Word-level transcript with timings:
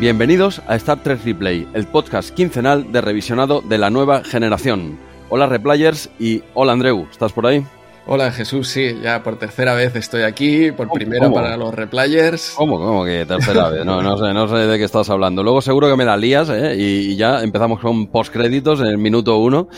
Bienvenidos 0.00 0.62
a 0.66 0.76
Star 0.76 1.02
Trek 1.02 1.22
Replay, 1.26 1.68
el 1.74 1.86
podcast 1.86 2.30
quincenal 2.30 2.90
de 2.90 3.02
revisionado 3.02 3.60
de 3.60 3.76
la 3.76 3.90
nueva 3.90 4.24
generación. 4.24 4.98
Hola 5.28 5.46
Replayers 5.46 6.08
y 6.18 6.42
hola 6.54 6.72
Andreu, 6.72 7.06
¿estás 7.10 7.34
por 7.34 7.46
ahí? 7.46 7.62
Hola 8.06 8.32
Jesús, 8.32 8.68
sí, 8.68 8.98
ya 9.02 9.22
por 9.22 9.38
tercera 9.38 9.74
vez 9.74 9.94
estoy 9.94 10.22
aquí, 10.22 10.72
por 10.72 10.90
primera 10.90 11.30
para 11.30 11.54
los 11.58 11.74
replayers. 11.74 12.54
¿Cómo, 12.56 12.78
cómo 12.78 13.04
que 13.04 13.26
tercera 13.26 13.68
vez? 13.68 13.84
No, 13.84 14.00
no 14.00 14.16
sé, 14.16 14.32
no 14.32 14.48
sé 14.48 14.54
de 14.54 14.78
qué 14.78 14.84
estás 14.84 15.10
hablando. 15.10 15.42
Luego 15.42 15.60
seguro 15.60 15.90
que 15.90 15.96
me 15.96 16.06
la 16.06 16.16
lías 16.16 16.48
¿eh? 16.48 16.76
y, 16.78 17.14
ya 17.16 17.42
empezamos 17.42 17.78
con 17.78 18.06
postcréditos 18.06 18.80
en 18.80 18.86
el 18.86 18.96
minuto 18.96 19.36
uno, 19.36 19.68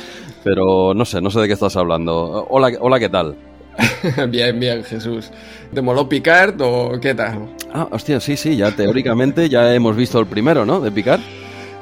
pero 0.44 0.94
no 0.94 1.04
sé, 1.04 1.20
no 1.20 1.32
sé 1.32 1.40
de 1.40 1.48
qué 1.48 1.54
estás 1.54 1.74
hablando. 1.74 2.46
Hola, 2.48 2.70
hola, 2.80 3.00
¿qué 3.00 3.08
tal? 3.08 3.34
bien, 4.28 4.58
bien, 4.60 4.84
Jesús. 4.84 5.30
¿Te 5.72 5.80
moló 5.80 6.08
Picard 6.08 6.60
o 6.60 7.00
qué 7.00 7.14
tal? 7.14 7.48
Ah, 7.72 7.88
hostia, 7.90 8.20
sí, 8.20 8.36
sí, 8.36 8.56
ya 8.56 8.70
teóricamente 8.70 9.48
ya 9.48 9.74
hemos 9.74 9.96
visto 9.96 10.18
el 10.18 10.26
primero, 10.26 10.64
¿no? 10.64 10.80
De 10.80 10.90
Picard. 10.90 11.20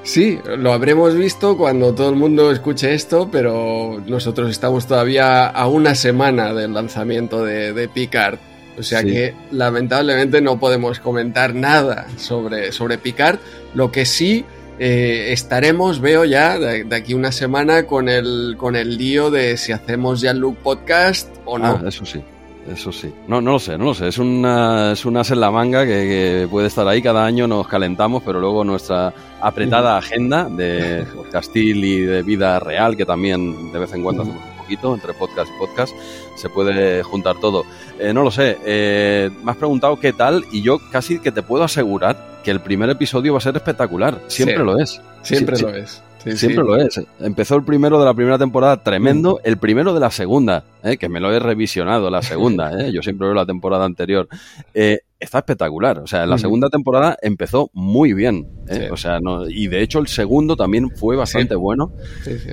Sí, 0.02 0.38
lo 0.58 0.72
habremos 0.72 1.14
visto 1.14 1.56
cuando 1.56 1.95
todo 1.95 2.08
el 2.08 2.16
mundo 2.16 2.50
escuche 2.50 2.95
esto, 2.95 3.28
pero 3.30 4.02
nosotros 4.06 4.50
estamos 4.50 4.86
todavía 4.86 5.46
a 5.46 5.68
una 5.68 5.95
semana 5.95 6.54
del 6.54 6.72
lanzamiento 6.72 7.45
de, 7.45 7.88
Picard. 7.92 8.38
O 8.78 8.82
sea 8.82 9.04
que 9.04 9.34
lamentablemente 9.50 10.40
no 10.40 10.59
podemos 10.59 11.00
comentar 11.00 11.54
nada 11.54 12.06
sobre, 12.16 12.72
sobre 12.72 12.96
Picard. 12.96 13.38
Lo 13.74 13.92
que 13.92 14.06
sí 14.06 14.46
eh, 14.82 15.32
estaremos, 15.34 16.00
veo 16.00 16.24
ya, 16.24 16.58
de, 16.58 16.86
aquí 16.96 17.12
una 17.12 17.32
semana 17.32 17.86
con 17.86 18.08
el, 18.08 18.54
con 18.56 18.76
el 18.76 18.96
lío 18.96 19.30
de 19.30 19.59
si 19.59 19.72
hacemos 19.72 20.22
ya 20.22 20.30
el 20.30 20.38
Look 20.38 20.56
Podcast 20.56 21.28
o 21.45 21.59
no. 21.59 21.66
Ah, 21.66 21.82
eso 21.87 22.06
sí. 22.06 22.22
Eso 22.66 22.90
sí. 22.90 23.12
No, 23.28 23.42
no 23.42 23.52
lo 23.52 23.59
sé, 23.59 23.76
no 23.76 23.84
lo 23.84 23.95
sé. 23.95 24.09
Es 24.09 24.16
una, 24.16 24.92
es 24.92 25.04
una 25.04 25.20
en 25.20 25.40
la 25.40 25.50
manga 25.50 25.84
que, 25.84 26.48
puede 26.50 26.68
estar 26.68 26.88
ahí. 26.88 27.02
Cada 27.02 27.26
año 27.26 27.46
nos 27.46 27.68
calentamos, 27.68 28.22
pero 28.24 28.40
luego 28.40 28.64
nuestra 28.64 29.12
apretada 29.42 29.98
agenda 29.98 30.48
de 30.48 31.04
castil 31.30 31.84
y 31.84 32.00
de 32.00 32.22
vida 32.22 32.59
real, 32.59 32.96
que 32.96 33.04
también 33.04 33.72
de 33.72 33.78
vez 33.78 33.92
en 33.92 34.02
cuando 34.02 34.22
hacemos 34.22 34.42
un 34.42 34.56
poquito 34.56 34.94
entre 34.94 35.12
podcast 35.12 35.50
y 35.54 35.59
podcast, 35.59 35.94
se 36.37 36.48
puede 36.48 37.02
juntar 37.02 37.37
todo. 37.38 37.65
Eh, 37.98 38.15
no 38.15 38.22
lo 38.22 38.30
sé. 38.30 38.56
Eh, 38.65 39.28
me 39.44 39.50
has 39.50 39.59
preguntado 39.59 40.00
qué 40.00 40.15
tal 40.15 40.42
y 40.50 40.62
yo 40.62 40.78
casi 40.90 41.18
que 41.18 41.32
te 41.32 41.42
puedo 41.42 41.65
asegurar 41.65 42.29
que 42.43 42.51
el 42.51 42.60
primer 42.60 42.91
episodio 42.91 43.33
va 43.33 43.38
a 43.38 43.43
ser 43.43 43.57
espectacular. 43.57 44.21
Siempre 44.29 44.59
lo 44.59 44.79
es. 44.79 45.01
Siempre 45.23 45.59
lo 45.59 45.69
es. 45.74 46.02
Siempre 46.24 46.65
lo 46.65 46.77
es. 46.77 47.01
Empezó 47.21 47.57
el 47.57 47.65
primero 47.65 47.99
de 47.99 48.05
la 48.05 48.15
primera 48.15 48.38
temporada 48.38 48.83
tremendo, 48.83 49.37
mm. 49.37 49.49
el 49.49 49.57
primero 49.57 49.95
de 49.95 50.01
la 50.01 50.10
segunda, 50.10 50.65
¿eh? 50.83 50.96
que 50.96 51.09
me 51.09 51.21
lo 51.21 51.33
he 51.33 51.38
revisionado, 51.38 52.11
la 52.11 52.23
segunda, 52.23 52.73
¿eh? 52.79 52.93
yo 52.93 53.02
siempre 53.02 53.27
veo 53.27 53.35
la 53.35 53.46
temporada 53.46 53.85
anterior. 53.85 54.29
Eh, 54.74 55.01
está 55.18 55.38
espectacular, 55.38 55.99
o 55.99 56.07
sea, 56.07 56.27
la 56.27 56.37
mm. 56.37 56.41
segunda 56.41 56.68
temporada 56.68 57.16
empezó 57.23 57.71
muy 57.73 58.13
bien, 58.13 58.49
o 58.91 58.96
sea, 58.96 59.21
no, 59.21 59.49
y 59.49 59.68
de 59.68 59.83
hecho 59.83 59.99
el 59.99 60.09
segundo 60.09 60.57
también 60.57 60.91
fue 60.91 61.16
bastante 61.16 61.55
bueno. 61.55 61.93
Sí, 62.23 62.38
sí. 62.38 62.51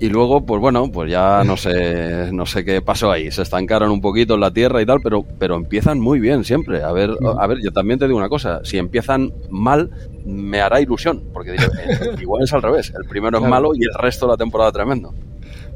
Y 0.00 0.08
luego, 0.08 0.46
pues 0.46 0.58
bueno, 0.62 0.90
pues 0.90 1.10
ya 1.10 1.44
no 1.44 1.58
sé, 1.58 2.32
no 2.32 2.46
sé 2.46 2.64
qué 2.64 2.80
pasó 2.80 3.12
ahí. 3.12 3.30
Se 3.30 3.42
estancaron 3.42 3.90
un 3.90 4.00
poquito 4.00 4.32
en 4.32 4.40
la 4.40 4.50
tierra 4.50 4.80
y 4.80 4.86
tal, 4.86 5.00
pero, 5.02 5.26
pero 5.38 5.56
empiezan 5.56 6.00
muy 6.00 6.18
bien 6.18 6.42
siempre. 6.42 6.82
A 6.82 6.90
ver, 6.90 7.10
a 7.38 7.46
ver, 7.46 7.58
yo 7.62 7.70
también 7.70 7.98
te 7.98 8.06
digo 8.06 8.16
una 8.16 8.30
cosa, 8.30 8.60
si 8.64 8.78
empiezan 8.78 9.30
mal, 9.50 9.90
me 10.24 10.62
hará 10.62 10.80
ilusión, 10.80 11.22
porque 11.34 11.54
eh, 11.54 11.56
igual 12.20 12.44
es 12.44 12.52
al 12.54 12.62
revés. 12.62 12.94
El 12.98 13.06
primero 13.06 13.38
es 13.38 13.44
malo 13.44 13.72
y 13.74 13.82
el 13.82 13.94
resto 13.94 14.24
de 14.24 14.32
la 14.32 14.36
temporada 14.38 14.72
tremendo. 14.72 15.12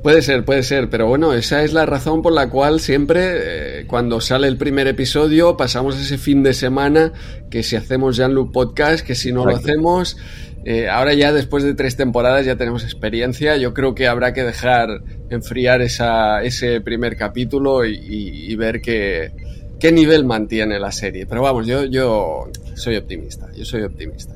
Puede 0.03 0.21
ser, 0.21 0.45
puede 0.45 0.63
ser, 0.63 0.91
pero 0.91 1.07
bueno, 1.07 1.33
esa 1.33 1.63
es 1.63 1.73
la 1.73 1.87
razón 1.87 2.21
por 2.21 2.33
la 2.33 2.51
cual 2.51 2.81
siempre 2.81 3.81
eh, 3.81 3.87
cuando 3.87 4.21
sale 4.21 4.49
el 4.49 4.59
primer 4.59 4.87
episodio 4.87 5.57
pasamos 5.57 5.99
ese 5.99 6.19
fin 6.19 6.43
de 6.43 6.53
semana 6.53 7.13
que 7.51 7.63
si 7.63 7.77
hacemos 7.77 8.19
Loop 8.19 8.53
Podcast, 8.53 9.07
que 9.07 9.15
si 9.15 9.33
no 9.33 9.47
lo 9.47 9.57
hacemos, 9.57 10.19
eh, 10.65 10.89
ahora 10.89 11.13
ya 11.13 11.33
después 11.33 11.63
de 11.63 11.75
tres 11.75 11.97
temporadas 11.97 12.47
ya 12.47 12.57
tenemos 12.57 12.85
experiencia. 12.85 13.57
Yo 13.57 13.75
creo 13.75 13.95
que 13.95 14.07
habrá 14.07 14.33
que 14.33 14.43
dejar 14.43 15.03
enfriar 15.29 15.83
esa, 15.83 16.43
ese 16.43 16.81
primer 16.81 17.17
capítulo 17.17 17.85
y, 17.85 18.55
ver 18.57 18.81
qué, 18.81 19.33
qué 19.79 19.93
nivel 19.93 20.25
mantiene 20.25 20.79
la 20.79 20.91
serie. 20.91 21.27
Pero 21.27 21.43
vamos, 21.43 21.67
yo, 21.67 21.85
yo 21.85 22.49
soy 22.75 22.97
optimista. 22.97 23.51
Yo 23.55 23.65
soy 23.65 23.83
optimista. 23.83 24.34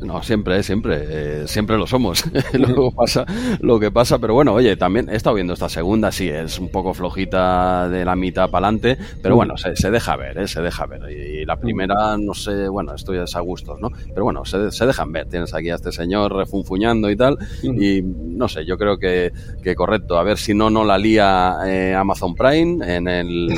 No, 0.00 0.22
siempre, 0.22 0.62
siempre, 0.62 0.98
eh, 1.02 1.48
siempre 1.48 1.76
lo 1.76 1.86
somos. 1.86 2.24
Luego 2.54 2.90
pasa 2.90 3.26
lo 3.60 3.78
que 3.78 3.90
pasa, 3.90 4.18
pero 4.18 4.34
bueno, 4.34 4.54
oye, 4.54 4.76
también 4.76 5.08
he 5.10 5.16
estado 5.16 5.34
viendo 5.34 5.52
esta 5.52 5.68
segunda, 5.68 6.10
sí, 6.10 6.28
es 6.28 6.58
un 6.58 6.70
poco 6.70 6.94
flojita 6.94 7.88
de 7.88 8.04
la 8.04 8.16
mitad 8.16 8.50
para 8.50 8.68
adelante, 8.68 8.96
pero 9.22 9.36
bueno, 9.36 9.56
se, 9.56 9.90
deja 9.90 10.16
ver, 10.16 10.38
¿eh? 10.38 10.48
se 10.48 10.62
deja 10.62 10.86
ver. 10.86 11.10
Y, 11.10 11.44
la 11.44 11.56
primera, 11.56 12.16
no 12.18 12.34
sé, 12.34 12.68
bueno, 12.68 12.94
estoy 12.94 13.18
a 13.18 13.40
gustos, 13.40 13.80
¿no? 13.80 13.90
Pero 14.08 14.24
bueno, 14.24 14.44
se, 14.44 14.70
se, 14.70 14.86
dejan 14.86 15.12
ver. 15.12 15.28
Tienes 15.28 15.54
aquí 15.54 15.70
a 15.70 15.74
este 15.74 15.92
señor 15.92 16.34
refunfuñando 16.34 17.10
y 17.10 17.16
tal, 17.16 17.38
y 17.62 18.02
no 18.02 18.48
sé, 18.48 18.64
yo 18.64 18.78
creo 18.78 18.98
que, 18.98 19.32
que 19.62 19.74
correcto. 19.74 20.18
A 20.18 20.22
ver 20.22 20.38
si 20.38 20.54
no, 20.54 20.70
no 20.70 20.84
la 20.84 20.98
lía 20.98 21.56
eh, 21.66 21.94
Amazon 21.94 22.34
Prime 22.34 22.96
en 22.96 23.08
el 23.08 23.48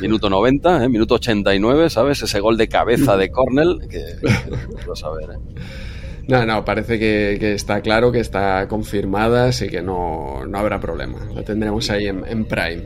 minuto 0.00 0.28
90, 0.28 0.84
¿eh? 0.84 0.88
minuto 0.88 1.14
89, 1.14 1.90
¿sabes? 1.90 2.22
Ese 2.22 2.40
gol 2.40 2.56
de 2.56 2.68
cabeza 2.68 3.16
de 3.16 3.30
Cornell, 3.30 3.80
que, 3.88 4.04
que, 4.20 4.28
a 4.28 5.10
ver, 5.10 5.30
¿eh? 5.30 5.91
No, 6.28 6.46
no, 6.46 6.64
parece 6.64 6.98
que, 6.98 7.52
está 7.52 7.80
claro, 7.80 8.12
que 8.12 8.20
está 8.20 8.68
confirmada, 8.68 9.48
así 9.48 9.68
que 9.68 9.82
no, 9.82 10.46
no 10.46 10.58
habrá 10.58 10.80
problema. 10.80 11.18
La 11.34 11.42
tendremos 11.42 11.90
ahí 11.90 12.06
en, 12.06 12.44
Prime. 12.44 12.84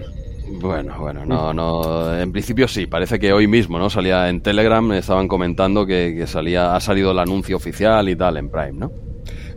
Bueno, 0.60 0.94
bueno, 0.98 1.24
no, 1.26 1.52
no. 1.52 2.18
En 2.18 2.32
principio 2.32 2.66
sí, 2.66 2.86
parece 2.86 3.18
que 3.18 3.32
hoy 3.32 3.46
mismo, 3.46 3.78
¿no? 3.78 3.90
Salía 3.90 4.28
en 4.28 4.40
Telegram, 4.40 4.92
estaban 4.92 5.28
comentando 5.28 5.84
que, 5.84 6.24
salía, 6.26 6.74
ha 6.74 6.80
salido 6.80 7.10
el 7.10 7.18
anuncio 7.18 7.56
oficial 7.56 8.08
y 8.08 8.16
tal 8.16 8.38
en 8.38 8.48
Prime, 8.48 8.72
¿no? 8.72 8.92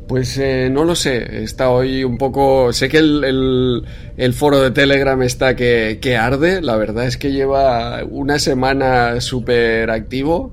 Pues 0.08 0.40
eh, 0.40 0.70
no 0.72 0.86
lo 0.86 0.96
sé, 0.96 1.44
está 1.44 1.70
hoy 1.70 2.04
un 2.04 2.18
poco... 2.18 2.74
Sé 2.74 2.90
que 2.90 2.98
el, 2.98 3.84
el, 4.18 4.34
foro 4.34 4.60
de 4.60 4.72
Telegram 4.72 5.22
está 5.22 5.56
que, 5.56 6.00
que, 6.02 6.18
arde, 6.18 6.64
la 6.64 6.76
verdad 6.78 7.06
es 7.06 7.18
que 7.18 7.32
lleva 7.32 8.04
una 8.04 8.40
semana 8.40 9.22
súper 9.22 9.92
activo 9.92 10.52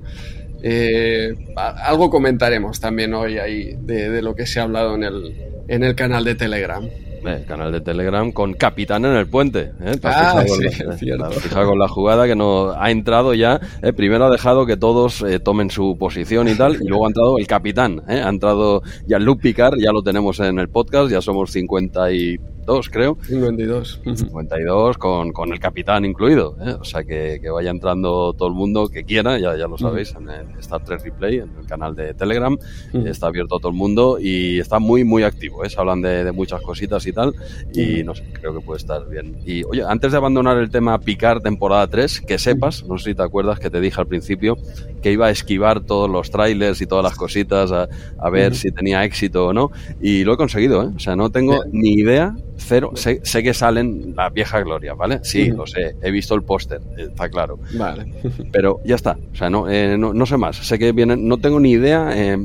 eh, 0.63 1.33
algo 1.55 2.09
comentaremos 2.09 2.79
también 2.79 3.13
hoy 3.13 3.37
ahí 3.37 3.75
de, 3.79 4.21
lo 4.21 4.35
que 4.35 4.45
se 4.45 4.59
ha 4.59 4.63
hablado 4.63 4.95
en 4.95 5.03
el, 5.03 5.35
en 5.67 5.83
el 5.83 5.95
canal 5.95 6.23
de 6.23 6.35
Telegram. 6.35 6.83
El 7.25 7.45
canal 7.45 7.71
de 7.71 7.81
Telegram 7.81 8.31
con 8.31 8.53
Capitán 8.53 9.05
en 9.05 9.15
el 9.15 9.27
puente. 9.27 9.71
¿eh? 9.81 9.99
Ah, 10.03 10.43
sí, 10.47 11.09
con 11.51 11.79
la 11.79 11.87
jugada 11.87 12.25
que 12.25 12.35
no 12.35 12.71
ha 12.71 12.91
entrado 12.91 13.33
ya. 13.33 13.59
¿eh? 13.81 13.91
Primero 13.91 14.25
ha 14.25 14.29
dejado 14.29 14.65
que 14.65 14.77
todos 14.77 15.21
eh, 15.23 15.39
tomen 15.39 15.69
su 15.69 15.97
posición 15.97 16.47
y 16.47 16.55
tal, 16.55 16.75
y 16.81 16.87
luego 16.87 17.05
ha 17.05 17.09
entrado 17.09 17.37
el 17.37 17.47
capitán. 17.47 18.01
¿eh? 18.07 18.21
Ha 18.23 18.29
entrado 18.29 18.81
ya 19.07 19.19
Luke 19.19 19.41
Picard, 19.41 19.77
ya 19.77 19.91
lo 19.91 20.03
tenemos 20.03 20.39
en 20.39 20.59
el 20.59 20.69
podcast, 20.69 21.11
ya 21.11 21.21
somos 21.21 21.51
50 21.51 22.11
y 22.11 22.37
creo. 22.91 23.17
52. 23.23 24.01
52 24.03 24.97
con, 24.97 25.31
con 25.31 25.53
el 25.53 25.59
capitán 25.59 26.05
incluido. 26.05 26.57
¿eh? 26.61 26.75
O 26.79 26.83
sea, 26.83 27.03
que, 27.03 27.39
que, 27.41 27.49
vaya 27.49 27.71
entrando 27.71 28.33
todo 28.33 28.49
el 28.49 28.53
mundo 28.53 28.89
que 28.89 29.03
quiera, 29.03 29.39
ya, 29.39 29.55
ya 29.55 29.67
lo 29.67 29.77
sabéis, 29.77 30.13
en 30.15 30.29
el 30.29 30.59
Star 30.59 30.83
Trek 30.83 31.01
Replay, 31.03 31.37
en 31.37 31.51
el 31.57 31.65
canal 31.65 31.95
de 31.95 32.13
Telegram. 32.13 32.57
Está 33.05 33.27
abierto 33.27 33.55
a 33.55 33.59
todo 33.59 33.69
el 33.69 33.77
mundo 33.77 34.17
y 34.19 34.59
está 34.59 34.79
muy, 34.79 35.03
muy 35.03 35.23
activo. 35.23 35.63
¿eh? 35.63 35.69
Se 35.69 35.79
hablan 35.79 36.01
de, 36.01 36.23
de 36.23 36.31
muchas 36.31 36.61
cositas 36.61 37.05
y 37.07 37.13
tal. 37.13 37.33
Y 37.73 38.03
no 38.03 38.13
sé, 38.13 38.25
creo 38.33 38.53
que 38.53 38.61
puede 38.61 38.77
estar 38.77 39.07
bien. 39.07 39.37
Y 39.45 39.63
oye, 39.63 39.83
antes 39.87 40.11
de 40.11 40.17
abandonar 40.17 40.57
el 40.57 40.69
tema 40.69 40.99
Picar 40.99 41.41
temporada 41.41 41.87
3, 41.87 42.21
que 42.21 42.37
sepas, 42.37 42.83
no 42.83 42.97
sé 42.97 43.11
si 43.11 43.15
te 43.15 43.23
acuerdas 43.23 43.59
que 43.59 43.69
te 43.69 43.79
dije 43.79 44.01
al 44.01 44.07
principio, 44.07 44.57
que 45.01 45.11
iba 45.11 45.27
a 45.27 45.31
esquivar 45.31 45.81
todos 45.81 46.09
los 46.09 46.29
trailers 46.31 46.81
y 46.81 46.85
todas 46.85 47.03
las 47.03 47.15
cositas 47.15 47.71
a, 47.71 47.87
a 48.19 48.29
ver 48.29 48.55
si 48.55 48.71
tenía 48.71 49.05
éxito 49.05 49.47
o 49.47 49.53
no. 49.53 49.71
Y 50.01 50.25
lo 50.25 50.33
he 50.33 50.37
conseguido, 50.37 50.83
¿eh? 50.83 50.91
O 50.95 50.99
sea, 50.99 51.15
no 51.15 51.29
tengo 51.29 51.63
ni 51.71 51.93
idea 51.93 52.35
cero. 52.57 52.91
Sé, 52.95 53.21
sé, 53.23 53.43
que 53.43 53.53
salen 53.53 54.13
la 54.15 54.29
vieja 54.29 54.59
gloria, 54.61 54.93
¿vale? 54.93 55.19
Sí, 55.23 55.47
lo 55.47 55.65
sé. 55.65 55.95
He 56.01 56.11
visto 56.11 56.35
el 56.35 56.43
póster, 56.43 56.81
está 56.97 57.29
claro. 57.29 57.59
Vale. 57.73 58.13
Pero 58.51 58.81
ya 58.85 58.95
está. 58.95 59.17
O 59.31 59.35
sea, 59.35 59.49
no, 59.49 59.69
eh, 59.69 59.97
no, 59.97 60.13
no, 60.13 60.25
sé 60.25 60.37
más. 60.37 60.57
Sé 60.57 60.77
que 60.77 60.91
vienen. 60.91 61.27
No 61.27 61.37
tengo 61.37 61.59
ni 61.59 61.71
idea. 61.71 62.11
Eh, 62.13 62.37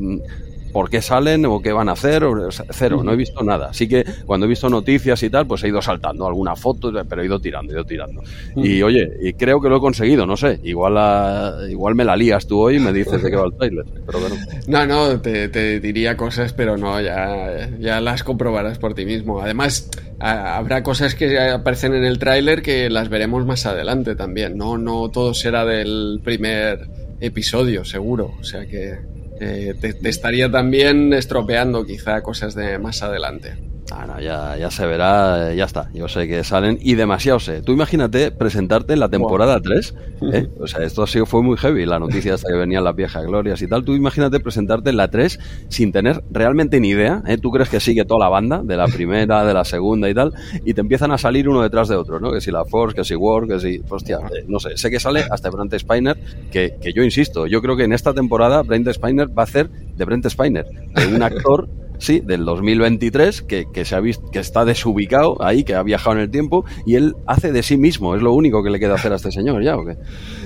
por 0.72 0.88
qué 0.90 1.02
salen 1.02 1.44
o 1.46 1.60
qué 1.60 1.72
van 1.72 1.88
a 1.88 1.92
hacer, 1.92 2.24
cero, 2.70 3.02
no 3.04 3.12
he 3.12 3.16
visto 3.16 3.42
nada. 3.42 3.69
Así 3.70 3.88
que 3.88 4.04
cuando 4.26 4.46
he 4.46 4.48
visto 4.48 4.69
noticias 4.69 5.22
y 5.22 5.30
tal, 5.30 5.46
pues 5.46 5.62
he 5.64 5.69
ido 5.69 5.82
saltando 5.82 6.26
alguna 6.26 6.56
foto, 6.56 6.92
pero 7.08 7.22
he 7.22 7.26
ido 7.26 7.40
tirando, 7.40 7.72
he 7.72 7.76
ido 7.76 7.84
tirando. 7.84 8.22
Y 8.56 8.82
oye, 8.82 9.08
y 9.20 9.32
creo 9.34 9.60
que 9.60 9.69
lo 9.69 9.76
he 9.76 9.80
conseguido, 9.80 10.26
no 10.26 10.36
sé, 10.36 10.60
igual, 10.62 11.70
igual 11.70 11.94
me 11.94 12.04
la 12.04 12.16
lías 12.16 12.46
tú 12.46 12.60
hoy 12.60 12.76
y 12.76 12.80
me 12.80 12.92
dices 12.92 13.22
de 13.22 13.30
qué 13.30 13.36
va 13.36 13.46
el 13.46 13.54
trailer, 13.54 13.84
pero 14.06 14.20
bueno. 14.20 14.36
No, 14.66 14.86
no, 14.86 15.20
te, 15.20 15.80
diría 15.80 16.16
cosas, 16.16 16.52
pero 16.52 16.76
no, 16.76 17.00
ya, 17.00 17.70
ya 17.78 18.00
las 18.00 18.25
comprobarás 18.25 18.78
por 18.78 18.94
ti 18.94 19.04
mismo. 19.04 19.40
Además, 19.40 19.90
habrá 20.18 20.82
cosas 20.82 21.14
que 21.14 21.38
aparecen 21.38 21.94
en 21.94 22.04
el 22.04 22.18
tráiler 22.18 22.62
que 22.62 22.88
las 22.90 23.08
veremos 23.08 23.44
más 23.44 23.66
adelante 23.66 24.14
también, 24.14 24.56
no, 24.56 24.78
no 24.78 25.10
todo 25.10 25.34
será 25.34 25.64
del 25.64 26.20
primer 26.22 26.88
episodio, 27.20 27.84
seguro, 27.84 28.34
o 28.40 28.44
sea 28.44 28.66
que... 28.66 29.12
Eh, 29.44 29.74
te, 29.74 30.08
estaría 30.08 30.48
también 30.48 31.12
estropeando 31.12 31.84
quizá 31.84 32.22
cosas 32.22 32.54
de 32.54 32.78
más 32.78 33.02
adelante. 33.02 33.56
Ah, 33.94 34.06
no, 34.06 34.18
ya, 34.20 34.56
ya 34.56 34.70
se 34.70 34.86
verá, 34.86 35.52
ya 35.52 35.64
está. 35.66 35.90
Yo 35.92 36.08
sé 36.08 36.26
que 36.26 36.42
salen 36.44 36.78
y 36.80 36.94
demasiado 36.94 37.38
sé. 37.38 37.60
Tú 37.60 37.72
imagínate 37.72 38.30
presentarte 38.30 38.94
en 38.94 39.00
la 39.00 39.10
temporada 39.10 39.60
3. 39.60 39.94
¿eh? 40.32 40.48
O 40.60 40.66
sea, 40.66 40.82
esto 40.84 41.02
ha 41.02 41.06
sido, 41.06 41.26
fue 41.26 41.42
muy 41.42 41.58
heavy, 41.58 41.84
la 41.84 41.98
noticia 41.98 42.34
hasta 42.34 42.48
que 42.50 42.56
venían 42.56 42.84
las 42.84 42.96
viejas 42.96 43.26
glorias 43.26 43.60
y 43.60 43.66
tal. 43.66 43.84
Tú 43.84 43.94
imagínate 43.94 44.40
presentarte 44.40 44.90
en 44.90 44.96
la 44.96 45.08
3 45.08 45.38
sin 45.68 45.92
tener 45.92 46.22
realmente 46.30 46.80
ni 46.80 46.88
idea. 46.88 47.22
¿eh? 47.26 47.36
Tú 47.36 47.50
crees 47.50 47.68
que 47.68 47.80
sigue 47.80 48.04
toda 48.06 48.20
la 48.20 48.28
banda, 48.30 48.62
de 48.62 48.76
la 48.76 48.86
primera, 48.86 49.44
de 49.44 49.52
la 49.52 49.64
segunda 49.64 50.08
y 50.08 50.14
tal, 50.14 50.32
y 50.64 50.72
te 50.72 50.80
empiezan 50.80 51.12
a 51.12 51.18
salir 51.18 51.48
uno 51.48 51.62
detrás 51.62 51.88
de 51.88 51.96
otro, 51.96 52.18
¿no? 52.18 52.32
Que 52.32 52.40
si 52.40 52.50
la 52.50 52.64
Force, 52.64 52.96
que 52.96 53.04
si 53.04 53.14
War, 53.14 53.46
que 53.46 53.60
si. 53.60 53.82
Hostia, 53.90 54.20
eh, 54.34 54.44
no 54.48 54.58
sé. 54.58 54.76
Sé 54.78 54.90
que 54.90 55.00
sale 55.00 55.24
hasta 55.30 55.50
Brent 55.50 55.74
Spiner, 55.78 56.18
que, 56.50 56.76
que 56.80 56.94
yo 56.94 57.02
insisto, 57.02 57.46
yo 57.46 57.60
creo 57.60 57.76
que 57.76 57.84
en 57.84 57.92
esta 57.92 58.14
temporada 58.14 58.62
Brent 58.62 58.88
Spiner 58.90 59.28
va 59.28 59.42
a 59.42 59.44
hacer 59.44 59.68
de 59.68 60.04
Brent 60.04 60.26
Spiner, 60.28 60.64
de 60.64 61.14
un 61.14 61.22
actor 61.22 61.68
sí, 62.02 62.20
del 62.20 62.44
2023, 62.44 63.43
que, 63.43 63.66
que, 63.72 63.84
se 63.84 63.94
ha 63.94 64.00
visto, 64.00 64.28
que 64.31 64.40
está 64.40 64.64
desubicado 64.64 65.43
ahí, 65.43 65.62
que 65.62 65.75
ha 65.75 65.82
viajado 65.82 66.16
en 66.16 66.22
el 66.22 66.31
tiempo, 66.31 66.64
y 66.84 66.96
él 66.96 67.14
hace 67.26 67.52
de 67.52 67.62
sí 67.62 67.76
mismo, 67.76 68.16
es 68.16 68.22
lo 68.22 68.32
único 68.32 68.62
que 68.62 68.70
le 68.70 68.81
queda 68.81 68.94
hacer 68.94 69.12
a 69.12 69.16
este 69.16 69.31
señor, 69.31 69.62
¿ya 69.62 69.76
o 69.76 69.84
qué? 69.84 69.96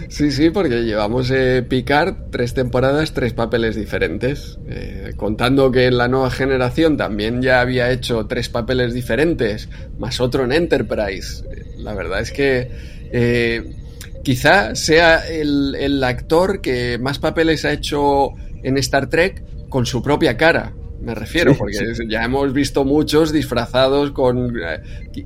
Sí, 0.08 0.30
sí, 0.30 0.50
porque 0.50 0.84
llevamos 0.84 1.30
eh, 1.30 1.64
Picard 1.66 2.30
tres 2.30 2.52
temporadas, 2.52 3.14
tres 3.14 3.32
papeles 3.32 3.74
diferentes, 3.74 4.58
eh, 4.68 5.14
contando 5.16 5.70
que 5.72 5.86
en 5.86 5.96
la 5.96 6.08
nueva 6.08 6.30
generación 6.30 6.98
también 6.98 7.40
ya 7.40 7.62
había 7.62 7.90
hecho 7.90 8.26
tres 8.26 8.50
papeles 8.50 8.92
diferentes, 8.92 9.70
más 9.98 10.20
otro 10.20 10.44
en 10.44 10.52
Enterprise. 10.52 11.42
La 11.78 11.94
verdad 11.94 12.20
es 12.20 12.32
que... 12.32 12.96
Eh, 13.12 13.62
quizá 14.24 14.74
sea 14.74 15.20
el, 15.28 15.76
el, 15.78 16.02
actor 16.02 16.60
que 16.60 16.98
más 16.98 17.20
papeles 17.20 17.64
ha 17.64 17.72
hecho 17.72 18.30
en 18.64 18.76
Star 18.78 19.08
Trek 19.08 19.44
con 19.68 19.86
su 19.86 20.02
propia 20.02 20.36
cara 20.36 20.72
me 21.06 21.14
refiero, 21.14 21.54
porque 21.56 21.78
ya 22.08 22.24
hemos 22.24 22.52
visto 22.52 22.84
muchos 22.84 23.32
disfrazados 23.32 24.10
con 24.10 24.56
eh, 24.60 24.82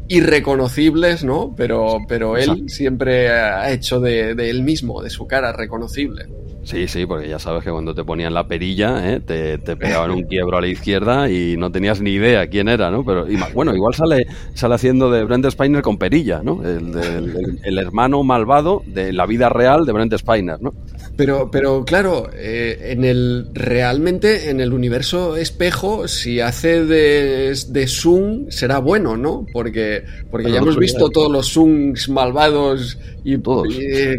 irreconocibles, 0.09 1.25
¿no? 1.25 1.55
Pero, 1.57 2.01
pero 2.07 2.37
él 2.37 2.69
siempre 2.69 3.31
ha 3.31 3.73
hecho 3.73 3.99
de, 3.99 4.33
él 4.33 4.63
mismo, 4.63 5.01
de 5.03 5.09
su 5.09 5.27
cara 5.27 5.53
reconocible. 5.53 6.27
Sí, 6.65 6.87
sí, 6.87 7.07
porque 7.07 7.31
ya 7.31 7.39
sabes 7.39 7.65
que 7.65 7.71
cuando 7.71 7.95
te 7.95 8.05
ponían 8.05 8.35
la 8.35 8.47
perilla, 8.47 9.11
¿eh? 9.11 9.21
te, 9.21 9.57
pegaban 9.59 10.11
un 10.11 10.25
quiebro 10.25 10.59
a 10.59 10.61
la 10.61 10.67
izquierda 10.67 11.31
y 11.31 11.57
no 11.57 11.73
tenías 11.73 12.03
ni 12.03 12.11
idea 12.11 12.47
quién 12.49 12.69
era, 12.69 12.91
¿no? 12.91 13.03
Pero 13.03 13.27
bueno, 13.55 13.75
igual 13.75 13.95
sale, 13.95 14.27
sale 14.53 14.75
haciendo 14.75 15.11
de 15.11 15.25
Brent 15.25 15.49
Spiner 15.49 15.81
con 15.81 15.97
perilla, 15.97 16.43
¿no? 16.45 16.63
El, 16.63 17.59
el 17.65 17.79
hermano 17.79 18.23
malvado 18.23 18.83
de 18.85 19.15
la 19.15 19.25
vida 19.25 19.49
real 19.49 19.87
de 19.87 19.93
Brent 19.93 20.15
Spiner, 20.19 20.61
¿no? 20.61 20.75
Pero, 21.17 21.51
pero 21.51 21.85
claro, 21.85 22.31
eh, 22.35 22.93
en 22.93 23.05
el 23.05 23.49
realmente 23.53 24.51
en 24.51 24.61
el 24.61 24.73
universo 24.73 25.37
espejo, 25.37 26.09
si 26.09 26.41
hace 26.41 26.85
de, 26.85 27.55
de 27.69 27.87
Zoom, 27.87 28.51
será 28.51 28.79
bueno, 28.79 29.17
¿no? 29.17 29.47
Porque, 29.53 30.05
porque 30.31 30.51
ya 30.51 30.59
hemos 30.59 30.79
visto 30.79 31.11
todos 31.11 31.31
los 31.31 31.53
Zooms 31.53 32.09
malvados 32.09 32.99
y, 33.23 33.37
todos. 33.39 33.69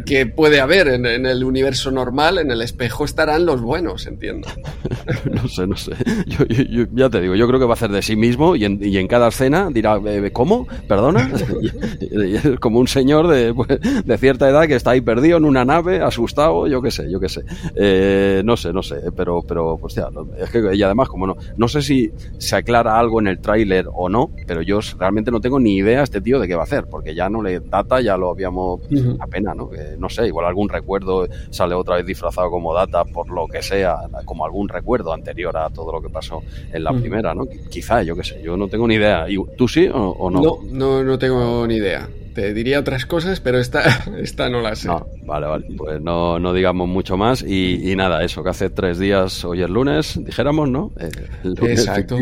que 0.06 0.26
puede 0.28 0.60
haber 0.60 0.88
en, 0.90 1.26
el 1.26 1.44
universo 1.44 1.92
normal, 1.92 2.38
en 2.38 2.52
el 2.52 2.62
espejo 2.62 3.06
estarán 3.06 3.46
los 3.46 3.62
buenos, 3.62 4.06
entiendo. 4.06 4.48
no 5.32 5.48
sé, 5.48 5.66
no 5.68 5.76
sé. 5.76 5.94
Yo, 6.28 6.86
ya 6.94 7.10
te 7.10 7.22
digo, 7.22 7.36
yo 7.36 7.48
creo 7.48 7.60
que 7.60 7.66
va 7.66 7.72
a 7.72 7.76
hacer 7.76 7.92
de 7.92 8.02
sí 8.02 8.16
mismo 8.16 8.56
y 8.56 8.66
en, 8.66 8.80
y 8.84 8.98
en 8.98 9.08
cada 9.08 9.30
escena 9.30 9.70
dirá, 9.72 10.00
eh, 10.06 10.30
¿cómo? 10.32 10.68
¿Perdona? 10.88 11.32
como 12.60 12.80
un 12.80 12.88
señor 12.88 13.28
de, 13.28 13.54
pues, 13.54 13.70
de 14.06 14.18
cierta 14.18 14.50
edad 14.50 14.68
que 14.68 14.76
está 14.76 14.92
ahí 14.92 15.02
perdido 15.02 15.38
en 15.38 15.46
una 15.46 15.66
nave, 15.66 16.02
asustado, 16.02 16.68
yo 16.68 16.81
qué 16.82 16.92
sé, 16.92 17.10
yo 17.10 17.20
qué 17.20 17.30
sé. 17.30 17.44
Eh, 17.76 18.42
no 18.46 18.58
sé, 18.58 18.74
no 18.74 18.84
sé, 18.84 19.02
pero, 19.16 19.42
pero, 19.42 19.78
pues 19.78 19.96
ya, 19.96 20.10
es 20.38 20.50
que, 20.50 20.76
y 20.76 20.84
además, 20.84 21.10
como 21.10 21.28
no, 21.28 21.36
no 21.58 21.68
sé 21.68 21.82
si 21.82 22.12
se 22.38 22.56
aclara 22.56 22.98
algo 23.00 23.20
en 23.20 23.28
el 23.28 23.40
tráiler 23.40 23.88
o 23.94 24.10
no, 24.10 24.32
pero 24.48 24.62
yo 24.62 24.80
realmente 24.98 25.32
no 25.32 25.42
tengo 25.42 25.60
ni 25.60 25.78
idea 25.78 26.04
este 26.04 26.22
tío 26.22 26.40
de 26.40 26.48
qué 26.48 26.56
va 26.56 26.62
a 26.62 26.66
hacer, 26.66 26.86
porque 26.90 27.16
ya 27.16 27.30
no 27.30 27.42
le 27.42 27.60
data, 27.60 28.02
ya 28.02 28.18
lo 28.18 28.30
habíamos, 28.30 28.82
apenas, 29.20 29.56
¿no? 29.56 29.70
no 29.98 30.10
sé, 30.10 30.28
igual 30.28 30.46
algún 30.46 30.70
recuerdo 30.70 31.28
sale 31.50 31.76
otra 31.76 31.98
vez 31.98 32.06
disfrazado 32.06 32.50
como 32.50 32.74
data, 32.74 33.04
por 33.06 33.30
lo 33.30 33.48
que 33.48 33.62
sea, 33.62 33.98
como 34.26 34.46
algún 34.46 34.70
recuerdo 34.70 35.14
anterior 35.14 35.56
a 35.58 35.70
todo 35.70 35.92
lo 35.92 36.02
que 36.02 36.10
pasó 36.10 36.42
en 36.72 36.84
la 36.84 36.92
primera, 36.94 37.34
¿no? 37.34 37.46
Quizá, 37.70 38.04
yo 38.04 38.16
qué 38.16 38.24
sé, 38.24 38.42
yo 38.44 38.58
no 38.58 38.68
tengo 38.68 38.88
ni 38.88 38.96
idea. 38.96 39.30
¿Y 39.30 39.38
tú 39.58 39.68
sí 39.68 39.90
o, 39.92 40.30
no? 40.30 40.42
No, 40.42 40.60
no, 40.72 41.04
no 41.04 41.20
tengo 41.20 41.66
ni 41.68 41.76
idea. 41.76 42.08
Te 42.34 42.54
diría 42.54 42.80
otras 42.80 43.06
cosas, 43.06 43.40
pero 43.40 43.60
esta, 43.60 43.82
esta 44.20 44.50
no 44.50 44.62
la 44.62 44.76
sé. 44.76 44.88
No, 44.88 45.06
vale, 45.26 45.48
vale. 45.48 45.68
Pues 45.78 46.02
no, 46.02 46.40
no 46.40 46.54
digamos 46.54 46.88
mucho 46.88 47.18
más. 47.18 47.44
Y, 47.44 47.94
nada, 47.96 48.24
eso, 48.24 48.44
que 48.44 48.50
hace 48.50 48.70
tres 48.70 49.00
días, 49.00 49.44
hoy 49.44 49.62
es 49.62 49.70
lunes, 49.70 50.20
dijéramos, 50.24 50.70
¿no? 50.70 50.92
Eh, 51.00 51.10
el 51.44 51.54
lunes 51.54 51.80
Exacto. 51.80 52.18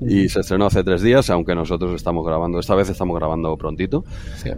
y 0.00 0.28
se 0.28 0.40
estrenó 0.40 0.66
hace 0.66 0.84
tres 0.84 1.02
días, 1.02 1.30
aunque 1.30 1.54
nosotros 1.54 1.94
estamos 1.94 2.26
grabando, 2.26 2.58
esta 2.58 2.74
vez 2.74 2.90
estamos 2.90 3.16
grabando 3.16 3.56
prontito. 3.56 4.04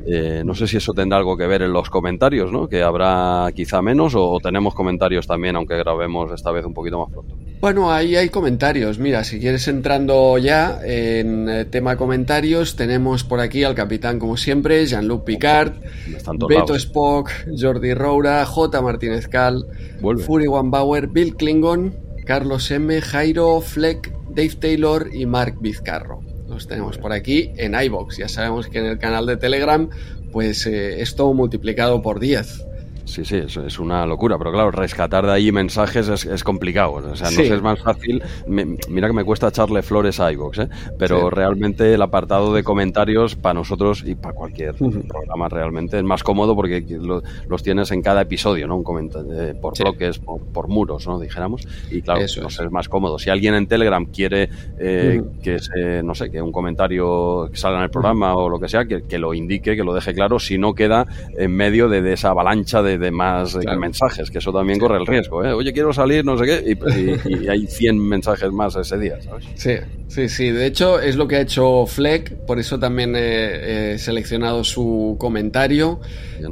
Eh, 0.07 0.43
no 0.45 0.55
sé 0.55 0.67
si 0.67 0.77
eso 0.77 0.93
tendrá 0.93 1.19
algo 1.19 1.37
que 1.37 1.47
ver 1.47 1.63
en 1.63 1.73
los 1.73 1.91
comentarios, 1.91 2.51
¿no? 2.51 2.69
Que 2.69 2.83
habrá 2.83 3.51
quizá 3.55 3.83
menos 3.83 4.15
o, 4.17 4.39
tenemos 4.43 4.75
comentarios 4.75 5.27
también, 5.27 5.57
aunque 5.57 5.77
grabemos 5.77 6.33
esta 6.33 6.51
vez 6.51 6.65
un 6.65 6.75
poquito 6.75 6.99
más 6.99 7.11
pronto. 7.11 7.35
Bueno, 7.65 7.91
ahí 7.91 8.15
hay 8.15 8.29
comentarios. 8.29 8.99
Mira, 8.99 9.25
si 9.25 9.41
quieres 9.41 9.69
entrando 9.69 10.37
ya 10.37 10.81
en 10.85 11.49
eh, 11.49 11.65
tema 11.65 11.97
comentarios, 11.97 12.77
tenemos 12.77 13.25
por 13.25 13.41
aquí 13.41 13.65
al 13.65 13.75
capitán, 13.75 14.19
como 14.19 14.37
siempre, 14.37 14.85
Jean-Luc 14.85 15.25
Picard, 15.25 15.73
Beto 16.47 16.75
Spock, 16.75 17.31
Jordi 17.59 17.95
Roura, 17.95 18.45
J. 18.45 18.83
Martínez 18.83 19.29
Cal, 19.29 19.65
Fury 20.27 20.47
One 20.47 20.69
Bauer, 20.69 21.07
Bill 21.07 21.37
Klingon, 21.37 21.97
Carlos 22.27 22.71
M., 22.71 23.01
Jairo, 23.01 23.63
Fleck, 23.63 24.13
Dave 24.29 24.57
Taylor 24.61 25.09
y 25.11 25.25
Mark 25.25 25.57
Vizcarro. 25.59 26.21
Los 26.47 26.69
tenemos 26.69 26.99
por 26.99 27.13
aquí 27.13 27.51
en 27.57 27.81
iBox. 27.81 28.19
Ya 28.19 28.29
sabemos 28.29 28.69
que 28.69 28.81
en 28.81 28.85
el 28.85 28.99
canal 28.99 29.25
de 29.25 29.39
Telegram, 29.39 29.89
pues 30.33 30.67
eh, 30.67 31.01
es 31.01 31.17
todo 31.17 31.33
multiplicado 31.33 32.03
por 32.03 32.21
10. 32.21 32.74
Sí, 33.05 33.25
sí, 33.25 33.37
es, 33.37 33.79
una 33.79 34.07
locura, 34.07 34.39
pero 34.39 34.51
claro, 34.51 34.71
rescatar 34.71 35.27
de 35.27 35.33
ahí 35.33 35.53
mensajes 35.53 36.09
es, 36.09 36.45
complicado. 36.45 36.95
O 36.95 37.17
sea, 37.17 37.31
no 37.31 37.37
sé, 37.37 37.55
es 37.55 37.63
más 37.63 37.81
fácil. 37.81 38.23
mira 38.47 39.09
que 39.09 39.13
me 39.13 39.25
cuesta 39.25 39.49
echarle 39.49 39.83
flores 39.83 40.21
a 40.21 40.33
iVoox, 40.33 40.59
¿eh? 40.59 40.69
pero 40.99 41.29
realmente 41.31 41.95
el 41.95 42.03
apartado 42.03 42.55
de 42.55 42.65
comentarios 42.65 43.37
para 43.37 43.55
nosotros 43.55 44.03
y 44.07 44.15
para 44.15 44.35
cualquier 44.35 44.75
programa 44.75 45.49
realmente 45.49 45.99
es 45.99 46.03
más 46.03 46.23
cómodo 46.23 46.55
porque 46.57 46.85
los 46.89 47.63
tienes 47.63 47.91
en 47.91 48.03
cada 48.03 48.23
episodio, 48.23 48.67
¿no? 48.67 48.77
Un 48.77 48.85
comentario 48.85 49.33
eh, 49.33 49.55
por 49.55 49.79
bloques, 49.79 50.19
por, 50.19 50.69
muros, 50.69 51.07
¿no? 51.07 51.21
Dijéramos. 51.21 51.67
Y 51.91 52.01
claro, 52.01 52.23
Eso 52.23 52.47
es. 52.47 52.71
más 52.71 52.89
cómodo. 52.89 53.19
Si 53.19 53.29
alguien 53.29 53.55
en 53.55 53.67
Telegram 53.67 54.07
quiere 54.07 54.49
eh, 54.79 55.23
que 55.43 55.59
se, 55.59 56.03
no 56.03 56.15
sé, 56.15 56.31
que 56.31 56.41
un 56.41 56.53
comentario 56.53 57.51
salga 57.53 57.79
en 57.79 57.85
el 57.85 57.91
programa 57.91 58.35
o 58.35 58.49
lo 58.49 58.59
que 58.59 58.69
sea, 58.69 58.87
que, 58.87 59.19
lo 59.19 59.35
indique, 59.35 59.77
que 59.77 59.85
lo 59.85 59.95
deje 59.95 60.15
claro, 60.15 60.39
si 60.39 60.59
no 60.59 60.75
queda 60.75 61.07
en 61.37 61.55
medio 61.55 61.89
de 61.89 62.13
esa 62.13 62.31
avalancha 62.31 62.83
de 62.83 62.94
de, 62.99 63.11
más 63.11 63.57
mensajes, 63.79 64.31
que 64.31 64.39
eso 64.39 64.53
también 64.53 64.79
corre 64.79 64.99
el 64.99 65.07
riesgo. 65.07 65.45
¿eh? 65.45 65.53
Oye, 65.53 65.73
quiero 65.73 65.93
salir, 65.93 66.25
no 66.25 66.37
sé 66.39 66.45
qué, 66.45 66.77
y, 67.27 67.49
hay 67.49 67.67
100 67.67 67.99
mensajes 67.99 68.51
más 68.53 68.77
ese 68.77 68.99
día, 68.99 69.21
¿sabes? 69.23 69.45
Sí, 69.55 69.75
sí, 70.09 70.29
sí. 70.29 70.51
De 70.51 70.67
hecho, 70.67 71.01
es 71.01 71.17
lo 71.17 71.29
que 71.29 71.37
ha 71.37 71.41
hecho 71.41 71.87
Fleck, 71.87 72.47
por 72.47 72.59
eso 72.59 72.79
también 72.79 73.15
he, 73.17 73.99
seleccionado 73.99 74.65
su 74.65 75.17
comentario 75.19 76.01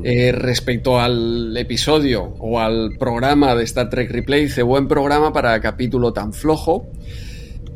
eh, 0.05 0.33
respecto 0.33 1.01
al 1.01 1.57
episodio 1.57 2.35
o 2.39 2.61
al 2.61 2.97
programa 2.99 3.55
de 3.55 3.65
Star 3.65 3.91
Trek 3.91 4.11
Replay. 4.11 4.45
Dice, 4.45 4.63
buen 4.63 4.89
programa 4.89 5.33
para 5.33 5.61
capítulo 5.61 6.13
tan 6.13 6.33
flojo. 6.33 6.89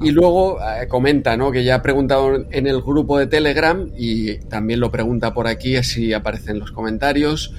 Y 0.02 0.10
luego 0.10 0.58
eh, 0.60 0.88
comenta, 0.88 1.36
¿no? 1.36 1.50
Que 1.50 1.64
ya 1.64 1.76
ha 1.76 1.82
preguntado 1.82 2.44
en 2.50 2.66
el 2.66 2.82
grupo 2.82 3.18
de 3.18 3.26
Telegram 3.26 3.90
y 3.96 4.36
también 4.40 4.80
lo 4.80 4.90
pregunta 4.90 5.32
por 5.32 5.46
aquí, 5.46 5.76
así 5.76 6.12
aparece 6.12 6.50
en 6.50 6.58
los 6.58 6.70
comentarios. 6.70 7.54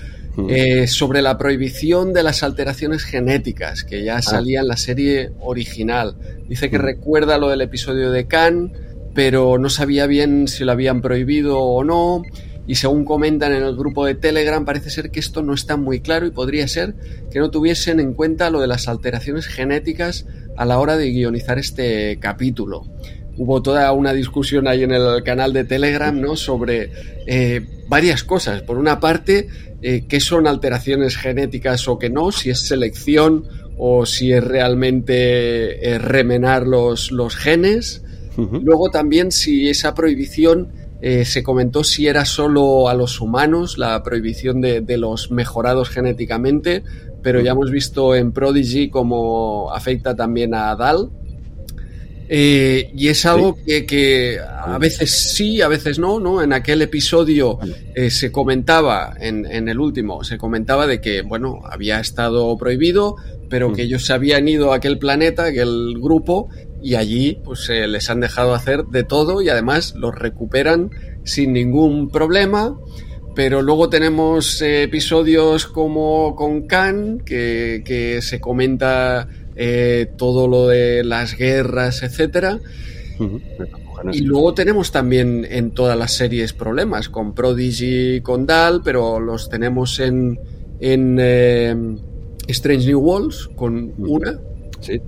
Eh, 0.50 0.86
sobre 0.86 1.24
la 1.24 1.38
prohibición 1.38 2.14
de 2.14 2.22
las 2.22 2.44
alteraciones 2.44 3.04
genéticas, 3.04 3.84
que 3.84 4.04
ya 4.04 4.18
ah. 4.18 4.22
salía 4.22 4.60
en 4.60 4.68
la 4.68 4.78
serie 4.78 5.32
original. 5.40 6.16
Dice 6.48 6.70
que 6.70 6.78
recuerda 6.78 7.38
lo 7.38 7.50
del 7.50 7.62
episodio 7.62 8.12
de 8.12 8.28
Khan, 8.28 8.72
pero 9.16 9.58
no 9.58 9.70
sabía 9.70 10.06
bien 10.06 10.48
si 10.48 10.64
lo 10.64 10.72
habían 10.74 11.02
prohibido 11.02 11.60
o 11.60 11.84
no. 11.84 12.22
Y 12.68 12.76
según 12.76 13.06
comentan 13.06 13.54
en 13.54 13.64
el 13.64 13.76
grupo 13.76 14.06
de 14.06 14.14
Telegram, 14.14 14.64
parece 14.64 14.90
ser 14.90 15.10
que 15.10 15.20
esto 15.20 15.42
no 15.42 15.54
está 15.54 15.78
muy 15.78 16.02
claro 16.02 16.28
y 16.28 16.32
podría 16.32 16.68
ser 16.68 16.96
que 17.32 17.40
no 17.40 17.50
tuviesen 17.50 18.00
en 18.00 18.14
cuenta 18.14 18.50
lo 18.50 18.60
de 18.60 18.68
las 18.68 18.88
alteraciones 18.88 19.48
genéticas 19.48 20.26
a 20.56 20.66
la 20.66 20.78
hora 20.78 20.98
de 20.98 21.10
guionizar 21.10 21.58
este 21.58 22.20
capítulo 22.20 22.86
hubo 23.38 23.62
toda 23.62 23.92
una 23.92 24.14
discusión 24.14 24.68
ahí 24.68 24.84
en 24.84 24.92
el 24.92 25.24
canal 25.24 25.54
de 25.54 25.64
Telegram, 25.64 26.20
¿no? 26.20 26.36
Sobre 26.36 26.92
eh, 27.28 27.62
varias 27.88 28.24
cosas. 28.24 28.64
Por 28.64 28.78
una 28.78 29.00
parte, 29.00 29.48
eh, 29.82 30.06
qué 30.08 30.20
son 30.20 30.48
alteraciones 30.48 31.18
genéticas 31.18 31.88
o 31.88 31.98
qué 31.98 32.10
no, 32.10 32.32
si 32.32 32.50
es 32.50 32.60
selección 32.60 33.46
o 33.78 34.06
si 34.06 34.32
es 34.34 34.44
realmente 34.44 35.90
eh, 35.90 36.00
remenar 36.00 36.66
los, 36.68 37.12
los 37.12 37.36
genes. 37.36 38.04
Luego 38.38 38.92
también 38.92 39.32
si 39.32 39.68
esa 39.68 39.96
prohibición 39.96 40.72
se 41.02 41.42
comentó 41.42 41.84
si 41.84 42.06
era 42.06 42.24
solo 42.24 42.88
a 42.88 42.94
los 42.94 43.20
humanos, 43.20 43.80
la 43.80 44.04
prohibición 44.04 44.62
de, 44.62 44.82
de 44.82 44.98
los 44.98 45.32
mejorados 45.32 45.90
genéticamente, 45.90 46.84
pero 47.24 47.42
ya 47.42 47.52
hemos 47.52 47.72
visto 47.72 48.16
en 48.16 48.32
Prodigy 48.32 48.90
cómo 48.90 49.72
afecta 49.74 50.16
también 50.16 50.54
a 50.54 50.76
Dal. 50.76 51.10
Eh, 52.30 52.90
y 52.94 53.08
es 53.08 53.26
algo 53.26 53.58
que, 53.66 54.40
a 54.40 54.78
veces 54.78 55.12
sí, 55.12 55.62
a 55.62 55.68
veces 55.68 55.98
no, 55.98 56.20
¿no? 56.20 56.42
En 56.42 56.52
aquel 56.52 56.82
episodio 56.82 57.58
eh, 57.96 58.10
se 58.10 58.32
comentaba, 58.32 59.14
en, 59.20 59.46
en, 59.46 59.70
el 59.70 59.80
último, 59.80 60.24
se 60.24 60.38
comentaba 60.38 60.88
de 60.88 61.00
que, 61.00 61.22
bueno, 61.22 61.62
había 61.70 62.00
estado 62.00 62.58
prohibido, 62.58 63.16
pero 63.50 63.72
que 63.72 63.84
ellos 63.84 64.06
se 64.06 64.14
habían 64.14 64.48
ido 64.48 64.74
a 64.74 64.78
aquel 64.78 64.98
planeta, 64.98 65.46
aquel 65.46 65.96
grupo, 66.00 66.50
y 66.82 66.96
allí 66.96 67.40
pues 67.44 67.70
eh, 67.70 67.88
les 67.88 68.10
han 68.10 68.20
dejado 68.20 68.54
hacer 68.54 68.86
de 68.86 69.04
todo 69.04 69.42
y 69.42 69.50
además 69.50 69.96
los 69.96 70.14
recuperan 70.14 70.92
sin 71.24 71.54
ningún 71.54 72.10
problema. 72.10 72.78
Pero 73.36 73.62
luego 73.62 73.88
tenemos 73.88 74.62
episodios 74.64 75.68
como 75.68 76.36
con 76.36 76.66
Khan, 76.66 77.20
que, 77.20 77.84
que 77.86 78.20
se 78.24 78.40
comenta 78.40 79.28
eh, 79.58 80.12
todo 80.18 80.48
lo 80.48 80.68
de 80.68 81.04
las 81.04 81.36
guerras, 81.36 82.04
etcétera. 82.04 82.60
Y 84.14 84.22
luego 84.22 84.54
tenemos 84.54 84.92
también 84.92 85.46
en 85.50 85.72
todas 85.72 85.98
las 85.98 86.14
series 86.14 86.54
problemas, 86.54 87.10
con 87.10 87.34
Prodigy, 87.34 88.22
con 88.22 88.46
Dal, 88.46 88.82
pero 88.84 89.20
los 89.20 89.50
tenemos 89.50 90.00
en, 90.00 90.40
en 90.80 91.18
eh, 91.20 91.76
Strange 92.48 92.86
New 92.88 93.00
Worlds, 93.00 93.50
con 93.56 93.94
una. 93.98 94.40
Sí. 94.80 95.02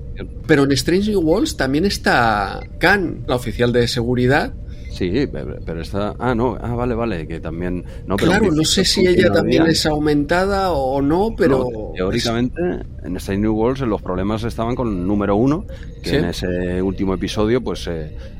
Pero 0.48 0.63
en 0.63 0.72
Strange 0.72 1.12
New 1.12 1.22
Worlds 1.22 1.56
también 1.56 1.86
está 1.86 2.60
Khan, 2.79 3.25
la 3.27 3.36
oficial 3.36 3.72
de 3.72 3.88
seguridad, 3.88 4.53
Sí, 4.89 5.27
pero 5.31 5.81
está. 5.81 6.15
Ah, 6.19 6.34
no, 6.36 6.58
ah, 6.60 6.75
vale, 6.75 6.96
vale, 6.96 7.27
que 7.27 7.39
también. 7.39 7.86
No, 8.05 8.17
claro, 8.17 8.51
no 8.51 8.63
sé 8.63 8.84
si 8.84 9.05
ella 9.05 9.31
también 9.31 9.65
es 9.67 9.86
aumentada 9.86 10.72
o 10.72 11.01
no, 11.01 11.34
pero. 11.38 11.69
teóricamente, 11.96 12.62
en 13.03 13.15
este 13.15 13.38
New 13.38 13.53
Worlds 13.53 13.81
los 13.81 14.01
problemas 14.01 14.43
estaban 14.43 14.75
con 14.75 15.08
número 15.08 15.36
uno, 15.36 15.65
que 16.03 16.17
en 16.17 16.25
ese 16.25 16.81
último 16.81 17.13
episodio, 17.13 17.62
pues 17.62 17.89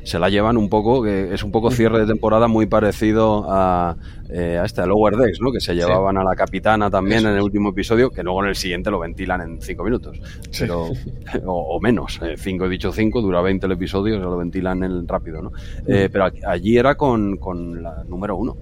se 0.04 0.20
la 0.20 0.30
llevan 0.30 0.58
un 0.58 0.70
poco, 0.70 1.04
que 1.04 1.34
es 1.34 1.44
un 1.44 1.52
poco 1.52 1.72
cierre 1.72 2.00
de 2.00 2.08
temporada 2.08 2.48
muy 2.48 2.66
parecido 2.66 3.46
a, 3.48 3.96
eh, 4.30 4.58
a 4.58 4.66
este, 4.66 4.82
a 4.82 4.86
Lower 4.86 5.16
Decks, 5.16 5.42
¿no? 5.42 5.52
Que 5.52 5.60
se 5.60 5.74
llevaban 5.74 6.18
a 6.18 6.24
la 6.24 6.36
capitana 6.36 6.90
también 6.90 7.26
en 7.26 7.34
el 7.34 7.42
último 7.42 7.70
episodio, 7.70 8.12
que 8.12 8.24
luego 8.24 8.44
en 8.44 8.50
el 8.50 8.56
siguiente 8.56 8.92
lo 8.92 9.00
ventilan 9.00 9.42
en 9.42 9.62
cinco 9.62 9.84
minutos. 9.84 10.20
Pero, 10.58 10.90
o, 11.46 11.80
menos, 11.82 12.20
eh, 12.22 12.36
cinco, 12.38 12.66
he 12.66 12.70
dicho 12.70 12.92
cinco, 12.92 13.22
dura 13.22 13.42
20 13.42 13.66
el 13.66 13.72
episodio, 13.72 14.18
se 14.18 14.24
lo 14.24 14.38
ventilan 14.38 14.84
el 14.84 15.08
rápido, 15.08 15.42
¿no? 15.42 15.52
Eh, 15.88 16.10
pero 16.12 16.30
allí 16.46 16.78
era 16.78 16.96
con, 16.96 17.38
con 17.38 17.82
la 17.82 18.04
número 18.04 18.38
uno. 18.38 18.56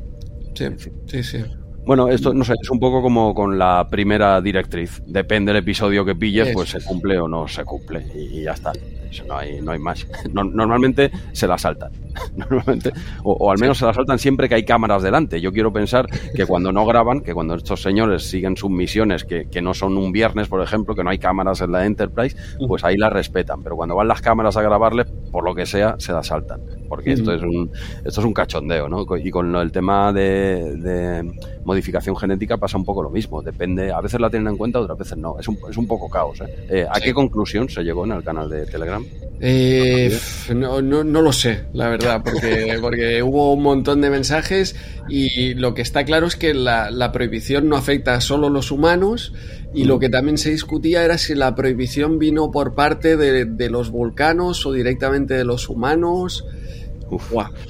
Sí, 0.54 0.66
sí, 1.06 1.24
sí. 1.24 1.44
Bueno, 1.88 2.10
esto 2.10 2.34
no 2.34 2.44
sé, 2.44 2.54
es 2.62 2.70
un 2.70 2.82
poco 2.82 3.02
como 3.02 3.34
con 3.34 3.58
la 3.58 3.88
primera 3.90 4.42
directriz. 4.42 5.02
Depende 5.08 5.54
del 5.54 5.62
episodio 5.64 6.04
que 6.04 6.16
pilles, 6.16 6.50
pues 6.54 6.72
se 6.72 6.84
cumple 6.84 7.18
o 7.18 7.30
no 7.30 7.48
se 7.48 7.64
cumple. 7.64 8.06
Y, 8.14 8.44
ya 8.44 8.52
está. 8.52 8.74
Eso 9.10 9.24
no 9.26 9.38
hay, 9.38 9.62
no 9.62 9.72
hay 9.72 9.80
más. 9.80 10.06
normalmente 10.34 11.10
se 11.32 11.48
la 11.48 11.58
saltan. 11.58 11.94
Normalmente, 12.36 12.92
o, 13.24 13.50
al 13.50 13.58
menos 13.58 13.78
se 13.78 13.86
la 13.86 13.94
saltan 13.94 14.20
siempre 14.20 14.50
que 14.50 14.56
hay 14.56 14.66
cámaras 14.66 15.02
delante. 15.02 15.40
Yo 15.40 15.54
quiero 15.54 15.72
pensar 15.72 16.08
que 16.36 16.46
cuando 16.46 16.74
no 16.74 16.86
graban, 16.86 17.22
que 17.22 17.34
cuando 17.34 17.56
estos 17.56 17.82
señores 17.82 18.30
siguen 18.30 18.58
sus 18.58 18.70
misiones, 18.70 19.24
que, 19.24 19.48
que 19.50 19.62
no 19.62 19.74
son 19.74 19.96
un 19.98 20.12
viernes, 20.12 20.50
por 20.50 20.62
ejemplo, 20.62 20.94
que 20.94 21.06
no 21.06 21.10
hay 21.10 21.20
cámaras 21.20 21.62
en 21.62 21.72
la 21.72 21.86
Enterprise, 21.86 22.36
pues 22.68 22.84
ahí 22.84 22.98
las 22.98 23.14
respetan. 23.14 23.64
Pero 23.64 23.78
cuando 23.78 23.96
van 23.96 24.10
las 24.10 24.22
cámaras 24.22 24.58
a 24.58 24.62
grabarles, 24.62 25.08
por 25.32 25.46
lo 25.46 25.56
que 25.56 25.66
sea, 25.66 25.96
se 26.00 26.12
la 26.12 26.22
saltan. 26.22 26.60
Porque 26.90 27.14
esto 27.14 27.32
es 27.34 27.42
un 27.42 27.72
esto 28.04 28.20
es 28.20 28.26
un 28.26 28.34
cachondeo, 28.34 28.90
¿no? 28.90 29.06
Y 29.18 29.32
con 29.32 29.56
el 29.56 29.72
tema 29.72 30.12
de 30.12 31.32
modificación 31.68 32.16
genética 32.16 32.56
pasa 32.56 32.78
un 32.78 32.86
poco 32.86 33.04
lo 33.04 33.10
mismo. 33.10 33.42
Depende, 33.42 33.92
a 33.92 34.00
veces 34.00 34.22
la 34.22 34.30
tienen 34.30 34.48
en 34.48 34.58
cuenta, 34.58 34.80
otras 34.80 34.98
veces 34.98 35.18
no. 35.18 35.38
Es 35.38 35.48
un, 35.50 35.60
es 35.70 35.78
un 35.78 35.86
poco 35.86 36.10
caos. 36.10 36.40
¿eh? 36.40 36.68
eh 36.70 36.88
a 36.90 37.00
qué 37.02 37.14
conclusión 37.14 37.70
se 37.70 37.84
llegó 37.84 38.06
en 38.06 38.14
el 38.14 38.24
canal 38.24 38.50
de 38.50 38.66
Telegram? 38.66 39.06
Eh, 39.42 40.18
no, 40.56 40.82
no, 40.82 41.04
no, 41.04 41.22
lo 41.22 41.34
sé, 41.34 41.66
la 41.74 41.90
verdad, 41.90 42.22
porque, 42.26 42.78
porque 42.82 43.22
hubo 43.22 43.54
un 43.54 43.62
montón 43.62 44.00
de 44.02 44.10
mensajes 44.10 44.76
y 45.10 45.54
lo 45.56 45.74
que 45.74 45.82
está 45.82 46.06
claro 46.06 46.26
es 46.26 46.38
que 46.38 46.54
la, 46.54 46.90
la 46.90 47.12
prohibición 47.12 47.68
no 47.68 47.76
afecta 47.76 48.16
a 48.16 48.22
solo 48.22 48.50
los 48.50 48.72
humanos 48.72 49.34
y 49.74 49.84
lo 49.84 50.00
que 50.00 50.10
también 50.10 50.38
se 50.38 50.50
discutía 50.50 51.04
era 51.04 51.18
si 51.18 51.36
la 51.36 51.54
prohibición 51.54 52.18
vino 52.18 52.50
por 52.50 52.74
parte 52.74 53.18
de, 53.18 53.46
de 53.46 53.70
los 53.70 53.92
vulcanos 53.92 54.66
o 54.66 54.72
directamente 54.72 55.34
de 55.34 55.44
los 55.44 55.68
humanos. 55.70 56.46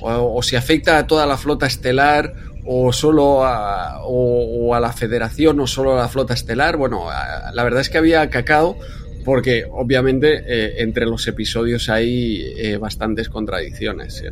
o, 0.01 0.41
si 0.43 0.55
afecta 0.55 0.99
a 0.99 1.07
toda 1.07 1.25
la 1.25 1.35
flota 1.37 1.65
estelar 1.65 2.46
o 2.67 2.91
solo 2.91 3.45
a, 3.45 4.01
o, 4.03 4.75
a 4.75 4.79
la 4.79 4.91
federación 4.91 5.59
o 5.59 5.67
solo 5.67 5.93
a 5.93 6.01
la 6.01 6.09
flota 6.09 6.33
estelar. 6.33 6.77
Bueno, 6.77 7.07
la 7.53 7.63
verdad 7.63 7.81
es 7.81 7.89
que 7.89 7.97
había 7.97 8.29
cacao 8.29 8.77
porque 9.23 9.65
obviamente 9.69 10.43
eh, 10.47 10.81
entre 10.81 11.05
los 11.05 11.27
episodios 11.27 11.89
hay 11.89 12.53
eh, 12.57 12.77
bastantes 12.77 13.29
contradicciones. 13.29 14.23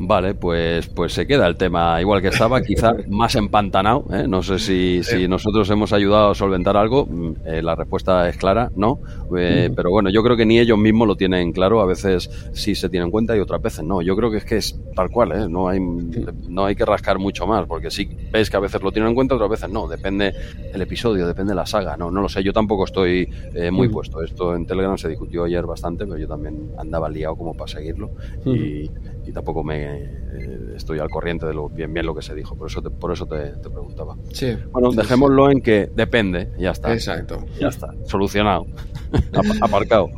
Vale, 0.00 0.34
pues, 0.34 0.86
pues 0.86 1.12
se 1.12 1.26
queda 1.26 1.48
el 1.48 1.56
tema 1.56 2.00
igual 2.00 2.22
que 2.22 2.28
estaba, 2.28 2.62
quizá 2.62 2.94
más 3.08 3.34
empantanado. 3.34 4.04
¿eh? 4.12 4.28
No 4.28 4.44
sé 4.44 4.60
si, 4.60 5.02
si, 5.02 5.26
nosotros 5.26 5.68
hemos 5.70 5.92
ayudado 5.92 6.30
a 6.30 6.34
solventar 6.36 6.76
algo. 6.76 7.04
Mm, 7.04 7.32
eh, 7.44 7.62
la 7.62 7.74
respuesta 7.74 8.28
es 8.28 8.36
clara, 8.36 8.70
no. 8.76 9.00
Eh, 9.36 9.70
pero 9.74 9.90
bueno, 9.90 10.08
yo 10.10 10.22
creo 10.22 10.36
que 10.36 10.46
ni 10.46 10.60
ellos 10.60 10.78
mismos 10.78 11.08
lo 11.08 11.16
tienen 11.16 11.50
claro. 11.50 11.80
A 11.80 11.84
veces 11.84 12.30
sí 12.52 12.76
se 12.76 12.88
tienen 12.88 13.06
en 13.06 13.10
cuenta 13.10 13.36
y 13.36 13.40
otras 13.40 13.60
veces 13.60 13.82
no. 13.82 14.00
Yo 14.00 14.14
creo 14.14 14.30
que 14.30 14.36
es 14.36 14.44
que 14.44 14.58
es 14.58 14.80
tal 14.94 15.10
cual, 15.10 15.32
¿eh? 15.32 15.48
no, 15.48 15.68
hay, 15.68 15.80
no 15.80 16.64
hay 16.64 16.76
que 16.76 16.84
rascar 16.84 17.18
mucho 17.18 17.48
más, 17.48 17.66
porque 17.66 17.90
sí 17.90 18.08
ves 18.30 18.50
que 18.50 18.56
a 18.56 18.60
veces 18.60 18.80
lo 18.80 18.92
tienen 18.92 19.08
en 19.08 19.14
cuenta, 19.16 19.34
otras 19.34 19.50
veces 19.50 19.68
no. 19.68 19.88
Depende 19.88 20.32
el 20.72 20.80
episodio, 20.80 21.26
depende 21.26 21.56
la 21.56 21.66
saga. 21.66 21.96
No, 21.96 22.12
no 22.12 22.20
lo 22.20 22.28
sé. 22.28 22.44
Yo 22.44 22.52
tampoco 22.52 22.84
estoy 22.84 23.28
muy 23.72 23.88
puesto. 23.88 24.22
Esto 24.22 24.54
en 24.54 24.64
Telegram 24.64 24.96
se 24.96 25.08
discutió 25.08 25.42
ayer 25.42 25.66
bastante, 25.66 26.06
pero 26.06 26.18
yo 26.18 26.28
también 26.28 26.70
andaba 26.78 27.08
liado 27.08 27.34
como 27.34 27.54
para 27.54 27.66
seguirlo. 27.66 28.12
y, 28.44 28.88
y 29.28 29.32
tampoco 29.32 29.62
me 29.62 29.84
eh, 29.84 30.72
estoy 30.74 30.98
al 31.00 31.10
corriente 31.10 31.46
de 31.46 31.52
lo 31.52 31.68
bien 31.68 31.92
bien 31.92 32.06
lo 32.06 32.14
que 32.14 32.22
se 32.22 32.34
dijo, 32.34 32.56
por 32.56 32.68
eso 32.68 32.80
te, 32.80 32.88
por 32.88 33.12
eso 33.12 33.26
te, 33.26 33.52
preguntaba. 33.68 34.16
Sí. 34.32 34.56
Bueno, 34.72 34.90
dejémoslo 34.90 35.50
en 35.50 35.60
que 35.60 35.90
depende, 35.94 36.50
ya 36.58 36.70
está. 36.70 36.94
Exacto. 36.94 37.44
Ya 37.60 37.68
está, 37.68 37.94
solucionado, 38.06 38.66
aparcado. 39.60 40.08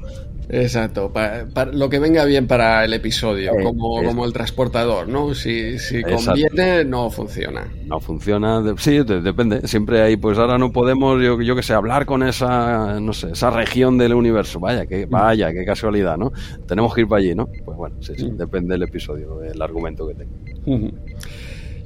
Exacto, 0.53 1.13
para, 1.13 1.47
lo 1.73 1.89
que 1.89 2.01
venga 2.01 2.25
bien 2.25 2.49
para 2.49 2.85
el 2.85 2.93
episodio, 2.93 3.53
como, 3.63 4.03
como 4.03 4.25
el 4.25 4.33
transportador, 4.33 5.07
¿no? 5.07 5.33
Si, 5.35 5.79
si 5.79 6.03
conviene, 6.03 6.85
no 6.85 7.09
funciona. 7.09 7.69
No 7.87 8.01
funciona, 8.01 8.63
sí, 8.77 8.99
depende. 9.05 9.67
Siempre 9.69 10.03
hay, 10.03 10.17
pues 10.17 10.39
ahora 10.39 10.59
no 10.59 10.73
podemos, 10.73 11.23
yo, 11.23 11.41
yo 11.41 11.55
que 11.55 11.63
sé, 11.63 11.73
hablar 11.73 12.05
con 12.05 12.25
esa, 12.25 12.99
no 13.01 13.13
sé, 13.13 13.31
esa 13.31 13.51
región 13.51 13.97
del 13.97 14.15
universo. 14.15 14.59
Vaya, 14.59 14.87
que, 14.87 15.07
vaya, 15.07 15.53
qué 15.53 15.65
casualidad, 15.65 16.17
¿no? 16.17 16.33
Tenemos 16.67 16.95
que 16.95 17.03
ir 17.03 17.09
para 17.09 17.21
allí, 17.21 17.35
¿no? 17.35 17.49
Pues 17.65 17.77
bueno, 17.77 17.97
sí, 18.01 18.15
sí, 18.17 18.31
depende 18.33 18.75
del 18.75 18.83
episodio, 18.83 19.43
el 19.45 19.63
argumento 19.63 20.09
que 20.09 20.15
tenga. 20.15 20.35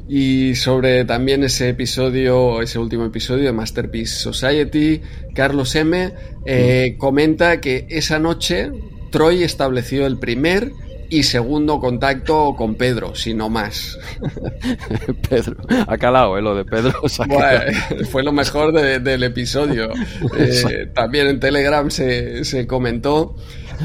Y 0.08 0.54
sobre 0.54 1.04
también 1.04 1.44
ese 1.44 1.70
episodio, 1.70 2.60
ese 2.60 2.78
último 2.78 3.06
episodio 3.06 3.44
de 3.44 3.52
Masterpiece 3.52 4.14
Society, 4.14 5.00
Carlos 5.34 5.74
M. 5.74 6.12
Eh, 6.44 6.96
comenta 6.98 7.60
que 7.60 7.86
esa 7.88 8.18
noche 8.18 8.70
Troy 9.10 9.42
estableció 9.42 10.06
el 10.06 10.18
primer 10.18 10.72
y 11.08 11.22
segundo 11.22 11.78
contacto 11.80 12.54
con 12.56 12.74
Pedro, 12.74 13.14
si 13.14 13.34
no 13.34 13.48
más. 13.48 13.98
Pedro, 15.30 15.56
ha 15.86 15.96
calado, 15.96 16.36
¿eh? 16.36 16.42
lo 16.42 16.54
de 16.54 16.64
Pedro. 16.64 17.00
fue 18.10 18.22
lo 18.22 18.32
mejor 18.32 18.72
del 18.72 19.22
episodio. 19.22 19.90
Eh, 20.36 20.90
también 20.94 21.28
en 21.28 21.38
Telegram 21.38 21.90
se, 21.90 22.44
se 22.44 22.66
comentó 22.66 23.36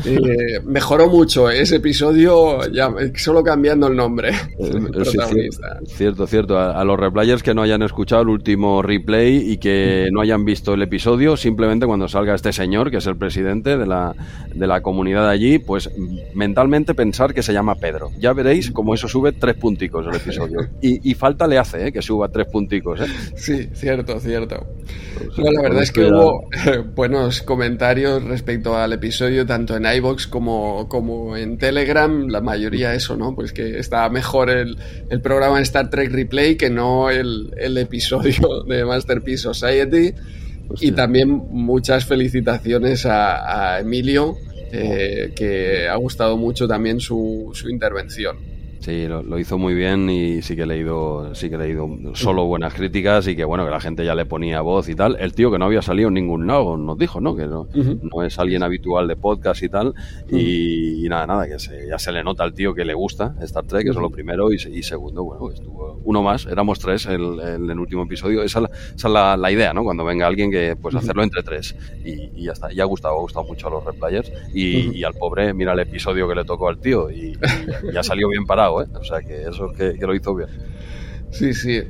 eh, 0.06 0.60
mejoró 0.66 1.10
mucho 1.10 1.50
ese 1.50 1.78
episodio, 1.78 2.70
ya, 2.72 2.90
solo 3.16 3.44
cambiando 3.44 3.88
el 3.88 3.96
nombre. 3.96 4.30
Eh, 4.30 4.72
cierto, 5.86 6.28
cierto. 6.28 6.58
A, 6.58 6.84
los 6.84 7.00
replayers 7.00 7.44
que 7.44 7.54
no 7.54 7.62
hayan 7.62 7.82
escuchado 7.84 8.24
el 8.24 8.30
último 8.30 8.82
replay 8.82 9.52
y 9.52 9.58
que 9.58 10.10
no 10.12 10.22
hayan 10.22 10.46
visto 10.46 10.74
el 10.74 10.82
episodio, 10.82 11.38
simplemente 11.38 11.86
cuando 11.86 12.08
salga 12.08 12.36
este 12.36 12.54
señor, 12.54 12.90
que 12.92 12.98
es 12.98 13.08
el 13.08 13.18
presidente 13.18 13.78
de 13.78 13.86
la, 13.86 14.16
de 14.54 14.68
la 14.68 14.82
comunidad 14.82 15.30
allí, 15.30 15.60
pues 15.60 15.90
mentalmente 16.34 16.94
pensar 16.94 17.34
que 17.34 17.44
se 17.44 17.54
llama 17.54 17.76
Pedro. 17.76 18.12
Ya 18.20 18.34
veréis 18.34 18.72
cómo 18.72 18.94
eso 18.94 19.08
sube 19.08 19.32
tres 19.32 19.56
punticos 19.56 20.06
el 20.08 20.16
episodio. 20.16 20.60
Y, 20.82 21.14
falta 21.14 21.48
le 21.48 21.58
hace 21.58 21.88
¿eh? 21.88 21.92
que 21.92 22.02
suba 22.02 22.30
tres 22.30 22.48
punticos. 22.48 23.02
Sí, 23.36 23.70
cierto, 23.74 24.20
cierto. 24.20 24.66
la 25.38 25.62
verdad 25.62 25.84
es 25.84 25.92
que 25.92 26.06
hubo 26.06 26.48
buenos 26.96 27.42
comentarios 27.42 28.24
respecto 28.24 28.76
al 28.78 28.94
episodio, 28.94 29.46
tanto 29.46 29.76
en 29.80 29.98
iBox 29.98 30.28
como, 30.28 30.88
como 30.88 31.36
en 31.36 31.58
Telegram, 31.58 32.28
la 32.28 32.42
mayoría 32.42 32.94
eso, 32.94 33.18
¿no? 33.18 33.34
Pues 33.34 33.54
que 33.54 33.80
está 33.80 34.08
mejor 34.10 34.50
el, 34.50 34.78
el 35.10 35.22
programa 35.22 35.60
Star 35.62 35.90
Trek 35.90 36.12
Replay 36.12 36.56
que 36.56 36.70
no 36.70 37.10
el, 37.10 37.54
el 37.58 37.78
episodio 37.78 38.64
de 38.68 38.86
Masterpiece 38.86 39.44
Society. 39.44 40.14
Y 40.82 40.92
también 40.92 41.30
muchas 41.30 42.06
felicitaciones 42.06 43.06
a, 43.08 43.80
Emilio, 43.80 44.38
eh, 44.72 45.34
que 45.36 45.88
ha 45.88 45.96
gustado 45.96 46.38
mucho 46.38 46.68
también 46.68 47.00
su, 47.00 47.50
su 47.54 47.70
intervención. 47.70 48.38
Sí, 48.90 49.08
lo, 49.08 49.38
hizo 49.38 49.60
muy 49.60 49.76
bien 49.76 50.10
y 50.10 50.42
sí 50.42 50.56
que 50.56 50.64
he 50.64 50.66
leído, 50.66 51.36
sí 51.36 51.48
que 51.48 51.56
he 51.56 51.60
leído 51.60 51.88
solo 52.16 52.46
buenas 52.46 52.74
críticas 52.74 53.28
y 53.28 53.36
que 53.36 53.46
bueno, 53.46 53.64
que 53.64 53.70
la 53.70 53.80
gente 53.80 54.04
ya 54.04 54.16
le 54.16 54.26
ponía 54.26 54.62
voz 54.62 54.90
y 54.90 54.96
tal. 54.96 55.16
El 55.20 55.36
tío 55.36 55.52
que 55.52 55.60
no 55.60 55.66
había 55.66 55.84
salido 55.84 56.08
en 56.08 56.16
ningún 56.16 56.48
lado 56.48 56.76
nos 56.76 56.98
dijo, 56.98 57.22
¿no? 57.22 57.36
Que 57.36 57.46
no, 57.46 57.68
no 57.76 58.24
es 58.24 58.40
alguien 58.40 58.64
habitual 58.64 59.08
de 59.08 59.16
podcast 59.16 59.62
y 59.62 59.70
tal. 59.70 59.94
y, 60.32 61.08
nada, 61.08 61.28
nada, 61.28 61.46
que 61.46 61.58
ya 61.88 62.00
se 62.00 62.12
le 62.12 62.24
nota 62.24 62.44
al 62.44 62.56
tío 62.56 62.74
que 62.74 62.84
le 62.84 62.96
gusta 62.96 63.36
Star 63.42 63.66
Trek, 63.66 63.84
eso 63.84 64.00
es 64.00 64.02
lo 64.02 64.10
primero. 64.10 64.52
Y, 64.52 64.58
segundo, 64.82 65.24
bueno, 65.24 65.52
estuvo 65.52 66.02
uno 66.04 66.24
más, 66.24 66.48
éramos 66.48 66.80
tres 66.80 67.06
el, 67.06 67.40
el, 67.42 67.70
el 67.70 67.80
último 67.80 68.06
episodio. 68.06 68.42
Esa, 68.42 68.62
esa 68.96 69.08
es 69.08 69.14
la, 69.14 69.38
la, 69.38 69.52
idea, 69.52 69.72
¿no? 69.72 69.84
Cuando 69.84 70.04
venga 70.04 70.26
alguien 70.26 70.50
que 70.50 70.76
pues 70.76 70.96
hacerlo 70.96 71.22
entre 71.22 71.44
tres. 71.44 71.76
Y, 72.04 72.46
ya 72.46 72.54
está. 72.54 72.74
Y 72.74 72.80
ha 72.80 72.86
gustado, 72.86 73.18
ha 73.18 73.20
gustado 73.20 73.46
mucho 73.46 73.68
a 73.68 73.70
los 73.70 73.86
replayers. 73.86 74.32
Y, 74.52 74.98
y 74.98 75.04
al 75.04 75.14
pobre, 75.14 75.54
mira 75.54 75.74
el 75.74 75.80
episodio 75.80 76.28
que 76.28 76.34
le 76.34 76.44
tocó 76.44 76.70
al 76.70 76.80
tío 76.80 77.12
y, 77.12 77.38
ya 77.94 78.02
salió 78.02 78.30
bien 78.30 78.46
parado 78.48 78.79
¿eh? 78.82 78.88
O 78.94 79.04
sea 79.04 79.22
que 79.22 79.44
eso 79.44 79.72
que, 79.72 79.94
que 79.94 80.06
lo 80.06 80.16
hizo 80.16 80.36
bien. 80.36 80.50
Sí, 81.32 81.54
sí. 81.54 81.82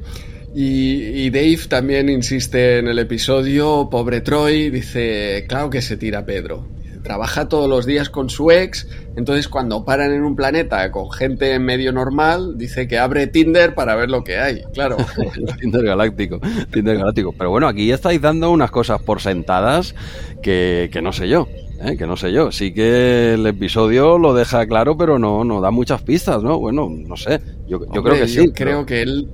Y, 0.54 1.30
Dave 1.30 1.60
también 1.70 2.10
insiste 2.10 2.80
en 2.80 2.88
el 2.88 3.00
episodio, 3.00 3.88
pobre 3.90 4.22
Troy, 4.22 4.70
dice, 4.70 5.46
claro 5.48 5.70
que 5.70 5.82
se 5.82 5.96
tira 5.96 6.26
Pedro. 6.26 6.68
trabaja 7.04 7.48
todos 7.48 7.70
los 7.70 7.86
días 7.86 8.10
con 8.10 8.30
su 8.30 8.52
ex, 8.52 8.88
entonces 9.16 9.48
cuando 9.48 9.86
paran 9.86 10.12
en 10.12 10.24
un 10.24 10.36
planeta 10.36 10.92
con 10.92 11.12
gente 11.12 11.58
medio 11.60 11.92
normal, 11.92 12.58
dice 12.58 12.88
que 12.88 12.98
abre 12.98 13.28
Tinder 13.28 13.76
para 13.76 13.96
ver 13.96 14.10
lo 14.10 14.24
que 14.24 14.40
hay, 14.40 14.64
claro. 14.74 14.98
Tinder 15.62 15.84
galáctico, 15.84 16.40
Tinder 16.72 16.98
galáctico. 16.98 17.34
Pero 17.38 17.52
bueno, 17.52 17.68
aquí 17.68 17.92
estáis 17.92 18.20
dando 18.20 18.50
unas 18.52 18.72
cosas 18.72 19.02
por 19.02 19.22
sentadas 19.22 19.94
que, 20.42 20.90
que 20.92 21.02
no 21.02 21.14
sé 21.14 21.30
yo. 21.30 21.48
¿Eh? 21.82 21.98
que 21.98 22.06
no 22.06 22.18
sé 22.18 22.32
yo, 22.32 22.52
sí 22.52 22.74
que 22.74 23.34
el 23.34 23.46
episodio 23.46 24.18
lo 24.18 24.34
deja 24.34 24.66
claro, 24.68 24.98
pero 24.98 25.20
no, 25.20 25.44
no 25.44 25.62
da 25.62 25.72
muchas 25.72 26.02
pistas, 26.02 26.44
¿no? 26.44 26.60
Bueno, 26.60 26.90
no 26.90 27.18
sé, 27.18 27.40
yo, 27.68 27.80
creo 27.80 28.16
que 28.16 28.28
sí. 28.28 28.46
Yo 28.46 28.54
creo 28.54 28.86
que 28.86 29.02
él 29.02 29.30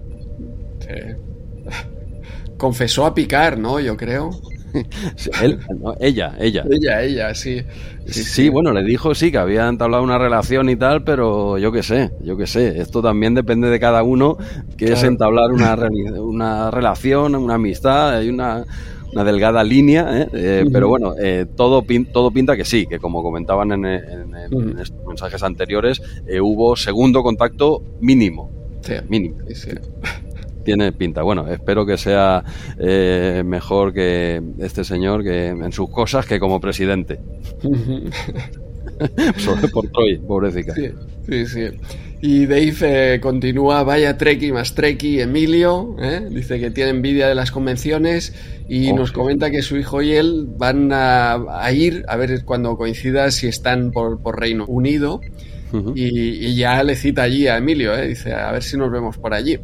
confesó 2.58 3.06
a 3.06 3.14
picar, 3.14 3.58
¿no? 3.58 3.80
Yo 3.80 3.98
creo. 3.98 4.32
él, 5.42 5.60
ella, 6.00 6.36
ella. 6.38 6.66
Ella, 6.70 7.02
ella, 7.02 7.34
sí. 7.34 7.64
Sí, 8.08 8.50
bueno, 8.50 8.74
le 8.74 8.84
dijo 8.84 9.16
sí 9.16 9.32
que 9.32 9.38
había 9.38 9.68
entablado 9.68 10.04
una 10.04 10.18
relación 10.18 10.70
y 10.70 10.76
tal, 10.76 11.04
pero 11.04 11.58
yo 11.58 11.72
qué 11.72 11.82
sé, 11.82 12.12
yo 12.22 12.38
qué 12.38 12.46
sé. 12.46 12.80
Esto 12.80 13.02
también 13.02 13.34
depende 13.34 13.70
de 13.70 13.80
cada 13.80 14.04
uno, 14.04 14.38
que 14.78 14.92
es 14.92 15.04
entablar 15.04 15.52
una, 15.52 15.76
una 16.20 16.72
relación, 16.72 17.36
una 17.36 17.56
amistad, 17.56 18.18
hay 18.18 18.30
una 18.30 18.66
una 19.16 19.24
delgada 19.24 19.64
línea, 19.64 20.22
¿eh? 20.22 20.28
Eh, 20.34 20.66
pero 20.72 20.90
bueno, 20.90 21.16
eh, 21.18 21.46
todo, 21.56 21.86
todo 22.12 22.32
pinta 22.32 22.58
que 22.58 22.66
sí, 22.66 22.86
que 22.86 23.00
como 23.00 23.24
comentaban 23.24 23.72
en, 23.72 23.86
estos 23.86 25.06
mensajes 25.08 25.42
anteriores, 25.42 26.02
hubo 26.42 26.76
segundo 26.76 27.24
contacto 27.24 27.82
mínimo. 28.02 28.52
mínimo. 29.08 29.38
Tiene 30.66 30.92
pinta. 30.92 31.22
Bueno, 31.22 31.48
espero 31.48 31.86
que 31.86 31.98
sea 31.98 32.44
mejor 33.46 33.94
que 33.94 34.42
este 34.60 34.84
señor 34.84 35.24
que 35.24 35.48
en 35.48 35.72
sus 35.72 35.90
cosas 35.90 36.26
que 36.26 36.38
como 36.40 36.60
presidente. 36.60 37.20
Sobre 39.38 39.68
por 39.70 39.88
Troy, 39.90 40.18
pobrecita. 40.18 40.74
Sí, 40.74 41.46
sí, 41.48 41.68
Y 42.22 42.46
Dave 42.46 43.20
continúa, 43.20 43.84
vaya 43.84 44.18
Treki 44.18 44.52
más 44.52 44.74
Treki, 44.74 45.22
Emilio, 45.22 45.96
dice 46.32 46.60
que 46.60 46.72
tiene 46.72 46.92
envidia 46.92 47.28
de 47.28 47.36
las 47.36 47.52
convenciones 47.52 48.34
y 48.68 48.94
nos 48.94 49.12
comenta 49.12 49.52
que 49.52 49.62
su 49.62 49.78
hijo 49.78 50.02
y 50.02 50.14
él 50.14 50.48
van 50.48 50.90
a, 50.92 51.72
ir 51.72 52.04
a 52.08 52.16
ver 52.16 52.44
cuando 52.46 52.76
coincida 52.78 53.30
si 53.32 53.48
están 53.48 53.92
por, 53.92 54.40
Reino 54.40 54.66
Unido 54.66 55.22
y, 55.94 56.56
ya 56.56 56.84
le 56.84 56.96
cita 56.96 57.24
allí 57.24 57.48
a 57.48 57.58
Emilio, 57.58 57.96
¿eh? 57.96 58.08
dice 58.08 58.34
a 58.34 58.52
ver 58.52 58.64
si 58.64 58.78
nos 58.78 58.92
vemos 58.92 59.18
por 59.18 59.34
allí. 59.34 59.60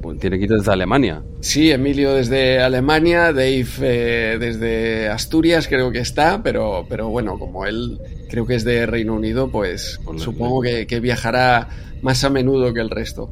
Pues 0.00 0.18
tiene 0.18 0.38
que 0.38 0.44
ir 0.44 0.50
desde 0.50 0.72
Alemania. 0.72 1.22
Sí, 1.40 1.70
Emilio 1.70 2.14
desde 2.14 2.60
Alemania, 2.60 3.32
Dave 3.32 3.66
eh, 3.82 4.36
desde 4.40 5.08
Asturias 5.08 5.68
creo 5.68 5.92
que 5.92 5.98
está, 5.98 6.42
pero, 6.42 6.86
pero 6.88 7.10
bueno, 7.10 7.38
como 7.38 7.66
él 7.66 7.98
creo 8.30 8.46
que 8.46 8.54
es 8.54 8.64
de 8.64 8.86
Reino 8.86 9.14
Unido, 9.14 9.50
pues 9.50 10.00
supongo 10.16 10.62
que, 10.62 10.86
que 10.86 11.00
viajará 11.00 11.68
más 12.00 12.24
a 12.24 12.30
menudo 12.30 12.72
que 12.72 12.80
el 12.80 12.90
resto. 12.90 13.30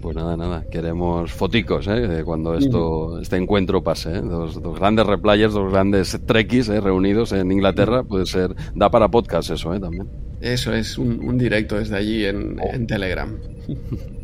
Pues 0.00 0.14
nada, 0.14 0.36
nada, 0.36 0.64
queremos 0.70 1.32
foticos 1.32 1.88
¿eh? 1.88 2.22
cuando 2.24 2.54
esto, 2.54 3.20
este 3.20 3.36
encuentro 3.36 3.82
pase. 3.82 4.10
¿eh? 4.10 4.20
Dos, 4.20 4.60
grandes 4.78 5.06
replayers, 5.06 5.52
dos 5.52 5.72
grandes 5.72 6.18
trekkies 6.24 6.68
¿eh? 6.68 6.80
reunidos 6.80 7.32
en 7.32 7.50
Inglaterra, 7.50 8.04
puede 8.04 8.26
ser, 8.26 8.54
da 8.74 8.90
para 8.90 9.08
podcast 9.08 9.50
eso 9.50 9.74
¿eh? 9.74 9.80
también. 9.80 10.08
Eso 10.40 10.72
es 10.72 10.98
un, 10.98 11.36
directo 11.36 11.76
desde 11.76 11.96
allí 11.96 12.24
en, 12.24 12.58
oh. 12.60 12.86
Telegram. 12.86 13.36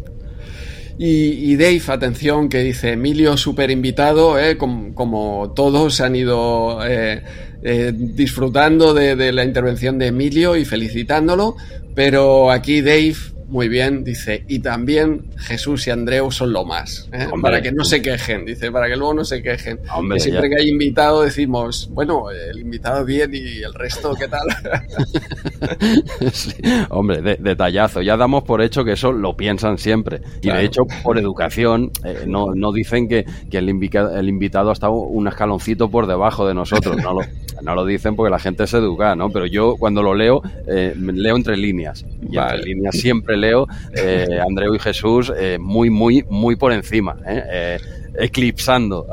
Y, 0.96 1.56
Dave, 1.56 1.82
atención, 1.88 2.48
que 2.48 2.58
dice 2.62 2.92
Emilio, 2.92 3.36
súper 3.36 3.70
invitado, 3.72 4.38
¿eh? 4.38 4.56
como, 4.56 5.52
todos 5.56 6.00
han 6.00 6.14
ido 6.14 6.86
eh, 6.86 7.20
eh, 7.64 7.92
disfrutando 7.92 8.94
de, 8.94 9.16
de, 9.16 9.32
la 9.32 9.44
intervención 9.44 9.98
de 9.98 10.08
Emilio 10.08 10.54
y 10.54 10.64
felicitándolo, 10.64 11.56
pero 11.96 12.52
aquí 12.52 12.80
Dave 12.80 13.16
muy 13.48 13.68
bien, 13.68 14.04
dice, 14.04 14.44
y 14.48 14.60
también 14.60 15.22
Jesús 15.36 15.86
y 15.86 15.90
Andreu 15.90 16.30
son 16.30 16.52
lo 16.52 16.64
más, 16.64 17.08
¿eh? 17.12 17.26
para 17.40 17.60
que 17.60 17.72
no 17.72 17.84
se 17.84 18.00
quejen, 18.00 18.44
dice, 18.44 18.72
para 18.72 18.88
que 18.88 18.96
luego 18.96 19.14
no 19.14 19.24
se 19.24 19.42
quejen. 19.42 19.80
y 20.14 20.20
siempre 20.20 20.48
que 20.48 20.60
hay 20.60 20.68
invitado 20.68 21.22
decimos, 21.22 21.88
bueno, 21.92 22.30
el 22.30 22.60
invitado 22.60 23.04
bien 23.04 23.30
y 23.34 23.62
el 23.62 23.74
resto, 23.74 24.14
¿qué 24.14 24.28
tal? 24.28 24.46
Hombre, 26.90 27.36
detallazo, 27.38 28.02
ya 28.02 28.16
damos 28.16 28.44
por 28.44 28.62
hecho 28.62 28.84
que 28.84 28.92
eso 28.92 29.12
lo 29.12 29.36
piensan 29.36 29.78
siempre, 29.78 30.20
y 30.40 30.48
de 30.48 30.64
hecho, 30.64 30.82
por 31.02 31.18
educación, 31.18 31.90
eh, 32.04 32.24
no, 32.26 32.54
no 32.54 32.72
dicen 32.72 33.08
que, 33.08 33.24
que 33.50 33.58
el, 33.58 33.68
el 33.68 34.28
invitado 34.28 34.70
ha 34.70 34.72
estado 34.72 34.94
un 34.94 35.28
escaloncito 35.28 35.90
por 35.90 36.06
debajo 36.06 36.46
de 36.46 36.54
nosotros, 36.54 36.96
no 36.96 37.14
lo, 37.14 37.20
no 37.62 37.74
lo 37.74 37.84
dicen 37.84 38.16
porque 38.16 38.30
la 38.30 38.38
gente 38.38 38.66
se 38.66 38.78
educa, 38.78 39.14
¿no? 39.16 39.30
Pero 39.30 39.46
yo 39.46 39.76
cuando 39.78 40.02
lo 40.02 40.14
leo, 40.14 40.42
eh, 40.66 40.94
leo 40.96 41.36
entre 41.36 41.56
líneas, 41.56 42.04
y 42.28 42.36
entre 42.36 42.58
líneas 42.58 42.96
siempre 42.96 43.33
leo 43.36 43.66
eh, 43.96 44.40
Andreu 44.46 44.74
y 44.74 44.78
Jesús 44.78 45.32
eh, 45.36 45.58
muy, 45.60 45.90
muy, 45.90 46.24
muy 46.28 46.56
por 46.56 46.72
encima. 46.72 47.16
¿eh? 47.26 47.78
Eclipsando. 48.18 49.06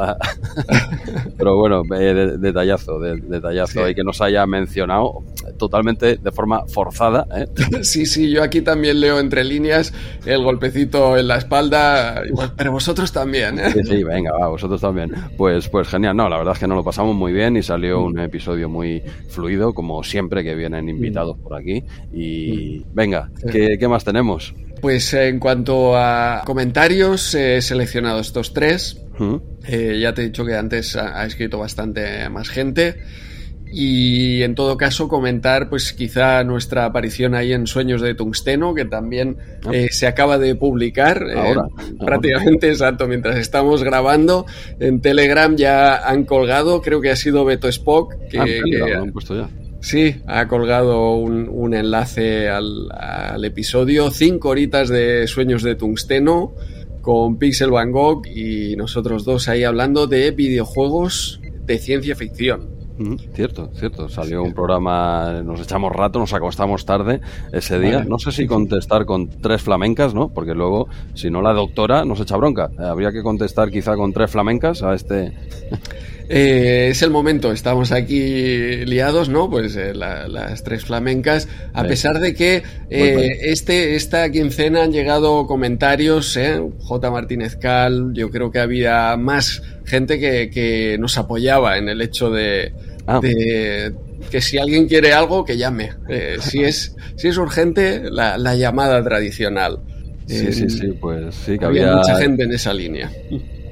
Pero 1.38 1.58
bueno, 1.58 1.84
detallazo, 1.84 3.00
detallazo. 3.00 3.90
Y 3.90 3.96
que 3.96 4.04
nos 4.04 4.22
haya 4.22 4.46
mencionado 4.46 5.24
totalmente 5.58 6.18
de 6.18 6.32
forma 6.32 6.66
forzada. 6.68 7.28
Sí, 7.82 8.06
sí, 8.06 8.30
yo 8.30 8.44
aquí 8.44 8.62
también 8.62 9.00
leo 9.00 9.20
entre 9.20 9.44
líneas 9.44 9.94
el 10.26 10.44
golpecito 10.44 11.18
en 11.18 11.28
la 11.28 11.38
espalda, 11.38 12.22
pero 12.56 12.72
vosotros 12.72 13.12
también. 13.12 13.60
Sí, 13.74 13.84
sí, 13.84 14.04
venga, 14.04 14.32
va, 14.34 14.48
vosotros 14.48 14.80
también. 14.82 15.12
Pues, 15.38 15.68
pues 15.68 15.88
genial, 15.88 16.16
no, 16.16 16.30
la 16.30 16.38
verdad 16.38 16.54
es 16.54 16.60
que 16.60 16.68
nos 16.68 16.78
lo 16.78 16.84
pasamos 16.84 17.16
muy 17.16 17.34
bien 17.34 17.58
y 17.58 17.64
salió 17.64 18.04
un 18.04 18.20
episodio 18.20 18.70
muy 18.70 19.02
fluido, 19.30 19.74
como 19.74 20.04
siempre 20.04 20.44
que 20.44 20.56
vienen 20.56 20.90
invitados 20.90 21.38
por 21.38 21.56
aquí. 21.56 21.84
Y 22.14 22.84
venga, 22.94 23.30
¿qué, 23.52 23.78
qué 23.80 23.88
más 23.88 24.04
tenemos? 24.04 24.54
Pues 24.82 25.14
en 25.14 25.40
cuanto 25.40 25.96
a 25.96 26.42
comentarios, 26.44 27.36
he 27.36 27.62
seleccionado 27.62 28.20
estos 28.20 28.54
tres. 28.54 28.98
Eh, 29.68 30.00
ya 30.02 30.14
te 30.16 30.24
he 30.24 30.26
dicho 30.26 30.44
que 30.44 30.56
antes 30.56 30.96
ha, 30.96 31.24
escrito 31.26 31.60
bastante 31.60 32.28
más 32.30 32.50
gente. 32.50 32.98
Y 33.74 34.42
en 34.42 34.54
todo 34.54 34.76
caso 34.76 35.08
comentar 35.08 35.70
pues 35.70 35.94
quizá 35.94 36.44
nuestra 36.44 36.84
aparición 36.84 37.36
ahí 37.36 37.54
en 37.54 37.68
Sueños 37.68 38.02
de 38.02 38.16
Tungsteno, 38.16 38.74
que 38.74 38.84
también 38.84 39.38
ah. 39.66 39.70
eh, 39.72 39.88
se 39.92 40.08
acaba 40.08 40.38
de 40.38 40.56
publicar 40.56 41.24
eh, 41.24 41.40
ahora, 41.40 41.68
prácticamente 41.98 42.68
exacto, 42.68 43.08
mientras 43.08 43.38
estamos 43.38 43.84
grabando. 43.84 44.46
En 44.80 45.00
Telegram 45.00 45.56
ya 45.56 45.96
han 45.96 46.26
colgado, 46.26 46.82
creo 46.82 47.00
que 47.00 47.12
ha 47.12 47.16
sido 47.16 47.46
Beto 47.46 47.70
Spock, 47.70 48.16
que, 48.30 48.40
ah, 48.40 49.00
han 49.00 49.12
puesto 49.14 49.36
ya. 49.36 49.48
Sí, 49.82 50.22
ha 50.28 50.48
colgado 50.48 51.16
un, 51.16 51.74
enlace 51.74 52.50
al, 52.50 53.44
episodio, 53.44 54.12
cinco 54.12 54.50
horitas 54.50 54.90
de 54.90 55.28
Sueños 55.28 55.64
de 55.64 55.76
Tungsteno 55.76 56.54
con 57.02 57.38
Pixel 57.38 57.72
Van 57.72 57.92
Gogh 57.92 58.28
y 58.28 58.76
nosotros 58.76 59.26
dos 59.26 59.50
ahí 59.50 59.64
hablando 59.64 60.06
de 60.06 60.30
videojuegos 60.30 61.42
de 61.66 61.80
ciencia 61.80 62.16
ficción. 62.16 62.70
cierto, 63.34 63.72
cierto. 63.74 64.08
Salió 64.08 64.44
un 64.44 64.54
programa, 64.54 65.42
nos 65.44 65.60
echamos 65.60 65.92
rato, 65.92 66.20
nos 66.20 66.34
acostamos 66.34 66.86
tarde 66.86 67.20
ese 67.52 67.80
día. 67.80 68.04
No 68.08 68.20
sé 68.20 68.32
si 68.32 68.46
contestar 68.46 69.06
con 69.06 69.30
tres 69.30 69.64
flamencas, 69.64 70.14
¿no? 70.14 70.30
Porque 70.30 70.54
luego, 70.54 70.90
si 71.16 71.32
no, 71.32 71.42
la 71.42 71.54
doctora 71.54 72.06
nos 72.06 72.20
echa 72.20 72.38
bronca. 72.38 72.70
Habría 72.78 73.12
que 73.12 73.24
contestar 73.24 73.72
quizá 73.72 73.96
con 73.96 74.14
tres 74.14 74.30
flamencas 74.30 74.84
a 74.84 74.94
este. 74.94 75.34
Eh, 76.34 76.88
es 76.92 77.02
el 77.02 77.10
momento, 77.10 77.52
estamos 77.52 77.92
aquí 77.92 78.86
liados, 78.86 79.28
¿no? 79.28 79.50
Pues 79.50 79.76
eh, 79.76 79.94
las 79.94 80.64
tres 80.64 80.86
flamencas, 80.86 81.50
a 81.74 81.84
pesar 81.84 82.20
de 82.22 82.34
que 82.34 82.64
eh, 82.90 83.40
este, 83.42 83.96
esta 83.96 84.32
quincena 84.32 84.84
han 84.84 84.94
llegado 84.94 85.46
comentarios, 85.46 86.40
J. 86.80 87.12
Martínez 87.12 87.58
Cal, 87.58 88.14
yo 88.14 88.30
creo 88.30 88.50
que 88.50 88.60
había 88.60 89.18
más 89.18 89.62
gente 89.84 90.20
que, 90.20 90.96
nos 90.98 91.18
apoyaba 91.18 91.78
en 91.78 91.90
el 91.90 92.02
hecho 92.02 92.32
ah. 93.08 93.20
de, 93.20 93.94
que 94.30 94.40
si 94.40 94.58
alguien 94.58 94.88
quiere 94.88 95.12
algo, 95.12 95.44
que 95.44 95.58
llame. 95.58 95.92
si, 96.40 96.64
es, 96.64 96.96
si 97.18 97.28
es 97.28 97.38
urgente, 97.38 98.10
la, 98.10 98.56
llamada 98.56 99.04
tradicional. 99.04 99.80
Sí, 100.28 100.54
sí, 100.54 100.70
sí, 100.70 100.88
pues 100.94 101.36
sí 101.36 101.60
que 101.60 101.66
había, 101.66 101.94
mucha 101.94 102.16
gente 102.16 102.44
en 102.44 102.54
esa 102.54 102.74
línea 102.74 103.12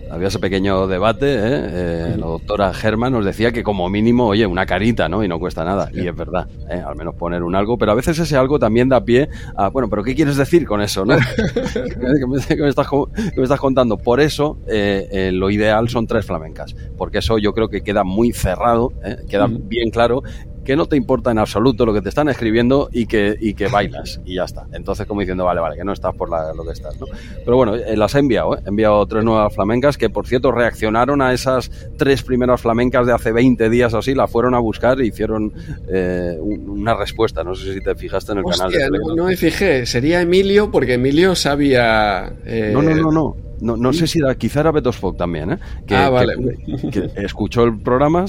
había 0.09 0.27
ese 0.27 0.39
pequeño 0.39 0.87
debate, 0.87 1.35
¿eh? 1.35 1.39
Eh, 1.71 2.15
la 2.17 2.25
doctora 2.25 2.73
Germán 2.73 3.13
nos 3.13 3.25
decía 3.25 3.51
que 3.51 3.63
como 3.63 3.89
mínimo, 3.89 4.27
oye, 4.27 4.45
una 4.45 4.65
carita, 4.65 5.07
¿no? 5.07 5.23
Y 5.23 5.27
no 5.27 5.39
cuesta 5.39 5.63
nada. 5.63 5.89
Y 5.93 6.07
es 6.07 6.15
verdad, 6.15 6.47
¿eh? 6.69 6.81
al 6.85 6.95
menos 6.95 7.15
poner 7.15 7.43
un 7.43 7.55
algo, 7.55 7.77
pero 7.77 7.91
a 7.91 7.95
veces 7.95 8.17
ese 8.19 8.35
algo 8.35 8.59
también 8.59 8.89
da 8.89 9.03
pie 9.03 9.29
a, 9.55 9.69
bueno, 9.69 9.89
pero 9.89 10.03
¿qué 10.03 10.15
quieres 10.15 10.37
decir 10.37 10.65
con 10.65 10.81
eso, 10.81 11.05
no? 11.05 11.15
¿Qué, 11.73 12.27
me, 12.27 12.67
estás, 12.67 13.59
contando? 13.59 13.97
Por 13.97 14.19
eso 14.19 14.57
lo 14.67 15.49
ideal 15.49 15.89
son 15.89 16.07
tres 16.07 16.25
flamencas, 16.25 16.75
porque 16.97 17.19
eso 17.19 17.37
yo 17.37 17.53
creo 17.53 17.69
que 17.69 17.81
queda 17.81 18.03
muy 18.03 18.31
cerrado, 18.31 18.91
queda 19.27 19.47
bien 19.47 19.89
claro 19.89 20.23
que 20.69 20.75
no 20.75 20.85
te 20.85 20.95
importa 20.95 21.31
en 21.31 21.39
absoluto 21.39 21.83
lo 21.83 21.95
que 21.95 22.01
te 22.03 22.09
están 22.09 22.29
escribiendo 22.29 22.89
y 22.91 23.07
que, 23.07 23.35
y 23.41 23.55
que 23.55 23.69
bailas 23.69 24.21
y 24.23 24.35
ya 24.35 24.43
está. 24.43 24.67
Entonces 24.71 25.07
como 25.07 25.21
diciendo, 25.21 25.43
vale, 25.43 25.61
vale, 25.61 25.75
que 25.75 25.83
no 25.83 25.93
estás 25.93 26.13
por 26.15 26.29
lo 26.29 26.63
que 26.63 26.73
estás, 26.73 26.95
¿no? 26.99 27.07
Pero 27.43 27.57
bueno, 27.57 27.73
eh, 27.73 27.97
las 27.97 28.13
he 28.13 28.19
enviado, 28.19 28.55
¿eh? 28.55 28.61
he 28.63 28.69
enviado 28.69 29.03
tres 29.07 29.23
nuevas 29.23 29.51
flamencas 29.51 29.97
que 29.97 30.11
por 30.11 30.27
cierto 30.27 30.51
reaccionaron 30.51 31.23
a 31.23 31.33
esas 31.33 31.71
tres 31.97 32.21
primeras 32.21 32.61
flamencas 32.61 33.07
de 33.07 33.13
hace 33.13 33.31
20 33.31 33.67
días 33.67 33.95
o 33.95 33.97
así, 33.97 34.13
la 34.13 34.27
fueron 34.27 34.53
a 34.53 34.59
buscar 34.59 35.01
y 35.01 35.07
hicieron 35.07 35.51
eh, 35.87 36.37
una 36.39 36.93
respuesta, 36.93 37.43
no 37.43 37.55
sé 37.55 37.73
si 37.73 37.81
te 37.81 37.95
fijaste 37.95 38.33
en 38.33 38.37
el 38.37 38.43
canal. 38.43 38.71
De 38.71 38.91
no, 38.91 39.15
no 39.15 39.23
me 39.23 39.37
fijé, 39.37 39.87
sería 39.87 40.21
Emilio 40.21 40.69
porque 40.69 40.93
Emilio 40.93 41.33
sabía... 41.33 42.31
No, 42.45 42.83
no, 42.83 42.93
no, 42.93 43.11
no. 43.11 43.48
No, 43.61 43.75
no 43.77 43.93
sé 43.93 44.07
si 44.07 44.19
era, 44.19 44.35
quizá 44.35 44.61
era 44.61 44.71
Beto 44.71 44.89
Spock 44.89 45.17
también, 45.17 45.51
¿eh? 45.51 45.59
Que, 45.85 45.95
ah, 45.95 46.09
vale. 46.09 46.33
Que, 46.91 47.11
escuchó 47.17 47.63
el 47.63 47.77
programa, 47.77 48.25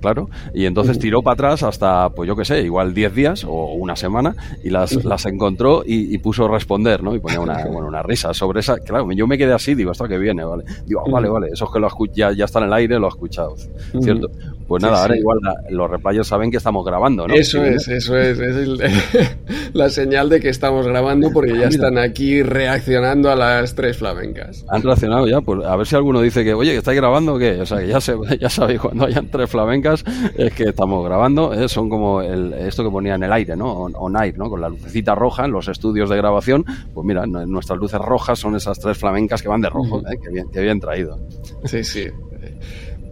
claro, 0.00 0.28
y 0.52 0.66
entonces 0.66 0.98
tiró 0.98 1.22
para 1.22 1.34
atrás 1.34 1.62
hasta, 1.62 2.10
pues 2.10 2.26
yo 2.28 2.36
qué 2.36 2.44
sé, 2.44 2.62
igual 2.62 2.94
10 2.94 3.14
días 3.14 3.44
o 3.44 3.72
una 3.74 3.96
semana 3.96 4.34
y 4.62 4.70
las, 4.70 5.04
las 5.04 5.26
encontró 5.26 5.82
y, 5.84 6.16
puso 6.18 6.48
responder, 6.48 7.02
¿no? 7.02 7.14
Y 7.14 7.18
ponía 7.18 7.40
una, 7.40 7.64
bueno, 7.66 7.86
una 7.88 8.02
risa 8.02 8.32
sobre 8.34 8.60
esa. 8.60 8.78
Claro, 8.78 9.10
yo 9.12 9.26
me 9.26 9.38
quedé 9.38 9.52
así, 9.52 9.74
digo, 9.74 9.90
hasta 9.90 10.08
que 10.08 10.18
viene, 10.18 10.44
¿vale? 10.44 10.64
Digo, 10.86 11.02
ah, 11.06 11.10
vale, 11.10 11.28
vale, 11.28 11.48
esos 11.52 11.70
que 11.72 11.80
lo 11.80 11.88
ya, 12.14 12.32
ya 12.32 12.44
están 12.44 12.64
en 12.64 12.68
el 12.68 12.74
aire, 12.74 12.98
lo 12.98 13.06
ha 13.06 13.10
escuchado, 13.10 13.56
¿cierto? 14.00 14.30
Pues 14.66 14.82
nada, 14.82 15.02
ahora 15.02 15.16
igual 15.16 15.40
los 15.70 15.90
replayers 15.90 16.26
saben 16.26 16.50
que 16.50 16.56
estamos 16.56 16.84
grabando, 16.86 17.28
¿no? 17.28 17.34
Eso 17.34 17.62
es, 17.64 17.86
eso 17.88 18.16
es, 18.16 18.38
es 18.38 19.36
la 19.74 19.90
señal 19.90 20.28
de 20.28 20.40
que 20.40 20.48
estamos 20.48 20.86
grabando 20.86 21.30
porque 21.32 21.52
ya 21.52 21.66
ah, 21.66 21.68
están 21.68 21.98
aquí 21.98 22.42
reaccionando 22.42 23.30
a 23.30 23.36
las 23.36 23.74
tres 23.74 23.98
flamencas 23.98 24.64
han 24.74 24.82
reaccionado 24.82 25.26
ya, 25.26 25.40
pues 25.40 25.64
a 25.64 25.76
ver 25.76 25.86
si 25.86 25.96
alguno 25.96 26.20
dice 26.20 26.44
que, 26.44 26.54
oye, 26.54 26.72
que 26.72 26.78
estáis 26.78 26.96
grabando 26.96 27.34
o 27.34 27.38
qué. 27.38 27.60
O 27.60 27.66
sea, 27.66 27.78
que 27.78 27.88
ya, 27.88 28.00
se, 28.00 28.16
ya 28.40 28.48
sabéis, 28.48 28.80
cuando 28.80 29.06
hayan 29.06 29.28
tres 29.28 29.48
flamencas 29.48 30.04
es 30.36 30.52
que 30.52 30.64
estamos 30.64 31.04
grabando. 31.04 31.52
¿eh? 31.52 31.68
Son 31.68 31.88
como 31.88 32.20
el, 32.20 32.52
esto 32.54 32.82
que 32.82 32.90
ponía 32.90 33.14
en 33.14 33.22
el 33.22 33.32
aire, 33.32 33.56
¿no? 33.56 33.72
On, 33.72 34.16
air, 34.22 34.36
¿no? 34.36 34.50
Con 34.50 34.60
la 34.60 34.68
lucecita 34.68 35.14
roja 35.14 35.44
en 35.44 35.52
los 35.52 35.68
estudios 35.68 36.10
de 36.10 36.16
grabación. 36.16 36.64
Pues 36.92 37.06
mira, 37.06 37.26
nuestras 37.26 37.78
luces 37.78 38.00
rojas 38.00 38.38
son 38.38 38.56
esas 38.56 38.78
tres 38.78 38.98
flamencas 38.98 39.42
que 39.42 39.48
van 39.48 39.60
de 39.60 39.70
rojo, 39.70 40.00
¿eh? 40.00 40.18
que, 40.22 40.30
bien, 40.30 40.50
que 40.50 40.60
bien 40.60 40.80
traído. 40.80 41.18
Sí, 41.64 41.84
sí. 41.84 42.08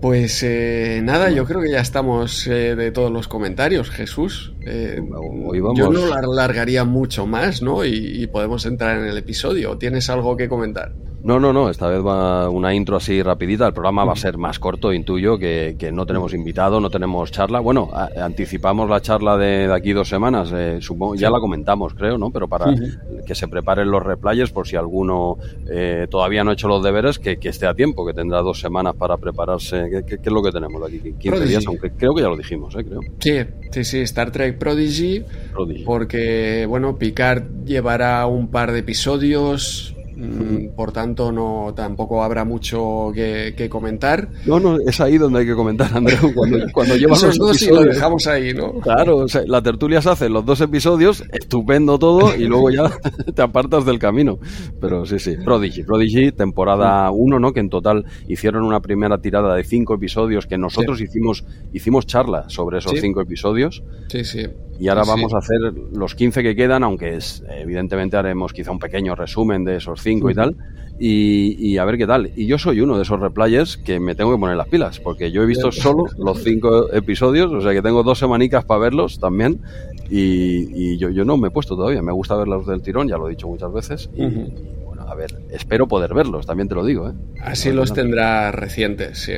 Pues 0.02 0.42
eh, 0.42 1.00
nada, 1.04 1.30
yo 1.30 1.44
creo 1.44 1.60
que 1.60 1.70
ya 1.70 1.78
estamos 1.78 2.44
eh, 2.48 2.74
de 2.74 2.90
todos 2.90 3.12
los 3.12 3.28
comentarios, 3.28 3.88
Jesús. 3.88 4.52
Eh, 4.66 5.00
yo 5.76 5.92
no 5.92 6.12
alargaría 6.12 6.82
mucho 6.82 7.24
más, 7.24 7.62
¿no? 7.62 7.84
Y, 7.84 8.20
y, 8.20 8.26
podemos 8.26 8.66
entrar 8.66 8.98
en 8.98 9.04
el 9.04 9.16
episodio. 9.16 9.78
¿Tienes 9.78 10.10
algo 10.10 10.36
que 10.36 10.48
comentar? 10.48 10.92
No, 11.24 11.38
no, 11.38 11.52
no, 11.52 11.70
esta 11.70 11.88
vez 11.88 12.04
va 12.04 12.50
una 12.50 12.74
intro 12.74 12.96
así 12.96 13.22
rapidita, 13.22 13.66
el 13.66 13.72
programa 13.72 14.04
va 14.04 14.12
a 14.12 14.16
ser 14.16 14.38
más 14.38 14.58
corto, 14.58 14.92
intuyo, 14.92 15.38
que, 15.38 15.76
que 15.78 15.92
no 15.92 16.04
tenemos 16.04 16.34
invitado, 16.34 16.80
no 16.80 16.90
tenemos 16.90 17.30
charla. 17.30 17.60
Bueno, 17.60 17.90
anticipamos 18.16 18.90
la 18.90 19.00
charla 19.00 19.36
de, 19.36 19.72
aquí 19.72 19.92
dos 19.92 20.08
semanas, 20.08 20.52
eh, 20.52 20.78
supongo, 20.80 21.14
ya 21.14 21.30
la 21.30 21.38
comentamos, 21.38 21.94
creo, 21.94 22.18
¿no? 22.18 22.30
Pero 22.30 22.48
para 22.48 22.74
que 23.24 23.34
se 23.34 23.46
preparen 23.46 23.90
los 23.90 24.02
replayers 24.02 24.50
por 24.50 24.66
si 24.66 24.74
alguno 24.74 25.36
eh, 25.70 26.08
todavía 26.10 26.42
no 26.42 26.50
ha 26.50 26.54
hecho 26.54 26.66
los 26.66 26.82
deberes, 26.82 27.18
que, 27.18 27.38
esté 27.40 27.66
a 27.66 27.74
tiempo, 27.74 28.04
que 28.04 28.14
tendrá 28.14 28.40
dos 28.40 28.58
semanas 28.58 28.94
para 28.96 29.16
prepararse. 29.16 30.04
¿Qué, 30.06 30.18
es 30.22 30.32
lo 30.32 30.42
que 30.42 30.50
tenemos 30.50 30.82
aquí? 30.82 31.14
15 31.18 31.46
días, 31.46 31.64
aunque 31.66 31.92
creo 31.92 32.14
que 32.14 32.22
ya 32.22 32.28
lo 32.28 32.36
dijimos, 32.36 32.74
¿eh? 32.74 32.84
Creo. 32.84 33.00
Sí, 33.20 33.38
sí, 33.70 33.84
sí, 33.84 34.00
Star 34.00 34.32
Trek 34.32 34.58
Prodigy, 34.58 35.24
Prodigy. 35.52 35.84
porque, 35.84 36.66
bueno, 36.68 36.98
Picard 36.98 37.64
llevará 37.64 38.26
un 38.26 38.48
par 38.48 38.72
de 38.72 38.80
episodios 38.80 39.94
por 40.74 40.92
tanto, 40.92 41.32
no 41.32 41.72
tampoco 41.74 42.22
habrá 42.22 42.44
mucho 42.44 43.10
que, 43.14 43.68
comentar. 43.70 44.28
No, 44.46 44.60
no, 44.60 44.76
es 44.86 45.00
ahí 45.00 45.18
donde 45.18 45.40
hay 45.40 45.46
que 45.46 45.54
comentar, 45.54 45.90
Andrés. 45.94 46.20
Cuando, 46.34 46.58
cuando 46.72 46.96
llevas 46.96 47.22
los 47.22 47.38
dos 47.38 47.62
y 47.62 47.68
lo 47.68 47.82
dejamos 47.82 48.26
ahí, 48.26 48.52
¿no? 48.54 48.72
Claro, 48.80 49.26
la 49.46 49.62
tertulia 49.62 50.02
se 50.02 50.10
hace 50.10 50.28
los 50.28 50.44
dos 50.44 50.60
episodios, 50.60 51.24
estupendo 51.32 51.98
todo, 51.98 52.36
y 52.36 52.44
luego 52.44 52.70
ya 52.70 52.90
te 53.34 53.42
apartas 53.42 53.84
del 53.84 53.98
camino. 53.98 54.38
Pero 54.80 55.06
sí, 55.06 55.18
sí. 55.18 55.36
Prodigy, 55.44 55.82
Prodigy, 55.82 56.32
temporada 56.32 57.10
1, 57.10 57.38
¿no? 57.38 57.52
Que 57.52 57.60
en 57.60 57.70
total 57.70 58.04
hicieron 58.28 58.64
una 58.64 58.80
primera 58.80 59.18
tirada 59.18 59.54
de 59.54 59.64
cinco 59.64 59.94
episodios 59.94 60.46
que 60.46 60.58
nosotros 60.58 61.00
hicimos, 61.00 61.44
hicimos 61.72 62.06
charla 62.06 62.48
sobre 62.48 62.78
esos 62.78 62.98
cinco 63.00 63.20
episodios. 63.20 63.82
Sí, 64.08 64.24
sí. 64.24 64.46
Y 64.78 64.88
ahora 64.88 65.04
vamos 65.06 65.32
a 65.32 65.38
hacer 65.38 65.60
los 65.92 66.14
15 66.16 66.42
que 66.42 66.56
quedan, 66.56 66.82
aunque 66.82 67.16
es, 67.16 67.44
evidentemente 67.48 68.16
haremos 68.16 68.52
quizá 68.52 68.72
un 68.72 68.80
pequeño 68.80 69.14
resumen 69.14 69.64
de 69.64 69.76
esos 69.76 70.01
cinco 70.02 70.30
y 70.30 70.34
tal. 70.34 70.56
Y, 70.98 71.78
a 71.78 71.84
ver 71.84 71.98
qué 71.98 72.06
tal. 72.06 72.30
Y 72.36 72.46
yo 72.46 72.58
soy 72.58 72.80
uno 72.80 72.96
de 72.96 73.02
esos 73.02 73.18
replayers 73.18 73.76
que 73.76 73.98
me 73.98 74.14
tengo 74.14 74.32
que 74.32 74.38
poner 74.38 74.56
las 74.56 74.68
pilas, 74.68 75.00
porque 75.00 75.32
yo 75.32 75.42
he 75.42 75.46
visto 75.46 75.72
solo 75.72 76.04
los 76.18 76.42
cinco 76.44 76.92
episodios, 76.92 77.50
o 77.52 77.60
sea 77.60 77.72
que 77.72 77.82
tengo 77.82 78.04
dos 78.04 78.20
semanicas 78.20 78.64
para 78.64 78.80
verlos 78.80 79.18
también. 79.18 79.60
Y, 80.08 80.98
yo, 80.98 81.10
yo 81.10 81.24
no 81.24 81.36
me 81.38 81.48
he 81.48 81.50
puesto 81.50 81.74
todavía, 81.74 82.02
me 82.02 82.12
gusta 82.12 82.36
verlos 82.36 82.66
del 82.66 82.82
tirón, 82.82 83.08
ya 83.08 83.16
lo 83.16 83.26
he 83.26 83.30
dicho 83.30 83.48
muchas 83.48 83.72
veces. 83.72 84.10
Y, 84.14 84.26
bueno, 84.84 85.02
a 85.08 85.14
ver, 85.14 85.42
espero 85.50 85.88
poder 85.88 86.14
verlos, 86.14 86.46
también 86.46 86.68
te 86.68 86.74
lo 86.74 86.84
digo. 86.84 87.08
¿eh? 87.08 87.14
Así 87.40 87.72
los 87.72 87.92
tendrá 87.92 88.52
recientes, 88.52 89.18
sí 89.18 89.32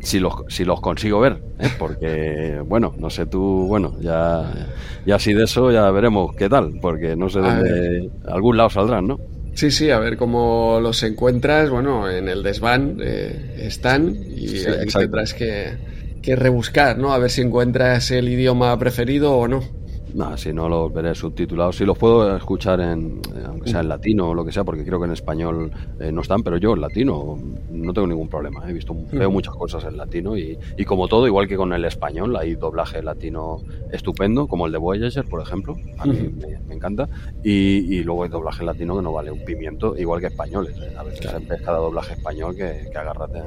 si 0.00 0.18
los, 0.18 0.34
si 0.48 0.64
los 0.64 0.80
consigo 0.80 1.20
ver, 1.20 1.42
¿eh? 1.58 1.68
porque, 1.78 2.60
bueno, 2.66 2.94
no 2.98 3.10
sé 3.10 3.26
tú, 3.26 3.66
bueno, 3.68 3.94
ya, 4.00 4.68
ya 5.04 5.16
así 5.16 5.34
de 5.34 5.44
eso 5.44 5.70
ya 5.70 5.90
veremos 5.90 6.34
qué 6.36 6.48
tal, 6.48 6.78
porque 6.80 7.16
no 7.16 7.28
sé 7.28 7.40
dónde, 7.40 8.10
algún 8.26 8.56
lado 8.56 8.70
saldrán, 8.70 9.06
¿no? 9.06 9.20
Sí, 9.54 9.70
sí, 9.70 9.90
a 9.90 9.98
ver 9.98 10.16
cómo 10.16 10.80
los 10.82 11.02
encuentras, 11.04 11.70
bueno, 11.70 12.10
en 12.10 12.28
el 12.28 12.42
desván 12.42 12.98
eh, 13.00 13.56
están 13.58 14.16
y 14.36 14.64
tendrás 14.92 15.32
que, 15.32 15.76
que 16.20 16.34
rebuscar, 16.34 16.98
¿no? 16.98 17.12
A 17.12 17.18
ver 17.18 17.30
si 17.30 17.42
encuentras 17.42 18.10
el 18.10 18.28
idioma 18.28 18.76
preferido 18.78 19.36
o 19.36 19.46
no. 19.46 19.83
No, 20.14 20.36
si 20.36 20.52
no 20.52 20.68
los 20.68 20.92
veré 20.92 21.12
subtitulados. 21.12 21.76
Si 21.76 21.84
los 21.84 21.98
puedo 21.98 22.36
escuchar 22.36 22.80
en, 22.80 23.20
eh, 23.34 23.42
aunque 23.46 23.68
sea 23.68 23.80
en 23.80 23.88
latino 23.88 24.28
o 24.28 24.34
lo 24.34 24.44
que 24.44 24.52
sea, 24.52 24.62
porque 24.62 24.84
creo 24.84 25.00
que 25.00 25.06
en 25.06 25.12
español 25.12 25.72
eh, 25.98 26.12
no 26.12 26.20
están, 26.20 26.44
pero 26.44 26.56
yo 26.56 26.74
en 26.74 26.80
latino 26.80 27.36
no 27.70 27.92
tengo 27.92 28.06
ningún 28.06 28.28
problema. 28.28 28.62
He 28.68 28.72
visto, 28.72 28.96
veo 29.10 29.30
muchas 29.30 29.54
cosas 29.54 29.84
en 29.84 29.96
latino 29.96 30.38
y, 30.38 30.56
y, 30.78 30.84
como 30.84 31.08
todo, 31.08 31.26
igual 31.26 31.48
que 31.48 31.56
con 31.56 31.72
el 31.72 31.84
español, 31.84 32.36
hay 32.36 32.54
doblaje 32.54 33.02
latino 33.02 33.58
estupendo, 33.90 34.46
como 34.46 34.66
el 34.66 34.72
de 34.72 34.78
Voyager, 34.78 35.24
por 35.24 35.42
ejemplo. 35.42 35.76
A 35.98 36.06
mí 36.06 36.32
me, 36.68 36.74
encanta. 36.74 37.08
Y, 37.42 37.96
y, 37.96 38.04
luego 38.04 38.22
hay 38.22 38.30
doblaje 38.30 38.64
latino 38.64 38.96
que 38.96 39.02
no 39.02 39.12
vale 39.12 39.32
un 39.32 39.44
pimiento, 39.44 39.98
igual 39.98 40.20
que 40.20 40.28
españoles. 40.28 40.76
A 40.96 41.02
veces 41.02 41.22
claro. 41.22 41.44
cada 41.64 41.78
doblaje 41.78 42.14
español 42.14 42.54
que, 42.54 42.88
que 42.90 42.98
agárrate. 42.98 43.40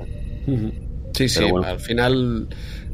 Sí, 1.14 1.30
sí, 1.30 1.46
al 1.64 1.80
final 1.80 2.48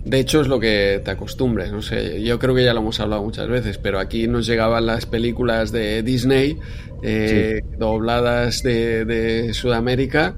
de 0.05 0.19
hecho, 0.19 0.41
es 0.41 0.47
lo 0.47 0.59
que 0.59 1.01
te 1.03 1.11
acostumbres, 1.11 1.71
no 1.71 1.81
sé, 1.81 2.21
yo 2.23 2.37
creo 2.37 2.53
que 2.53 2.63
ya 2.63 2.73
lo 2.73 2.81
hemos 2.81 2.99
hablado 2.99 3.23
muchas 3.23 3.47
veces, 3.47 3.77
pero 3.77 3.99
aquí 3.99 4.27
nos 4.27 4.45
llegaban 4.45 4.85
las 4.85 5.05
películas 5.05 5.71
de 5.71 6.03
Disney 6.03 6.57
eh, 7.01 7.61
dobladas 7.77 8.63
de, 8.63 9.51
Sudamérica 9.53 10.35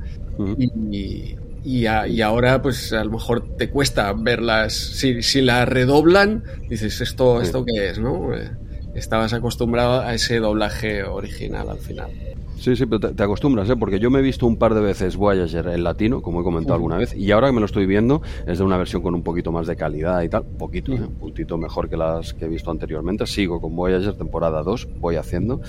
y, 0.92 1.36
y, 1.64 2.22
ahora 2.22 2.62
pues 2.62 2.94
a 2.94 3.04
lo 3.04 3.12
mejor 3.12 3.56
te 3.58 3.70
cuesta 3.70 4.14
verlas, 4.14 4.74
si, 4.74 5.24
si 5.24 5.42
las 5.42 5.68
redoblan, 5.68 6.44
dices, 6.70 7.02
¿esto, 7.02 7.42
¿esto 7.42 7.66
qué 7.66 7.90
es? 7.90 7.98
¿no? 7.98 8.36
Eh, 8.36 8.52
estabas 8.94 9.34
acostumbrado 9.34 10.02
a 10.02 10.14
ese 10.14 10.40
doblaje 10.40 11.04
original 11.04 11.70
al 11.70 11.80
final. 11.80 12.12
Sí, 12.58 12.76
sí, 12.76 12.86
pero 12.86 13.14
te, 13.14 13.24
acostumbras, 13.24 13.70
¿eh? 13.70 13.76
porque 13.76 14.00
yo 14.00 14.10
me 14.10 14.20
he 14.20 14.22
visto 14.22 14.48
un 14.48 14.58
par 14.58 14.74
de 14.74 14.82
veces 14.82 15.18
Voyager 15.18 15.68
en 15.68 15.84
latino, 15.84 16.22
como 16.22 16.42
he 16.42 16.44
comentado 16.44 16.76
alguna 16.76 16.98
vez, 16.98 17.16
y 17.16 17.32
ahora 17.32 17.48
que 17.48 17.54
me 17.54 17.60
lo 17.60 17.66
estoy 17.66 17.86
viendo 17.86 18.22
es 18.48 18.58
de 18.58 18.64
una 18.64 18.78
versión 18.78 19.02
con 19.02 19.14
un 19.14 19.24
poquito 19.24 19.52
más 19.52 19.68
de 19.68 19.76
calidad 19.76 20.22
y 20.22 20.30
tal, 20.30 20.44
poquito, 20.44 20.94
¿eh? 20.94 21.02
un 21.02 21.16
puntito 21.16 21.58
mejor 21.58 21.90
que 21.90 21.98
las 21.98 22.34
que 22.34 22.46
he 22.46 22.48
visto 22.48 22.72
anteriormente. 22.72 23.26
Sigo 23.28 23.60
con 23.60 23.76
Voyager 23.76 24.14
temporada 24.14 24.64
2, 24.64 24.88
voy 25.00 25.16
haciendo, 25.18 25.62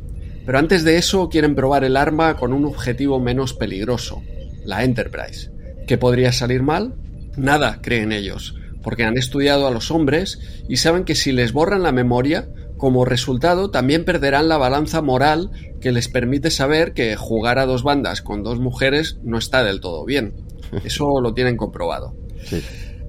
Pero 0.45 0.57
antes 0.57 0.83
de 0.83 0.97
eso 0.97 1.29
quieren 1.29 1.55
probar 1.55 1.83
el 1.83 1.97
arma 1.97 2.37
con 2.37 2.53
un 2.53 2.65
objetivo 2.65 3.19
menos 3.19 3.53
peligroso, 3.53 4.21
la 4.63 4.83
Enterprise. 4.83 5.51
¿Qué 5.87 5.97
podría 5.97 6.31
salir 6.31 6.63
mal? 6.63 6.95
Nada, 7.35 7.79
creen 7.81 8.11
ellos, 8.11 8.55
porque 8.81 9.03
han 9.03 9.17
estudiado 9.17 9.67
a 9.67 9.71
los 9.71 9.91
hombres 9.91 10.39
y 10.69 10.77
saben 10.77 11.03
que 11.03 11.15
si 11.15 11.31
les 11.31 11.51
borran 11.51 11.83
la 11.83 11.91
memoria, 11.91 12.47
como 12.77 13.05
resultado 13.05 13.71
también 13.71 14.05
perderán 14.05 14.47
la 14.47 14.57
balanza 14.57 15.01
moral 15.01 15.51
que 15.81 15.91
les 15.91 16.07
permite 16.07 16.51
saber 16.51 16.93
que 16.93 17.15
jugar 17.15 17.57
a 17.57 17.65
dos 17.65 17.83
bandas 17.83 18.21
con 18.21 18.43
dos 18.43 18.59
mujeres 18.59 19.17
no 19.23 19.37
está 19.37 19.63
del 19.63 19.81
todo 19.81 20.05
bien. 20.05 20.35
Eso 20.83 21.21
lo 21.21 21.33
tienen 21.33 21.57
comprobado. 21.57 22.15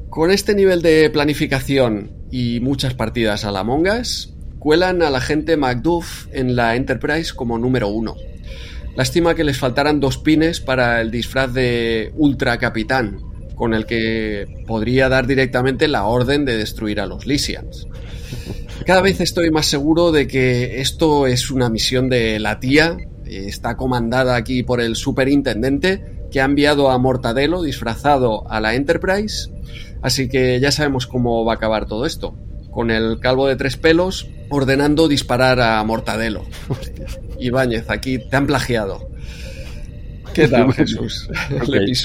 Con 0.08 0.30
este 0.30 0.54
nivel 0.54 0.82
de 0.82 1.10
planificación 1.10 2.12
y 2.30 2.60
muchas 2.60 2.94
partidas 2.94 3.44
a 3.44 3.50
la 3.50 3.64
Mongas, 3.64 4.34
cuelan 4.58 5.02
al 5.02 5.14
agente 5.14 5.56
Macduff 5.56 6.26
en 6.32 6.56
la 6.56 6.74
Enterprise 6.76 7.34
como 7.34 7.58
número 7.58 7.88
uno. 7.88 8.16
Lástima 8.96 9.34
que 9.34 9.44
les 9.44 9.58
faltaran 9.58 10.00
dos 10.00 10.18
pines 10.18 10.60
para 10.60 11.00
el 11.02 11.10
disfraz 11.10 11.52
de 11.52 12.12
Ultra 12.16 12.56
Capitán, 12.58 13.20
con 13.54 13.74
el 13.74 13.84
que 13.84 14.46
podría 14.66 15.08
dar 15.08 15.26
directamente 15.26 15.86
la 15.86 16.04
orden 16.04 16.44
de 16.44 16.56
destruir 16.56 17.00
a 17.00 17.06
los 17.06 17.26
Lysians. 17.26 17.86
Cada 18.86 19.02
vez 19.02 19.20
estoy 19.20 19.50
más 19.50 19.66
seguro 19.66 20.12
de 20.12 20.26
que 20.26 20.80
esto 20.80 21.26
es 21.26 21.50
una 21.50 21.68
misión 21.68 22.08
de 22.08 22.38
la 22.38 22.58
tía, 22.58 22.96
está 23.26 23.76
comandada 23.76 24.36
aquí 24.36 24.62
por 24.62 24.80
el 24.80 24.96
superintendente 24.96 26.15
que 26.30 26.40
ha 26.40 26.44
enviado 26.44 26.90
a 26.90 26.98
Mortadelo 26.98 27.62
disfrazado 27.62 28.50
a 28.50 28.60
la 28.60 28.74
Enterprise. 28.74 29.50
Así 30.02 30.28
que 30.28 30.60
ya 30.60 30.70
sabemos 30.70 31.06
cómo 31.06 31.44
va 31.44 31.52
a 31.52 31.56
acabar 31.56 31.86
todo 31.86 32.06
esto. 32.06 32.36
Con 32.70 32.90
el 32.90 33.20
calvo 33.20 33.46
de 33.46 33.56
tres 33.56 33.76
pelos 33.76 34.28
ordenando 34.50 35.08
disparar 35.08 35.60
a 35.60 35.82
Mortadelo. 35.84 36.44
Ibáñez, 37.40 37.90
aquí 37.90 38.18
te 38.18 38.36
han 38.36 38.46
plagiado. 38.46 39.08
¿Qué 40.36 40.48
tal, 40.48 40.70
Jesús? 40.74 41.30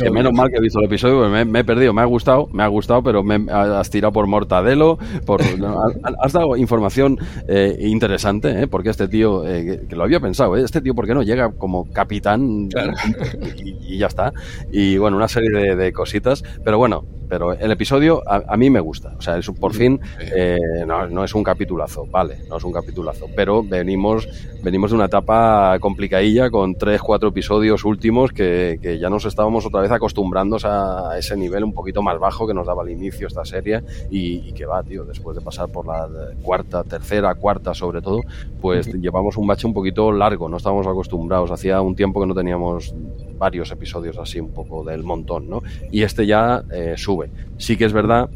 menos 0.10 0.32
mal 0.32 0.50
que 0.50 0.56
he 0.56 0.62
visto 0.62 0.80
el 0.80 0.86
episodio, 0.86 1.28
me, 1.28 1.44
me, 1.44 1.60
he 1.60 1.64
perdido, 1.66 1.92
me 1.92 2.02
ha 2.02 2.06
gustado, 2.06 2.48
me 2.54 2.64
ha 2.64 2.68
gustado, 2.68 3.04
pero 3.04 3.24
me 3.24 3.52
has 3.52 3.90
tirado 3.90 4.14
por 4.14 4.26
Mortadelo, 4.26 4.98
por, 5.26 5.42
has 6.22 6.32
dado 6.32 6.56
información 6.56 7.20
eh, 7.50 7.78
interesante, 7.82 8.64
¿eh? 8.64 8.68
porque 8.68 8.90
este 8.90 9.10
tío, 9.10 9.46
eh, 9.46 9.82
que, 9.90 9.96
lo 9.98 10.04
había 10.04 10.22
pensado, 10.22 10.56
¿eh? 10.56 10.64
este 10.64 10.80
tío, 10.80 10.96
¿por 10.96 11.08
qué 11.08 11.14
no 11.14 11.24
llega 11.24 11.52
como 11.52 11.92
capitán 11.92 12.70
y, 13.58 13.98
ya 13.98 14.08
está? 14.08 14.32
Y 14.72 14.98
bueno, 14.98 15.18
una 15.18 15.28
serie 15.28 15.50
de, 15.50 15.76
de 15.76 15.92
cositas, 15.92 16.42
pero 16.64 16.78
bueno, 16.78 17.04
pero 17.32 17.54
el 17.54 17.72
episodio 17.72 18.22
a, 18.28 18.58
mí 18.58 18.70
me 18.70 18.82
gusta. 18.82 19.14
O 19.18 19.22
sea, 19.22 19.38
es, 19.38 19.50
por 19.52 19.74
fin 19.74 20.02
eh, 20.20 20.58
no, 20.86 21.24
es 21.24 21.34
un 21.34 21.46
capitulazo, 21.46 22.06
vale, 22.06 22.40
no 22.50 22.58
es 22.58 22.64
un 22.66 22.74
capitulazo, 22.74 23.28
pero 23.34 23.64
venimos, 23.64 24.28
venimos 24.62 24.92
de 24.92 24.98
una 24.98 25.06
etapa 25.06 25.80
complicadilla 25.80 26.50
con 26.50 26.76
tres, 26.76 27.02
cuatro 27.02 27.30
episodios 27.30 27.86
últimos 27.86 28.21
que, 28.30 28.78
ya 29.00 29.10
nos 29.10 29.26
estábamos 29.26 29.66
otra 29.66 29.82
vez 29.82 29.92
acostumbrando 29.92 30.58
a 30.64 31.18
ese 31.18 31.36
nivel 31.36 31.64
un 31.64 31.74
poquito 31.74 32.02
más 32.02 32.20
bajo 32.20 32.46
que 32.46 32.54
nos 32.54 32.68
daba 32.68 32.84
al 32.84 32.90
inicio 32.90 33.28
esta 33.28 33.44
serie 33.44 33.82
y, 34.10 34.54
que 34.54 34.66
va, 34.66 34.84
tío, 34.84 35.04
después 35.04 35.36
de 35.36 35.42
pasar 35.42 35.70
por 35.70 35.88
la 35.88 36.08
cuarta, 36.44 36.84
tercera, 36.84 37.34
cuarta 37.36 37.74
sobre 37.74 38.02
todo, 38.02 38.22
pues 38.62 38.88
llevamos 38.94 39.38
un 39.38 39.48
bache 39.48 39.66
un 39.66 39.74
poquito 39.74 40.12
largo, 40.12 40.48
no 40.48 40.58
estábamos 40.58 40.88
acostumbrados. 40.88 41.52
Hacía 41.52 41.82
un 41.82 41.96
tiempo 41.96 42.22
que 42.22 42.28
no 42.28 42.36
teníamos 42.36 42.94
varios 43.38 43.72
episodios 43.72 44.18
así 44.18 44.40
un 44.40 44.52
poco 44.52 44.84
del 44.84 45.04
montón, 45.04 45.50
¿no? 45.50 45.64
Y 45.92 46.04
este 46.04 46.28
ya 46.28 46.64
eh, 46.72 46.94
sube. 46.98 47.32
Sí 47.58 47.78
que 47.78 47.86
es 47.86 47.94
verdad 47.94 48.30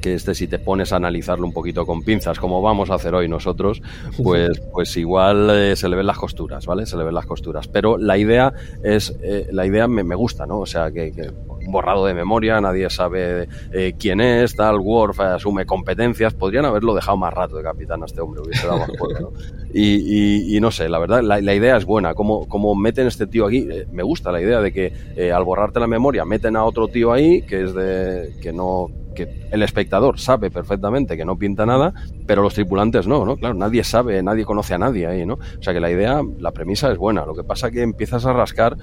que 0.00 0.14
este 0.14 0.34
si 0.34 0.48
te 0.48 0.58
pones 0.58 0.92
a 0.92 0.96
analizarlo 0.96 1.46
un 1.46 1.52
poquito 1.52 1.86
con 1.86 2.02
pinzas, 2.02 2.38
como 2.38 2.62
vamos 2.62 2.90
a 2.90 2.94
hacer 2.94 3.14
hoy 3.14 3.28
nosotros, 3.28 3.82
pues, 4.22 4.60
pues 4.72 4.96
igual 4.96 5.50
eh, 5.50 5.76
se 5.76 5.88
le 5.88 5.96
ven 5.96 6.06
las 6.06 6.18
costuras, 6.18 6.66
¿vale? 6.66 6.86
Se 6.86 6.96
le 6.96 7.04
ven 7.04 7.14
las 7.14 7.26
costuras. 7.26 7.68
Pero 7.68 7.98
la 7.98 8.18
idea 8.18 8.52
es, 8.82 9.16
eh, 9.22 9.48
la 9.52 9.66
idea 9.66 9.86
me, 9.88 10.02
me, 10.02 10.14
gusta, 10.14 10.46
¿no? 10.46 10.60
O 10.60 10.66
sea, 10.66 10.90
que, 10.90 11.12
que 11.12 11.30
borrado 11.70 12.06
de 12.06 12.14
memoria, 12.14 12.60
nadie 12.60 12.88
sabe 12.90 13.48
eh, 13.72 13.94
quién 13.98 14.20
es, 14.20 14.56
tal, 14.56 14.78
Worf 14.78 15.20
asume 15.20 15.66
competencias, 15.66 16.34
podrían 16.34 16.64
haberlo 16.64 16.94
dejado 16.94 17.16
más 17.16 17.32
rato 17.32 17.56
de 17.56 17.62
capitán 17.62 18.02
a 18.02 18.06
este 18.06 18.20
hombre, 18.20 18.42
hubiese 18.42 18.66
dado 18.66 18.80
más 18.80 18.90
¿no? 19.20 19.32
y, 19.72 20.56
y, 20.56 20.60
no 20.60 20.70
sé, 20.70 20.88
la 20.88 20.98
verdad, 20.98 21.22
la, 21.22 21.54
idea 21.54 21.76
es 21.76 21.84
buena, 21.84 22.14
como, 22.14 22.48
como 22.48 22.74
meten 22.74 23.06
este 23.06 23.26
tío 23.26 23.46
aquí, 23.46 23.66
eh, 23.70 23.86
me 23.90 24.02
gusta 24.02 24.32
la 24.32 24.40
idea 24.40 24.60
de 24.60 24.72
que 24.72 24.92
eh, 25.16 25.32
al 25.32 25.44
borrarte 25.44 25.80
la 25.80 25.86
memoria 25.86 26.24
meten 26.24 26.56
a 26.56 26.64
otro 26.64 26.88
tío 26.88 27.12
ahí 27.12 27.42
que 27.42 27.62
es 27.62 27.74
de 27.74 28.34
que 28.40 28.52
no 28.52 28.88
que 29.14 29.48
el 29.50 29.62
espectador 29.62 30.18
sabe 30.18 30.50
perfectamente 30.50 31.16
que 31.16 31.24
no 31.24 31.36
pinta 31.36 31.66
nada, 31.66 31.92
pero 32.26 32.42
los 32.42 32.54
tripulantes 32.54 33.06
no, 33.06 33.24
¿no? 33.24 33.36
Claro, 33.36 33.54
nadie 33.54 33.84
sabe, 33.84 34.22
nadie 34.22 34.44
conoce 34.44 34.74
a 34.74 34.78
nadie 34.78 35.06
ahí, 35.06 35.26
¿no? 35.26 35.34
O 35.34 35.62
sea 35.62 35.72
que 35.72 35.80
la 35.80 35.90
idea, 35.90 36.22
la 36.38 36.52
premisa 36.52 36.90
es 36.90 36.98
buena, 36.98 37.26
lo 37.26 37.34
que 37.34 37.44
pasa 37.44 37.70
que 37.70 37.82
empiezas 37.82 38.24
a 38.26 38.32
rascar 38.32 38.76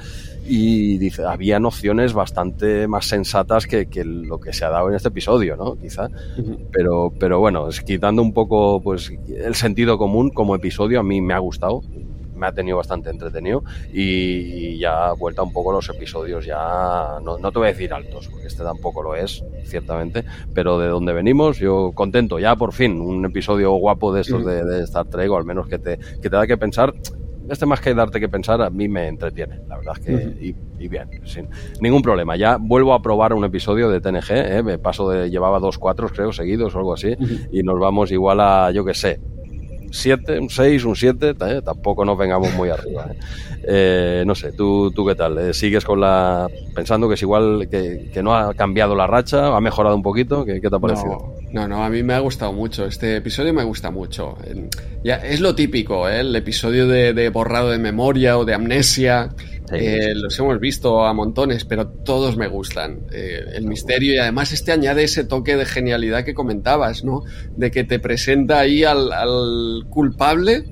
y 0.45 0.97
dice, 0.97 1.23
había 1.25 1.59
nociones 1.59 2.13
bastante 2.13 2.76
más 2.87 3.05
sensatas 3.05 3.65
que, 3.65 3.87
lo 4.03 4.39
que 4.39 4.53
se 4.53 4.65
ha 4.65 4.69
dado 4.69 4.89
en 4.89 4.95
este 4.95 5.07
episodio, 5.07 5.55
¿no? 5.55 5.75
Quizá, 5.75 6.09
pero, 6.71 7.11
pero 7.17 7.39
bueno, 7.39 7.69
quitando 7.85 8.21
un 8.21 8.33
poco 8.33 8.81
pues 8.81 9.11
el 9.27 9.55
sentido 9.55 9.97
común 9.97 10.29
como 10.29 10.55
episodio, 10.55 10.99
a 10.99 11.03
mí 11.03 11.21
me 11.21 11.33
ha 11.33 11.39
gustado, 11.39 11.81
me 12.37 12.47
ha 12.47 12.51
tenido 12.51 12.77
bastante 12.77 13.09
entretenido 13.09 13.63
y 13.91 14.77
ya 14.77 15.13
vuelta 15.13 15.43
un 15.43 15.51
poco 15.51 15.71
los 15.71 15.89
episodios 15.89 16.45
ya 16.45 17.17
no, 17.23 17.37
te 17.37 17.59
voy 17.59 17.67
a 17.67 17.71
decir 17.71 17.93
altos 17.93 18.27
porque 18.27 18.47
este 18.47 18.63
tampoco 18.63 19.01
lo 19.01 19.15
es 19.15 19.43
ciertamente 19.63 20.23
pero 20.53 20.79
de 20.79 20.87
donde 20.87 21.13
venimos 21.13 21.57
yo 21.57 21.91
contento 21.93 22.39
ya 22.39 22.55
por 22.55 22.73
fin 22.73 23.01
un 23.01 23.25
episodio 23.25 23.71
guapo 23.73 24.13
de 24.13 24.21
estos 24.21 24.45
de, 24.45 24.63
de, 24.63 24.83
Star 24.83 25.07
Trek 25.07 25.31
o 25.31 25.37
al 25.37 25.45
menos 25.45 25.67
que 25.67 25.79
te, 25.79 25.97
que 25.97 26.29
te 26.29 26.35
da 26.35 26.45
que 26.45 26.57
pensar 26.57 26.93
este 27.49 27.65
más 27.65 27.81
que 27.81 27.93
darte 27.93 28.19
que 28.19 28.29
pensar, 28.29 28.61
a 28.61 28.69
mí 28.69 28.87
me 28.87 29.07
entretiene, 29.07 29.61
la 29.67 29.77
verdad 29.77 29.95
es 29.99 30.05
que, 30.05 30.55
y, 30.79 30.87
bien, 30.87 31.09
sin 31.25 31.49
ningún 31.81 32.01
problema. 32.01 32.35
Ya 32.35 32.57
vuelvo 32.57 32.93
a 32.93 33.01
probar 33.01 33.33
un 33.33 33.43
episodio 33.45 33.89
de 33.89 33.99
TNG, 33.99 34.31
¿eh? 34.31 34.63
me 34.63 34.77
paso 34.77 35.09
de, 35.09 35.29
llevaba 35.29 35.59
dos 35.59 35.77
cuatro, 35.77 36.09
creo, 36.09 36.31
seguidos 36.31 36.75
o 36.75 36.79
algo 36.79 36.93
así, 36.93 37.15
y 37.51 37.63
nos 37.63 37.79
vamos 37.79 38.11
igual 38.11 38.39
a, 38.39 38.71
yo 38.71 38.85
que 38.85 38.93
sé, 38.93 39.19
7, 39.91 40.39
un 40.39 40.49
6, 40.49 40.85
un 40.85 40.95
7, 40.95 41.35
¿eh? 41.39 41.61
tampoco 41.63 42.05
nos 42.05 42.17
vengamos 42.17 42.53
muy 42.53 42.69
arriba. 42.69 43.07
¿eh? 43.11 43.17
Eh, 43.69 44.23
no 44.25 44.35
sé, 44.35 44.51
¿tú, 44.51 44.91
tú 44.91 45.05
qué 45.05 45.15
tal? 45.15 45.53
¿Sigues 45.53 45.83
con 45.83 45.99
la 45.99 46.47
pensando 46.73 47.07
que 47.07 47.15
es 47.15 47.21
igual, 47.21 47.67
que, 47.69 48.09
que, 48.13 48.23
no 48.23 48.35
ha 48.35 48.53
cambiado 48.53 48.95
la 48.95 49.07
racha, 49.07 49.55
ha 49.55 49.61
mejorado 49.61 49.95
un 49.95 50.03
poquito? 50.03 50.45
¿Qué, 50.45 50.61
qué 50.61 50.69
te 50.69 50.75
ha 50.75 50.79
parecido? 50.79 51.35
No, 51.51 51.67
no, 51.67 51.83
a 51.83 51.89
mí 51.89 52.03
me 52.03 52.13
ha 52.13 52.19
gustado 52.19 52.53
mucho. 52.53 52.85
Este 52.85 53.17
episodio 53.17 53.53
me 53.53 53.63
gusta 53.63 53.91
mucho. 53.91 54.37
Ya, 55.03 55.15
es 55.15 55.41
lo 55.41 55.55
típico, 55.55 56.07
el 56.07 56.35
episodio 56.35 56.87
de 56.87 57.29
borrado 57.29 57.69
de 57.69 57.77
memoria 57.77 58.37
o 58.37 58.45
de 58.45 58.53
amnesia. 58.53 59.29
Eh, 59.73 60.13
los 60.15 60.37
hemos 60.39 60.59
visto 60.59 61.03
a 61.03 61.13
montones, 61.13 61.65
pero 61.65 61.87
todos 61.87 62.37
me 62.37 62.47
gustan. 62.47 63.01
Eh, 63.11 63.43
el 63.55 63.65
misterio 63.65 64.13
y 64.13 64.17
además 64.17 64.53
este 64.53 64.71
añade 64.71 65.03
ese 65.03 65.25
toque 65.25 65.57
de 65.57 65.65
genialidad 65.65 66.23
que 66.23 66.33
comentabas, 66.33 67.03
¿no? 67.03 67.23
De 67.55 67.71
que 67.71 67.83
te 67.83 67.99
presenta 67.99 68.59
ahí 68.59 68.83
al, 68.83 69.85
culpable. 69.89 70.65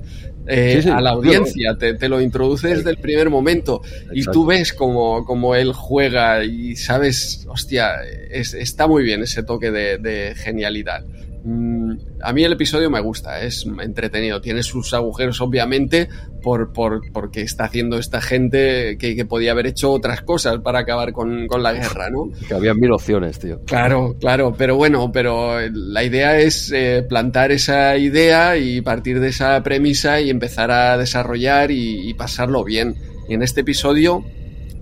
Eh, 0.48 0.80
a 0.92 1.00
la 1.00 1.10
audiencia, 1.10 1.76
te, 1.76 2.08
lo 2.08 2.20
introduce 2.20 2.68
desde 2.68 2.90
el 2.90 2.98
primer 2.98 3.30
momento 3.30 3.82
y 4.12 4.22
tú 4.22 4.46
ves 4.46 4.72
como, 4.72 5.54
él 5.56 5.72
juega 5.72 6.44
y 6.44 6.76
sabes, 6.76 7.44
hostia, 7.48 7.96
está 8.30 8.86
muy 8.86 9.02
bien 9.02 9.24
ese 9.24 9.42
toque 9.42 9.72
de, 9.72 10.34
genialidad. 10.36 11.04
Mm, 11.48 11.92
a 12.22 12.32
mí 12.32 12.42
el 12.42 12.54
episodio 12.54 12.90
me 12.90 13.00
gusta, 13.00 13.40
es 13.40 13.64
entretenido. 13.80 14.40
Tiene 14.40 14.64
sus 14.64 14.92
agujeros, 14.94 15.40
obviamente, 15.40 16.08
por, 16.42 16.72
por 16.72 17.02
porque 17.12 17.42
está 17.42 17.66
haciendo 17.66 17.98
esta 17.98 18.20
gente 18.20 18.98
que, 18.98 19.24
podía 19.24 19.52
haber 19.52 19.68
hecho 19.68 19.92
otras 19.92 20.22
cosas 20.22 20.58
para 20.58 20.80
acabar 20.80 21.12
con, 21.12 21.46
la 21.46 21.72
guerra, 21.72 22.10
¿no? 22.10 22.30
Que 22.48 22.54
había 22.54 22.74
mil 22.74 22.90
opciones, 22.90 23.38
tío. 23.38 23.60
Claro, 23.64 24.16
claro, 24.18 24.56
pero 24.58 24.74
bueno, 24.74 25.12
pero 25.12 25.60
la 25.70 26.02
idea 26.02 26.40
es 26.40 26.72
eh, 26.72 27.06
plantar 27.08 27.52
esa 27.52 27.96
idea 27.96 28.56
y 28.56 28.80
partir 28.80 29.20
de 29.20 29.28
esa 29.28 29.62
premisa 29.62 30.20
y 30.20 30.30
empezar 30.30 30.72
a 30.72 30.98
desarrollar 30.98 31.70
y, 31.70 32.12
pasarlo 32.14 32.64
bien. 32.64 32.96
Y 33.28 33.34
en 33.34 33.42
este 33.42 33.60
episodio 33.60 34.24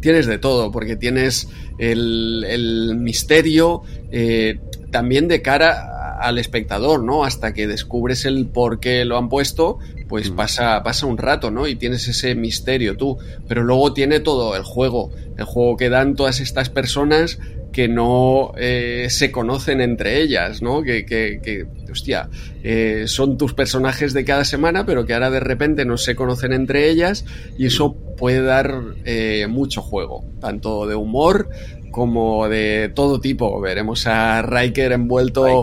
tienes 0.00 0.26
de 0.26 0.38
todo, 0.38 0.70
porque 0.70 0.96
tienes 0.96 1.48
el, 1.78 2.96
misterio 2.98 3.82
eh, 4.16 4.60
también 4.92 5.26
de 5.26 5.42
cara 5.42 6.18
al 6.20 6.38
espectador, 6.38 7.02
¿no? 7.02 7.24
Hasta 7.24 7.52
que 7.52 7.66
descubres 7.66 8.24
el 8.24 8.46
por 8.46 8.78
qué 8.78 9.04
lo 9.04 9.18
han 9.18 9.28
puesto, 9.28 9.80
pues 10.08 10.30
mm. 10.30 10.36
pasa, 10.36 10.82
pasa 10.84 11.06
un 11.06 11.18
rato, 11.18 11.50
¿no? 11.50 11.66
Y 11.66 11.74
tienes 11.74 12.06
ese 12.06 12.36
misterio 12.36 12.96
tú. 12.96 13.18
Pero 13.48 13.64
luego 13.64 13.92
tiene 13.92 14.20
todo 14.20 14.54
el 14.54 14.62
juego, 14.62 15.10
el 15.36 15.44
juego 15.44 15.76
que 15.76 15.88
dan 15.88 16.14
todas 16.14 16.38
estas 16.38 16.70
personas 16.70 17.40
que 17.72 17.88
no 17.88 18.52
eh, 18.56 19.08
se 19.10 19.32
conocen 19.32 19.80
entre 19.80 20.20
ellas, 20.20 20.62
¿no? 20.62 20.84
Que, 20.84 21.04
que, 21.04 21.40
que 21.42 21.66
hostia, 21.94 22.28
eh, 22.62 23.04
son 23.06 23.38
tus 23.38 23.54
personajes 23.54 24.12
de 24.12 24.24
cada 24.24 24.44
semana, 24.44 24.84
pero 24.84 25.06
que 25.06 25.14
ahora 25.14 25.30
de 25.30 25.40
repente 25.40 25.84
no 25.84 25.96
se 25.96 26.16
conocen 26.16 26.52
entre 26.52 26.90
ellas 26.90 27.24
y 27.56 27.66
eso 27.66 27.94
puede 28.16 28.42
dar 28.42 28.80
eh, 29.04 29.46
mucho 29.48 29.80
juego, 29.80 30.24
tanto 30.40 30.86
de 30.86 30.96
humor 30.96 31.48
como 31.94 32.48
de 32.48 32.90
todo 32.92 33.20
tipo. 33.20 33.60
Veremos 33.60 34.08
a 34.08 34.42
Riker 34.42 34.90
envuelto 34.90 35.62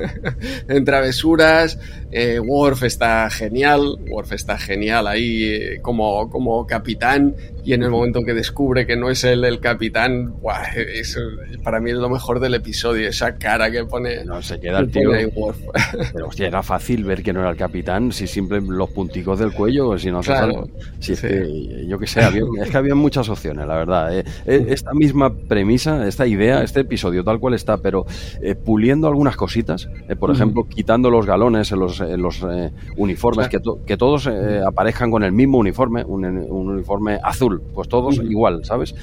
en 0.68 0.84
travesuras. 0.86 1.78
Eh, 2.10 2.40
Worf 2.40 2.84
está 2.84 3.28
genial. 3.28 3.98
Worf 4.10 4.32
está 4.32 4.56
genial 4.56 5.06
ahí 5.06 5.44
eh, 5.44 5.80
como, 5.82 6.30
como 6.30 6.66
capitán. 6.66 7.36
Y 7.68 7.74
en 7.74 7.82
el 7.82 7.90
momento 7.90 8.22
que 8.24 8.32
descubre 8.32 8.86
que 8.86 8.96
no 8.96 9.10
es 9.10 9.24
él 9.24 9.44
el 9.44 9.60
capitán, 9.60 10.32
es, 10.74 11.18
para 11.62 11.80
mí 11.80 11.90
es 11.90 11.98
lo 11.98 12.08
mejor 12.08 12.40
del 12.40 12.54
episodio. 12.54 13.06
Esa 13.06 13.36
cara 13.36 13.70
que 13.70 13.84
pone. 13.84 14.24
No, 14.24 14.40
se 14.40 14.58
queda 14.58 14.78
el 14.78 14.90
tío. 14.90 15.10
Pero 16.14 16.28
hostia, 16.28 16.46
era 16.46 16.62
fácil 16.62 17.04
ver 17.04 17.22
que 17.22 17.34
no 17.34 17.40
era 17.40 17.50
el 17.50 17.58
capitán 17.58 18.10
si 18.10 18.26
siempre 18.26 18.62
los 18.62 18.88
punticos 18.88 19.38
del 19.38 19.52
cuello, 19.52 19.98
si 19.98 20.10
no 20.10 20.20
claro, 20.20 20.66
si 20.98 21.12
es 21.12 21.20
que, 21.20 21.86
yo 21.86 21.98
que 21.98 22.06
sé, 22.06 22.20
es 22.62 22.70
que 22.70 22.76
había 22.78 22.94
muchas 22.94 23.28
opciones, 23.28 23.66
la 23.66 23.76
verdad. 23.76 24.16
Eh. 24.18 24.24
Esta 24.46 24.94
misma 24.94 25.34
premisa, 25.34 26.08
esta 26.08 26.26
idea, 26.26 26.62
este 26.62 26.80
episodio 26.80 27.22
tal 27.22 27.38
cual 27.38 27.52
está, 27.52 27.76
pero 27.78 28.06
eh, 28.40 28.54
puliendo 28.54 29.08
algunas 29.08 29.36
cositas, 29.36 29.90
eh, 30.08 30.16
por 30.16 30.30
ejemplo, 30.30 30.64
quitando 30.66 31.10
los 31.10 31.26
galones 31.26 31.70
en 31.72 31.80
los, 31.80 32.00
los 32.00 32.42
eh, 32.50 32.72
uniformes, 32.96 33.48
que, 33.48 33.58
que, 33.86 33.96
todos 33.98 34.26
aparezcan 34.66 35.10
con 35.10 35.22
el 35.22 35.32
mismo 35.32 35.58
uniforme, 35.58 36.04
un, 36.04 36.24
uniforme 36.24 37.18
azul, 37.22 37.57
pues 37.74 37.88
todos 37.88 38.16
igual, 38.16 38.64
¿sabes? 38.64 38.94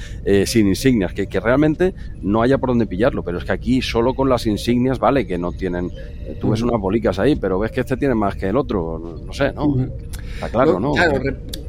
sin 0.46 0.68
insignias, 0.68 1.12
que, 1.12 1.26
que, 1.26 1.40
realmente 1.40 1.94
no 2.22 2.42
haya 2.42 2.58
por 2.58 2.70
dónde 2.70 2.86
pillarlo, 2.86 3.22
pero 3.22 3.38
es 3.38 3.44
que 3.44 3.52
aquí 3.52 3.82
solo 3.82 4.14
con 4.14 4.28
las 4.28 4.46
insignias 4.46 4.98
vale 4.98 5.26
que 5.26 5.38
no 5.38 5.52
tienen, 5.52 5.90
tú 6.40 6.50
ves 6.50 6.62
unas 6.62 6.80
bolicas 6.80 7.18
ahí, 7.18 7.36
pero 7.36 7.58
ves 7.58 7.70
que 7.70 7.80
este 7.80 7.96
tiene 7.96 8.14
más 8.14 8.36
que 8.36 8.48
el 8.48 8.56
otro, 8.56 9.22
no 9.24 9.32
sé, 9.32 9.52
¿no? 9.52 9.86
Está 10.34 10.48
claro, 10.48 10.80
¿no? 10.80 10.92
Claro, 10.92 11.20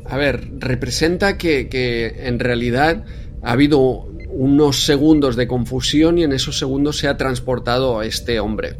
a 0.06 0.18
ver, 0.18 0.50
representa 0.60 1.38
que, 1.38 1.68
que 1.70 2.28
en 2.28 2.40
realidad 2.40 3.04
ha 3.42 3.52
habido 3.52 4.08
unos 4.30 4.86
segundos 4.86 5.36
de 5.36 5.48
confusión 5.48 6.18
y 6.18 6.24
en 6.24 6.32
esos 6.32 6.58
segundos 6.60 6.98
se 6.98 7.08
ha 7.08 7.18
transportado 7.18 8.00
a 8.00 8.06
este 8.06 8.40
hombre. 8.40 8.76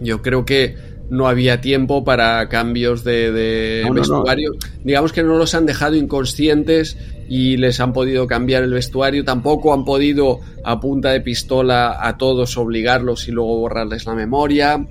Yo 0.00 0.22
creo 0.22 0.44
que 0.44 0.76
no 1.10 1.26
había 1.26 1.60
tiempo 1.60 2.04
para 2.04 2.48
cambios 2.48 3.04
de, 3.04 3.86
vestuario. 3.92 4.52
Digamos 4.84 5.12
que 5.12 5.22
no 5.22 5.36
los 5.36 5.54
han 5.54 5.66
dejado 5.66 5.96
inconscientes 5.96 6.96
y 7.28 7.56
les 7.56 7.78
han 7.80 7.92
podido 7.92 8.26
cambiar 8.26 8.62
el 8.62 8.72
vestuario. 8.72 9.24
Tampoco 9.24 9.72
han 9.74 9.84
podido 9.84 10.40
a 10.64 10.80
punta 10.80 11.10
de 11.10 11.20
pistola 11.20 11.98
a 12.00 12.16
todos 12.16 12.56
obligarlos 12.56 13.28
y 13.28 13.32
luego 13.32 13.58
borrarles 13.58 14.06
la 14.06 14.14
memoria 14.14 14.86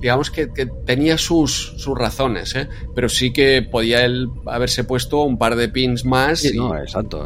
digamos 0.00 0.30
que, 0.30 0.46
tenía 0.86 1.18
sus, 1.18 1.74
sus 1.76 1.98
razones, 1.98 2.54
¿eh? 2.54 2.68
pero 2.94 3.08
sí 3.08 3.32
que 3.32 3.62
podía 3.62 4.04
él 4.04 4.28
haberse 4.46 4.84
puesto 4.84 5.22
un 5.22 5.38
par 5.38 5.56
de 5.56 5.68
pins 5.68 6.04
más 6.04 6.44
y, 6.44 6.58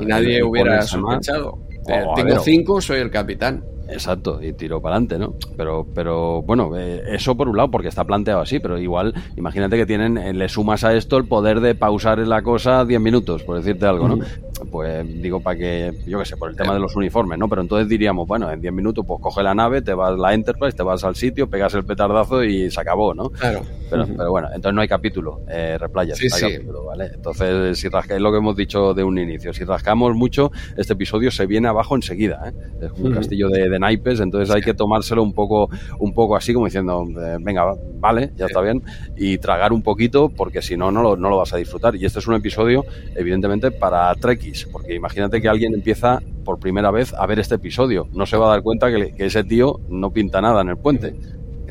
nadie 0.07 0.43
hubiera 0.43 0.83
sospechado. 0.83 1.59
Eh, 1.89 2.05
tengo 2.17 2.41
cinco, 2.41 2.81
soy 2.81 3.01
el 3.01 3.11
capitán. 3.11 3.65
Exacto, 3.89 4.43
y 4.43 4.53
tiro 4.53 4.81
para 4.81 4.97
adelante, 4.97 5.19
¿no? 5.19 5.35
Pero, 5.57 5.87
pero 5.95 6.43
bueno, 6.43 6.77
eh, 6.77 7.03
eso 7.09 7.37
por 7.37 7.49
un 7.49 7.57
lado, 7.57 7.71
porque 7.71 7.89
está 7.89 8.05
planteado 8.05 8.41
así, 8.41 8.59
pero 8.59 8.79
igual, 8.79 9.15
imagínate 9.37 9.77
que 9.77 9.87
tienen, 9.87 10.19
eh, 10.19 10.33
le 10.33 10.49
sumas 10.49 10.85
a 10.85 10.95
esto 10.95 11.17
el 11.17 11.27
poder 11.27 11.61
de 11.61 11.75
pausar 11.75 12.19
la 12.19 12.43
cosa 12.43 12.85
10 12.85 13.01
minutos, 13.01 13.43
por 13.43 13.57
decirte 13.57 13.87
algo, 13.87 14.09
¿no? 14.09 14.25
Pues 14.71 15.07
digo, 15.23 15.41
para 15.41 15.59
que, 15.59 15.93
yo 16.07 16.19
qué 16.19 16.25
sé, 16.25 16.37
por 16.37 16.51
el 16.51 16.57
tema 16.57 16.75
de 16.75 16.81
los 16.81 16.95
uniformes, 16.97 17.39
¿no? 17.39 17.49
Pero 17.49 17.63
entonces 17.63 17.89
diríamos, 17.89 18.27
bueno, 18.27 18.51
en 18.51 18.61
10 18.61 18.73
minutos, 18.73 19.05
pues 19.07 19.21
coge 19.21 19.43
la 19.43 19.55
nave, 19.55 19.83
te 19.83 19.95
vas 19.95 20.13
a 20.13 20.17
la 20.17 20.35
Enterprise, 20.35 20.77
te 20.77 20.83
vas 20.83 21.05
al 21.05 21.17
sitio, 21.17 21.49
pegas 21.49 21.75
el 21.75 21.85
petardazo 21.85 22.45
y 22.45 22.71
se 22.71 22.81
acabó, 22.81 23.15
¿no? 23.15 23.31
Claro. 23.31 23.63
Pero, 23.91 24.07
pero 24.07 24.31
bueno, 24.31 24.49
entonces 24.49 24.75
no 24.75 24.81
hay 24.81 24.89
capítulo, 24.89 25.43
eh, 25.49 25.77
replayas, 25.79 26.17
sí, 26.19 26.31
sí. 26.31 26.47
¿vale? 26.87 27.11
Entonces, 27.15 27.79
si 27.79 27.89
rascáis 27.89 28.21
lo 28.21 28.31
que 28.33 28.39
hemos 28.39 28.57
dicho 28.57 28.95
de 28.95 29.05
un 29.05 29.19
inicio, 29.19 29.53
si 29.53 29.65
rascamos 29.65 30.15
mucho, 30.15 30.51
este 30.77 30.95
episodio 30.95 31.31
se 31.31 31.47
viene 31.47 31.69
abajo 31.69 31.95
enseguida, 31.95 32.43
¿eh? 32.49 32.53
Es 32.83 32.93
un 32.93 33.13
castillo 33.13 33.49
de, 33.49 33.69
de 33.69 33.79
naipes, 33.79 34.21
entonces 34.21 34.55
hay 34.55 34.63
que 34.63 34.75
tomárselo 34.75 35.23
un 35.23 35.35
poco, 35.35 35.69
un 35.99 36.15
poco 36.15 36.37
así 36.37 36.55
como 36.55 36.67
diciendo, 36.67 37.05
eh, 37.21 37.37
venga, 37.41 37.75
vale, 37.99 38.33
ya 38.37 38.47
está 38.47 38.61
bien, 38.61 38.83
y 39.17 39.39
tragar 39.39 39.73
un 39.73 39.83
poquito 39.83 40.29
porque 40.29 40.63
si 40.63 40.77
no, 40.77 40.91
no 40.91 41.03
lo, 41.03 41.17
no 41.17 41.29
lo 41.29 41.37
vas 41.37 41.53
a 41.53 41.57
disfrutar. 41.57 41.97
Y 41.97 42.05
este 42.05 42.19
es 42.19 42.27
un 42.27 42.35
episodio, 42.35 42.85
evidentemente, 43.15 43.71
para 43.71 44.15
Trekkies, 44.15 44.52
porque 44.71 44.95
imagínate 44.95 45.41
que 45.41 45.49
alguien 45.49 45.75
empieza 45.75 46.21
por 46.45 46.59
primera 46.59 46.91
vez 46.91 47.15
a 47.15 47.27
ver 47.27 47.39
este 47.39 47.57
episodio, 47.57 48.09
no 48.13 48.27
se 48.27 48.37
va 48.37 48.47
a 48.47 48.51
dar 48.51 48.63
cuenta 48.63 48.91
que, 48.91 49.15
que 49.15 49.27
ese 49.27 49.45
tío 49.45 49.81
no 49.89 50.11
pinta 50.11 50.41
nada 50.41 50.63
en 50.63 50.69
el 50.69 50.77
puente 50.77 51.15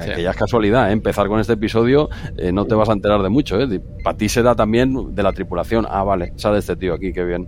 que 0.06 0.24
ya 0.24 0.32
es 0.32 0.38
casualidad, 0.38 0.90
¿eh? 0.90 0.94
empezar 0.94 1.28
con 1.28 1.40
este 1.40 1.54
episodio, 1.54 2.10
eh, 2.38 2.52
no 2.52 2.66
te 2.66 2.76
vas 2.76 2.90
a 2.90 2.94
enterar 2.94 3.22
de 3.22 3.30
mucho. 3.30 3.60
¿eh? 3.60 3.82
Para 4.04 4.18
ti 4.18 4.30
será 4.30 4.56
también 4.56 5.16
de 5.16 5.24
la 5.24 5.34
tripulación. 5.34 5.86
Ah, 5.90 6.04
vale, 6.04 6.34
sale 6.36 6.60
este 6.60 6.76
tío 6.76 6.94
aquí, 6.94 7.14
qué 7.14 7.24
bien. 7.24 7.48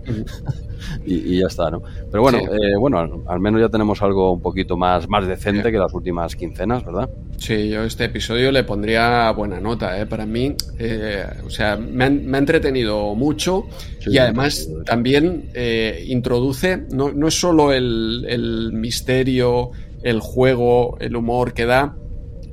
y, 1.06 1.38
ya 1.38 1.46
está, 1.46 1.70
¿no? 1.70 1.82
Pero 2.10 2.22
bueno, 2.22 2.38
eh, 2.38 2.76
bueno 2.78 2.98
al, 3.26 3.40
menos 3.40 3.60
ya 3.60 3.68
tenemos 3.68 4.02
algo 4.02 4.32
un 4.32 4.40
poquito 4.40 4.76
más, 4.76 5.08
más 5.08 5.26
decente 5.26 5.70
que 5.70 5.78
las 5.78 5.92
últimas 5.92 6.36
quincenas, 6.36 6.84
¿verdad? 6.84 7.08
Sí, 7.38 7.68
yo 7.68 7.84
este 7.84 8.04
episodio 8.04 8.52
le 8.52 8.64
pondría 8.64 9.30
buena 9.32 9.60
nota, 9.60 10.00
¿eh? 10.00 10.06
Para 10.06 10.26
mí, 10.26 10.54
o 11.44 11.50
sea, 11.50 11.76
me, 11.76 12.04
ha 12.04 12.38
entretenido 12.38 13.14
mucho 13.14 13.66
y 14.06 14.18
además 14.18 14.68
también 14.84 15.50
introduce, 16.06 16.86
no, 16.92 17.12
no 17.12 17.28
es 17.28 17.38
solo 17.38 17.72
el, 17.72 18.26
el 18.28 18.72
misterio, 18.72 19.72
el 20.04 20.20
juego, 20.20 20.96
el 21.00 21.16
humor 21.16 21.54
que 21.54 21.64
da, 21.64 21.96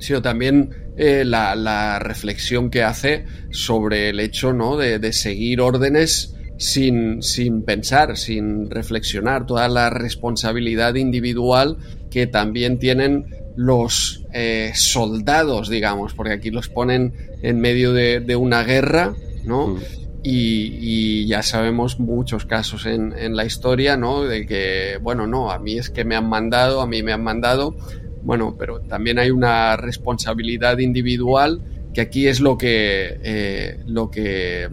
sino 0.02 0.20
también 0.20 0.70
eh, 0.96 1.24
la, 1.24 1.98
reflexión 2.00 2.70
que 2.70 2.82
hace 2.82 3.24
sobre 3.50 4.08
el 4.08 4.18
hecho 4.18 4.52
¿no? 4.52 4.76
de, 4.76 5.12
seguir 5.12 5.60
órdenes 5.60 6.34
sin, 6.58 7.22
sin, 7.22 7.62
pensar, 7.62 8.16
sin 8.16 8.68
reflexionar, 8.68 9.46
toda 9.46 9.68
la 9.68 9.90
responsabilidad 9.90 10.96
individual 10.96 11.78
que 12.10 12.26
también 12.26 12.78
tienen 12.78 13.26
los 13.56 14.24
eh, 14.32 14.72
soldados, 14.74 15.68
digamos, 15.68 16.14
porque 16.14 16.32
aquí 16.32 16.50
los 16.50 16.68
ponen 16.68 17.14
en 17.42 17.60
medio 17.60 17.92
de, 17.92 18.36
una 18.36 18.64
guerra, 18.64 19.14
¿no? 19.44 19.68
Mm. 19.68 19.78
Y, 20.24 21.26
ya 21.26 21.42
sabemos 21.42 21.98
muchos 21.98 22.44
casos 22.44 22.86
en, 22.86 23.12
en, 23.16 23.36
la 23.36 23.44
historia, 23.44 23.96
¿no? 23.96 24.22
De 24.22 24.46
que, 24.46 24.98
bueno, 25.00 25.26
no, 25.26 25.50
a 25.50 25.58
mí 25.58 25.78
es 25.78 25.90
que 25.90 26.04
me 26.04 26.16
han 26.16 26.28
mandado, 26.28 26.80
a 26.80 26.86
mí 26.86 27.02
me 27.02 27.12
han 27.12 27.24
mandado, 27.24 27.76
bueno, 28.22 28.56
pero 28.58 28.80
también 28.80 29.18
hay 29.18 29.30
una 29.30 29.76
responsabilidad 29.76 30.78
individual 30.78 31.60
que 31.92 32.00
aquí 32.00 32.26
es 32.26 32.40
lo 32.40 32.56
que, 32.56 33.18
eh, 33.22 33.80
lo 33.86 34.10
que 34.10 34.68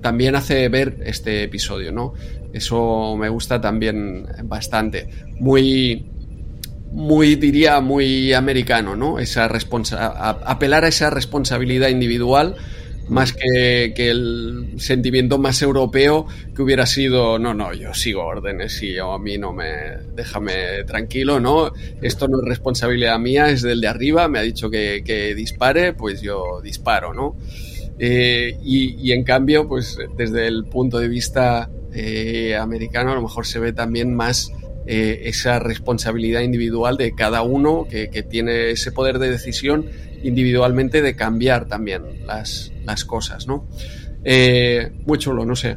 también 0.00 0.34
hace 0.34 0.68
ver 0.68 0.98
este 1.04 1.44
episodio, 1.44 1.92
¿no? 1.92 2.14
Eso 2.52 3.16
me 3.16 3.28
gusta 3.28 3.60
también 3.60 4.26
bastante. 4.44 5.08
Muy, 5.40 6.06
muy 6.92 7.36
diría, 7.36 7.80
muy 7.80 8.32
americano, 8.32 8.96
¿no? 8.96 9.18
Esa 9.18 9.48
apelar 9.48 10.84
a 10.84 10.88
esa 10.88 11.10
responsabilidad 11.10 11.88
individual 11.88 12.56
más 13.08 13.32
que, 13.32 13.92
que, 13.94 14.10
el 14.10 14.74
sentimiento 14.78 15.38
más 15.38 15.62
europeo 15.62 16.26
que 16.54 16.62
hubiera 16.62 16.86
sido, 16.86 17.38
no, 17.38 17.54
no, 17.54 17.72
yo 17.74 17.94
sigo 17.94 18.24
órdenes 18.24 18.82
y 18.82 18.94
yo, 18.94 19.12
a 19.12 19.18
mí 19.18 19.38
no 19.38 19.52
me, 19.52 19.66
déjame 20.14 20.84
tranquilo, 20.86 21.40
¿no? 21.40 21.72
Esto 22.02 22.28
no 22.28 22.40
es 22.40 22.48
responsabilidad 22.48 23.18
mía, 23.18 23.50
es 23.50 23.62
del 23.62 23.80
de 23.80 23.88
arriba, 23.88 24.28
me 24.28 24.38
ha 24.38 24.42
dicho 24.42 24.70
que, 24.70 25.02
que 25.04 25.34
dispare, 25.34 25.92
pues 25.92 26.22
yo 26.22 26.60
disparo, 26.62 27.12
¿no? 27.12 27.36
Eh, 27.98 28.56
y, 28.62 29.08
y, 29.08 29.12
en 29.12 29.22
cambio, 29.22 29.68
pues 29.68 29.96
desde 30.16 30.48
el 30.48 30.64
punto 30.64 30.98
de 30.98 31.06
vista 31.06 31.70
eh, 31.92 32.56
americano 32.56 33.12
a 33.12 33.14
lo 33.14 33.22
mejor 33.22 33.46
se 33.46 33.60
ve 33.60 33.72
también 33.72 34.14
más 34.14 34.50
eh, 34.86 35.22
esa 35.28 35.60
responsabilidad 35.60 36.42
individual 36.42 36.96
de 36.96 37.14
cada 37.14 37.42
uno 37.42 37.86
que, 37.88 38.08
tiene 38.22 38.70
ese 38.70 38.90
poder 38.92 39.18
de 39.18 39.30
decisión 39.30 39.86
individualmente 40.24 41.02
de 41.02 41.14
cambiar 41.14 41.66
también 41.66 42.26
las, 42.26 42.72
las 42.84 43.04
cosas, 43.04 43.46
¿no? 43.46 43.66
Eh, 44.24 44.90
muy 45.06 45.18
chulo, 45.18 45.44
no 45.44 45.54
sé. 45.54 45.76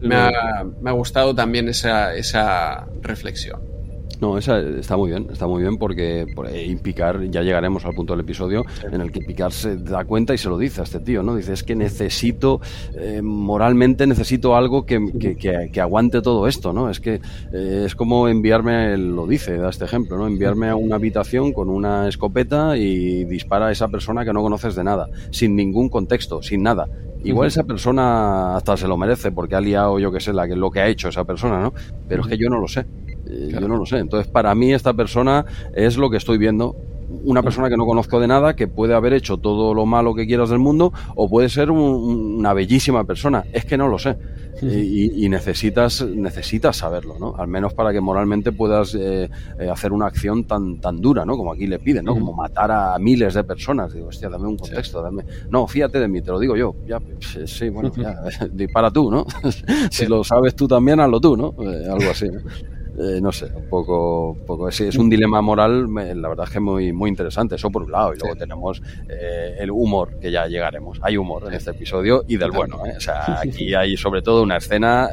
me, 0.00 0.14
ha, 0.14 0.64
me, 0.80 0.90
ha, 0.90 0.92
gustado 0.92 1.34
también 1.34 1.68
esa, 1.68 2.14
esa 2.14 2.86
reflexión. 3.02 3.77
No, 4.20 4.36
esa 4.36 4.58
está 4.58 4.96
muy 4.96 5.10
bien, 5.10 5.28
está 5.30 5.46
muy 5.46 5.62
bien 5.62 5.76
porque 5.76 6.26
por 6.34 6.48
Picar, 6.82 7.22
ya 7.30 7.42
llegaremos 7.42 7.84
al 7.84 7.94
punto 7.94 8.14
del 8.14 8.20
episodio 8.20 8.64
en 8.90 9.00
el 9.00 9.12
que 9.12 9.20
Picar 9.20 9.52
se 9.52 9.76
da 9.76 10.04
cuenta 10.04 10.34
y 10.34 10.38
se 10.38 10.48
lo 10.48 10.58
dice 10.58 10.80
a 10.80 10.84
este 10.84 10.98
tío, 10.98 11.22
¿no? 11.22 11.36
Dice, 11.36 11.52
es 11.52 11.62
que 11.62 11.76
necesito, 11.76 12.60
eh, 12.96 13.22
moralmente 13.22 14.06
necesito 14.06 14.56
algo 14.56 14.86
que, 14.86 15.36
que, 15.38 15.80
aguante 15.80 16.20
todo 16.20 16.48
esto, 16.48 16.72
¿no? 16.72 16.90
Es 16.90 16.98
que 16.98 17.20
eh, 17.52 17.84
es 17.86 17.94
como 17.94 18.26
enviarme, 18.26 18.96
lo 18.98 19.26
dice, 19.26 19.56
da 19.56 19.70
este 19.70 19.84
ejemplo, 19.84 20.18
¿no? 20.18 20.26
Enviarme 20.26 20.68
a 20.68 20.74
una 20.74 20.96
habitación 20.96 21.52
con 21.52 21.70
una 21.70 22.08
escopeta 22.08 22.76
y 22.76 23.24
dispara 23.24 23.68
a 23.68 23.72
esa 23.72 23.86
persona 23.86 24.24
que 24.24 24.32
no 24.32 24.42
conoces 24.42 24.74
de 24.74 24.82
nada, 24.82 25.08
sin 25.30 25.54
ningún 25.54 25.88
contexto, 25.88 26.42
sin 26.42 26.62
nada. 26.64 26.88
Igual 27.24 27.48
esa 27.48 27.64
persona 27.64 28.56
hasta 28.56 28.76
se 28.76 28.86
lo 28.86 28.96
merece 28.96 29.32
porque 29.32 29.54
ha 29.54 29.60
liado, 29.60 29.98
yo 29.98 30.12
que 30.12 30.20
sé, 30.20 30.32
la, 30.32 30.46
lo 30.46 30.70
que 30.70 30.80
ha 30.80 30.88
hecho 30.88 31.08
esa 31.08 31.24
persona, 31.24 31.60
¿no? 31.60 31.72
Pero 32.08 32.22
es 32.22 32.28
que 32.28 32.38
yo 32.38 32.48
no 32.48 32.60
lo 32.60 32.68
sé. 32.68 32.86
Eh, 33.28 33.50
yo 33.52 33.68
no 33.68 33.76
lo 33.76 33.86
sé. 33.86 33.98
Entonces, 33.98 34.30
para 34.30 34.54
mí 34.54 34.72
esta 34.72 34.94
persona 34.94 35.44
es 35.74 35.96
lo 35.96 36.10
que 36.10 36.16
estoy 36.16 36.38
viendo. 36.38 36.76
Una 37.24 37.42
persona 37.42 37.70
que 37.70 37.76
no 37.76 37.86
conozco 37.86 38.20
de 38.20 38.28
nada, 38.28 38.54
que 38.54 38.68
puede 38.68 38.94
haber 38.94 39.14
hecho 39.14 39.38
todo 39.38 39.72
lo 39.72 39.86
malo 39.86 40.14
que 40.14 40.26
quieras 40.26 40.50
del 40.50 40.58
mundo, 40.58 40.92
o 41.14 41.28
puede 41.28 41.48
ser 41.48 41.70
una 41.70 42.52
bellísima 42.52 43.04
persona. 43.04 43.44
Es 43.52 43.64
que 43.64 43.78
no 43.78 43.88
lo 43.88 43.98
sé. 43.98 44.16
Y, 44.60 45.28
necesitas, 45.28 46.04
necesitas 46.04 46.76
saberlo, 46.76 47.18
¿no? 47.18 47.34
Al 47.36 47.46
menos 47.48 47.74
para 47.74 47.92
que 47.92 48.00
moralmente 48.00 48.52
puedas 48.52 48.94
eh, 48.94 49.30
eh, 49.58 49.70
hacer 49.70 49.92
una 49.92 50.06
acción 50.06 50.44
tan, 50.44 50.80
tan 50.80 51.00
dura, 51.00 51.24
¿no? 51.24 51.36
Como 51.36 51.52
aquí 51.52 51.66
le 51.66 51.78
piden, 51.78 52.04
¿no? 52.04 52.14
Como 52.14 52.32
matar 52.32 52.70
a 52.72 52.98
miles 52.98 53.34
de 53.34 53.44
personas. 53.44 53.92
Digo, 53.92 54.08
hostia, 54.08 54.28
dame 54.28 54.48
un 54.48 54.56
contexto, 54.56 55.00
dame... 55.00 55.24
No, 55.48 55.66
fíjate 55.66 56.00
de 56.00 56.08
mí, 56.08 56.20
te 56.22 56.30
lo 56.30 56.40
digo 56.40 56.56
yo. 56.56 56.74
Ya, 56.86 56.98
pues, 56.98 57.50
sí, 57.50 57.68
bueno, 57.68 57.92
ya, 57.96 58.20
dispara 58.52 58.90
tú, 58.90 59.10
¿no? 59.10 59.24
si 59.90 60.06
lo 60.06 60.24
sabes 60.24 60.54
tú 60.56 60.66
también, 60.66 61.00
hazlo 61.00 61.20
tú, 61.20 61.36
¿no? 61.36 61.54
algo 61.58 62.10
así, 62.10 62.26
¿no? 62.28 62.40
Eh, 63.00 63.20
no 63.20 63.30
sé, 63.30 63.46
un 63.54 63.68
poco, 63.68 64.36
poco 64.44 64.68
es, 64.68 64.80
es 64.80 64.96
un 64.96 65.08
dilema 65.08 65.40
moral, 65.40 65.86
la 65.94 66.28
verdad 66.28 66.46
es 66.46 66.50
que 66.50 66.58
muy, 66.58 66.92
muy 66.92 67.08
interesante, 67.08 67.54
eso 67.54 67.70
por 67.70 67.84
un 67.84 67.92
lado, 67.92 68.12
y 68.12 68.18
luego 68.18 68.34
tenemos 68.34 68.82
eh, 69.08 69.54
el 69.60 69.70
humor, 69.70 70.18
que 70.18 70.32
ya 70.32 70.48
llegaremos, 70.48 70.98
hay 71.02 71.16
humor 71.16 71.44
en 71.46 71.54
este 71.54 71.70
episodio 71.70 72.24
y 72.26 72.36
del 72.36 72.50
bueno, 72.50 72.84
¿eh? 72.86 72.94
o 72.96 73.00
sea, 73.00 73.38
aquí 73.40 73.72
hay 73.72 73.96
sobre 73.96 74.20
todo 74.20 74.42
una 74.42 74.56
escena, 74.56 75.08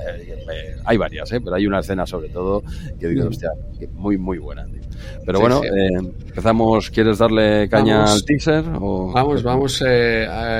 hay 0.83 0.97
varias, 0.97 1.29
pero 1.29 1.53
hay 1.53 1.67
una 1.67 1.79
escena 1.79 2.07
sobre 2.07 2.29
todo 2.29 2.63
que 2.99 3.07
digo, 3.07 3.27
hostia, 3.27 3.51
muy, 3.93 4.17
muy 4.17 4.39
buena. 4.39 4.65
Pero 5.23 5.39
bueno, 5.39 5.61
empezamos, 5.63 6.89
¿quieres 6.89 7.19
darle 7.19 7.69
caña 7.69 8.05
al 8.05 8.23
teaser? 8.25 8.63
O... 8.79 9.11
Vamos, 9.11 9.43
vamos 9.43 9.83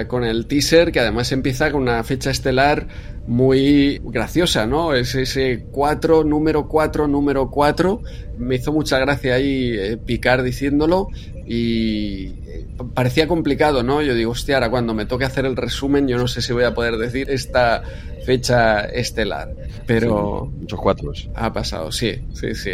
con 0.08 0.24
el 0.24 0.46
teaser, 0.46 0.92
que 0.92 1.00
además 1.00 1.32
empieza 1.32 1.72
con 1.72 1.82
una 1.82 2.04
fecha 2.04 2.30
estelar 2.30 2.86
muy 3.28 4.00
graciosa, 4.04 4.68
¿no? 4.68 4.94
Es 4.94 5.16
ese 5.16 5.66
4, 5.72 6.24
número 6.24 6.68
4, 6.68 7.08
número 7.08 7.50
4. 7.50 8.02
Me 8.38 8.56
hizo 8.56 8.72
mucha 8.72 9.00
gracia 9.00 9.36
ahí 9.36 9.72
eh, 9.74 9.98
picar 9.98 10.44
diciéndolo 10.44 11.10
y 11.48 12.28
eh, 12.48 12.68
parecía 12.94 13.28
complicado, 13.28 13.82
¿no? 13.82 14.02
Yo 14.02 14.14
digo, 14.14 14.32
hostia, 14.32 14.56
ahora 14.56 14.70
cuando 14.70 14.94
me 14.94 15.06
toque 15.06 15.26
hacer 15.26 15.46
el 15.46 15.56
resumen, 15.56 16.08
yo 16.08 16.18
no 16.18 16.28
sé 16.28 16.42
si 16.42 16.54
voy 16.54 16.66
a 16.66 16.74
poder 16.74 16.98
decir 16.98 17.30
esta 17.30 17.84
fecha 18.26 18.82
estelar. 18.82 19.56
Pero. 19.88 20.52
muchos 20.60 20.80
cuatros. 20.80 21.30
Ha 21.36 21.52
pasado, 21.52 21.92
sí, 21.92 22.22
sí, 22.34 22.54
sí. 22.54 22.72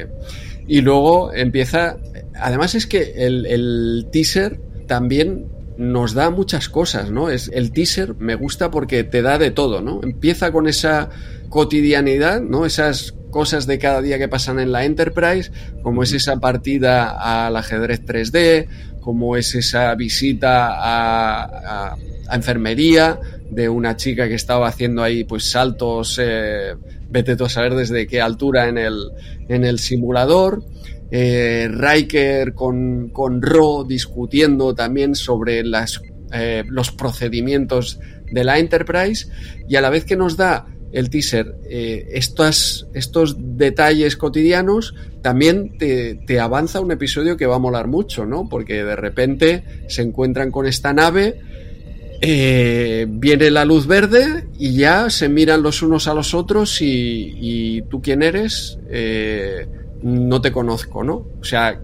Y 0.67 0.81
luego 0.81 1.33
empieza. 1.33 1.97
Además, 2.35 2.75
es 2.75 2.87
que 2.87 3.13
el, 3.15 3.45
el 3.45 4.07
teaser 4.11 4.59
también 4.87 5.45
nos 5.77 6.13
da 6.13 6.29
muchas 6.29 6.69
cosas, 6.69 7.11
¿no? 7.11 7.29
Es, 7.29 7.49
el 7.53 7.71
teaser 7.71 8.15
me 8.15 8.35
gusta 8.35 8.71
porque 8.71 9.03
te 9.03 9.21
da 9.21 9.37
de 9.37 9.51
todo, 9.51 9.81
¿no? 9.81 10.01
Empieza 10.03 10.51
con 10.51 10.67
esa 10.67 11.09
cotidianidad, 11.49 12.41
¿no? 12.41 12.65
Esas 12.65 13.13
cosas 13.31 13.65
de 13.65 13.79
cada 13.79 14.01
día 14.01 14.17
que 14.17 14.27
pasan 14.27 14.59
en 14.59 14.71
la 14.71 14.85
Enterprise, 14.85 15.51
como 15.81 16.03
es 16.03 16.13
esa 16.13 16.37
partida 16.37 17.45
al 17.45 17.55
ajedrez 17.55 18.05
3D, 18.05 18.67
como 18.99 19.35
es 19.35 19.55
esa 19.55 19.93
visita 19.95 20.69
a, 20.71 21.95
enfermería 22.31 23.19
de 23.49 23.67
una 23.67 23.97
chica 23.97 24.29
que 24.29 24.35
estaba 24.35 24.67
haciendo 24.67 25.03
ahí 25.03 25.25
pues 25.25 25.51
saltos, 25.51 26.17
eh, 26.21 26.75
vete 27.09 27.35
tú 27.35 27.43
a 27.43 27.49
saber 27.49 27.75
desde 27.75 28.07
qué 28.07 28.21
altura 28.21 28.69
en 28.69 28.77
el, 28.77 29.11
en 29.49 29.65
el 29.65 29.79
simulador, 29.79 30.63
eh, 31.13 31.67
Riker 31.69 32.53
con, 32.53 33.09
con 33.09 33.41
Ro 33.41 33.83
discutiendo 33.83 34.73
también 34.73 35.13
sobre 35.13 35.61
eh, 36.33 36.63
los 36.67 36.91
procedimientos 36.91 37.99
de 38.31 38.45
la 38.45 38.59
Enterprise 38.59 39.27
y 39.67 39.75
a 39.75 39.81
la 39.81 39.89
vez 39.89 40.05
que 40.05 40.15
nos 40.15 40.37
da 40.37 40.67
el 40.93 41.09
teaser 41.09 41.57
eh, 41.69 42.07
estos, 42.13 42.87
estos 42.93 43.35
detalles 43.57 44.15
cotidianos, 44.15 44.95
también 45.21 45.77
te, 45.77 46.15
te, 46.25 46.39
avanza 46.39 46.79
un 46.79 46.91
episodio 46.91 47.35
que 47.35 47.45
va 47.45 47.55
a 47.55 47.59
molar 47.59 47.87
mucho, 47.87 48.25
¿no? 48.25 48.47
Porque 48.47 48.83
de 48.83 48.95
repente 48.95 49.63
se 49.89 50.03
encuentran 50.03 50.49
con 50.49 50.65
esta 50.65 50.93
nave, 50.93 51.39
viene 52.21 53.51
la 53.51 53.65
luz 53.65 53.87
verde 53.87 54.47
y 54.59 54.75
ya 54.75 55.09
se 55.09 55.27
miran 55.27 55.63
los 55.63 55.81
unos 55.81 56.07
a 56.07 56.13
los 56.13 56.33
otros 56.33 56.77
y, 56.81 57.83
tú 57.89 58.01
quién 58.01 58.21
eres. 58.21 58.77
No 60.03 60.41
te 60.41 60.51
conozco, 60.51 61.03
¿no? 61.03 61.27
O 61.39 61.43
sea, 61.43 61.79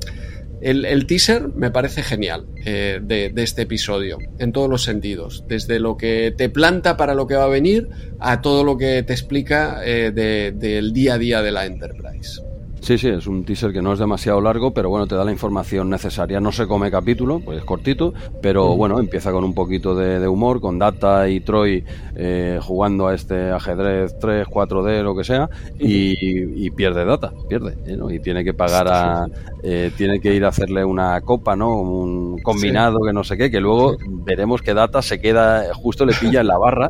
el, 0.61 1.05
teaser 1.05 1.49
me 1.55 1.69
parece 1.71 2.01
genial 2.01 2.47
eh, 2.65 2.99
de, 3.01 3.31
este 3.35 3.63
episodio, 3.63 4.17
en 4.39 4.51
todos 4.51 4.69
los 4.69 4.83
sentidos, 4.83 5.43
desde 5.47 5.79
lo 5.79 5.97
que 5.97 6.33
te 6.35 6.49
planta 6.49 6.97
para 6.97 7.13
lo 7.13 7.27
que 7.27 7.35
va 7.35 7.43
a 7.43 7.49
venir 7.49 7.89
a 8.19 8.41
todo 8.41 8.63
lo 8.63 8.77
que 8.77 9.03
te 9.03 9.13
explica 9.13 9.81
eh, 9.83 10.11
del 10.11 10.93
día 10.93 11.15
a 11.15 11.17
día 11.17 11.41
de 11.41 11.51
la 11.51 11.65
Enterprise. 11.65 12.41
Sí, 12.81 12.97
sí, 12.97 13.09
es 13.09 13.27
un 13.27 13.43
teaser 13.43 13.73
que 13.73 13.81
no 13.81 13.93
es 13.93 13.99
demasiado 13.99 14.39
largo, 14.39 14.73
pero 14.73 14.89
bueno, 14.89 15.07
te 15.07 15.15
da 15.15 15.25
la 15.25 15.31
información 15.31 15.89
necesaria. 15.89 16.39
No 16.39 16.51
se 16.51 16.67
come 16.67 16.91
capítulo, 16.91 17.39
pues 17.39 17.59
es 17.59 17.65
cortito, 17.65 18.13
pero 18.41 18.75
bueno, 18.75 18.99
empieza 18.99 19.31
con 19.31 19.43
un 19.43 19.53
poquito 19.53 19.95
de, 19.95 20.25
humor, 20.27 20.61
con 20.61 20.79
Data 20.79 21.27
y 21.27 21.41
Troy 21.41 21.83
eh, 22.15 22.59
jugando 22.61 23.07
a 23.07 23.15
este 23.15 23.51
ajedrez 23.51 24.17
3, 24.19 24.47
4D, 24.47 25.03
lo 25.03 25.15
que 25.15 25.23
sea, 25.23 25.49
y, 25.79 26.69
pierde 26.71 27.05
Data, 27.05 27.33
pierde, 27.49 27.77
¿eh? 27.87 27.97
y 28.09 28.19
tiene 28.19 28.43
que 28.43 28.53
pagar 28.53 28.87
a. 28.87 29.27
Eh, 29.63 29.91
tiene 29.97 30.19
que 30.19 30.33
ir 30.33 30.45
a 30.45 30.49
hacerle 30.49 30.85
una 30.85 31.19
copa, 31.21 31.55
¿no? 31.55 31.81
Un 31.81 32.39
combinado 32.41 32.99
que 33.05 33.11
no 33.11 33.23
sé 33.23 33.37
qué, 33.37 33.49
que 33.49 33.59
luego 33.59 33.97
veremos 34.23 34.61
que 34.61 34.73
Data 34.73 35.01
se 35.01 35.19
queda, 35.19 35.73
justo 35.73 36.05
le 36.05 36.13
pilla 36.13 36.41
en 36.41 36.47
la 36.47 36.57
barra. 36.57 36.89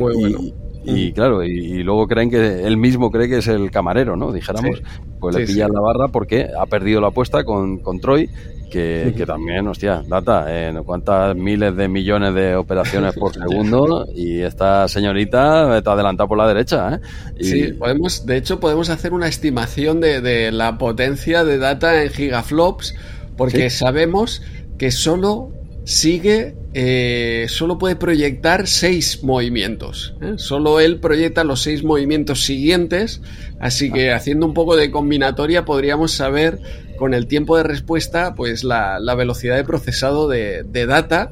Muy 0.00 0.14
bueno. 0.14 0.38
Y 0.40 0.67
claro, 1.14 1.44
y, 1.44 1.82
luego 1.82 2.06
creen 2.06 2.30
que 2.30 2.64
él 2.64 2.76
mismo 2.76 3.10
cree 3.10 3.28
que 3.28 3.38
es 3.38 3.48
el 3.48 3.70
camarero, 3.70 4.16
¿no? 4.16 4.32
Dijéramos, 4.32 4.82
pues 5.20 5.36
le 5.36 5.46
pilla 5.46 5.68
la 5.68 5.80
barra 5.80 6.08
porque 6.08 6.48
ha 6.58 6.66
perdido 6.66 7.00
la 7.00 7.08
apuesta 7.08 7.44
con, 7.44 7.78
con 7.78 8.00
Troy, 8.00 8.28
que, 8.70 9.14
que, 9.16 9.24
también, 9.24 9.66
hostia, 9.66 10.02
data, 10.06 10.68
en 10.68 10.82
cuántas 10.84 11.34
miles 11.34 11.74
de 11.74 11.88
millones 11.88 12.34
de 12.34 12.54
operaciones 12.54 13.14
por 13.18 13.32
segundo 13.32 14.06
y 14.14 14.40
esta 14.40 14.88
señorita 14.88 15.80
te 15.82 15.90
adelanta 15.90 16.26
por 16.26 16.38
la 16.38 16.46
derecha, 16.46 16.94
¿eh? 16.94 17.00
Sí, 17.40 17.72
podemos, 17.72 18.26
de 18.26 18.36
hecho 18.36 18.60
podemos 18.60 18.90
hacer 18.90 19.12
una 19.12 19.28
estimación 19.28 20.00
de, 20.00 20.20
de 20.20 20.52
la 20.52 20.78
potencia 20.78 21.44
de 21.44 21.58
data 21.58 22.02
en 22.02 22.10
gigaflops 22.10 22.94
porque 23.36 23.70
sabemos 23.70 24.42
que 24.78 24.90
solo 24.90 25.52
sigue, 25.88 26.54
eh, 26.74 27.46
solo 27.48 27.78
puede 27.78 27.96
proyectar 27.96 28.66
seis 28.66 29.24
movimientos. 29.24 30.14
¿eh? 30.20 30.34
Solo 30.36 30.80
él 30.80 31.00
proyecta 31.00 31.44
los 31.44 31.62
seis 31.62 31.82
movimientos 31.82 32.44
siguientes, 32.44 33.22
así 33.58 33.90
que 33.90 34.12
haciendo 34.12 34.44
un 34.44 34.52
poco 34.52 34.76
de 34.76 34.90
combinatoria 34.90 35.64
podríamos 35.64 36.12
saber 36.12 36.58
con 36.98 37.14
el 37.14 37.26
tiempo 37.26 37.56
de 37.56 37.62
respuesta 37.62 38.34
pues 38.34 38.64
la, 38.64 39.00
velocidad 39.16 39.56
de 39.56 39.64
procesado 39.64 40.28
de, 40.28 40.62
data. 40.86 41.30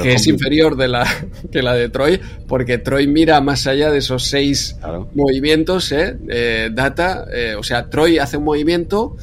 que 0.00 0.12
es 0.12 0.28
inferior 0.28 0.76
de 0.76 0.86
la, 0.86 1.04
que 1.50 1.60
la 1.60 1.74
de 1.74 1.88
Troy, 1.88 2.20
porque 2.46 2.78
Troy 2.78 3.08
mira 3.08 3.40
más 3.40 3.66
allá 3.66 3.90
de 3.90 3.98
esos 3.98 4.26
seis 4.26 4.76
movimientos. 5.12 5.90
¿eh? 5.90 6.70
data, 6.72 7.26
o 7.58 7.64
sea, 7.64 7.90
Troy 7.90 8.18
hace 8.18 8.36
un 8.36 8.44
movimiento, 8.44 9.16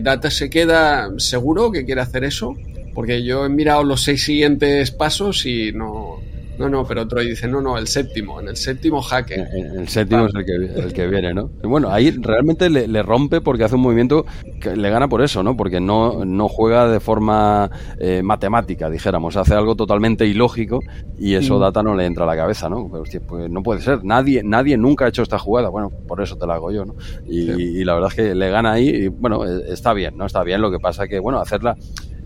Data 0.00 0.30
se 0.30 0.48
queda 0.48 1.10
seguro 1.18 1.70
que 1.70 1.84
quiere 1.84 2.00
hacer 2.00 2.24
eso, 2.24 2.54
porque 2.96 3.22
yo 3.22 3.44
he 3.44 3.50
mirado 3.50 3.84
los 3.84 4.02
seis 4.02 4.24
siguientes 4.24 4.90
pasos 4.90 5.44
y 5.44 5.70
no, 5.70 6.18
no, 6.58 6.70
no, 6.70 6.86
pero 6.86 7.06
Troy 7.06 7.28
dice, 7.28 7.46
no, 7.46 7.60
no, 7.60 7.76
el 7.76 7.86
séptimo, 7.86 8.40
en 8.40 8.48
el 8.48 8.56
séptimo 8.56 9.02
jaque. 9.02 9.34
El, 9.34 9.86
séptimo 9.88 10.26
es 10.26 10.34
el 10.34 10.44
que, 10.46 10.80
el 10.80 10.92
que, 10.94 11.06
viene, 11.06 11.34
¿no? 11.34 11.50
Bueno, 11.62 11.90
ahí 11.90 12.10
realmente 12.10 12.70
le, 12.70 13.02
rompe 13.02 13.42
porque 13.42 13.64
hace 13.64 13.74
un 13.74 13.82
movimiento 13.82 14.24
que 14.60 14.74
le 14.74 14.88
gana 14.88 15.08
por 15.08 15.20
eso, 15.20 15.42
¿no? 15.42 15.56
Porque 15.56 15.80
no, 15.80 16.24
no 16.24 16.48
juega 16.48 16.88
de 16.88 16.98
forma 16.98 17.70
eh, 17.98 18.22
matemática, 18.22 18.88
dijéramos, 18.88 19.36
hace 19.36 19.52
algo 19.52 19.76
totalmente 19.76 20.26
ilógico 20.26 20.80
y 21.18 21.34
eso 21.34 21.58
mm. 21.58 21.60
Data 21.60 21.82
no 21.82 21.94
le 21.94 22.06
entra 22.06 22.24
a 22.24 22.26
la 22.26 22.36
cabeza, 22.36 22.70
¿no? 22.70 22.88
Pero, 22.90 23.02
hostia, 23.02 23.20
pues 23.20 23.50
no 23.50 23.62
puede 23.62 23.82
ser, 23.82 24.04
nadie, 24.04 24.42
nadie 24.42 24.78
nunca 24.78 25.04
ha 25.04 25.08
hecho 25.08 25.22
esta 25.22 25.38
jugada, 25.38 25.68
bueno, 25.68 25.90
por 26.08 26.22
eso 26.22 26.36
te 26.38 26.46
la 26.46 26.54
hago 26.54 26.72
yo, 26.72 26.86
¿no? 26.86 26.94
Y, 27.28 27.84
la 27.84 27.94
verdad 27.94 28.08
es 28.10 28.16
que 28.16 28.34
le 28.34 28.50
gana 28.50 28.72
ahí 28.72 28.88
y, 28.88 29.08
bueno, 29.08 29.44
e, 29.44 29.72
está 29.72 29.92
bien, 29.92 30.16
¿no? 30.16 30.24
Está 30.24 30.42
bien, 30.42 30.62
lo 30.62 30.70
que 30.70 30.78
pasa 30.78 31.06
que, 31.06 31.18
bueno, 31.18 31.38
hacerla 31.38 31.76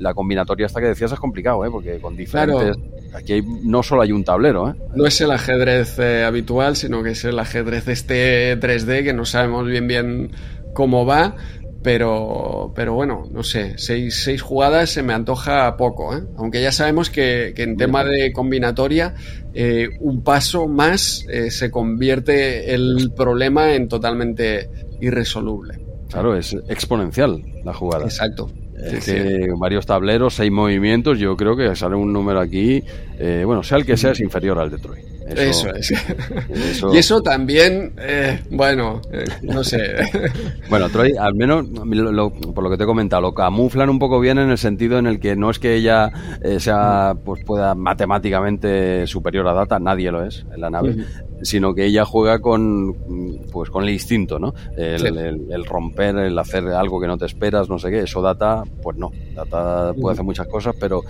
la 0.01 0.15
combinatoria 0.15 0.67
hasta 0.67 0.81
que 0.81 0.87
decías 0.87 1.13
es 1.13 1.21
complicado, 1.21 1.65
¿eh? 1.65 1.71
porque 1.71 1.99
con 2.01 2.17
diferentes... 2.17 2.77
Aquí 3.13 3.43
no 3.65 3.83
solo 3.83 4.03
hay 4.03 4.13
un 4.13 4.25
tablero. 4.25 4.71
¿eh? 4.71 4.75
No 4.95 5.07
es 5.07 5.21
el 5.21 5.31
ajedrez 5.31 5.99
eh, 5.99 6.25
habitual, 6.25 6.77
sino 6.77 7.03
que 7.03 7.11
es 7.11 7.25
el 7.25 7.39
ajedrez 7.39 7.89
este 7.89 8.59
3D 8.59 9.03
que 9.03 9.13
no 9.13 9.25
sabemos 9.25 9.67
bien 9.67 9.87
bien 9.87 10.31
cómo 10.75 11.05
va. 11.05 11.37
Pero, 11.83 12.73
pero 12.77 12.93
bueno, 12.93 13.27
no 13.33 13.43
sé, 13.43 13.79
seis, 13.79 14.23
seis 14.23 14.43
jugadas 14.43 14.91
se 14.91 15.03
me 15.03 15.15
antoja 15.15 15.79
poco, 15.79 16.15
¿eh? 16.15 16.23
aunque 16.37 16.61
ya 16.61 16.73
sabemos 16.73 17.09
que, 17.09 17.55
que 17.57 17.63
en 17.63 17.79
tema 17.79 18.05
de 18.05 18.33
combinatoria 18.35 19.15
eh, 19.55 19.89
un 19.99 20.23
paso 20.23 20.69
más 20.69 21.25
se 21.49 21.71
convierte 21.71 22.75
el 22.75 23.13
problema 23.17 23.73
en 23.73 23.89
totalmente 23.89 24.69
irresoluble. 25.01 25.81
Claro, 26.11 26.37
es 26.37 26.55
exponencial 26.69 27.43
la 27.65 27.73
jugada. 27.73 28.05
Exacto 28.05 28.51
varios 29.59 29.87
tableros, 29.87 30.35
seis 30.35 30.51
movimientos, 30.51 31.19
yo 31.19 31.37
creo 31.37 31.57
que 31.57 31.75
sale 31.77 31.97
un 31.97 32.13
número 32.13 32.41
aquí, 32.41 32.83
eh, 33.23 33.45
bueno, 33.45 33.63
sea 33.63 33.77
el 33.77 33.85
que 33.85 33.99
sea, 33.99 34.13
es 34.13 34.21
inferior 34.21 34.59
al 34.59 34.71
Detroit. 34.71 35.05
Eso, 35.37 35.69
es. 35.75 35.93
Y 36.93 36.97
eso 36.97 37.21
también, 37.21 37.93
eh, 37.99 38.41
bueno, 38.51 39.03
eh, 39.13 39.27
no 39.43 39.63
sé. 39.63 39.97
bueno, 40.71 40.89
Troy, 40.89 41.15
al 41.19 41.35
menos, 41.35 41.67
por 42.55 42.65
lo 42.65 42.71
que 42.71 42.79
te 42.79 42.85
he 42.85 42.87
comentado, 42.87 43.21
lo 43.21 43.35
camuflan 43.35 43.91
un 43.91 43.99
poco 43.99 44.21
bien 44.21 44.39
en 44.39 44.51
el 44.51 44.57
sentido 44.57 44.99
en 44.99 45.07
el 45.07 45.21
que 45.21 45.37
no 45.37 45.51
es 45.51 45.59
que 45.59 45.75
ella 45.75 46.11
sea, 46.59 47.15
pues 47.23 47.45
pueda 47.45 47.75
matemáticamente 47.75 49.07
superior 49.07 49.47
a 49.49 49.53
Data, 49.53 49.79
nadie 49.79 50.11
lo 50.11 50.25
es 50.25 50.47
en 50.53 50.61
la 50.61 50.71
nave, 50.71 50.97
sino 51.43 51.75
que 51.75 51.85
ella 51.85 52.05
juega 52.07 52.41
con 52.41 52.95
pues 53.53 53.71
con 53.71 53.85
el 53.85 53.91
instinto, 53.91 54.39
¿no? 54.39 54.55
El, 54.77 55.65
romper, 55.67 56.17
el 56.17 56.39
hacer 56.39 56.67
algo 56.69 57.01
que 57.01 57.07
no 57.07 57.19
te 57.19 57.27
esperas, 57.27 57.69
no 57.69 57.79
sé 57.79 57.91
qué, 57.91 58.01
eso 58.01 58.23
data, 58.23 58.65
pues 58.83 58.97
no, 58.97 59.13
data 59.35 59.93
puede 59.95 60.15
hacer 60.15 60.25
muchas 60.25 60.49
cosas, 60.49 60.75
pero 60.81 61.03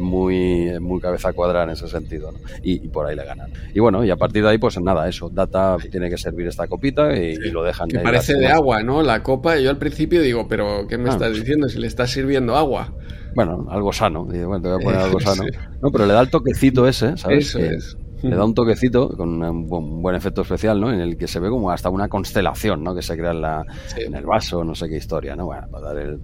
muy, 0.00 0.78
muy 0.80 1.00
cabeza 1.00 1.32
cuadrada 1.32 1.47
en 1.56 1.70
ese 1.70 1.88
sentido, 1.88 2.32
¿no? 2.32 2.38
y, 2.62 2.88
por 2.88 3.06
ahí 3.06 3.16
le 3.16 3.24
ganan. 3.24 3.50
Y 3.74 3.80
bueno, 3.80 4.04
y 4.04 4.10
a 4.10 4.16
partir 4.16 4.42
de 4.42 4.50
ahí, 4.50 4.58
pues 4.58 4.80
nada, 4.80 5.08
eso, 5.08 5.28
data 5.28 5.76
tiene 5.90 6.10
que 6.10 6.18
servir 6.18 6.46
esta 6.46 6.66
copita 6.66 7.16
y, 7.16 7.36
lo 7.50 7.62
dejan. 7.64 7.88
Que 7.88 8.00
parece 8.00 8.34
de 8.34 8.48
agua, 8.48 8.82
¿no? 8.82 9.02
La 9.02 9.22
copa, 9.22 9.58
y 9.58 9.64
yo 9.64 9.70
al 9.70 9.78
principio 9.78 10.20
digo, 10.22 10.48
pero 10.48 10.86
¿qué 10.88 10.98
me 10.98 11.08
ah. 11.08 11.12
estás 11.12 11.34
diciendo 11.34 11.68
si 11.68 11.78
le 11.78 11.86
estás 11.86 12.10
sirviendo 12.10 12.56
agua? 12.56 12.92
Bueno, 13.34 13.66
algo 13.70 13.92
sano, 13.92 14.24
bueno, 14.24 14.60
te 14.60 14.68
voy 14.68 14.80
a 14.80 14.84
poner 14.84 15.00
algo 15.00 15.20
sano. 15.20 15.44
No, 15.82 15.90
pero 15.90 16.06
le 16.06 16.14
da 16.14 16.20
el 16.20 16.30
toquecito 16.30 16.88
ese, 16.88 17.16
¿sabes? 17.16 17.54
Eso 17.54 17.58
es 17.58 17.96
le 18.22 18.36
da 18.36 18.44
un 18.44 18.54
toquecito 18.54 19.08
con 19.16 19.42
un 19.42 20.02
buen 20.02 20.16
efecto 20.16 20.42
especial, 20.42 20.80
¿no? 20.80 20.92
En 20.92 21.00
el 21.00 21.16
que 21.16 21.26
se 21.26 21.40
ve 21.40 21.48
como 21.48 21.70
hasta 21.70 21.90
una 21.90 22.08
constelación, 22.08 22.82
¿no? 22.82 22.94
Que 22.94 23.02
se 23.02 23.16
crea 23.16 23.32
en, 23.32 23.40
la, 23.40 23.64
en 23.96 24.14
el 24.14 24.26
vaso, 24.26 24.64
no 24.64 24.74
sé 24.74 24.88
qué 24.88 24.96
historia, 24.96 25.36
¿no? 25.36 25.46
Bueno, 25.46 25.66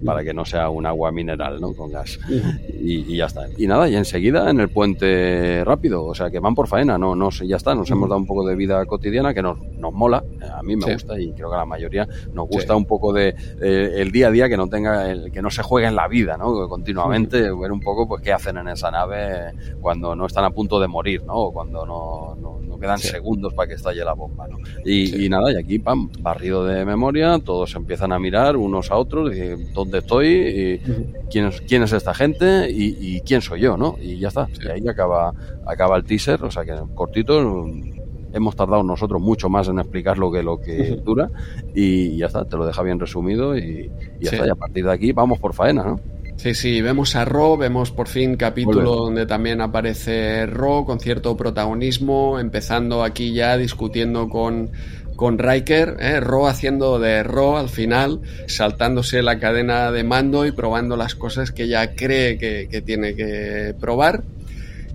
para, 0.03 0.23
que 0.23 0.33
no 0.33 0.45
sea 0.45 0.69
un 0.69 0.85
agua 0.85 1.11
mineral, 1.11 1.59
¿no? 1.59 1.73
Con 1.73 1.91
gas. 1.91 2.19
Y, 2.79 3.15
ya 3.15 3.25
está. 3.25 3.47
Y 3.57 3.67
nada, 3.67 3.87
y 3.89 3.95
enseguida 3.95 4.49
en 4.49 4.59
el 4.59 4.69
puente 4.69 5.63
rápido, 5.63 6.05
o 6.05 6.15
sea, 6.15 6.29
que 6.29 6.39
van 6.39 6.55
por 6.55 6.67
faena, 6.67 6.97
no, 6.97 7.15
no 7.15 7.29
ya 7.29 7.55
está, 7.55 7.75
nos 7.75 7.89
hemos 7.91 8.09
dado 8.09 8.19
un 8.19 8.27
poco 8.27 8.45
de 8.47 8.55
vida 8.55 8.85
cotidiana 8.85 9.33
que 9.33 9.41
nos, 9.41 9.59
nos 9.77 9.93
mola, 9.93 10.23
a 10.53 10.63
mí 10.63 10.75
me 10.75 10.93
gusta 10.93 11.19
y 11.19 11.31
creo 11.33 11.49
que 11.49 11.55
a 11.55 11.59
la 11.59 11.65
mayoría 11.65 12.07
nos 12.33 12.47
gusta 12.47 12.75
un 12.75 12.85
poco 12.85 13.13
de 13.13 13.35
eh, 13.61 13.93
el 13.95 14.11
día 14.11 14.27
a 14.27 14.31
día 14.31 14.49
que 14.49 14.57
no 14.57 14.67
tenga, 14.67 15.09
el, 15.09 15.31
que 15.31 15.41
no 15.41 15.49
se 15.49 15.63
juegue 15.63 15.87
en 15.87 15.95
la 15.95 16.07
vida, 16.07 16.37
¿no? 16.37 16.67
Continuamente 16.67 17.41
ver 17.41 17.71
un 17.71 17.79
poco, 17.79 18.07
pues, 18.07 18.21
qué 18.21 18.33
hacen 18.33 18.57
en 18.57 18.67
esa 18.67 18.91
nave 18.91 19.53
cuando 19.81 20.15
no 20.15 20.25
están 20.25 20.45
a 20.45 20.51
punto 20.51 20.79
de 20.79 20.87
morir, 20.87 21.23
¿no? 21.23 21.35
O 21.35 21.53
cuando 21.53 21.84
no, 21.85 22.35
no, 22.35 22.79
quedan 22.79 22.99
segundos 22.99 23.53
para 23.53 23.69
que 23.69 23.75
estalle 23.75 24.03
la 24.03 24.13
bomba. 24.13 24.47
¿no? 24.47 24.57
Y, 24.85 25.27
nada, 25.29 25.51
y 25.51 25.55
aquí, 25.55 25.79
pam, 25.79 26.09
barrido 26.19 26.65
de 26.65 26.85
memoria, 26.85 27.39
todos 27.39 27.75
empiezan 27.75 28.11
a 28.11 28.19
mirar 28.19 28.57
unos 28.57 28.91
a 28.91 28.97
otros, 28.97 29.35
y, 29.35 29.71
dónde 29.73 29.99
estoy, 29.99 30.27
y, 30.27 30.79
quién, 31.29 31.45
es, 31.47 31.61
quién 31.61 31.83
es 31.83 31.93
esta 31.93 32.13
gente 32.13 32.67
y, 32.69 33.21
quién 33.21 33.41
soy 33.41 33.61
yo, 33.61 33.77
¿no? 33.77 33.95
Y 34.01 34.17
ya 34.17 34.27
está, 34.27 34.47
y 34.63 34.67
ahí 34.67 34.87
acaba, 34.87 35.33
acaba 35.65 35.97
el 35.97 36.03
teaser, 36.03 36.43
o 36.43 36.51
sea 36.51 36.63
que 36.63 36.75
cortito 36.93 37.67
hemos 38.33 38.55
tardado 38.55 38.83
nosotros 38.83 39.21
mucho 39.21 39.47
más 39.47 39.69
en 39.69 39.79
explicar 39.79 40.17
lo 40.17 40.29
que 40.29 40.43
lo 40.43 40.59
que 40.59 40.99
dura 41.03 41.31
y 41.73 42.17
ya 42.17 42.25
está, 42.25 42.43
te 42.43 42.57
lo 42.57 42.65
deja 42.65 42.83
bien 42.83 42.99
resumido 42.99 43.57
y, 43.57 43.89
ya 44.19 44.31
está, 44.31 44.45
y 44.45 44.49
a 44.49 44.55
partir 44.55 44.85
de 44.85 44.91
aquí 44.91 45.13
vamos 45.13 45.39
por 45.39 45.53
faena, 45.53 45.83
¿no? 45.83 46.14
Sí, 46.37 46.53
sí, 46.53 46.81
vemos 46.81 47.15
a 47.15 47.25
Ro, 47.25 47.57
vemos 47.57 47.91
por 47.91 48.07
fin 48.07 48.35
capítulo 48.35 48.95
donde 48.95 49.25
también 49.25 49.61
aparece 49.61 50.45
Ro 50.45 50.85
con 50.85 50.99
cierto 50.99 51.35
protagonismo, 51.35 52.39
empezando 52.39 53.03
aquí 53.03 53.33
ya 53.33 53.57
discutiendo 53.57 54.29
con, 54.29 54.69
con 55.15 55.39
Riker, 55.39 55.97
¿eh? 55.99 56.19
Ro 56.19 56.47
haciendo 56.47 56.99
de 56.99 57.23
Ro 57.23 57.57
al 57.57 57.69
final, 57.69 58.21
saltándose 58.47 59.21
la 59.21 59.39
cadena 59.39 59.91
de 59.91 60.03
mando 60.03 60.45
y 60.45 60.51
probando 60.51 60.97
las 60.97 61.15
cosas 61.15 61.51
que 61.51 61.67
ya 61.67 61.95
cree 61.95 62.37
que, 62.37 62.81
tiene 62.85 63.15
que 63.15 63.73
probar. 63.79 64.23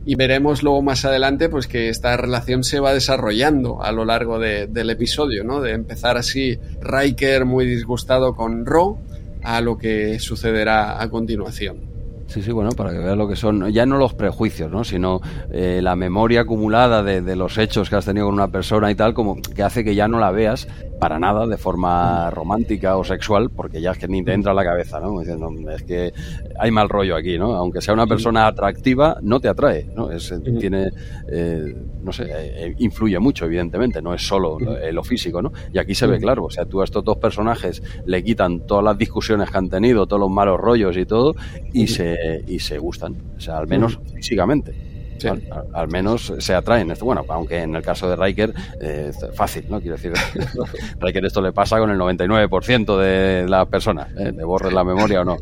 Y 0.05 0.15
veremos 0.15 0.63
luego 0.63 0.83
más 0.83 1.05
adelante 1.05 1.49
pues 1.49 1.67
que 1.67 1.89
esta 1.89 2.17
relación 2.17 2.65
se 2.65 2.81
va 2.81 2.95
desarrollando 2.95 3.83
a 3.83 3.93
lo 3.93 4.05
largo 4.05 4.39
del 4.39 4.91
episodio, 4.91 5.43
¿no? 5.43 5.61
De 5.61 5.73
empezar 5.73 6.17
así 6.17 6.59
Riker 6.81 7.45
muy 7.45 7.67
disgustado 7.67 8.35
con 8.35 8.67
Ro 8.67 8.99
a 9.43 9.61
lo 9.61 9.77
que 9.77 10.19
sucederá 10.19 11.03
a 11.03 11.09
continuación. 11.11 11.91
Sí, 12.27 12.43
sí, 12.43 12.53
bueno, 12.53 12.71
para 12.71 12.93
que 12.93 12.99
veas 12.99 13.17
lo 13.17 13.27
que 13.27 13.35
son, 13.35 13.73
ya 13.73 13.87
no 13.87 13.99
los 13.99 14.15
prejuicios, 14.15 14.71
¿no? 14.71 14.85
sino 14.85 15.21
eh, 15.51 15.81
la 15.83 15.97
memoria 15.97 16.43
acumulada 16.43 17.03
de, 17.03 17.23
de, 17.23 17.35
los 17.35 17.59
hechos 17.59 17.91
que 17.91 17.97
has 17.97 18.05
tenido 18.05 18.27
con 18.27 18.35
una 18.35 18.53
persona 18.53 18.89
y 18.89 18.95
tal, 18.95 19.15
como 19.15 19.43
que 19.43 19.65
hace 19.65 19.83
que 19.83 19.97
ya 19.97 20.07
no 20.07 20.21
la 20.21 20.31
veas 20.31 20.69
para 21.01 21.19
nada 21.19 21.47
de 21.47 21.57
forma 21.57 22.31
romántica 22.31 22.97
o 22.99 23.03
sexual, 23.03 23.51
porque 23.51 23.81
ya 23.81 23.93
es 23.93 23.99
que 23.99 24.07
ni 24.07 24.23
te 24.23 24.35
entra 24.35 24.53
a 24.53 24.55
la 24.55 24.63
cabeza, 24.63 25.01
¿no? 25.01 25.21
es 25.23 25.83
que 25.83 26.13
hay 26.59 26.71
mal 26.71 26.89
rollo 26.89 27.17
aquí, 27.17 27.39
¿no? 27.39 27.55
Aunque 27.55 27.81
sea 27.81 27.95
una 27.95 28.07
persona 28.07 28.47
atractiva, 28.47 29.17
no 29.23 29.41
te 29.41 29.49
atrae, 29.49 29.89
¿no? 29.97 30.13
Es, 30.13 30.33
tiene, 30.59 30.91
eh, 31.29 31.75
no 32.03 32.13
sé, 32.13 32.27
eh, 32.29 32.75
influye 32.79 33.19
mucho, 33.19 33.47
evidentemente, 33.47 34.03
no 34.03 34.13
es 34.13 34.27
solo 34.27 34.59
lo, 34.59 35.03
físico, 35.03 35.41
¿no? 35.41 35.53
Y 35.73 35.79
aquí 35.79 35.95
se 35.95 36.07
ve 36.07 36.19
claro, 36.19 36.45
o 36.45 36.51
sea, 36.51 36.67
tú 36.67 36.83
a 36.83 36.85
estos 36.85 37.03
dos 37.03 37.17
personajes 37.17 37.83
le 38.05 38.23
quitan 38.23 38.67
todas 38.67 38.85
las 38.85 38.99
discusiones 38.99 39.51
que 39.51 39.57
han 39.57 39.71
tenido, 39.71 40.07
todos 40.07 40.21
los 40.21 40.31
malos 40.31 40.61
rollos 40.61 40.97
y 40.99 41.07
todo, 41.07 41.35
y 41.73 41.87
se, 41.87 42.45
y 42.47 42.59
se 42.59 42.79
gustan, 42.79 43.17
o 43.37 43.41
sea, 43.41 43.57
al 43.57 43.67
menos 43.67 43.99
físicamente. 44.15 44.90
Al, 45.29 45.89
menos 45.89 46.33
se 46.39 46.55
atraen. 46.55 46.93
Bueno, 47.01 47.25
aunque 47.29 47.63
en 47.63 47.75
el 47.75 47.83
caso 47.83 48.09
de 48.09 48.17
Riker, 48.17 48.55
eh, 48.81 49.13
fácil, 49.35 49.67
¿no? 49.69 49.81
Quiero 49.81 49.97
decir, 49.97 50.13
Riker 51.01 51.25
esto 51.25 51.41
le 51.41 51.53
pasa 51.53 51.79
con 51.79 51.91
el 51.91 51.99
99% 51.99 52.99
de 52.99 53.49
las 53.49 53.67
personas, 53.67 54.09
¿eh? 54.17 54.33
de 54.33 54.45
borre 54.45 54.73
la 54.73 54.85
memoria 54.85 55.21
o 55.23 55.25
no. 55.25 55.37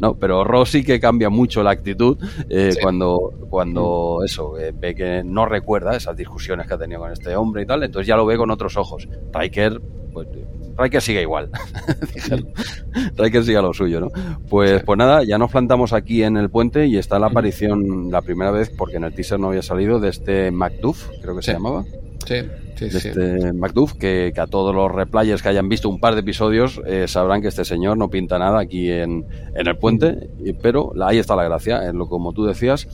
No, 0.00 0.14
pero 0.14 0.44
Rosy 0.44 0.84
que 0.84 1.00
cambia 1.00 1.28
mucho 1.28 1.62
la 1.62 1.70
actitud 1.70 2.16
eh, 2.48 2.74
cuando, 2.80 3.32
cuando 3.50 4.20
eso, 4.24 4.56
eh, 4.58 4.72
ve 4.72 4.94
que 4.94 5.22
no 5.24 5.44
recuerda 5.44 5.96
esas 5.96 6.16
discusiones 6.16 6.66
que 6.66 6.74
ha 6.74 6.78
tenido 6.78 7.00
con 7.00 7.12
este 7.12 7.34
hombre 7.34 7.62
y 7.62 7.66
tal, 7.66 7.82
entonces 7.82 8.06
ya 8.06 8.16
lo 8.16 8.24
ve 8.24 8.36
con 8.36 8.50
otros 8.50 8.76
ojos. 8.76 9.08
Riker, 9.32 9.80
pues 10.12 10.28
Riker 10.78 11.02
sigue 11.02 11.22
igual. 11.22 11.50
Riker 13.16 13.44
sigue 13.44 13.56
a 13.56 13.62
lo 13.62 13.74
suyo, 13.74 14.00
¿no? 14.00 14.08
Pues, 14.48 14.82
pues 14.84 14.98
nada, 14.98 15.24
ya 15.24 15.36
nos 15.36 15.50
plantamos 15.50 15.92
aquí 15.92 16.22
en 16.22 16.36
el 16.36 16.50
puente 16.50 16.86
y 16.86 16.96
está 16.96 17.18
la 17.18 17.26
aparición, 17.26 18.10
la 18.10 18.22
primera 18.22 18.50
vez, 18.50 18.70
porque 18.70 18.96
en 18.96 19.04
el 19.04 19.14
teaser 19.14 19.40
no 19.40 19.48
había 19.48 19.62
salido, 19.62 19.98
de 19.98 20.08
este 20.08 20.50
Macduff, 20.50 21.08
creo 21.20 21.36
que 21.36 21.42
se 21.42 21.52
llamaba. 21.52 21.84
Sí. 22.26 22.42
Sí, 22.76 22.88
de 22.90 22.98
este 22.98 23.52
Macduff, 23.54 23.94
que, 23.94 24.32
a 24.36 24.46
todos 24.46 24.72
los 24.72 24.92
replayers 24.92 25.42
que 25.42 25.48
hayan 25.48 25.68
visto 25.68 25.88
un 25.88 25.98
par 25.98 26.14
de 26.14 26.20
episodios 26.20 26.80
eh, 26.86 27.08
sabrán 27.08 27.42
que 27.42 27.48
este 27.48 27.64
señor 27.64 27.98
no 27.98 28.08
pinta 28.08 28.38
nada 28.38 28.60
aquí 28.60 28.88
en, 28.88 29.26
en 29.56 29.66
el 29.66 29.76
puente, 29.78 30.30
pero 30.62 30.92
ahí 31.02 31.18
está 31.18 31.34
la 31.34 31.42
gracia, 31.42 31.88
en 31.88 31.98
lo 31.98 32.08
como 32.08 32.32
tú 32.32 32.44
decías, 32.44 32.86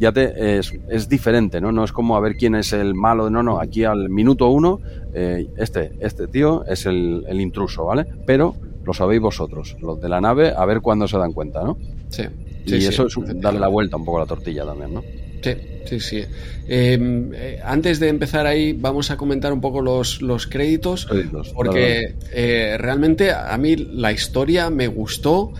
ya 0.00 0.12
te 0.12 0.58
es, 0.58 0.72
es, 0.88 1.08
diferente, 1.08 1.60
¿no? 1.60 1.70
No 1.70 1.84
es 1.84 1.92
como 1.92 2.16
a 2.16 2.20
ver 2.20 2.36
quién 2.36 2.54
es 2.54 2.72
el 2.72 2.94
malo, 2.94 3.28
no, 3.28 3.42
no, 3.42 3.60
aquí 3.60 3.84
al 3.84 4.08
minuto 4.08 4.48
uno, 4.48 4.80
eh, 5.14 5.46
este, 5.58 5.92
este 6.00 6.26
tío 6.26 6.64
es 6.64 6.86
el, 6.86 7.24
el, 7.28 7.40
intruso, 7.40 7.84
¿vale? 7.84 8.06
Pero 8.26 8.56
lo 8.84 8.94
sabéis 8.94 9.20
vosotros, 9.20 9.76
los 9.80 10.00
de 10.00 10.08
la 10.08 10.20
nave, 10.20 10.52
a 10.56 10.64
ver 10.64 10.80
cuándo 10.80 11.06
se 11.06 11.18
dan 11.18 11.32
cuenta, 11.32 11.62
¿no? 11.62 11.76
Sí. 12.08 12.24
y 12.64 12.74
eso 12.76 13.06
es 13.06 13.14
darle 13.36 13.60
la 13.60 13.68
vuelta 13.68 13.96
un 13.96 14.04
poco 14.04 14.18
a 14.18 14.20
la 14.22 14.26
tortilla 14.26 14.64
también, 14.64 14.94
¿no? 14.94 15.02
Sí, 15.42 15.54
sí, 15.86 16.00
sí. 16.00 16.24
Em, 16.68 17.32
eh, 17.34 17.60
antes 17.64 18.00
de 18.00 18.08
empezar 18.08 18.46
ahí, 18.46 18.72
vamos 18.72 19.10
a 19.10 19.16
comentar 19.16 19.52
un 19.52 19.60
poco 19.60 19.80
los, 19.80 20.22
los 20.22 20.46
créditos, 20.46 21.06
porque 21.54 22.14
eh, 22.32 22.76
realmente 22.78 23.32
a 23.32 23.56
mí 23.58 23.76
la 23.76 24.12
historia 24.12 24.70
me 24.70 24.86
gustó. 24.88 25.52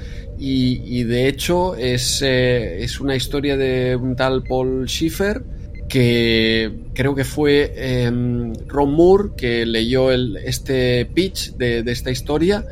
Y, 0.43 1.05
de 1.05 1.28
hecho 1.28 1.76
es, 1.76 2.22
eh, 2.22 2.82
es, 2.82 2.99
una 2.99 3.14
historia 3.14 3.59
de 3.59 3.95
un 3.95 4.16
tal 4.16 4.43
Paul 4.43 4.88
Schiffer 4.88 5.43
que 5.86 6.72
creo 6.95 7.14
que 7.14 7.24
fue 7.24 7.74
em, 7.76 8.55
Ron 8.66 8.95
Moore 8.95 9.30
que 9.36 9.66
leyó 9.66 10.11
el, 10.11 10.38
este 10.38 11.05
pitch 11.05 11.57
de, 11.57 11.82
de, 11.82 11.93
esta 11.93 12.11
historia 12.11 12.64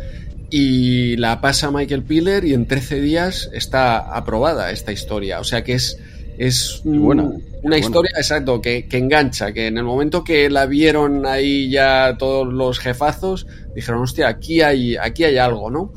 y 0.51 1.17
la 1.17 1.43
pasa 1.43 1.67
a 1.67 1.71
Michael 1.71 2.05
Piller 2.05 2.45
y 2.45 2.55
en 2.55 2.67
13 2.67 3.01
días 3.03 3.51
está 3.53 3.99
aprobada 3.99 4.71
esta 4.71 4.93
historia. 4.93 5.41
O 5.41 5.45
sea 5.45 5.63
que 5.63 5.75
es, 5.75 5.99
es 6.39 6.81
buena, 6.85 7.31
una 7.63 7.79
historia, 7.79 8.13
exacto, 8.17 8.63
que, 8.63 8.87
que, 8.87 8.97
engancha, 8.97 9.53
que 9.53 9.67
en 9.67 9.77
el 9.77 9.85
momento 9.85 10.25
que 10.25 10.49
la 10.49 10.67
vieron 10.67 11.27
ahí 11.27 11.69
ya 11.69 12.17
todos 12.19 12.51
los 12.51 12.79
jefazos, 12.79 13.47
dijeron, 13.75 14.03
hostia, 14.03 14.29
aquí 14.29 14.63
hay, 14.63 14.97
aquí 14.97 15.25
hay 15.25 15.37
algo, 15.37 15.71
¿no? 15.71 15.93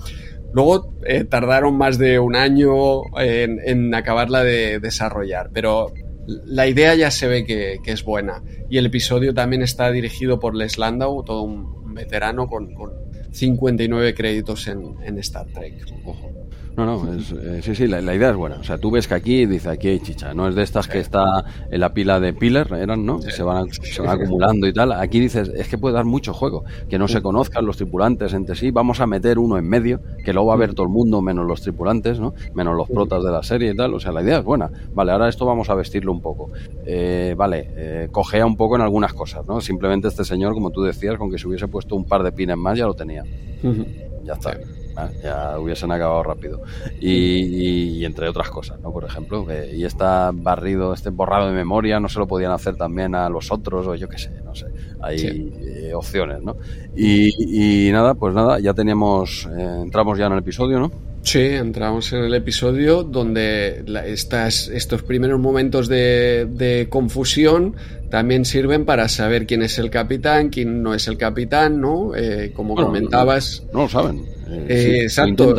Luego 0.53 0.93
eh, 1.05 1.23
tardaron 1.23 1.77
más 1.77 1.97
de 1.97 2.19
un 2.19 2.35
año 2.35 3.03
en, 3.17 3.59
en, 3.63 3.93
acabarla 3.95 4.43
de 4.43 4.79
desarrollar, 4.79 5.49
pero 5.53 5.93
la 6.27 6.67
idea 6.67 6.93
ya 6.95 7.11
se 7.11 7.27
ve 7.27 7.45
que, 7.45 7.79
que, 7.83 7.91
es 7.91 8.03
buena. 8.03 8.43
Y 8.69 8.77
el 8.77 8.85
episodio 8.85 9.33
también 9.33 9.61
está 9.61 9.91
dirigido 9.91 10.39
por 10.39 10.55
Les 10.55 10.77
Landau, 10.77 11.23
todo 11.23 11.43
un 11.43 11.93
veterano 11.93 12.47
con, 12.47 12.73
con 12.73 12.91
59 13.31 14.13
créditos 14.13 14.67
en, 14.67 14.95
en 15.03 15.17
Star 15.19 15.47
Trek. 15.47 15.73
Ojo. 16.05 16.40
No, 16.77 16.85
no, 16.85 17.13
es, 17.13 17.31
eh, 17.33 17.61
sí, 17.61 17.75
sí, 17.75 17.87
la, 17.87 18.01
la, 18.01 18.15
idea 18.15 18.29
es 18.29 18.35
buena. 18.35 18.55
O 18.55 18.63
sea, 18.63 18.77
tú 18.77 18.91
ves 18.91 19.07
que 19.07 19.13
aquí 19.13 19.45
dice 19.45 19.69
aquí 19.69 19.89
hay 19.89 19.99
chicha. 19.99 20.33
No 20.33 20.47
es 20.47 20.55
de 20.55 20.63
estas 20.63 20.87
que 20.87 20.99
está 20.99 21.43
en 21.69 21.79
la 21.79 21.93
pila 21.93 22.19
de 22.19 22.33
Piller, 22.33 22.71
eran, 22.73 23.05
¿no? 23.05 23.21
Se, 23.21 23.43
van, 23.43 23.71
se 23.71 24.01
van 24.01 24.21
acumulando 24.21 24.67
y 24.67 24.73
tal. 24.73 24.93
Aquí 24.93 25.19
dices, 25.19 25.51
es 25.53 25.67
que 25.67 25.77
puede 25.77 25.95
dar 25.95 26.05
mucho 26.05 26.33
juego. 26.33 26.63
Que 26.89 26.97
no 26.97 27.07
se 27.07 27.21
conozcan 27.21 27.65
los 27.65 27.75
tripulantes 27.75 28.33
entre 28.33 28.55
sí. 28.55 28.71
Vamos 28.71 29.01
a 29.01 29.07
meter 29.07 29.37
uno 29.37 29.57
en 29.57 29.67
medio, 29.67 29.99
que 30.23 30.31
luego 30.31 30.47
va 30.47 30.53
a 30.53 30.57
ver 30.57 30.73
todo 30.73 30.85
el 30.85 30.91
mundo, 30.91 31.21
menos 31.21 31.45
los 31.45 31.61
tripulantes, 31.61 32.19
¿no? 32.19 32.33
Menos 32.53 32.75
los 32.77 32.89
protas 32.89 33.23
de 33.23 33.31
la 33.31 33.43
serie 33.43 33.71
y 33.71 33.75
tal. 33.75 33.93
O 33.93 33.99
sea, 33.99 34.13
la 34.13 34.21
idea 34.21 34.39
es 34.39 34.43
buena. 34.43 34.71
Vale, 34.93 35.11
ahora 35.11 35.27
esto 35.27 35.45
vamos 35.45 35.69
a 35.69 35.75
vestirlo 35.75 36.11
un 36.13 36.21
poco. 36.21 36.51
Eh, 36.85 37.35
vale, 37.37 37.69
eh, 37.75 38.07
cojea 38.11 38.45
un 38.45 38.55
poco 38.55 38.75
en 38.75 38.81
algunas 38.81 39.13
cosas, 39.13 39.45
¿no? 39.45 39.59
Simplemente 39.59 40.07
este 40.07 40.23
señor, 40.23 40.53
como 40.53 40.71
tú 40.71 40.81
decías, 40.83 41.17
con 41.17 41.29
que 41.29 41.37
se 41.37 41.47
hubiese 41.47 41.67
puesto 41.67 41.95
un 41.95 42.05
par 42.05 42.23
de 42.23 42.31
pines 42.31 42.57
más, 42.57 42.77
ya 42.77 42.85
lo 42.85 42.93
tenía. 42.93 43.23
Uh 43.63 43.67
-huh. 43.67 43.85
Ya 44.23 44.33
está. 44.33 44.57
¿Eh? 44.97 45.19
ya 45.23 45.59
hubiesen 45.59 45.91
acabado 45.91 46.23
rápido. 46.23 46.61
Y, 46.99 47.11
y, 47.11 47.89
y, 47.99 48.05
entre 48.05 48.27
otras 48.27 48.49
cosas, 48.49 48.79
¿no? 48.79 48.91
Por 48.91 49.03
ejemplo, 49.05 49.45
y 49.73 49.83
está 49.85 50.31
barrido, 50.33 50.93
este 50.93 51.09
borrado 51.09 51.47
de 51.47 51.53
memoria, 51.53 51.99
no 51.99 52.09
se 52.09 52.19
lo 52.19 52.27
podían 52.27 52.51
hacer 52.51 52.75
también 52.75 53.15
a 53.15 53.29
los 53.29 53.51
otros, 53.51 53.87
o 53.87 53.95
yo 53.95 54.07
qué 54.07 54.17
sé, 54.17 54.31
no 54.43 54.55
sé. 54.55 54.67
Hay 55.01 55.19
sí. 55.19 55.53
eh, 55.59 55.93
opciones, 55.93 56.41
¿no? 56.41 56.57
Y, 56.95 57.87
y, 57.87 57.91
nada, 57.91 58.15
pues 58.15 58.33
nada, 58.33 58.59
ya 58.59 58.73
teníamos, 58.73 59.47
eh, 59.57 59.79
entramos 59.81 60.17
ya 60.17 60.27
en 60.27 60.33
el 60.33 60.39
episodio, 60.39 60.79
¿no? 60.79 61.10
Sí, 61.23 61.39
entramos 61.39 62.11
en 62.13 62.23
el 62.23 62.33
episodio 62.33 63.03
donde 63.03 63.83
estas, 64.07 64.67
estos 64.69 65.03
primeros 65.03 65.39
momentos 65.39 65.87
de, 65.87 66.47
de, 66.49 66.87
confusión 66.89 67.75
también 68.09 68.43
sirven 68.43 68.85
para 68.85 69.07
saber 69.07 69.45
quién 69.45 69.61
es 69.61 69.77
el 69.77 69.91
capitán, 69.91 70.49
quién 70.49 70.81
no 70.81 70.95
es 70.95 71.07
el 71.07 71.17
capitán, 71.17 71.79
¿no? 71.79 72.15
Eh, 72.15 72.51
como 72.55 72.73
bueno, 72.73 72.87
comentabas. 72.87 73.63
No, 73.67 73.73
no, 73.73 73.83
lo 73.83 73.89
saben. 73.89 74.25
Eh, 74.67 74.83
sí, 74.83 74.99
exacto. 74.99 75.53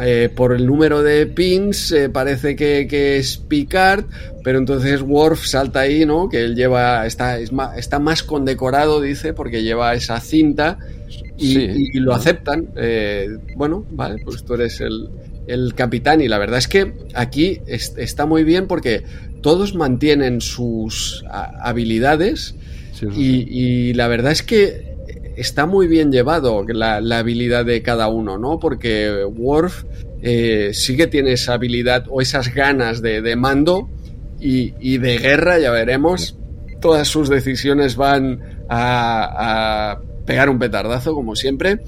Eh, 0.00 0.30
por 0.34 0.54
el 0.54 0.66
número 0.66 1.02
de 1.02 1.26
pins 1.26 1.92
eh, 1.92 2.08
parece 2.08 2.56
que, 2.56 2.86
que, 2.88 3.18
es 3.18 3.36
Picard, 3.36 4.06
pero 4.42 4.58
entonces 4.58 5.02
Worf 5.02 5.44
salta 5.44 5.80
ahí, 5.80 6.06
¿no? 6.06 6.30
Que 6.30 6.44
él 6.44 6.54
lleva, 6.54 7.06
está, 7.06 7.36
más, 7.50 7.76
está 7.76 7.98
más 7.98 8.22
condecorado, 8.22 9.02
dice, 9.02 9.34
porque 9.34 9.62
lleva 9.62 9.92
esa 9.94 10.18
cinta 10.20 10.78
y, 11.42 11.54
sí. 11.54 11.68
y, 11.92 11.96
y 11.96 12.00
lo 12.00 12.14
aceptan. 12.14 12.68
Eh, 12.76 13.28
bueno, 13.56 13.84
vale, 13.90 14.22
pues 14.24 14.44
tú 14.44 14.54
eres 14.54 14.80
el, 14.80 15.08
el, 15.46 15.74
capitán 15.74 16.20
y 16.20 16.28
la 16.28 16.38
verdad 16.38 16.58
es 16.58 16.68
que 16.68 16.92
aquí 17.14 17.60
es, 17.66 17.94
está 17.96 18.26
muy 18.26 18.44
bien 18.44 18.66
porque 18.66 19.02
todos 19.40 19.74
mantienen 19.74 20.40
sus 20.40 21.24
habilidades 21.30 22.54
sí, 22.92 23.06
y, 23.16 23.90
y 23.90 23.94
la 23.94 24.06
verdad 24.08 24.32
es 24.32 24.42
que 24.42 24.92
está 25.36 25.66
muy 25.66 25.86
bien 25.86 26.12
llevado 26.12 26.64
la, 26.68 27.00
la, 27.00 27.18
habilidad 27.18 27.64
de 27.64 27.82
cada 27.82 28.08
uno, 28.08 28.38
¿no? 28.38 28.58
Porque 28.58 29.24
Worf 29.24 29.84
eh, 30.22 30.70
sí 30.72 30.96
que 30.96 31.06
tiene 31.06 31.32
esa 31.32 31.54
habilidad 31.54 32.04
o 32.08 32.20
esas 32.20 32.54
ganas 32.54 33.02
de, 33.02 33.22
de 33.22 33.36
mando 33.36 33.88
y, 34.40 34.74
y, 34.80 34.98
de 34.98 35.18
guerra, 35.18 35.58
ya 35.58 35.70
veremos. 35.70 36.36
Todas 36.80 37.08
sus 37.08 37.28
decisiones 37.28 37.96
van 37.96 38.40
a, 38.68 39.92
a 39.92 40.00
pegar 40.24 40.48
un 40.48 40.58
petardazo, 40.58 41.14
como 41.14 41.36
siempre. 41.36 41.80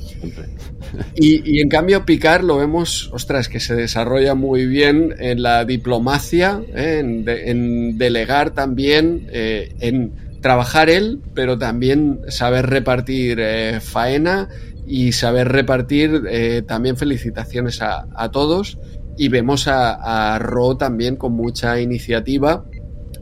Y, 1.15 1.57
y, 1.57 1.61
en 1.61 1.69
cambio 1.69 2.05
Picard 2.05 2.45
lo 2.45 2.59
vemos, 2.59 3.11
ostras, 3.13 3.49
que 3.49 3.61
se 3.61 3.75
desarrolla 3.75 4.35
muy 4.35 4.67
bien 4.67 5.15
en 5.19 5.43
la 5.43 5.65
diplomacia, 5.65 6.61
¿eh? 6.75 6.99
en, 7.01 7.25
de, 7.25 7.51
en, 7.51 7.99
delegar 7.99 8.51
también, 8.51 9.29
eh, 9.33 9.75
en 9.81 10.13
trabajar 10.41 10.91
él, 10.91 11.21
pero 11.35 11.59
también 11.59 12.21
saber 12.29 12.67
repartir 12.67 13.39
eh, 13.41 13.81
faena 13.81 14.49
y 14.87 15.13
saber 15.13 15.49
repartir 15.49 16.23
eh, 16.29 16.63
también 16.67 16.97
felicitaciones 16.97 17.81
a, 17.81 18.07
a, 18.15 18.31
todos. 18.31 18.79
Y 19.17 19.29
vemos 19.29 19.69
a, 19.69 20.35
a 20.35 20.39
Ro 20.39 20.77
también 20.77 21.17
con 21.17 21.33
mucha 21.33 21.81
iniciativa, 21.81 22.65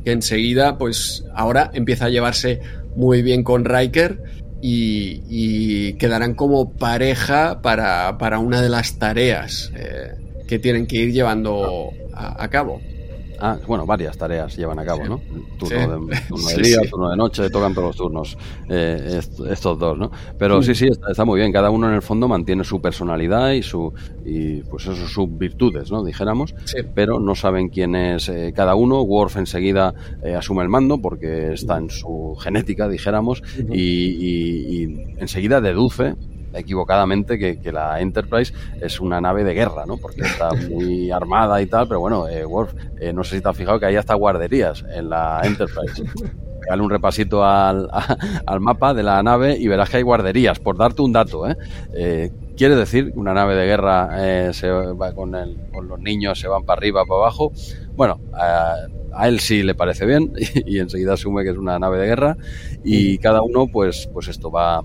que 0.04 0.12
enseguida, 0.12 0.78
pues 0.78 1.24
ahora 1.34 1.70
empieza 1.74 2.06
a 2.06 2.08
llevarse 2.08 2.60
muy 2.96 3.22
bien 3.22 3.44
con 3.44 3.64
Riker 3.64 4.41
y, 4.62 5.22
y 5.28 5.92
quedarán 5.94 6.34
como 6.34 6.72
pareja 6.72 7.60
para, 7.60 8.16
para, 8.16 8.38
una 8.38 8.62
de 8.62 8.68
las 8.68 8.98
tareas 8.98 9.72
eh, 9.74 10.12
que 10.46 10.60
tienen 10.60 10.86
que 10.86 10.96
ir 10.96 11.12
llevando 11.12 11.90
a, 12.14 12.42
a 12.42 12.48
cabo. 12.48 12.80
Ah, 13.44 13.58
bueno, 13.66 13.84
varias 13.84 14.16
tareas 14.16 14.56
llevan 14.56 14.78
a 14.78 14.84
cabo, 14.84 15.04
¿no? 15.04 15.20
Turno, 15.58 15.66
sí. 15.68 15.74
de, 15.74 16.20
turno 16.28 16.48
de, 16.48 16.62
día, 16.62 16.78
turno 16.88 17.10
de 17.10 17.16
noche, 17.16 17.50
tocan 17.50 17.74
todos 17.74 17.88
los 17.88 17.96
turnos, 17.96 18.38
eh, 18.68 19.20
estos 19.50 19.78
dos, 19.80 19.98
¿no? 19.98 20.12
Pero 20.38 20.60
mm. 20.60 20.62
sí, 20.62 20.76
sí, 20.76 20.86
está, 20.86 21.10
está, 21.10 21.24
muy 21.24 21.40
bien. 21.40 21.50
Cada 21.52 21.70
uno 21.70 21.88
en 21.88 21.94
el 21.94 22.02
fondo 22.02 22.28
mantiene 22.28 22.62
su 22.62 22.80
personalidad 22.80 23.50
y 23.50 23.64
su 23.64 23.92
y 24.24 24.62
pues 24.62 24.86
eso, 24.86 25.08
sus 25.08 25.36
virtudes, 25.36 25.90
¿no? 25.90 26.04
Dijéramos, 26.04 26.54
pero 26.94 27.18
no 27.18 27.34
saben 27.34 27.68
quién 27.68 27.96
es 27.96 28.28
eh, 28.28 28.52
cada 28.54 28.76
uno. 28.76 29.02
Worf 29.02 29.36
enseguida 29.36 29.92
eh, 30.22 30.36
asume 30.36 30.62
el 30.62 30.68
mando 30.68 30.98
porque 30.98 31.52
está 31.54 31.78
en 31.78 31.90
su 31.90 32.36
genética, 32.40 32.88
dijéramos, 32.88 33.40
uh 33.40 33.62
-huh. 33.62 33.74
y, 33.76 33.80
y, 33.80 34.84
y 34.84 35.14
enseguida 35.18 35.60
deduce 35.60 36.14
equivocadamente 36.54 37.38
que, 37.38 37.58
que, 37.60 37.72
la 37.72 38.00
Enterprise 38.00 38.52
es 38.80 39.00
una 39.00 39.20
nave 39.20 39.44
de 39.44 39.54
guerra, 39.54 39.84
¿no? 39.86 39.96
Porque 39.96 40.22
está 40.22 40.50
muy 40.54 41.10
armada 41.10 41.60
y 41.62 41.66
tal, 41.66 41.88
pero 41.88 42.00
bueno, 42.00 42.28
eh, 42.28 42.44
Worf, 42.44 42.74
eh, 43.00 43.12
no 43.12 43.24
sé 43.24 43.36
si 43.36 43.42
te 43.42 43.48
has 43.48 43.56
fijado 43.56 43.80
que 43.80 43.86
hay 43.86 43.96
hasta 43.96 44.14
guarderías 44.14 44.84
en 44.94 45.10
la 45.10 45.40
Enterprise. 45.44 46.02
Dale 46.68 46.82
un 46.82 46.90
repasito 46.90 47.44
al, 47.44 47.88
al, 48.46 48.60
mapa 48.60 48.94
de 48.94 49.02
la 49.02 49.20
nave 49.22 49.56
y 49.58 49.66
verás 49.66 49.90
que 49.90 49.96
hay 49.96 50.02
guarderías, 50.02 50.60
por 50.60 50.76
darte 50.76 51.02
un 51.02 51.12
dato, 51.12 51.48
¿eh? 51.48 51.56
eh 51.92 52.30
quiere 52.56 52.76
decir 52.76 53.12
que 53.12 53.18
una 53.18 53.34
nave 53.34 53.56
de 53.56 53.66
guerra 53.66 54.10
eh, 54.18 54.50
se 54.52 54.70
va 54.70 55.12
con, 55.12 55.34
el, 55.34 55.56
con, 55.72 55.88
los 55.88 55.98
niños, 55.98 56.38
se 56.38 56.48
van 56.48 56.64
para 56.64 56.78
arriba, 56.78 57.04
para 57.04 57.22
abajo. 57.22 57.50
Bueno, 57.96 58.20
a, 58.32 58.76
a 59.14 59.28
él 59.28 59.40
sí 59.40 59.62
le 59.62 59.74
parece 59.74 60.06
bien 60.06 60.32
y, 60.64 60.76
y, 60.76 60.78
enseguida 60.78 61.14
asume 61.14 61.44
que 61.44 61.50
es 61.50 61.56
una 61.56 61.78
nave 61.78 61.98
de 61.98 62.06
guerra 62.06 62.36
y 62.84 63.18
cada 63.18 63.42
uno, 63.42 63.66
pues, 63.66 64.08
pues 64.12 64.28
esto 64.28 64.50
va 64.50 64.82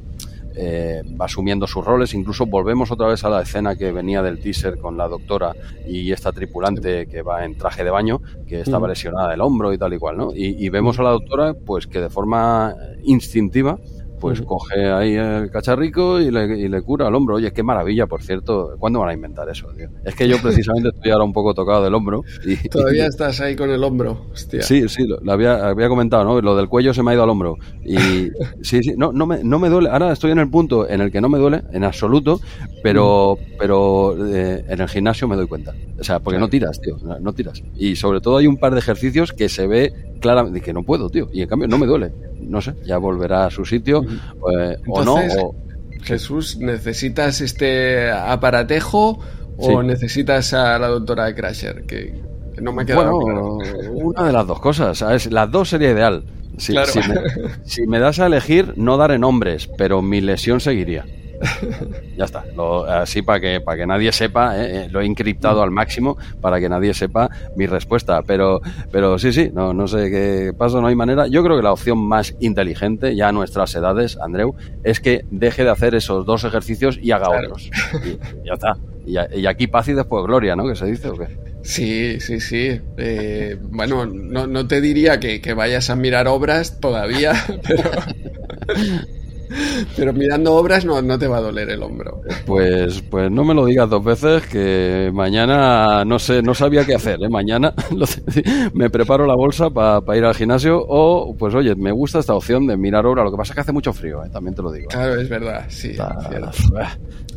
eh, 0.58 1.04
va 1.20 1.26
asumiendo 1.26 1.68
sus 1.68 1.86
roles. 1.86 2.14
Incluso 2.14 2.46
volvemos 2.46 2.92
otra 2.92 3.08
vez 3.08 3.24
a 3.24 3.30
la 3.30 3.42
escena 3.42 3.76
que 3.76 3.92
venía 3.92 4.22
del 4.22 4.40
teaser 4.40 4.78
con 4.78 4.98
la 4.98 5.08
doctora 5.08 5.54
y 5.88 6.12
esta 6.12 6.32
tripulante 6.32 7.08
que 7.08 7.22
va 7.22 7.46
en 7.46 7.58
traje 7.58 7.84
de 7.84 7.90
baño, 7.90 8.22
que 8.48 8.62
estaba 8.62 8.88
lesionada 8.88 9.30
del 9.30 9.42
hombro 9.42 9.72
y 9.74 9.78
tal 9.78 9.94
y 9.94 9.98
cual, 10.00 10.18
¿no? 10.18 10.32
Y, 10.34 10.66
y 10.66 10.70
vemos 10.70 11.00
a 11.00 11.04
la 11.04 11.12
doctora, 11.12 11.54
pues 11.54 11.88
que 11.88 12.02
de 12.02 12.10
forma 12.10 12.76
instintiva 13.04 13.78
pues 14.20 14.40
uh 14.40 14.44
-huh. 14.44 14.48
coge 14.48 14.92
ahí 14.92 15.16
el 15.16 15.50
cacharrico 15.52 16.20
y 16.20 16.32
le, 16.32 16.60
y 16.60 16.68
le, 16.68 16.82
cura 16.82 17.08
el 17.08 17.16
hombro. 17.16 17.36
Oye, 17.36 17.52
qué 17.52 17.64
maravilla, 17.64 18.08
por 18.08 18.24
cierto. 18.24 18.76
¿Cuándo 18.80 19.00
van 19.00 19.10
a 19.10 19.14
inventar 19.14 19.50
eso, 19.50 19.68
tío? 19.76 19.90
Es 20.04 20.16
que 20.16 20.28
yo 20.28 20.38
precisamente 20.42 20.90
estoy 20.90 21.12
ahora 21.12 21.24
un 21.24 21.34
poco 21.34 21.54
tocado 21.54 21.84
del 21.84 21.94
hombro. 21.94 22.24
Y, 22.46 22.70
Todavía 22.70 23.06
y, 23.06 23.08
estás 23.08 23.40
ahí 23.42 23.56
con 23.56 23.70
el 23.70 23.84
hombro, 23.84 24.26
hostia. 24.32 24.62
Sí, 24.62 24.88
sí, 24.90 25.06
lo, 25.08 25.20
lo, 25.20 25.32
había, 25.32 25.68
había 25.68 25.90
comentado, 25.90 26.24
¿no? 26.24 26.42
Lo 26.42 26.56
del 26.56 26.68
cuello 26.68 26.94
se 26.94 27.04
me 27.04 27.12
ha 27.12 27.14
ido 27.14 27.24
al 27.24 27.30
hombro. 27.30 27.58
Y 27.84 27.96
sí, 28.62 28.84
sí, 28.84 28.94
no, 28.98 29.12
no, 29.12 29.26
me, 29.26 29.44
no 29.44 29.60
me 29.60 29.70
duele. 29.70 29.90
Ahora 29.90 30.12
estoy 30.12 30.32
en 30.32 30.40
el 30.40 30.50
punto 30.50 30.90
en 30.90 31.02
el 31.02 31.12
que 31.12 31.22
no 31.22 31.30
me 31.30 31.38
duele, 31.38 31.64
en 31.72 31.84
absoluto, 31.84 32.40
pero, 32.84 33.38
pero 33.60 34.16
eh, 34.28 34.66
en 34.68 34.82
el 34.82 34.88
gimnasio 34.88 35.28
me 35.28 35.36
doy 35.36 35.48
cuenta. 35.48 35.74
O 36.00 36.04
sea, 36.04 36.20
porque 36.20 36.40
no 36.40 36.48
tiras, 36.48 36.80
tío, 36.80 36.98
no 37.20 37.34
tiras. 37.34 37.64
Y 37.76 37.96
sobre 37.96 38.22
todo 38.22 38.38
hay 38.38 38.48
un 38.48 38.58
par 38.58 38.74
de 38.74 38.80
ejercicios 38.80 39.34
que 39.34 39.50
se 39.50 39.68
ve 39.68 39.94
claramente 40.20 40.62
que 40.62 40.74
no 40.74 40.84
puedo, 40.84 41.10
tío. 41.10 41.30
Y 41.32 41.42
en 41.42 41.48
cambio 41.48 41.68
no 41.68 41.78
me 41.78 41.86
duele. 41.86 42.12
No 42.48 42.62
sé, 42.62 42.74
ya 42.86 42.98
volverá 42.98 43.46
a 43.46 43.50
su 43.50 43.66
sitio 43.66 44.04
eh, 44.04 44.78
Entonces, 44.86 44.88
o 44.88 45.04
no. 45.04 45.48
O... 45.48 45.56
Jesús, 46.04 46.58
¿necesitas 46.58 47.42
este 47.42 48.10
aparatejo 48.10 49.20
o 49.58 49.84
necesitas 49.84 50.54
a 50.54 50.80
la 50.80 50.88
doctora 50.88 51.34
Crasher? 51.36 51.86
Que, 51.86 52.22
que 52.56 52.62
no 52.62 52.72
me 52.72 52.84
ha 52.84 52.86
quedado 52.86 53.12
bueno, 53.12 53.58
claro. 53.58 53.92
una 53.92 54.24
de 54.24 54.32
las 54.32 54.48
dos 54.48 54.60
cosas, 54.60 54.98
¿sabes? 54.98 55.32
Las 55.32 55.52
dos 55.52 55.70
sería 55.70 55.92
ideal. 55.92 56.24
Si, 56.58 56.72
claro. 56.72 56.92
si, 56.92 57.00
me, 57.00 57.16
si, 57.66 57.88
me, 57.88 58.00
das 58.00 58.20
a 58.20 58.28
elegir, 58.28 58.74
no 58.78 58.98
daré 58.98 59.20
nombres, 59.20 59.70
pero 59.78 60.02
mi 60.02 60.22
lesión 60.22 60.60
seguiría. 60.60 61.06
Ya 62.18 62.26
está. 62.26 62.44
así 62.90 63.22
para 63.22 63.40
que, 63.40 63.62
para 63.62 63.78
que 63.78 63.86
nadie 63.86 64.12
sepa, 64.12 64.58
¿eh? 64.58 64.86
Eh, 64.86 64.88
lo 64.90 65.02
he 65.02 65.06
encriptado 65.06 65.62
al 65.62 65.72
máximo 65.72 66.18
para 66.42 66.60
que 66.60 66.70
nadie 66.70 66.94
sepa 66.94 67.30
mi 67.56 67.68
respuesta. 67.68 68.22
Pero, 68.24 68.62
pero 68.92 69.20
sí, 69.20 69.32
sí, 69.32 69.52
no, 69.54 69.74
no 69.74 69.88
sé 69.88 70.10
qué 70.10 70.54
pasa, 70.58 70.82
no 70.82 70.88
hay 70.88 70.96
manera. 70.96 71.28
Yo 71.28 71.44
creo 71.44 71.58
que 71.58 71.64
la 71.64 71.72
opción 71.72 72.00
más 72.00 72.36
inteligente, 72.40 73.16
ya 73.16 73.30
a 73.30 73.32
nuestras 73.32 73.74
edades, 73.76 74.18
Andreu, 74.22 74.56
es 74.84 75.00
que 75.00 75.26
deje 75.32 75.64
de 75.64 75.70
hacer 75.70 75.96
esos 75.96 76.26
dos 76.26 76.44
ejercicios 76.44 77.00
y 77.02 77.12
haga 77.12 77.30
otros. 77.30 77.70
Y, 78.06 78.46
ya 78.46 78.54
está. 78.54 78.78
Y, 79.06 79.46
aquí 79.46 79.68
paz 79.68 79.88
y 79.88 79.94
después 79.94 80.26
gloria, 80.26 80.56
¿no? 80.56 80.68
¿Qué 80.68 80.76
se 80.76 80.86
dice 80.86 81.10
o 81.10 81.18
qué? 81.18 81.28
Sí, 81.62 82.20
sí, 82.20 82.40
sí. 82.40 82.82
Eh, 82.98 83.58
bueno, 83.62 84.06
no, 84.06 84.48
no, 84.48 84.68
te 84.68 84.82
diría 84.82 85.20
que, 85.20 85.40
que, 85.42 85.54
vayas 85.54 85.90
a 85.90 85.96
mirar 85.96 86.28
obras 86.28 86.80
todavía, 86.80 87.34
pero, 87.68 87.90
pero 89.96 90.14
mirando 90.14 90.56
obras 90.56 90.86
no, 90.86 91.02
no, 91.02 91.18
te 91.18 91.28
va 91.28 91.38
a 91.38 91.42
doler 91.42 91.70
el 91.70 91.84
hombro. 91.84 92.22
Pues, 92.46 93.02
pues 93.02 93.32
no 93.32 93.44
me 93.44 93.54
lo 93.54 93.66
digas 93.66 93.90
dos 93.90 94.04
veces, 94.04 94.46
que 94.48 95.12
mañana 95.14 96.04
no 96.06 96.20
sé, 96.20 96.42
no 96.42 96.54
sabía 96.54 96.86
qué 96.86 96.96
hacer. 96.96 97.20
¿eh? 97.22 97.30
Mañana 97.30 97.74
me 98.74 98.90
preparo 98.90 99.26
la 99.26 99.36
bolsa 99.36 99.70
para 99.70 100.18
ir 100.18 100.26
al 100.26 100.36
gimnasio 100.36 100.84
o, 100.88 101.36
pues 101.38 101.54
oye, 101.56 101.76
me 101.76 101.92
gusta 101.92 102.20
esta 102.20 102.34
opción 102.34 102.68
de 102.68 102.78
mirar 102.78 103.06
obra. 103.06 103.24
Lo 103.24 103.32
que 103.32 103.38
pasa 103.38 103.52
es 103.52 103.56
que 103.56 103.62
hace 103.62 103.72
mucho 103.72 103.94
frío, 103.94 104.24
¿eh? 104.24 104.30
también 104.30 104.56
te 104.56 104.62
lo 104.62 104.72
digo. 104.72 104.90
Claro, 104.90 105.20
es 105.20 105.30
verdad, 105.30 105.66
sí. 105.70 105.92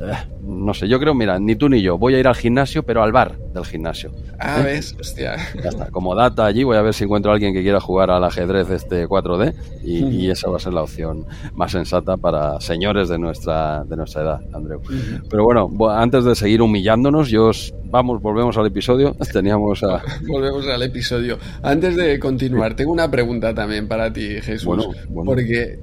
Eh, 0.01 0.15
no 0.43 0.73
sé, 0.73 0.89
yo 0.89 0.99
creo, 0.99 1.15
mira, 1.15 1.39
ni 1.39 1.57
tú 1.57 1.69
ni 1.69 1.83
yo. 1.83 1.99
Voy 1.99 2.15
a 2.15 2.19
ir 2.19 2.27
al 2.27 2.35
gimnasio, 2.35 2.83
pero 2.83 3.03
al 3.03 3.13
bar 3.13 3.39
del 3.53 3.65
gimnasio. 3.65 4.11
Ah, 4.39 4.61
ves, 4.65 4.97
hostia. 4.99 5.37
Ya 5.63 5.69
está, 5.69 5.91
como 5.91 6.15
data 6.15 6.47
allí, 6.47 6.65
voy 6.65 6.77
a 6.77 6.83
ver 6.83 6.95
si 6.95 7.05
encuentro 7.05 7.31
a 7.31 7.35
alguien 7.35 7.53
que 7.53 7.63
quiera 7.63 7.81
jugar 7.81 8.11
al 8.11 8.25
ajedrez 8.25 8.71
este 8.71 9.07
4D 9.07 9.55
y, 9.85 10.31
esa 10.31 10.49
va 10.49 10.57
a 10.57 10.61
ser 10.61 10.73
la 10.73 10.83
opción 10.83 11.27
más 11.55 11.73
sensata 11.73 12.00
para 12.03 12.61
señores 12.61 13.09
de 13.09 13.19
nuestra, 13.19 13.85
de 13.85 13.97
nuestra 13.97 14.23
edad, 14.23 14.41
Andreu. 14.53 14.81
Pero 15.29 15.45
bueno, 15.45 15.71
antes 15.91 16.25
de 16.25 16.35
seguir 16.35 16.63
humillándonos, 16.63 17.29
yo 17.29 17.51
vamos, 17.85 18.21
volvemos 18.23 18.57
al 18.57 18.67
episodio. 18.67 19.17
Teníamos 19.33 19.83
a... 19.83 20.03
Volvemos 20.27 20.67
al 20.67 20.83
episodio. 20.83 21.39
Antes 21.63 21.97
de 21.97 22.19
continuar, 22.19 22.75
tengo 22.75 22.93
una 22.93 23.11
pregunta 23.11 23.55
también 23.55 23.89
para 23.89 24.13
ti, 24.13 24.41
Jesús. 24.41 24.65
Bueno, 24.65 24.85
Porque 25.25 25.79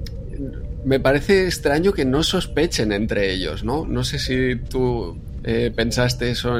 me 0.84 1.00
parece 1.00 1.44
extraño 1.46 1.92
que 1.92 2.04
no 2.04 2.22
sospechen 2.22 2.92
entre 2.92 3.32
ellos, 3.32 3.64
¿no? 3.64 3.86
No 3.86 4.04
sé 4.04 4.18
si 4.18 4.56
tú 4.56 5.18
eh, 5.44 5.72
pensaste 5.74 6.30
eso 6.30 6.58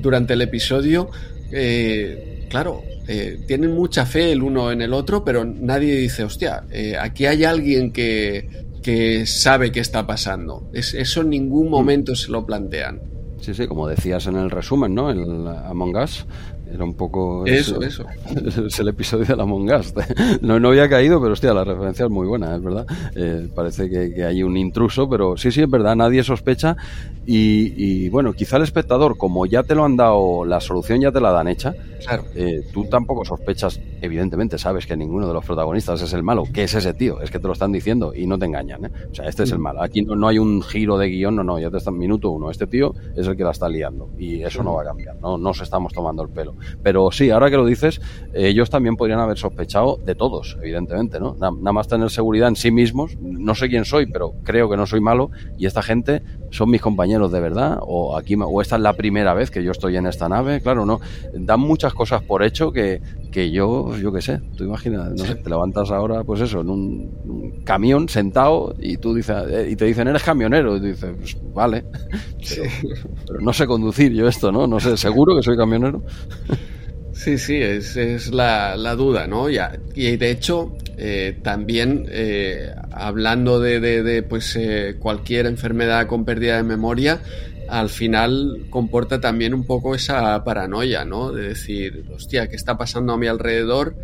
durante 0.00 0.34
el 0.34 0.42
episodio. 0.42 1.10
Eh, 1.50 2.46
claro, 2.50 2.82
eh, 3.06 3.40
tienen 3.46 3.72
mucha 3.72 4.06
fe 4.06 4.32
el 4.32 4.42
uno 4.42 4.70
en 4.72 4.82
el 4.82 4.92
otro, 4.92 5.24
pero 5.24 5.44
nadie 5.44 5.96
dice, 5.96 6.24
hostia, 6.24 6.64
aquí 7.00 7.26
hay 7.26 7.44
alguien 7.44 7.92
que, 7.92 8.67
que 8.82 9.26
sabe 9.26 9.72
qué 9.72 9.80
está 9.80 10.06
pasando. 10.06 10.70
eso 10.72 11.20
en 11.20 11.30
ningún 11.30 11.70
momento 11.70 12.14
se 12.14 12.30
lo 12.30 12.44
plantean. 12.46 13.00
Sí, 13.40 13.54
sí, 13.54 13.66
como 13.66 13.86
decías 13.86 14.26
en 14.26 14.36
el 14.36 14.50
resumen, 14.50 14.94
¿no? 14.94 15.10
El 15.10 15.46
Among 15.46 15.96
Us, 15.96 16.26
era 16.72 16.84
un 16.84 16.94
poco... 16.94 17.46
Eso, 17.46 17.80
eso. 17.82 18.04
Es 18.66 18.78
el 18.78 18.88
episodio 18.88 19.24
de 19.24 19.36
la 19.36 19.44
Mongas. 19.44 19.94
No, 20.40 20.60
no 20.60 20.68
había 20.68 20.88
caído, 20.88 21.20
pero 21.20 21.32
hostia, 21.32 21.52
la 21.54 21.64
referencia 21.64 22.04
es 22.04 22.10
muy 22.10 22.26
buena, 22.26 22.54
es 22.54 22.62
verdad. 22.62 22.86
Eh, 23.14 23.48
parece 23.54 23.88
que, 23.88 24.24
hay 24.24 24.42
un 24.42 24.56
intruso, 24.56 25.08
pero 25.08 25.36
sí, 25.36 25.50
sí, 25.50 25.62
es 25.62 25.70
verdad, 25.70 25.96
nadie 25.96 26.22
sospecha. 26.22 26.76
Y, 27.30 28.08
bueno, 28.08 28.32
quizá 28.32 28.56
el 28.56 28.62
espectador, 28.62 29.18
como 29.18 29.44
ya 29.44 29.62
te 29.62 29.74
lo 29.74 29.84
han 29.84 29.96
dado, 29.96 30.46
la 30.46 30.60
solución 30.62 31.00
ya 31.00 31.12
te 31.12 31.20
la 31.20 31.30
dan 31.30 31.46
hecha, 31.48 31.74
claro. 32.02 32.24
Eh, 32.34 32.62
tú 32.72 32.86
tampoco 32.86 33.22
sospechas, 33.22 33.78
evidentemente 34.00 34.56
sabes 34.56 34.86
que 34.86 34.96
ninguno 34.96 35.28
de 35.28 35.34
los 35.34 35.44
protagonistas 35.44 36.00
es 36.00 36.14
el 36.14 36.22
malo, 36.22 36.44
que 36.50 36.64
es 36.64 36.74
ese 36.74 36.94
tío, 36.94 37.20
es 37.20 37.30
que 37.30 37.38
te 37.38 37.46
lo 37.46 37.52
están 37.52 37.70
diciendo 37.70 38.14
y 38.14 38.26
no 38.26 38.38
te 38.38 38.46
engañan. 38.46 38.86
¿eh? 38.86 38.90
O 39.10 39.14
sea, 39.14 39.28
este 39.28 39.42
es 39.42 39.52
el 39.52 39.58
mm. 39.58 39.62
malo. 39.62 39.82
Aquí 39.82 40.00
no, 40.00 40.26
hay 40.26 40.38
un 40.38 40.62
giro 40.62 40.96
de 40.96 41.08
guion, 41.08 41.36
no, 41.36 41.44
no, 41.44 41.58
ya 41.58 41.70
te 41.70 41.76
están 41.76 41.98
minuto 41.98 42.30
uno. 42.30 42.50
Este 42.50 42.66
tío 42.66 42.94
es 43.14 43.26
el 43.26 43.36
que 43.36 43.44
la 43.44 43.50
está 43.50 43.68
liando 43.68 44.08
y 44.16 44.42
eso 44.42 44.62
no 44.62 44.72
va 44.72 44.82
a 44.82 44.86
cambiar, 44.86 45.16
no 45.20 45.36
nos 45.36 45.60
estamos 45.60 45.92
tomando 45.92 46.22
el 46.22 46.30
pelo. 46.30 46.54
Pero 46.82 47.10
sí, 47.10 47.30
ahora 47.30 47.50
que 47.50 47.56
lo 47.56 47.64
dices, 47.64 48.00
ellos 48.34 48.70
también 48.70 48.96
podrían 48.96 49.20
haber 49.20 49.38
sospechado 49.38 49.98
de 50.04 50.14
todos, 50.14 50.56
evidentemente, 50.62 51.20
¿no? 51.20 51.34
Nada 51.38 51.72
más 51.72 51.88
tener 51.88 52.10
seguridad 52.10 52.48
en 52.48 52.56
sí 52.56 52.70
mismos, 52.70 53.16
no 53.20 53.54
sé 53.54 53.68
quién 53.68 53.84
soy, 53.84 54.06
pero 54.06 54.34
creo 54.44 54.68
que 54.68 54.76
no 54.76 54.86
soy 54.86 55.00
malo 55.00 55.30
y 55.56 55.66
esta 55.66 55.82
gente 55.82 56.22
son 56.50 56.70
mis 56.70 56.80
compañeros 56.80 57.30
de 57.32 57.40
verdad 57.40 57.78
o 57.80 58.16
aquí 58.16 58.36
o 58.38 58.62
esta 58.62 58.76
es 58.76 58.82
la 58.82 58.94
primera 58.94 59.34
vez 59.34 59.50
que 59.50 59.62
yo 59.62 59.72
estoy 59.72 59.96
en 59.96 60.06
esta 60.06 60.28
nave, 60.28 60.60
claro, 60.60 60.86
no, 60.86 61.00
dan 61.34 61.60
muchas 61.60 61.94
cosas 61.94 62.22
por 62.22 62.42
hecho 62.42 62.72
que, 62.72 63.00
que 63.30 63.50
yo, 63.50 63.96
yo 63.96 64.12
qué 64.12 64.22
sé, 64.22 64.40
tú 64.56 64.64
imaginas, 64.64 65.10
no 65.10 65.24
sé, 65.24 65.34
te 65.36 65.48
levantas 65.48 65.90
ahora, 65.90 66.24
pues 66.24 66.40
eso, 66.40 66.60
en 66.60 66.70
un, 66.70 67.62
camión 67.64 68.08
sentado 68.08 68.74
y 68.78 68.96
tú 68.96 69.14
dices, 69.14 69.36
eh, 69.50 69.68
y 69.70 69.76
te 69.76 69.84
dicen, 69.84 70.08
eres 70.08 70.22
camionero, 70.22 70.76
y 70.76 70.80
tú 70.80 70.86
dices, 70.86 71.14
pues, 71.18 71.36
vale, 71.54 71.84
pero, 73.26 73.40
no 73.40 73.52
sé 73.52 73.66
conducir 73.66 74.12
yo 74.12 74.28
esto, 74.28 74.50
¿no? 74.52 74.66
No 74.66 74.80
sé, 74.80 74.96
seguro 74.96 75.36
que 75.36 75.42
soy 75.42 75.56
camionero. 75.56 76.02
Sí, 77.18 77.36
sí, 77.36 77.56
es, 77.56 77.96
es 77.96 78.32
la, 78.32 78.76
la, 78.76 78.94
duda, 78.94 79.26
¿no? 79.26 79.50
Ya, 79.50 79.76
y 79.96 80.16
de 80.16 80.30
hecho, 80.30 80.76
eh, 80.96 81.36
también 81.42 82.06
eh, 82.08 82.72
hablando 82.92 83.58
de, 83.58 83.80
de, 83.80 84.22
pues, 84.22 84.54
eh, 84.54 84.94
cualquier 85.00 85.46
enfermedad 85.46 86.06
con 86.06 86.24
pérdida 86.24 86.58
de 86.58 86.62
memoria, 86.62 87.20
al 87.68 87.88
final 87.88 88.66
comporta 88.70 89.20
también 89.20 89.52
un 89.52 89.66
poco 89.66 89.96
esa 89.96 90.44
paranoia, 90.44 91.04
¿no? 91.04 91.32
De 91.32 91.48
decir, 91.48 92.04
hostia, 92.14 92.48
¿qué 92.48 92.54
está 92.54 92.78
pasando 92.78 93.14
a 93.14 93.18
mi 93.18 93.26
alrededor? 93.26 93.96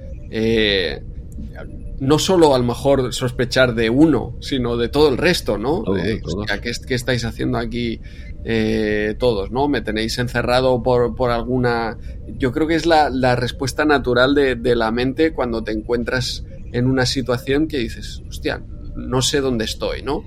no 2.00 2.18
solo 2.18 2.56
a 2.56 2.58
lo 2.58 2.64
mejor 2.64 3.14
sospechar 3.14 3.76
de 3.76 3.88
uno, 3.88 4.36
sino 4.40 4.76
de 4.76 4.88
todo 4.88 5.08
el 5.08 5.16
resto, 5.16 5.56
¿no? 5.56 5.84
¿qué, 5.84 6.72
¿qué, 6.88 6.94
estáis 6.94 7.24
haciendo 7.24 7.58
aquí 7.58 8.00
eh, 8.44 9.14
todos, 9.18 9.50
¿no? 9.50 9.68
Me 9.68 9.80
tenéis 9.80 10.18
encerrado 10.18 10.82
por, 10.82 11.14
por 11.14 11.30
alguna... 11.30 11.98
Yo 12.38 12.52
creo 12.52 12.66
que 12.66 12.74
es 12.74 12.86
la, 12.86 13.10
la 13.10 13.36
respuesta 13.36 13.84
natural 13.84 14.34
de, 14.34 14.54
de, 14.54 14.76
la 14.76 14.90
mente 14.90 15.32
cuando 15.32 15.64
te 15.64 15.72
encuentras 15.72 16.44
en 16.72 16.86
una 16.86 17.06
situación 17.06 17.68
que 17.68 17.78
dices, 17.78 18.22
hostia, 18.28 18.62
no 18.96 19.22
sé 19.22 19.40
dónde 19.40 19.64
estoy, 19.64 20.02
¿no? 20.02 20.24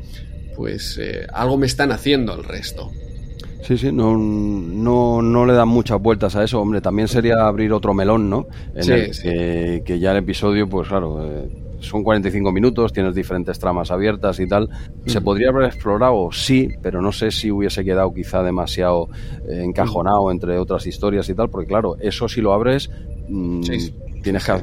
Pues 0.56 0.98
eh, 1.00 1.28
algo 1.32 1.58
me 1.58 1.68
están 1.68 1.92
haciendo 1.92 2.34
el 2.34 2.44
resto. 2.44 2.90
Sí, 3.64 3.78
sí, 3.78 3.92
no, 3.92 4.18
no, 4.18 5.22
no 5.22 5.46
le 5.46 5.54
dan 5.54 5.68
muchas 5.68 6.02
vueltas 6.02 6.36
a 6.36 6.44
eso, 6.44 6.62
hombre, 6.62 6.80
también 6.80 7.08
sería 7.08 7.48
abrir 7.48 7.74
otro 7.74 7.94
melón, 7.94 8.30
¿no? 8.30 8.48
En 8.74 8.92
el 8.92 9.12
que, 9.12 9.84
que, 9.86 10.00
ya 10.00 10.12
el 10.12 10.18
episodio, 10.18 10.70
pues 10.70 10.88
claro, 10.88 11.26
eh, 11.26 11.50
son 11.80 12.04
45 12.04 12.52
minutos, 12.52 12.94
tienes 12.94 13.16
diferentes 13.16 13.60
tramas 13.60 13.92
abiertas 13.92 14.40
y 14.40 14.48
tal. 14.48 14.70
¿Se 15.06 15.22
podría 15.22 15.50
haber 15.50 15.66
explorado? 15.66 16.30
Sí, 16.32 16.70
pero 16.82 17.02
no 17.02 17.12
sé 17.12 17.32
si 17.32 17.52
hubiese 17.52 17.84
quedado 17.84 18.14
quizá 18.14 18.44
demasiado 18.44 19.10
eh, 19.48 19.64
encajonado 19.64 20.32
entre 20.32 20.58
otras 20.58 20.88
historias 20.88 21.30
y 21.30 21.36
tal, 21.36 21.50
porque 21.50 21.68
claro, 21.68 21.98
eso 22.00 22.28
si 22.28 22.42
lo 22.42 22.54
abres... 22.54 22.90
Mm, 23.30 23.62
tienes 24.22 24.46
que 24.46 24.54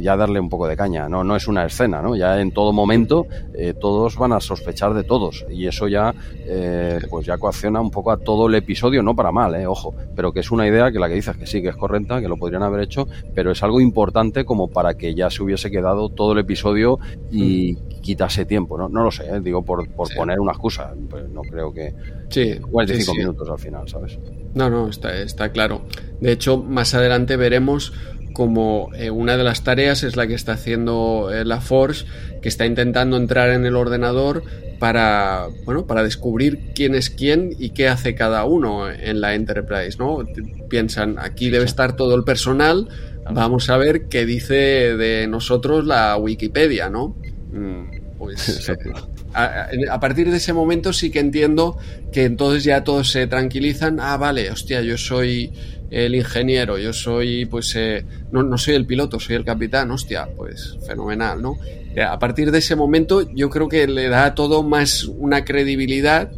ya 0.00 0.16
darle 0.16 0.40
un 0.40 0.48
poco 0.48 0.66
de 0.66 0.76
caña, 0.76 1.08
no, 1.08 1.24
no 1.24 1.36
es 1.36 1.48
una 1.48 1.66
escena, 1.66 2.02
¿no? 2.02 2.16
Ya 2.16 2.40
en 2.40 2.52
todo 2.52 2.72
momento 2.72 3.26
eh, 3.54 3.74
todos 3.78 4.16
van 4.16 4.32
a 4.32 4.40
sospechar 4.40 4.94
de 4.94 5.04
todos 5.04 5.44
y 5.50 5.66
eso 5.66 5.88
ya 5.88 6.14
eh, 6.46 6.98
pues 7.08 7.26
ya 7.26 7.38
coacciona 7.38 7.80
un 7.80 7.90
poco 7.90 8.10
a 8.10 8.16
todo 8.16 8.46
el 8.46 8.54
episodio, 8.54 9.02
no 9.02 9.14
para 9.14 9.32
mal, 9.32 9.54
eh, 9.54 9.66
ojo, 9.66 9.94
pero 10.14 10.32
que 10.32 10.40
es 10.40 10.50
una 10.50 10.66
idea 10.66 10.90
que 10.90 10.98
la 10.98 11.08
que 11.08 11.14
dices 11.14 11.36
que 11.36 11.46
sí, 11.46 11.62
que 11.62 11.68
es 11.68 11.76
correcta, 11.76 12.20
que 12.20 12.28
lo 12.28 12.36
podrían 12.36 12.62
haber 12.62 12.80
hecho, 12.80 13.06
pero 13.34 13.50
es 13.50 13.62
algo 13.62 13.80
importante 13.80 14.44
como 14.44 14.68
para 14.68 14.94
que 14.94 15.14
ya 15.14 15.30
se 15.30 15.42
hubiese 15.42 15.70
quedado 15.70 16.08
todo 16.08 16.32
el 16.32 16.38
episodio 16.38 16.98
y 17.30 17.72
mm. 17.72 18.00
quitase 18.00 18.44
tiempo, 18.44 18.78
¿no? 18.78 18.88
No 18.88 19.02
lo 19.02 19.10
sé, 19.10 19.24
¿eh? 19.24 19.40
digo 19.40 19.62
por, 19.62 19.88
por 19.90 20.12
poner 20.14 20.40
una 20.40 20.52
excusa, 20.52 20.94
pues 21.08 21.28
no 21.30 21.42
creo 21.42 21.72
que... 21.72 21.94
Sí, 22.28 22.58
45 22.58 23.14
minutos 23.14 23.48
al 23.50 23.58
final, 23.58 23.88
¿sabes? 23.88 24.18
No, 24.54 24.68
no, 24.68 24.88
está, 24.88 25.16
está 25.20 25.52
claro. 25.52 25.82
De 26.20 26.32
hecho, 26.32 26.58
más 26.58 26.94
adelante 26.94 27.36
veremos 27.36 27.92
como 28.32 28.90
eh, 28.94 29.10
una 29.10 29.36
de 29.36 29.44
las 29.44 29.64
tareas 29.64 30.02
es 30.02 30.16
la 30.16 30.26
que 30.26 30.34
está 30.34 30.52
haciendo 30.52 31.30
eh, 31.32 31.44
la 31.44 31.60
Force, 31.60 32.04
que 32.42 32.48
está 32.48 32.66
intentando 32.66 33.16
entrar 33.16 33.50
en 33.50 33.66
el 33.66 33.76
ordenador 33.76 34.42
para, 34.78 35.48
bueno, 35.64 35.86
para 35.86 36.02
descubrir 36.02 36.72
quién 36.74 36.94
es 36.94 37.10
quién 37.10 37.54
y 37.58 37.70
qué 37.70 37.88
hace 37.88 38.14
cada 38.14 38.44
uno 38.44 38.90
en 38.90 39.20
la 39.20 39.34
Enterprise, 39.34 39.98
¿no? 39.98 40.24
Piensan, 40.68 41.18
aquí 41.18 41.50
debe 41.50 41.64
estar 41.64 41.96
todo 41.96 42.14
el 42.14 42.24
personal, 42.24 42.88
vamos 43.30 43.68
a 43.68 43.76
ver 43.76 44.08
qué 44.08 44.24
dice 44.24 44.54
de 44.54 45.26
nosotros 45.26 45.84
la 45.84 46.16
Wikipedia, 46.16 46.88
¿no? 46.88 47.16
Mm, 47.52 48.16
pues 48.16 48.72
a, 49.34 49.68
a, 49.90 50.00
partir 50.00 50.30
de 50.30 50.38
ese 50.38 50.52
momento 50.52 50.92
sí 50.92 51.10
que 51.10 51.20
entiendo 51.20 51.76
que 52.12 52.24
entonces 52.24 52.64
ya 52.64 52.82
todos 52.82 53.10
se 53.10 53.26
tranquilizan, 53.26 54.00
ah, 54.00 54.16
vale, 54.16 54.50
hostia, 54.50 54.80
yo 54.80 54.96
soy 54.96 55.52
el 55.90 56.14
ingeniero, 56.14 56.78
yo 56.78 56.92
soy, 56.92 57.46
pues, 57.46 57.74
eh, 57.76 58.04
no, 58.30 58.42
no, 58.42 58.56
soy 58.56 58.74
el 58.74 58.86
piloto, 58.86 59.18
soy 59.18 59.36
el 59.36 59.44
capitán, 59.44 59.90
hostia, 59.90 60.28
pues 60.36 60.78
fenomenal, 60.86 61.42
¿no? 61.42 61.56
Eh, 61.94 62.02
a 62.02 62.18
partir 62.18 62.52
de 62.52 62.58
ese 62.58 62.76
momento 62.76 63.28
yo 63.34 63.50
creo 63.50 63.68
que 63.68 63.86
le 63.88 64.08
da 64.08 64.34
todo 64.34 64.62
más 64.62 65.04
una 65.04 65.44
credibilidad 65.44 66.30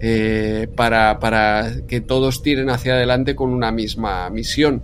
eh, 0.00 0.68
para, 0.76 1.18
para, 1.18 1.72
que 1.88 2.00
todos 2.00 2.42
tiren 2.42 2.70
hacia 2.70 2.94
adelante 2.94 3.34
con 3.34 3.50
una 3.50 3.72
misma 3.72 4.30
misión. 4.30 4.82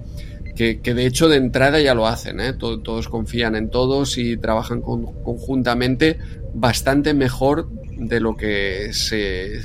Que, 0.56 0.80
que 0.80 0.92
de 0.94 1.06
hecho 1.06 1.28
de 1.28 1.36
entrada 1.36 1.80
ya 1.80 1.94
lo 1.94 2.06
hacen, 2.06 2.40
¿eh? 2.40 2.52
todos 2.52 3.08
confían 3.08 3.54
en 3.54 3.70
todos 3.70 4.18
y 4.18 4.36
trabajan 4.36 4.82
con, 4.82 5.06
conjuntamente 5.22 6.18
bastante 6.52 7.14
mejor 7.14 7.68
de 7.96 8.20
lo 8.20 8.36
que 8.36 8.92
se... 8.92 9.60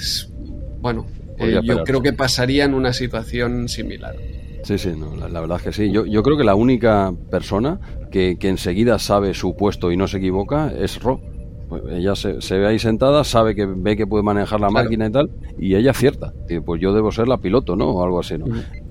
Bueno, 0.80 1.06
eh, 1.40 1.60
yo 1.64 1.84
creo 1.84 2.02
que 2.02 2.14
pasaría 2.14 2.66
en 2.66 2.74
una 2.74 2.94
situación 2.94 3.68
similar. 3.68 4.16
Sí, 4.64 4.78
sí, 4.80 4.94
la, 5.32 5.40
verdad 5.42 5.58
es 5.58 5.64
que 5.64 5.72
sí. 5.72 5.92
Yo, 5.92 6.06
yo 6.06 6.24
creo 6.24 6.38
que 6.38 6.44
la 6.44 6.56
única 6.56 7.14
persona 7.30 7.80
que, 8.12 8.38
que 8.40 8.50
enseguida 8.50 8.98
sabe 8.98 9.34
su 9.36 9.56
puesto 9.56 9.92
y 9.92 9.98
no 9.98 10.08
se 10.08 10.18
equivoca 10.18 10.72
es 10.72 11.00
Ro. 11.02 11.22
Pues 11.70 11.84
ella 11.90 12.16
se, 12.16 12.58
ve 12.58 12.68
ahí 12.68 12.80
sentada, 12.80 13.24
sabe 13.24 13.56
que 13.56 13.66
ve 13.66 13.98
que 13.98 14.06
puede 14.06 14.24
manejar 14.24 14.60
la 14.60 14.70
máquina 14.70 15.08
y 15.08 15.12
tal, 15.12 15.32
y 15.58 15.76
ella 15.76 15.92
acierta. 15.92 16.34
pues 16.64 16.82
yo 16.82 16.94
debo 16.94 17.12
ser 17.12 17.28
la 17.28 17.38
piloto, 17.38 17.76
¿no? 17.76 17.90
O 17.90 18.04
algo 18.04 18.20
así, 18.20 18.38
¿no? 18.38 18.46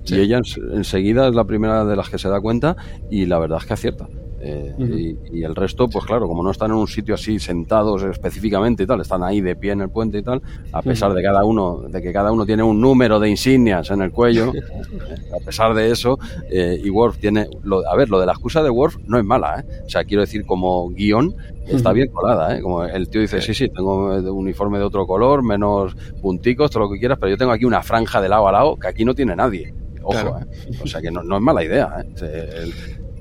Y 0.05 0.19
ella 0.19 0.39
enseguida 0.73 1.27
es 1.27 1.35
la 1.35 1.45
primera 1.45 1.85
de 1.85 1.95
las 1.95 2.09
que 2.09 2.17
se 2.17 2.29
da 2.29 2.41
cuenta 2.41 2.75
y 3.09 3.25
la 3.25 3.39
verdad 3.39 3.59
es 3.61 3.65
que 3.65 3.73
acierta. 3.73 4.07
Eh, 4.47 5.15
y, 5.31 5.43
el 5.43 5.55
resto, 5.55 5.87
pues 5.87 6.05
claro, 6.05 6.27
como 6.27 6.43
no 6.43 6.51
están 6.51 6.69
en 6.69 6.77
un 6.77 6.87
sitio 6.87 7.15
así 7.15 7.39
sentados 7.39 8.03
específicamente 8.03 8.83
y 8.83 8.85
tal, 8.85 9.01
están 9.01 9.23
ahí 9.23 9.41
de 9.41 9.55
pie 9.55 9.71
en 9.71 9.81
el 9.81 9.89
puente 9.89 10.19
y 10.19 10.21
tal, 10.21 10.39
a 10.71 10.83
pesar 10.83 11.13
de 11.13 11.23
cada 11.23 11.43
uno, 11.43 11.81
de 11.89 11.99
que 11.99 12.13
cada 12.13 12.31
uno 12.31 12.45
tiene 12.45 12.61
un 12.61 12.79
número 12.79 13.19
de 13.19 13.27
insignias 13.27 13.89
en 13.89 14.03
el 14.03 14.11
cuello, 14.11 14.53
a 15.41 15.43
pesar 15.43 15.73
de 15.73 15.89
eso, 15.89 16.19
eh, 16.51 16.79
y 16.83 16.91
Worf 16.91 17.17
tiene, 17.17 17.47
lo, 17.63 17.89
a 17.89 17.95
ver, 17.95 18.09
lo 18.09 18.19
de 18.19 18.27
la 18.27 18.33
excusa 18.33 18.61
de 18.61 18.69
Worf 18.69 18.97
no 19.07 19.17
es 19.17 19.25
mala, 19.25 19.61
¿eh? 19.61 19.83
O 19.83 19.89
sea, 19.89 20.03
quiero 20.03 20.21
decir, 20.21 20.45
como 20.45 20.89
guion, 20.89 21.33
está 21.65 21.91
bien 21.91 22.09
colada, 22.11 22.55
¿eh? 22.55 22.61
Como 22.61 22.83
el 22.83 23.09
tío 23.09 23.21
dice, 23.21 23.41
sí, 23.41 23.55
sí, 23.55 23.69
tengo 23.69 24.13
un 24.15 24.27
uniforme 24.27 24.77
de 24.77 24.83
otro 24.83 25.07
color, 25.07 25.41
menos 25.41 25.95
punticos, 26.21 26.69
todo 26.69 26.83
lo 26.83 26.91
que 26.91 26.99
quieras, 26.99 27.17
pero 27.19 27.31
yo 27.31 27.37
tengo 27.37 27.51
aquí 27.51 27.65
una 27.65 27.81
franja 27.81 28.21
de 28.21 28.29
lado 28.29 28.47
a 28.47 28.51
lado 28.51 28.77
que 28.77 28.87
aquí 28.89 29.05
no 29.05 29.15
tiene 29.15 29.35
nadie. 29.35 29.73
Ojo, 30.03 30.37
¿eh? 30.37 30.45
O 30.83 30.85
sea 30.85 31.01
que 31.01 31.09
no, 31.09 31.23
no, 31.23 31.35
es 31.35 31.41
mala 31.41 31.63
idea. 31.63 32.05
¿eh? 32.21 32.71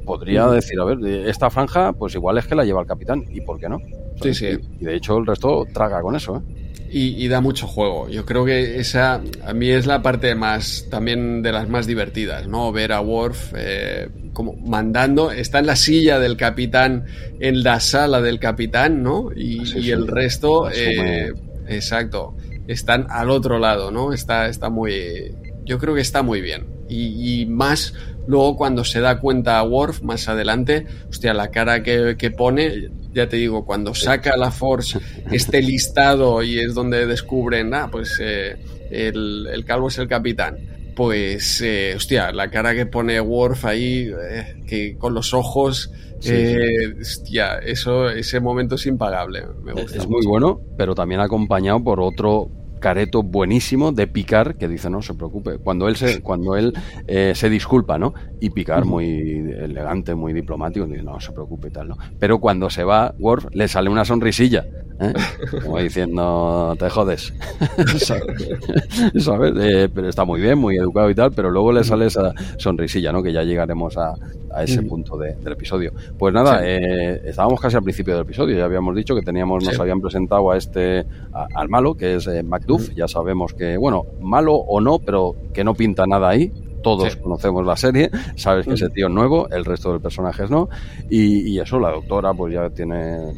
Podría 0.04 0.46
decir, 0.48 0.78
a 0.80 0.84
ver, 0.84 0.98
esta 1.26 1.50
franja, 1.50 1.92
pues 1.92 2.14
igual 2.14 2.38
es 2.38 2.46
que 2.46 2.54
la 2.54 2.64
lleva 2.64 2.80
el 2.80 2.86
capitán, 2.86 3.24
¿y 3.30 3.40
por 3.40 3.58
qué 3.58 3.68
no? 3.68 3.78
Sí, 4.22 4.34
sí. 4.34 4.46
Y, 4.80 4.84
de 4.84 4.96
hecho 4.96 5.18
el 5.18 5.26
resto 5.26 5.66
traga 5.72 6.00
con 6.00 6.16
eso, 6.16 6.36
¿eh? 6.36 6.64
Y, 6.96 7.26
da 7.26 7.40
mucho 7.40 7.66
juego. 7.66 8.08
Yo 8.08 8.24
creo 8.24 8.44
que 8.44 8.78
esa 8.78 9.20
a 9.44 9.52
mí 9.52 9.68
es 9.68 9.84
la 9.84 10.00
parte 10.00 10.36
más 10.36 10.86
también 10.92 11.42
de 11.42 11.50
las 11.50 11.68
más 11.68 11.88
divertidas, 11.88 12.46
¿no? 12.46 12.70
Ver 12.70 12.92
a 12.92 13.00
Worf 13.00 13.52
eh, 13.56 14.08
como 14.32 14.54
mandando, 14.64 15.32
está 15.32 15.58
en 15.58 15.66
la 15.66 15.74
silla 15.74 16.20
del 16.20 16.36
capitán, 16.36 17.06
en 17.40 17.64
la 17.64 17.80
sala 17.80 18.20
del 18.20 18.38
capitán, 18.38 19.02
¿no? 19.02 19.30
Y, 19.34 19.90
el 19.90 20.06
resto, 20.06 20.70
eh, 20.70 21.32
exacto, 21.66 22.36
están 22.68 23.08
al 23.10 23.30
otro 23.30 23.58
lado, 23.58 23.90
¿no? 23.90 24.12
Está, 24.12 24.46
está 24.46 24.70
muy, 24.70 25.34
yo 25.64 25.80
creo 25.80 25.96
que 25.96 26.00
está 26.00 26.22
muy 26.22 26.40
bien. 26.40 26.73
Y 26.94 27.46
más 27.46 27.94
Luego, 28.26 28.56
cuando 28.56 28.84
se 28.84 29.00
da 29.00 29.20
cuenta 29.20 29.62
Worf 29.62 30.02
más 30.02 30.28
adelante, 30.28 30.86
hostia, 31.08 31.34
la 31.34 31.50
cara 31.50 31.82
que, 31.82 32.34
pone, 32.36 32.90
ya 33.12 33.28
te 33.28 33.36
digo, 33.36 33.64
cuando 33.66 33.94
saca 33.94 34.36
la 34.36 34.50
Force 34.50 34.98
este 35.30 35.60
listado 35.62 36.42
y 36.42 36.58
es 36.58 36.74
donde 36.74 37.06
descubren, 37.06 37.74
ah, 37.74 37.88
pues 37.90 38.18
eh, 38.20 38.56
el, 38.90 39.64
calvo 39.66 39.88
es 39.88 39.98
el 39.98 40.08
capitán. 40.08 40.56
Pues, 40.96 41.60
eh, 41.60 41.94
hostia, 41.96 42.32
la 42.32 42.50
cara 42.50 42.74
que 42.74 42.86
pone 42.86 43.20
Worf 43.20 43.64
ahí, 43.64 44.10
eh, 44.30 44.62
que 44.66 44.96
con 44.96 45.12
los 45.12 45.34
ojos, 45.34 45.90
hostia, 47.00 47.58
eso, 47.58 48.08
ese 48.08 48.40
momento 48.40 48.76
es 48.76 48.86
impagable. 48.86 49.44
Me 49.62 49.72
gusta 49.72 49.98
es 49.98 50.08
muy 50.08 50.24
bueno, 50.24 50.60
pero 50.78 50.94
también 50.94 51.20
acompañado 51.20 51.82
por 51.82 52.00
otro 52.00 52.50
careto 52.84 53.22
buenísimo 53.22 53.92
de 53.92 54.06
Picar 54.06 54.56
que 54.56 54.68
dice 54.68 54.90
no 54.90 55.00
se 55.00 55.14
preocupe 55.14 55.56
cuando 55.56 55.88
él 55.88 55.96
se 55.96 56.20
cuando 56.20 56.54
él 56.54 56.74
eh, 57.06 57.32
se 57.34 57.48
disculpa 57.48 57.96
no 57.96 58.12
y 58.40 58.50
Picar 58.50 58.84
muy 58.84 59.38
elegante 59.56 60.14
muy 60.14 60.34
diplomático 60.34 60.84
dice 60.84 61.02
no 61.02 61.18
se 61.18 61.32
preocupe 61.32 61.68
y 61.68 61.70
tal 61.70 61.88
no 61.88 61.96
pero 62.18 62.40
cuando 62.40 62.68
se 62.68 62.84
va 62.84 63.14
Worf 63.18 63.46
le 63.52 63.68
sale 63.68 63.88
una 63.88 64.04
sonrisilla 64.04 64.66
¿eh? 65.00 65.14
como 65.62 65.78
diciendo 65.78 66.76
te 66.78 66.90
jodes 66.90 67.32
¿sabes? 69.18 69.54
Eh, 69.56 69.88
pero 69.94 70.10
está 70.10 70.26
muy 70.26 70.42
bien 70.42 70.58
muy 70.58 70.76
educado 70.76 71.08
y 71.08 71.14
tal 71.14 71.32
pero 71.32 71.50
luego 71.50 71.72
le 71.72 71.84
sale 71.84 72.04
esa 72.04 72.34
sonrisilla 72.58 73.12
no 73.12 73.22
que 73.22 73.32
ya 73.32 73.44
llegaremos 73.44 73.96
a, 73.96 74.12
a 74.54 74.62
ese 74.62 74.82
punto 74.82 75.16
del 75.16 75.52
episodio. 75.52 75.92
Pues 76.18 76.32
nada 76.32 76.64
estábamos 76.64 77.60
casi 77.60 77.76
al 77.76 77.82
principio 77.82 78.14
del 78.14 78.22
episodio 78.22 78.56
ya 78.56 78.64
habíamos 78.64 78.94
dicho 78.94 79.14
que 79.14 79.22
teníamos 79.22 79.64
nos 79.64 79.78
habían 79.80 80.00
presentado 80.00 80.50
a 80.50 80.56
este 80.56 81.04
al 81.32 81.68
malo 81.68 81.94
que 81.94 82.14
es 82.14 82.26
Ya 82.94 83.08
sabemos 83.08 83.54
que 83.54 83.76
bueno 83.76 84.04
malo 84.20 84.54
o 84.54 84.80
no 84.80 84.98
pero 84.98 85.34
que 85.52 85.64
no 85.64 85.74
pinta 85.74 86.06
nada 86.06 86.28
ahí. 86.28 86.52
Todos 86.82 87.16
conocemos 87.16 87.64
la 87.64 87.78
serie, 87.78 88.10
sabes 88.36 88.66
que 88.66 88.74
ese 88.74 88.90
tío 88.90 89.06
es 89.06 89.12
nuevo, 89.12 89.48
el 89.48 89.64
resto 89.64 89.94
de 89.94 90.00
personajes 90.00 90.50
no, 90.50 90.68
y, 91.08 91.58
eso 91.58 91.80
la 91.80 91.90
doctora 91.90 92.34
pues 92.34 92.52
ya 92.52 92.68
tiene 92.68 93.32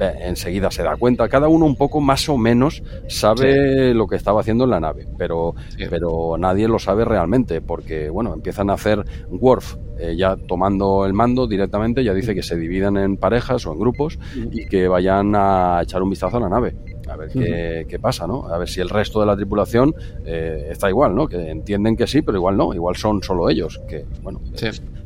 enseguida 0.00 0.70
se 0.70 0.82
da 0.82 0.96
cuenta. 0.96 1.28
Cada 1.28 1.48
uno 1.48 1.66
un 1.66 1.76
poco 1.76 2.00
más 2.00 2.28
o 2.28 2.38
menos 2.38 2.82
sabe 3.08 3.94
lo 3.94 4.06
que 4.06 4.16
estaba 4.16 4.40
haciendo 4.40 4.64
en 4.64 4.70
la 4.70 4.80
nave, 4.80 5.06
pero, 5.16 5.54
pero 5.90 6.36
nadie 6.38 6.68
lo 6.68 6.78
sabe 6.78 7.04
realmente, 7.04 7.60
porque 7.60 8.10
bueno, 8.10 8.32
empiezan 8.34 8.70
a 8.70 8.74
hacer 8.74 9.04
Worf 9.30 9.76
eh, 9.98 10.14
ya 10.16 10.36
tomando 10.36 11.04
el 11.06 11.12
mando 11.12 11.46
directamente, 11.46 12.04
ya 12.04 12.14
dice 12.14 12.34
que 12.34 12.42
se 12.42 12.56
dividan 12.56 12.96
en 12.96 13.16
parejas 13.16 13.66
o 13.66 13.72
en 13.72 13.78
grupos 13.78 14.18
y 14.52 14.66
que 14.66 14.88
vayan 14.88 15.34
a 15.34 15.80
echar 15.82 16.02
un 16.02 16.10
vistazo 16.10 16.36
a 16.36 16.40
la 16.40 16.48
nave 16.48 16.74
a 17.08 17.16
ver 17.16 17.86
qué, 17.88 17.98
pasa, 17.98 18.26
¿no? 18.26 18.46
A 18.46 18.58
ver 18.58 18.68
si 18.68 18.80
el 18.80 18.88
resto 18.88 19.20
de 19.20 19.26
la 19.26 19.36
tripulación 19.36 19.94
eh, 20.24 20.68
está 20.70 20.88
igual, 20.88 21.14
¿no? 21.14 21.26
Que 21.26 21.50
entienden 21.50 21.96
que 21.96 22.06
sí, 22.06 22.22
pero 22.22 22.38
igual 22.38 22.56
no, 22.56 22.74
igual 22.74 22.96
son 22.96 23.22
solo 23.22 23.48
ellos, 23.48 23.80
que, 23.88 24.04
bueno, 24.22 24.40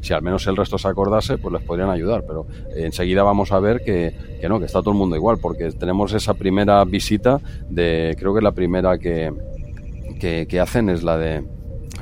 si 0.00 0.12
al 0.12 0.22
menos 0.22 0.46
el 0.46 0.56
resto 0.56 0.78
se 0.78 0.88
acordase, 0.88 1.38
pues 1.38 1.52
les 1.52 1.62
podrían 1.62 1.90
ayudar, 1.90 2.24
pero 2.26 2.46
enseguida 2.74 3.22
vamos 3.22 3.52
a 3.52 3.60
ver 3.60 3.82
que, 3.84 4.14
que, 4.40 4.48
no, 4.48 4.58
que 4.58 4.66
está 4.66 4.80
todo 4.80 4.90
el 4.90 4.98
mundo 4.98 5.16
igual, 5.16 5.38
porque 5.40 5.70
tenemos 5.72 6.12
esa 6.12 6.34
primera 6.34 6.84
visita 6.84 7.40
de, 7.68 8.16
creo 8.18 8.34
que 8.34 8.42
la 8.42 8.52
primera 8.52 8.98
que, 8.98 9.32
que 10.20 10.60
hacen 10.60 10.88
es 10.88 11.02
la 11.02 11.18
de 11.18 11.44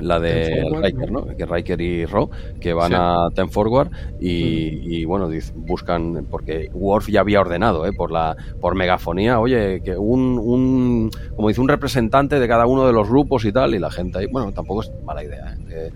la 0.00 0.20
de 0.20 0.64
Riker, 0.82 1.10
¿no? 1.10 1.26
Que 1.36 1.46
Riker 1.46 1.80
y 1.80 2.06
Ro, 2.06 2.30
que 2.60 2.72
van 2.72 2.94
a 2.94 3.28
Ten 3.34 3.50
Forward 3.50 3.90
y, 4.20 5.04
bueno, 5.04 5.28
buscan, 5.54 6.26
porque 6.30 6.70
Worf 6.72 7.08
ya 7.08 7.20
había 7.20 7.40
ordenado, 7.40 7.86
¿eh? 7.86 7.92
Por 7.92 8.10
la 8.10 8.36
por 8.60 8.74
megafonía, 8.74 9.40
oye, 9.40 9.80
que 9.82 9.96
un, 9.96 10.38
un, 10.38 11.10
como 11.36 11.48
dice, 11.48 11.60
un 11.60 11.68
representante 11.68 12.38
de 12.38 12.48
cada 12.48 12.66
uno 12.66 12.86
de 12.86 12.92
los 12.92 13.08
grupos 13.08 13.44
y 13.44 13.52
tal, 13.52 13.74
y 13.74 13.78
la 13.78 13.90
gente 13.90 14.18
ahí, 14.18 14.26
bueno, 14.30 14.52
tampoco 14.52 14.82
es 14.82 14.92
mala 15.04 15.24
idea, 15.24 15.56
¿eh? 15.70 15.90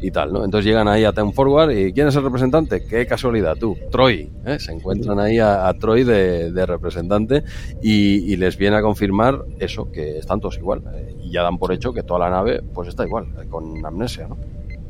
Y 0.00 0.10
tal, 0.10 0.32
¿no? 0.32 0.44
Entonces 0.44 0.66
llegan 0.66 0.88
ahí 0.88 1.04
a 1.04 1.12
Ten 1.12 1.32
Forward 1.32 1.70
y 1.72 1.92
¿quién 1.92 2.08
es 2.08 2.16
el 2.16 2.22
representante? 2.22 2.84
Qué 2.86 3.06
casualidad, 3.06 3.56
tú, 3.56 3.76
Troy, 3.90 4.30
¿eh? 4.46 4.58
Se 4.58 4.72
encuentran 4.72 5.18
ahí 5.18 5.38
a, 5.38 5.72
Troy 5.78 6.04
de, 6.04 6.66
representante 6.66 7.42
y, 7.82 8.36
les 8.36 8.56
viene 8.56 8.76
a 8.76 8.82
confirmar 8.82 9.44
eso, 9.58 9.90
que 9.90 10.18
están 10.18 10.40
todos 10.40 10.56
igual. 10.56 10.82
¿eh? 10.94 11.14
Y 11.30 11.34
ya 11.34 11.42
dan 11.42 11.58
por 11.58 11.72
hecho 11.72 11.92
que 11.92 12.02
toda 12.02 12.20
la 12.20 12.30
nave, 12.30 12.60
pues 12.74 12.88
está 12.88 13.04
igual 13.04 13.26
con 13.48 13.84
amnesia, 13.86 14.26
¿no? 14.28 14.36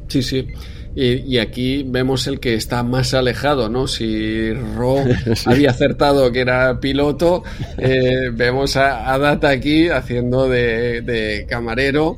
Sí, 0.09 0.22
sí. 0.22 0.49
Y, 0.97 1.38
aquí 1.38 1.84
vemos 1.86 2.26
el 2.26 2.41
que 2.41 2.55
está 2.55 2.82
más 2.82 3.14
alejado, 3.14 3.68
¿no? 3.68 3.86
Si 3.86 4.53
Ro 4.53 4.97
había 5.47 5.70
acertado 5.70 6.32
que 6.32 6.41
era 6.41 6.80
piloto, 6.80 7.45
eh, 7.78 8.30
vemos 8.32 8.76
a, 8.76 9.16
Data 9.18 9.51
aquí 9.51 9.88
haciendo 9.88 10.49
de, 10.49 11.47
camarero, 11.49 12.16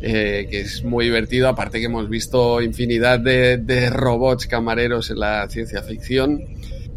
eh, 0.00 0.46
que 0.50 0.60
es 0.60 0.82
muy 0.82 1.04
divertido, 1.04 1.48
aparte 1.48 1.78
que 1.78 1.86
hemos 1.86 2.08
visto 2.08 2.62
infinidad 2.62 3.20
de 3.20 3.90
robots 3.90 4.46
camareros 4.46 5.10
en 5.10 5.20
la 5.20 5.46
ciencia 5.50 5.82
ficción 5.82 6.40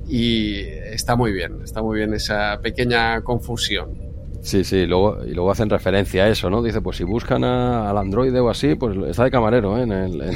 y 0.09 0.61
está 0.61 1.15
muy 1.15 1.31
bien, 1.31 1.59
está 1.63 1.83
muy 1.83 1.97
bien 1.97 2.13
esa 2.15 2.59
pequeña 2.61 3.21
confusión. 3.21 4.08
Sí, 4.49 4.63
sí, 4.63 4.87
luego, 4.87 5.23
y 5.27 5.35
luego 5.35 5.51
hacen 5.51 5.69
referencia 5.69 6.23
a 6.23 6.27
eso, 6.27 6.49
¿no? 6.49 6.63
Dice, 6.63 6.81
pues 6.81 6.97
si 6.97 7.03
buscan 7.03 7.43
al 7.43 7.95
androide 7.95 8.39
o 8.39 8.49
así, 8.49 8.73
pues 8.73 8.97
está 9.07 9.25
de 9.25 9.29
camarero, 9.29 9.77
¿eh? 9.77 9.85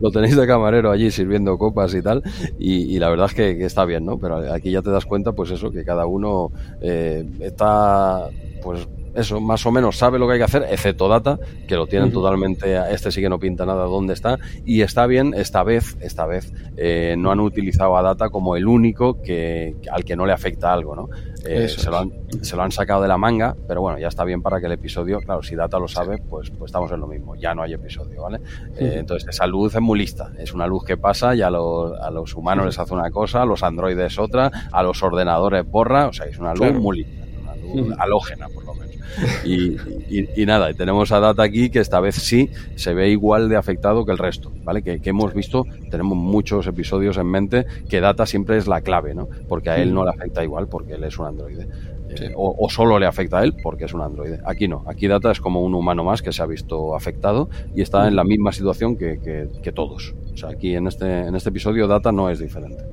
lo 0.00 0.10
tenéis 0.10 0.36
de 0.36 0.46
camarero 0.46 0.90
allí 0.90 1.10
sirviendo 1.10 1.56
copas 1.56 1.94
y 1.94 2.02
tal, 2.02 2.22
y, 2.58 2.98
la 2.98 3.08
verdad 3.08 3.24
es 3.24 3.34
que, 3.34 3.64
está 3.64 3.86
bien, 3.86 4.04
¿no? 4.04 4.18
Pero 4.18 4.52
aquí 4.52 4.70
ya 4.70 4.82
te 4.82 4.90
das 4.90 5.06
cuenta, 5.06 5.32
pues 5.32 5.50
eso, 5.50 5.70
que 5.70 5.82
cada 5.82 6.04
uno 6.04 6.52
eh, 6.82 7.26
está, 7.40 8.28
pues 8.62 8.86
eso, 9.14 9.40
más 9.40 9.64
o 9.64 9.72
menos 9.72 9.96
sabe 9.96 10.18
lo 10.18 10.26
que 10.26 10.34
hay 10.34 10.38
que 10.40 10.44
hacer, 10.44 10.66
excepto 10.70 11.08
Data, 11.08 11.38
que 11.66 11.74
lo 11.74 11.86
tienen 11.86 12.12
totalmente, 12.12 12.78
este 12.92 13.10
sí 13.10 13.22
que 13.22 13.30
no 13.30 13.38
pinta 13.38 13.64
nada 13.64 13.84
dónde 13.84 14.12
está, 14.12 14.38
y 14.66 14.82
está 14.82 15.06
bien, 15.06 15.32
esta 15.34 15.62
vez, 15.62 15.96
esta 16.00 16.26
vez, 16.26 16.52
eh, 16.76 17.16
no 17.16 17.30
han 17.30 17.40
utilizado 17.40 17.96
a 17.96 18.02
Data 18.02 18.28
como 18.28 18.56
el 18.56 18.66
único 18.66 19.22
que, 19.22 19.74
al 19.90 20.04
que 20.04 20.16
no 20.16 20.26
le 20.26 20.34
afecta 20.34 20.70
algo, 20.72 20.94
¿no? 20.94 21.08
Eh, 21.48 21.68
se, 21.68 21.90
lo 21.90 21.98
han, 21.98 22.12
se, 22.42 22.56
lo 22.56 22.62
han, 22.62 22.72
sacado 22.72 23.00
de 23.00 23.08
la 23.08 23.16
manga, 23.16 23.56
pero 23.66 23.80
bueno, 23.80 23.98
ya 23.98 24.08
está 24.08 24.24
bien 24.24 24.42
para 24.42 24.60
que 24.60 24.66
el 24.66 24.72
episodio, 24.72 25.18
claro, 25.20 25.42
si 25.42 25.56
Data 25.56 25.78
lo 25.78 25.88
sabe, 25.88 26.18
pues, 26.18 26.50
pues 26.50 26.68
estamos 26.68 26.92
en 26.92 27.00
lo 27.00 27.06
mismo, 27.06 27.36
ya 27.36 27.54
no 27.54 27.62
hay 27.62 27.72
episodio, 27.72 28.22
¿vale? 28.22 28.40
Eh, 28.76 28.96
entonces, 28.98 29.28
esa 29.28 29.46
luz 29.46 29.74
es 29.74 29.80
muy 29.80 29.98
lista, 29.98 30.30
es 30.38 30.52
una 30.52 30.66
luz 30.66 30.84
que 30.84 30.96
pasa 30.96 31.34
y 31.34 31.42
a 31.42 31.50
los, 31.50 31.98
a 31.98 32.10
los 32.10 32.34
humanos 32.34 32.66
les 32.66 32.78
hace 32.78 32.92
una 32.92 33.10
cosa, 33.10 33.42
a 33.42 33.46
los 33.46 33.62
androides 33.62 34.18
otra, 34.18 34.50
a 34.70 34.82
los 34.82 35.02
ordenadores 35.02 35.64
borra, 35.66 36.08
o 36.08 36.12
sea, 36.12 36.26
es 36.26 36.38
una 36.38 36.54
luz 36.54 36.72
muy 36.74 36.98
lista, 36.98 37.24
una 37.42 37.56
luz 37.56 37.94
halógena, 37.98 38.48
por 38.48 38.64
lo 38.64 38.74
menos. 38.74 38.87
Y, 39.44 39.76
y, 40.10 40.46
nada, 40.46 40.72
tenemos 40.74 41.12
a 41.12 41.20
Data 41.20 41.42
aquí 41.42 41.70
que 41.70 41.80
esta 41.80 42.00
vez 42.00 42.14
sí 42.14 42.50
se 42.76 42.94
ve 42.94 43.10
igual 43.10 43.48
de 43.48 43.56
afectado 43.56 44.04
que 44.04 44.12
el 44.12 44.18
resto, 44.18 44.52
¿vale? 44.64 44.82
Que, 44.82 45.00
hemos 45.04 45.34
visto, 45.34 45.64
tenemos 45.90 46.16
muchos 46.16 46.66
episodios 46.66 47.16
en 47.16 47.26
mente 47.26 47.66
que 47.88 48.00
Data 48.00 48.26
siempre 48.26 48.58
es 48.58 48.66
la 48.66 48.80
clave, 48.80 49.14
¿no? 49.14 49.28
Porque 49.48 49.70
a 49.70 49.78
él 49.78 49.92
no 49.94 50.04
le 50.04 50.10
afecta 50.10 50.44
igual 50.44 50.68
porque 50.68 50.94
él 50.94 51.04
es 51.04 51.18
un 51.18 51.26
androide. 51.26 51.68
o, 52.36 52.68
solo 52.70 52.98
le 52.98 53.06
afecta 53.06 53.38
a 53.38 53.44
él 53.44 53.54
porque 53.62 53.86
es 53.86 53.94
un 53.94 54.02
androide. 54.02 54.40
Aquí 54.44 54.68
no, 54.68 54.84
aquí 54.86 55.08
Data 55.08 55.30
es 55.30 55.40
como 55.40 55.62
un 55.62 55.74
humano 55.74 56.04
más 56.04 56.22
que 56.22 56.32
se 56.32 56.42
ha 56.42 56.46
visto 56.46 56.94
afectado 56.94 57.48
y 57.74 57.82
está 57.82 58.08
en 58.08 58.16
la 58.16 58.24
misma 58.24 58.52
situación 58.52 58.96
que, 58.96 59.72
todos. 59.74 60.14
O 60.32 60.36
sea, 60.36 60.50
aquí 60.50 60.74
en 60.74 60.86
este, 60.86 61.26
en 61.26 61.34
este 61.34 61.50
episodio 61.50 61.86
Data 61.86 62.12
no 62.12 62.30
es 62.30 62.38
diferente. 62.38 62.84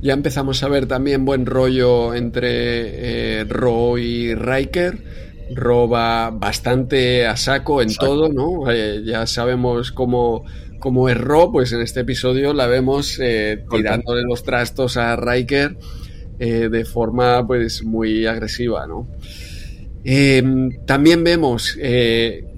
Ya 0.00 0.12
empezamos 0.12 0.62
a 0.62 0.68
ver 0.68 0.86
también 0.86 1.24
buen 1.24 1.46
rollo 1.46 2.14
entre 2.14 3.40
eh, 3.40 3.44
Ro 3.44 3.98
y 3.98 4.34
Riker. 4.34 4.98
Ro 5.54 5.88
va 5.88 6.30
bastante 6.30 7.26
a 7.26 7.36
saco 7.36 7.80
en 7.80 7.94
todo, 7.94 8.28
¿no? 8.28 8.70
Eh, 8.70 9.02
ya 9.04 9.26
sabemos 9.26 9.92
cómo, 9.92 10.44
cómo 10.80 11.08
es 11.08 11.18
Ro, 11.18 11.52
pues 11.52 11.72
en 11.72 11.80
este 11.80 12.00
episodio 12.00 12.52
la 12.52 12.66
vemos 12.66 13.18
eh, 13.20 13.64
tirándole 13.70 14.22
los 14.22 14.42
trastos 14.42 14.96
a 14.96 15.14
Riker 15.16 15.76
eh, 16.38 16.68
de 16.70 16.84
forma 16.84 17.46
pues 17.46 17.84
muy 17.84 18.26
agresiva, 18.26 18.86
¿no? 18.86 19.08
también 20.86 21.24
vemos 21.24 21.76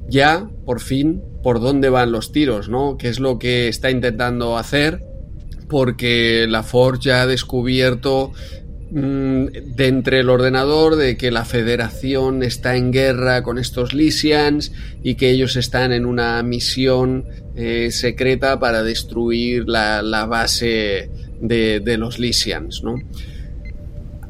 ya, 0.06 0.50
por 0.66 0.80
fin, 0.80 1.22
por 1.42 1.60
dónde 1.60 1.88
van 1.88 2.12
los 2.12 2.30
tiros, 2.30 2.68
¿no? 2.68 2.98
¿Qué 2.98 3.08
es 3.08 3.20
lo 3.20 3.38
que 3.38 3.68
está 3.68 3.90
intentando 3.90 4.58
hacer? 4.58 5.07
Porque 5.68 6.46
la 6.48 6.62
Forge 6.62 7.08
ya 7.08 7.22
ha 7.22 7.26
descubierto 7.26 8.32
mm, 8.90 9.46
de 9.76 9.86
entre 9.86 10.20
el 10.20 10.30
ordenador 10.30 10.96
de 10.96 11.16
que 11.16 11.30
la 11.30 11.44
Federación 11.44 12.42
está 12.42 12.76
en 12.76 12.90
guerra 12.90 13.42
con 13.42 13.58
estos 13.58 13.92
Lysians 13.94 14.72
y 15.02 15.14
que 15.14 15.30
ellos 15.30 15.56
están 15.56 15.92
en 15.92 16.06
una 16.06 16.42
misión 16.42 17.26
eh, 17.54 17.90
secreta 17.90 18.58
para 18.58 18.82
destruir 18.82 19.68
la, 19.68 20.26
base 20.26 21.10
de, 21.40 21.96
los 21.98 22.18
Lysians, 22.18 22.82
¿no? 22.82 22.96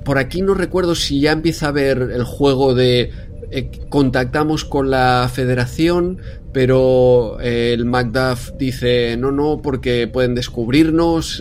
Por 0.04 0.16
aquí 0.16 0.40
no 0.40 0.54
recuerdo 0.54 0.94
si 0.94 1.20
ya 1.20 1.32
empieza 1.32 1.68
a 1.68 1.72
ver 1.72 2.10
el 2.14 2.24
juego 2.24 2.74
de 2.74 3.10
eh, 3.50 3.70
contactamos 3.88 4.64
con 4.64 4.90
la 4.90 5.30
federación, 5.32 6.18
pero 6.58 7.38
eh, 7.40 7.72
el 7.72 7.84
Macduff 7.84 8.50
dice 8.58 9.16
no, 9.16 9.30
no, 9.30 9.62
porque 9.62 10.08
pueden 10.08 10.34
descubrirnos, 10.34 11.40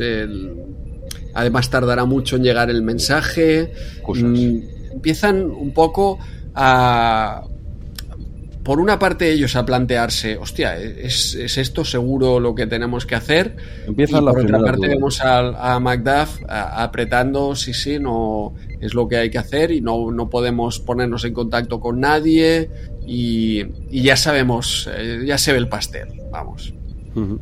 además 1.34 1.72
tardará 1.72 2.06
mucho 2.06 2.36
en 2.36 2.44
llegar 2.44 2.70
el 2.70 2.84
mensaje. 2.84 3.74
Mm, 4.08 4.60
empiezan 4.94 5.50
un 5.50 5.74
poco 5.74 6.20
a... 6.54 7.44
Por 8.64 8.80
una 8.80 9.00
parte 9.00 9.32
ellos 9.32 9.56
a 9.56 9.66
plantearse, 9.66 10.38
hostia, 10.38 10.78
¿es, 10.78 11.34
esto 11.34 11.84
seguro 11.84 12.40
lo 12.40 12.54
que 12.54 12.68
tenemos 12.68 13.08
que 13.08 13.16
hacer? 13.16 13.56
Empiezan 13.88 14.22
y 14.22 14.28
por 14.28 14.40
otra 14.40 14.60
parte 14.60 14.88
vemos 14.88 15.20
a, 15.22 15.74
a 15.74 15.80
Macduff 15.80 16.42
apretando, 16.48 17.56
sí, 17.56 17.74
sí, 17.74 17.98
no, 17.98 18.54
es 18.82 18.94
lo 18.94 19.08
que 19.08 19.18
hay 19.18 19.30
que 19.30 19.38
hacer 19.38 19.72
y 19.72 19.82
no, 19.82 20.12
no 20.12 20.30
podemos 20.30 20.80
ponernos 20.80 21.26
en 21.26 21.34
contacto 21.34 21.80
con 21.80 22.00
nadie 22.00 22.70
y, 23.06 23.64
ya 23.90 24.16
sabemos, 24.16 24.90
eh, 24.96 25.24
ya 25.26 25.38
se 25.38 25.54
ve 25.54 25.60
el 25.60 25.70
pastel, 25.70 26.10
vamos. 26.32 26.74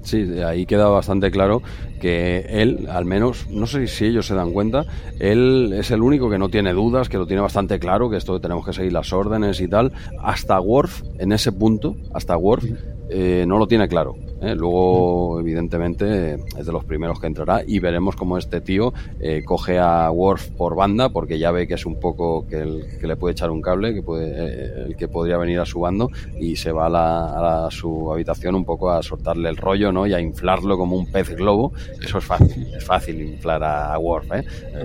Sí, 0.03 0.21
ahí 0.41 0.65
queda 0.65 0.87
bastante 0.87 1.31
claro 1.31 1.61
que 1.99 2.45
él, 2.49 2.87
al 2.89 3.03
menos, 3.03 3.49
no 3.49 3.67
sé 3.67 3.87
si 3.87 4.05
ellos 4.05 4.25
se 4.27 4.35
dan 4.35 4.51
cuenta, 4.53 4.85
él 5.19 5.73
es 5.75 5.91
el 5.91 6.01
único 6.01 6.29
que 6.29 6.37
no 6.37 6.49
tiene 6.49 6.71
dudas, 6.71 7.09
que 7.09 7.17
lo 7.17 7.25
tiene 7.25 7.41
bastante 7.41 7.79
claro, 7.79 8.09
que 8.09 8.17
esto 8.17 8.39
tenemos 8.39 8.65
que 8.65 8.73
seguir 8.73 8.93
las 8.93 9.11
órdenes 9.11 9.59
y 9.59 9.67
tal. 9.67 9.91
Hasta 10.21 10.59
Worf, 10.59 11.03
en 11.19 11.31
ese 11.31 11.51
punto, 11.51 11.95
hasta 12.13 12.37
Worf, 12.37 12.65
eh, 13.09 13.45
no 13.47 13.57
lo 13.57 13.67
tiene 13.67 13.87
claro. 13.87 14.15
¿Eh? 14.45 14.55
Luego, 14.55 15.39
evidentemente, 15.39 16.35
es 16.35 16.65
de 16.65 16.71
los 16.71 16.83
primeros 16.85 17.19
que 17.19 17.27
entrará 17.27 17.63
y 17.65 17.79
veremos 17.79 18.15
cómo 18.15 18.37
este 18.37 18.61
tío 18.61 18.93
eh, 19.19 19.43
coge 19.43 19.79
a 19.79 20.09
Worf 20.11 20.49
por 20.51 20.75
banda, 20.75 21.09
porque 21.09 21.39
ya 21.39 21.51
ve 21.51 21.67
que 21.67 21.73
es 21.73 21.85
un 21.85 21.99
poco 21.99 22.47
que, 22.47 22.59
el, 22.59 22.85
que 22.99 23.07
le 23.07 23.15
puede 23.15 23.33
echar 23.33 23.49
un 23.49 23.61
cable, 23.61 23.93
que 23.93 24.01
puede, 24.01 24.27
eh, 24.27 24.85
el 24.87 24.95
que 24.95 25.07
podría 25.07 25.37
venir 25.37 25.59
a 25.59 25.65
su 25.65 25.79
bando 25.79 26.09
y 26.39 26.55
se 26.55 26.71
va 26.71 26.87
a, 26.87 27.71
su 27.71 28.11
habitación 28.11 28.55
un 28.55 28.65
poco 28.65 28.91
a 28.91 29.01
soltarle 29.01 29.49
el 29.49 29.57
rollo 29.57 29.91
¿no? 29.91 30.05
y 30.05 30.13
a 30.13 30.19
inflarlo 30.19 30.77
como 30.77 30.95
un 30.95 31.11
pez 31.11 31.35
globo. 31.35 31.73
Eso 32.01 32.19
es 32.19 32.23
fácil, 32.23 32.67
es 32.75 32.83
fácil 32.83 33.21
inflar 33.21 33.63
a, 33.63 33.97
Worf. 33.97 34.29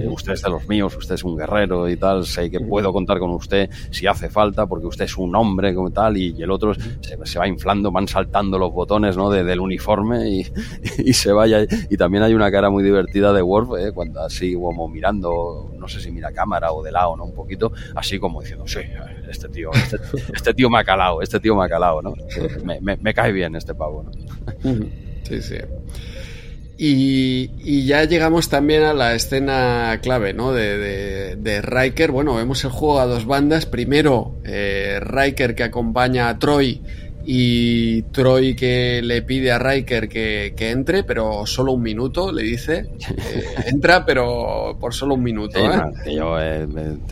usted 0.07 0.33
es 0.33 0.43
de 0.43 0.51
los 0.51 0.69
míos, 0.69 0.97
usted 0.97 1.17
es 1.17 1.25
un 1.25 1.37
guerrero 1.37 1.89
y 1.89 1.97
tal, 1.97 2.25
sé 2.25 2.51
que 2.51 2.61
puedo 2.61 2.93
contar 2.93 3.19
con 3.19 3.31
usted 3.31 3.69
si 3.91 4.07
hace 4.07 4.29
falta, 4.31 4.67
porque 4.67 4.87
usted 4.87 5.05
es 5.05 5.17
un 5.17 5.35
hombre 5.35 5.75
como 5.75 5.91
tal, 5.91 6.17
y, 6.17 6.41
el 6.41 6.51
otro 6.51 6.73
se, 6.75 7.19
se, 7.25 7.39
va 7.39 7.47
inflando, 7.47 7.91
van 7.91 8.09
saltando 8.09 8.59
los 8.59 8.73
botones 8.73 9.17
¿no? 9.17 9.29
de, 9.31 9.50
del 9.51 9.61
uniforme 9.61 10.29
y, 10.99 11.13
se 11.13 11.33
vaya. 11.33 11.67
Y 11.91 11.97
también 11.97 12.23
hay 12.23 12.35
una 12.35 12.51
cara 12.51 12.71
muy 12.71 12.83
divertida 12.83 13.33
de 13.33 13.43
Worf, 13.43 13.79
¿eh? 13.79 13.93
cuando 13.93 14.23
así 14.23 14.55
como 14.55 14.89
mirando, 14.89 15.71
no 15.79 15.89
sé 15.89 16.01
si 16.01 16.11
mira 16.11 16.33
cámara 16.33 16.73
o 16.73 16.83
de 16.83 16.93
lado, 16.93 17.17
¿no? 17.17 17.25
Un 17.25 17.35
poquito, 17.35 17.73
así 17.95 18.19
como 18.19 18.41
diciendo, 18.41 18.67
sí, 18.67 18.81
este 19.29 19.49
tío, 19.49 19.71
este, 19.73 19.99
este 20.35 20.55
tío 20.55 20.71
me 20.71 20.79
ha 20.79 20.85
calado, 20.85 21.21
este 21.21 21.41
tío 21.41 21.55
me 21.57 21.65
ha 21.65 21.69
calado, 21.69 22.01
¿no? 22.01 22.15
Me, 22.63 23.15
cae 23.15 23.33
bien 23.33 23.57
este 23.57 23.75
pavo, 23.75 24.05
¿no? 24.05 24.11
Sí, 25.25 25.43
sí. 25.43 25.57
Y, 26.83 27.85
ya 27.85 28.05
llegamos 28.05 28.49
también 28.49 28.85
a 28.85 28.95
la 28.95 29.15
escena 29.15 29.99
clave, 30.03 30.33
¿no? 30.33 30.53
De, 30.53 31.37
de, 31.37 31.61
Riker. 31.61 32.11
Bueno, 32.11 32.37
vemos 32.37 32.65
el 32.65 32.71
juego 32.71 33.01
a 33.01 33.07
dos 33.07 33.27
bandas. 33.27 33.67
Primero, 33.67 34.39
eh, 34.45 34.99
Riker 34.99 35.55
que 35.55 35.65
acompaña 35.65 36.31
a 36.31 36.39
Troy 36.39 36.81
y 37.25 38.03
Troy 38.03 38.55
que 38.55 39.03
le 39.03 39.23
pide 39.23 39.53
a 39.53 39.59
Riker 39.59 40.09
que, 40.09 40.55
entre, 40.59 41.05
pero 41.05 41.47
solo 41.47 41.73
un 41.73 41.83
minuto, 41.83 42.33
le 42.33 42.43
dice. 42.43 42.87
Eh, 43.31 43.45
entra, 43.67 44.05
pero 44.05 44.77
por 44.81 44.95
solo 44.95 45.15
un 45.15 45.23
minuto. 45.23 45.59
¿eh? 45.59 46.15
yo, 46.17 46.41
eh, 46.41 46.67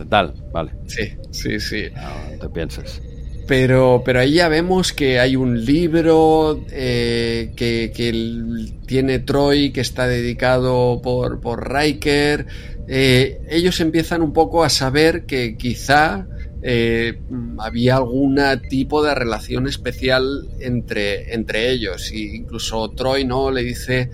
tal, 0.09 0.33
vale. 0.53 0.73
Sí, 0.87 1.13
sí, 1.31 1.61
sí. 1.61 1.85
No, 1.95 2.39
te 2.41 2.49
pienses. 2.49 3.03
Pero, 3.47 4.03
pero 4.05 4.21
ahí 4.21 4.35
ya 4.35 4.49
vemos 4.49 4.93
que 4.93 5.21
hay 5.21 5.37
un 5.37 5.65
libro 5.65 6.65
que, 6.69 7.53
que, 7.57 8.73
tiene 8.87 9.19
Troy 9.21 9.71
que 9.71 9.81
está 9.81 10.07
dedicado 10.07 11.01
por, 11.03 11.41
por 11.41 11.73
Riker. 11.73 12.47
ellos 12.89 13.81
empiezan 13.81 14.23
un 14.23 14.33
poco 14.33 14.65
a 14.65 14.71
saber 14.71 15.25
que 15.25 15.57
quizá 15.57 16.27
eh, 16.63 17.19
había 17.59 17.97
algún 17.97 18.41
tipo 18.69 19.03
de 19.03 19.15
relación 19.15 19.67
especial 19.67 20.49
entre, 20.61 21.35
entre 21.35 21.71
ellos. 21.71 22.13
Y 22.13 22.37
incluso 22.37 22.91
Troy 22.91 23.25
no 23.25 23.51
le 23.51 23.63
dice 23.63 24.11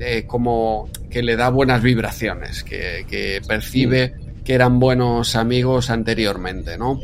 eh, 0.00 0.24
como 0.26 0.88
que 1.10 1.22
le 1.22 1.36
da 1.36 1.50
buenas 1.50 1.82
vibraciones, 1.82 2.62
que, 2.62 3.40
percibe 3.46 4.14
que 4.44 4.54
eran 4.54 4.78
buenos 4.78 5.36
amigos 5.36 5.90
anteriormente, 5.90 6.78
¿no? 6.78 7.00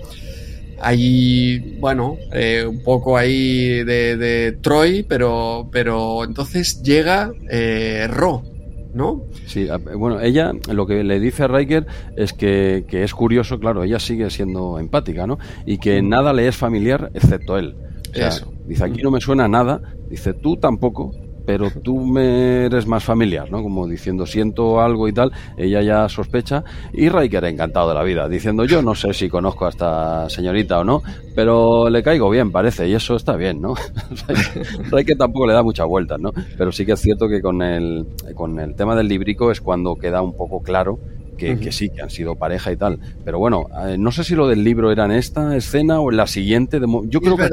Hay, 0.80 1.76
bueno, 1.78 2.18
eh, 2.32 2.64
un 2.66 2.82
poco 2.82 3.16
ahí 3.16 3.84
de, 3.84 4.58
Troy, 4.60 5.02
pero, 5.02 5.68
pero 5.72 6.24
entonces 6.24 6.82
llega 6.82 7.32
Ro, 8.08 8.42
¿no? 8.94 9.24
Sí, 9.46 9.68
bueno, 9.96 10.20
ella 10.20 10.52
lo 10.72 10.86
que 10.86 11.04
le 11.04 11.20
dice 11.20 11.44
a 11.44 11.48
Riker 11.48 11.86
es 12.16 12.32
que, 12.32 12.84
que, 12.88 13.02
es 13.02 13.12
curioso, 13.12 13.58
claro, 13.58 13.82
ella 13.82 13.98
sigue 13.98 14.30
siendo 14.30 14.78
empática, 14.78 15.26
¿no? 15.26 15.38
Y 15.66 15.78
que 15.78 16.00
nada 16.00 16.32
le 16.32 16.48
es 16.48 16.56
familiar 16.56 17.10
excepto 17.14 17.58
él. 17.58 17.74
Eso. 18.14 18.52
Dice, 18.66 18.84
aquí 18.84 19.02
no 19.02 19.10
me 19.10 19.20
suena 19.20 19.48
nada, 19.48 19.82
dice, 20.08 20.32
tú 20.32 20.56
tampoco, 20.56 21.12
pero 21.44 21.70
tú 21.70 22.00
me 22.00 22.66
eres 22.66 22.86
más 22.86 23.04
familiar, 23.04 23.50
¿no? 23.50 23.62
Como 23.62 23.86
diciendo, 23.86 24.26
siento 24.26 24.80
algo 24.80 25.08
y 25.08 25.12
tal, 25.12 25.32
ella 25.56 25.82
ya 25.82 26.08
sospecha, 26.08 26.64
y 26.92 27.08
Riker 27.08 27.44
encantado 27.44 27.88
de 27.88 27.94
la 27.94 28.02
vida, 28.02 28.28
diciendo, 28.28 28.64
yo 28.64 28.82
no 28.82 28.94
sé 28.94 29.12
si 29.12 29.28
conozco 29.28 29.66
a 29.66 29.70
esta 29.70 30.30
señorita 30.30 30.80
o 30.80 30.84
no, 30.84 31.02
pero 31.34 31.88
le 31.88 32.02
caigo 32.02 32.30
bien, 32.30 32.50
parece, 32.50 32.88
y 32.88 32.94
eso 32.94 33.16
está 33.16 33.36
bien, 33.36 33.60
¿no? 33.60 33.74
Riker 34.90 35.16
tampoco 35.16 35.46
le 35.46 35.52
da 35.52 35.62
muchas 35.62 35.86
vueltas, 35.86 36.20
¿no? 36.20 36.32
Pero 36.56 36.72
sí 36.72 36.86
que 36.86 36.92
es 36.92 37.00
cierto 37.00 37.28
que 37.28 37.40
con 37.40 37.62
el, 37.62 38.06
con 38.34 38.58
el 38.58 38.74
tema 38.74 38.96
del 38.96 39.08
librico 39.08 39.50
es 39.50 39.60
cuando 39.60 39.96
queda 39.96 40.22
un 40.22 40.36
poco 40.36 40.60
claro 40.62 40.98
que, 41.36 41.72
sí, 41.72 41.90
que 41.90 42.02
han 42.02 42.10
sido 42.10 42.36
pareja 42.36 42.72
y 42.72 42.76
tal. 42.76 42.98
Pero 43.24 43.38
bueno, 43.38 43.66
eh, 43.86 43.96
no 43.98 44.12
sé 44.12 44.24
si 44.24 44.34
lo 44.34 44.48
del 44.48 44.64
libro 44.64 44.90
era 44.92 45.04
en 45.04 45.12
esta 45.12 45.56
escena 45.56 46.00
o 46.00 46.10
en 46.10 46.16
la 46.16 46.26
siguiente. 46.26 46.80
yo 47.06 47.20
creo 47.20 47.36
que 47.36 47.48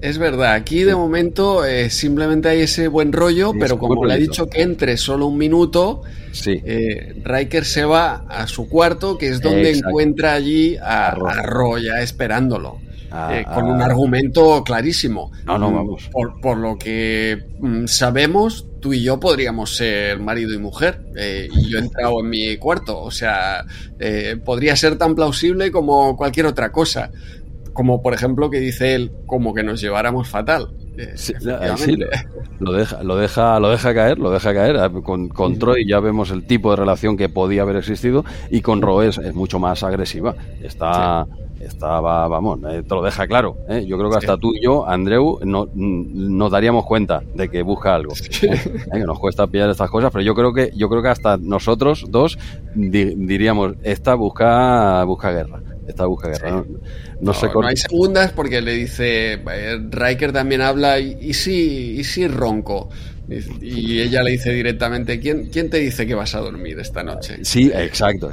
es 0.00 0.18
verdad, 0.18 0.52
aquí 0.52 0.84
de 0.84 0.94
momento 0.94 1.64
eh, 1.64 1.90
simplemente 1.90 2.48
hay 2.48 2.60
ese 2.60 2.88
buen 2.88 3.12
rollo, 3.12 3.52
pero 3.58 3.78
como 3.78 4.04
le 4.04 4.14
ha 4.14 4.16
dicho 4.16 4.48
que 4.48 4.62
entre 4.62 4.96
solo 4.96 5.26
un 5.26 5.36
minuto, 5.36 6.02
sí. 6.32 6.60
Eh, 6.64 7.20
Riker 7.24 7.64
se 7.64 7.84
va 7.84 8.24
a 8.28 8.46
su 8.46 8.68
cuarto, 8.68 9.18
que 9.18 9.28
es 9.28 9.40
donde 9.40 9.72
encuentra 9.72 10.34
allí 10.34 10.76
a, 10.76 11.14
Roya 11.42 12.00
esperándolo. 12.00 12.80
Eh, 13.30 13.42
con 13.54 13.64
un 13.64 13.80
argumento 13.80 14.62
clarísimo. 14.62 15.32
No, 15.46 15.56
no, 15.56 15.72
vamos. 15.72 16.10
Por, 16.12 16.58
lo 16.58 16.76
que 16.76 17.42
mm, 17.58 17.86
sabemos, 17.86 18.66
tú 18.80 18.92
y 18.92 19.02
yo 19.02 19.18
podríamos 19.18 19.74
ser 19.74 20.18
marido 20.18 20.52
y 20.52 20.58
mujer. 20.58 21.00
y 21.16 21.70
yo 21.70 21.78
he 21.78 21.80
entrado 21.80 22.20
en 22.20 22.28
mi 22.28 22.56
cuarto. 22.58 23.00
O 23.00 23.10
sea, 23.10 23.64
podría 24.44 24.76
ser 24.76 24.98
tan 24.98 25.14
plausible 25.14 25.72
como 25.72 26.18
cualquier 26.18 26.44
otra 26.44 26.70
cosa 26.70 27.10
como 27.78 28.02
por 28.02 28.12
ejemplo 28.12 28.50
que 28.50 28.58
dice 28.58 28.96
él, 28.96 29.12
como 29.24 29.54
que 29.54 29.62
nos 29.62 29.80
lleváramos 29.80 30.28
fatal. 30.28 30.74
lo, 32.58 32.72
deja, 32.72 33.04
lo, 33.04 33.14
deja, 33.16 33.60
lo 33.60 33.70
deja 33.70 33.94
caer, 33.94 34.18
lo 34.18 34.32
deja 34.32 34.52
caer. 34.52 34.78
Ah, 34.78 34.90
con, 34.90 35.28
con 35.28 35.60
Troy 35.60 35.86
ya 35.86 36.00
vemos 36.00 36.32
el 36.32 36.44
tipo 36.44 36.72
de 36.72 36.76
relación 36.76 37.16
que 37.16 37.28
podía 37.28 37.62
haber 37.62 37.76
existido 37.76 38.24
y 38.50 38.62
con 38.62 38.82
Roe 38.82 39.06
es, 39.06 39.32
mucho 39.32 39.60
más 39.60 39.84
agresiva. 39.84 40.34
Está, 40.60 41.24
estaba, 41.60 42.26
vamos, 42.26 42.58
eh, 42.68 42.82
te 42.82 42.94
lo 42.96 43.00
deja 43.00 43.28
claro. 43.28 43.56
¿eh? 43.68 43.86
Yo 43.86 43.96
creo 43.96 44.10
que 44.10 44.16
hasta 44.16 44.36
tú 44.36 44.56
y 44.56 44.64
yo, 44.64 44.84
Andreu, 44.88 45.38
no, 45.44 45.68
nos 45.72 46.50
daríamos 46.50 46.84
cuenta 46.84 47.22
de 47.36 47.48
que 47.48 47.62
busca 47.62 47.94
algo. 47.94 48.12
¿eh? 48.42 48.60
Que 48.92 49.04
nos 49.04 49.20
cuesta 49.20 49.46
pillar 49.46 49.70
estas 49.70 49.88
cosas, 49.88 50.10
pero 50.10 50.24
yo 50.24 50.34
creo 50.34 50.52
que, 50.52 50.72
yo 50.74 50.88
creo 50.88 51.00
que 51.00 51.10
hasta 51.10 51.36
nosotros 51.36 52.06
dos 52.08 52.40
diríamos, 52.74 53.74
esta 53.84 54.16
busca, 54.16 55.04
busca 55.04 55.30
guerra. 55.30 55.60
Esta 55.88 56.04
guerra. 56.06 56.64
No, 57.20 57.32
sé 57.32 57.46
no 57.46 57.66
hay 57.66 57.76
segundas 57.76 58.32
porque 58.32 58.60
le 58.60 58.72
dice, 58.72 59.40
Riker 59.90 60.32
también 60.32 60.60
habla, 60.60 61.00
y, 61.00 61.32
sí, 61.32 61.96
y 61.98 62.04
sí 62.04 62.28
ronco. 62.28 62.90
Y 63.60 64.00
ella 64.00 64.22
le 64.22 64.32
dice 64.32 64.50
directamente, 64.52 65.20
¿quién, 65.20 65.46
¿quién 65.46 65.68
te 65.68 65.78
dice 65.78 66.06
que 66.06 66.14
vas 66.14 66.34
a 66.34 66.40
dormir 66.40 66.78
esta 66.78 67.02
noche? 67.02 67.38
Sí, 67.42 67.70
exacto. 67.74 68.30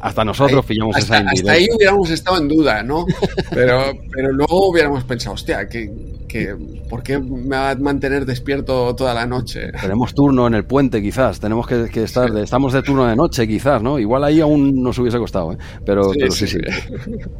hasta 0.00 0.24
nosotros 0.24 0.64
pillamos 0.66 0.96
esa 0.96 1.18
indirecta. 1.18 1.52
Hasta 1.52 1.52
ahí 1.52 1.66
hubiéramos 1.74 2.10
estado 2.10 2.38
en 2.38 2.48
duda, 2.48 2.82
¿no? 2.82 3.06
Pero, 3.50 3.92
pero 4.12 4.32
luego 4.32 4.70
hubiéramos 4.70 5.04
pensado, 5.04 5.34
hostia, 5.34 5.68
que, 5.68 5.88
que, 6.34 6.56
¿por 6.90 7.04
qué 7.04 7.20
me 7.20 7.54
va 7.54 7.70
a 7.70 7.74
mantener 7.76 8.26
despierto 8.26 8.92
toda 8.96 9.14
la 9.14 9.24
noche? 9.24 9.70
Tenemos 9.80 10.14
turno 10.14 10.48
en 10.48 10.54
el 10.54 10.64
puente, 10.64 11.00
quizás. 11.00 11.38
Tenemos 11.38 11.64
que, 11.64 12.02
estar, 12.02 12.36
estamos 12.36 12.72
de 12.72 12.82
turno 12.82 13.06
de 13.06 13.14
noche, 13.14 13.46
quizás, 13.46 13.80
¿no? 13.80 14.00
Igual 14.00 14.24
ahí 14.24 14.40
aún 14.40 14.82
nos 14.82 14.98
hubiese 14.98 15.18
costado, 15.18 15.52
¿eh? 15.52 15.58
Pero 15.86 16.12
sí, 16.12 16.18
pero 16.18 16.32
sí, 16.32 16.46
sí, 16.48 16.58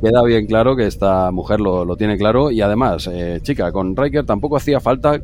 Queda 0.01 0.23
bien 0.25 0.47
claro 0.47 0.77
que 0.77 0.87
esta 0.87 1.33
mujer 1.33 1.59
lo, 1.59 1.85
lo 1.85 1.97
tiene 1.97 2.17
claro. 2.17 2.53
Y 2.53 2.61
además, 2.61 3.11
eh, 3.13 3.41
chica, 3.43 3.73
con 3.73 3.97
Riker 3.97 4.25
tampoco 4.25 4.59
hacía 4.59 4.79
falta 4.79 5.19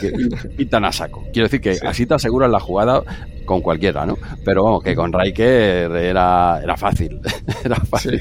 que 0.00 0.64
tan 0.68 0.84
a 0.84 0.90
saco. 0.90 1.22
Quiero 1.32 1.46
decir 1.46 1.60
que 1.60 1.78
así 1.86 2.06
te 2.06 2.14
aseguras 2.14 2.50
la 2.50 2.58
jugada 2.58 3.04
con 3.44 3.60
cualquiera, 3.60 4.06
¿no? 4.06 4.16
Pero 4.44 4.64
vamos, 4.64 4.82
que 4.82 4.94
con 4.94 5.12
Riker 5.12 5.90
era, 5.92 6.60
era 6.62 6.76
fácil. 6.76 7.20
era 7.64 7.76
fácil. 7.76 8.20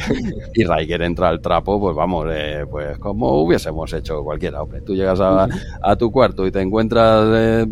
Y 0.53 0.63
Riker 0.63 1.01
entra 1.01 1.29
al 1.29 1.41
trapo, 1.41 1.79
pues 1.79 1.95
vamos, 1.95 2.27
eh, 2.31 2.65
pues 2.69 2.97
como 2.97 3.41
hubiésemos 3.41 3.91
hecho 3.93 4.23
cualquiera, 4.23 4.61
hombre. 4.61 4.81
Tú 4.81 4.95
llegas 4.95 5.19
a, 5.19 5.47
a 5.81 5.95
tu 5.95 6.11
cuarto 6.11 6.45
y 6.45 6.51
te 6.51 6.61
encuentras 6.61 7.27
eh, 7.33 7.65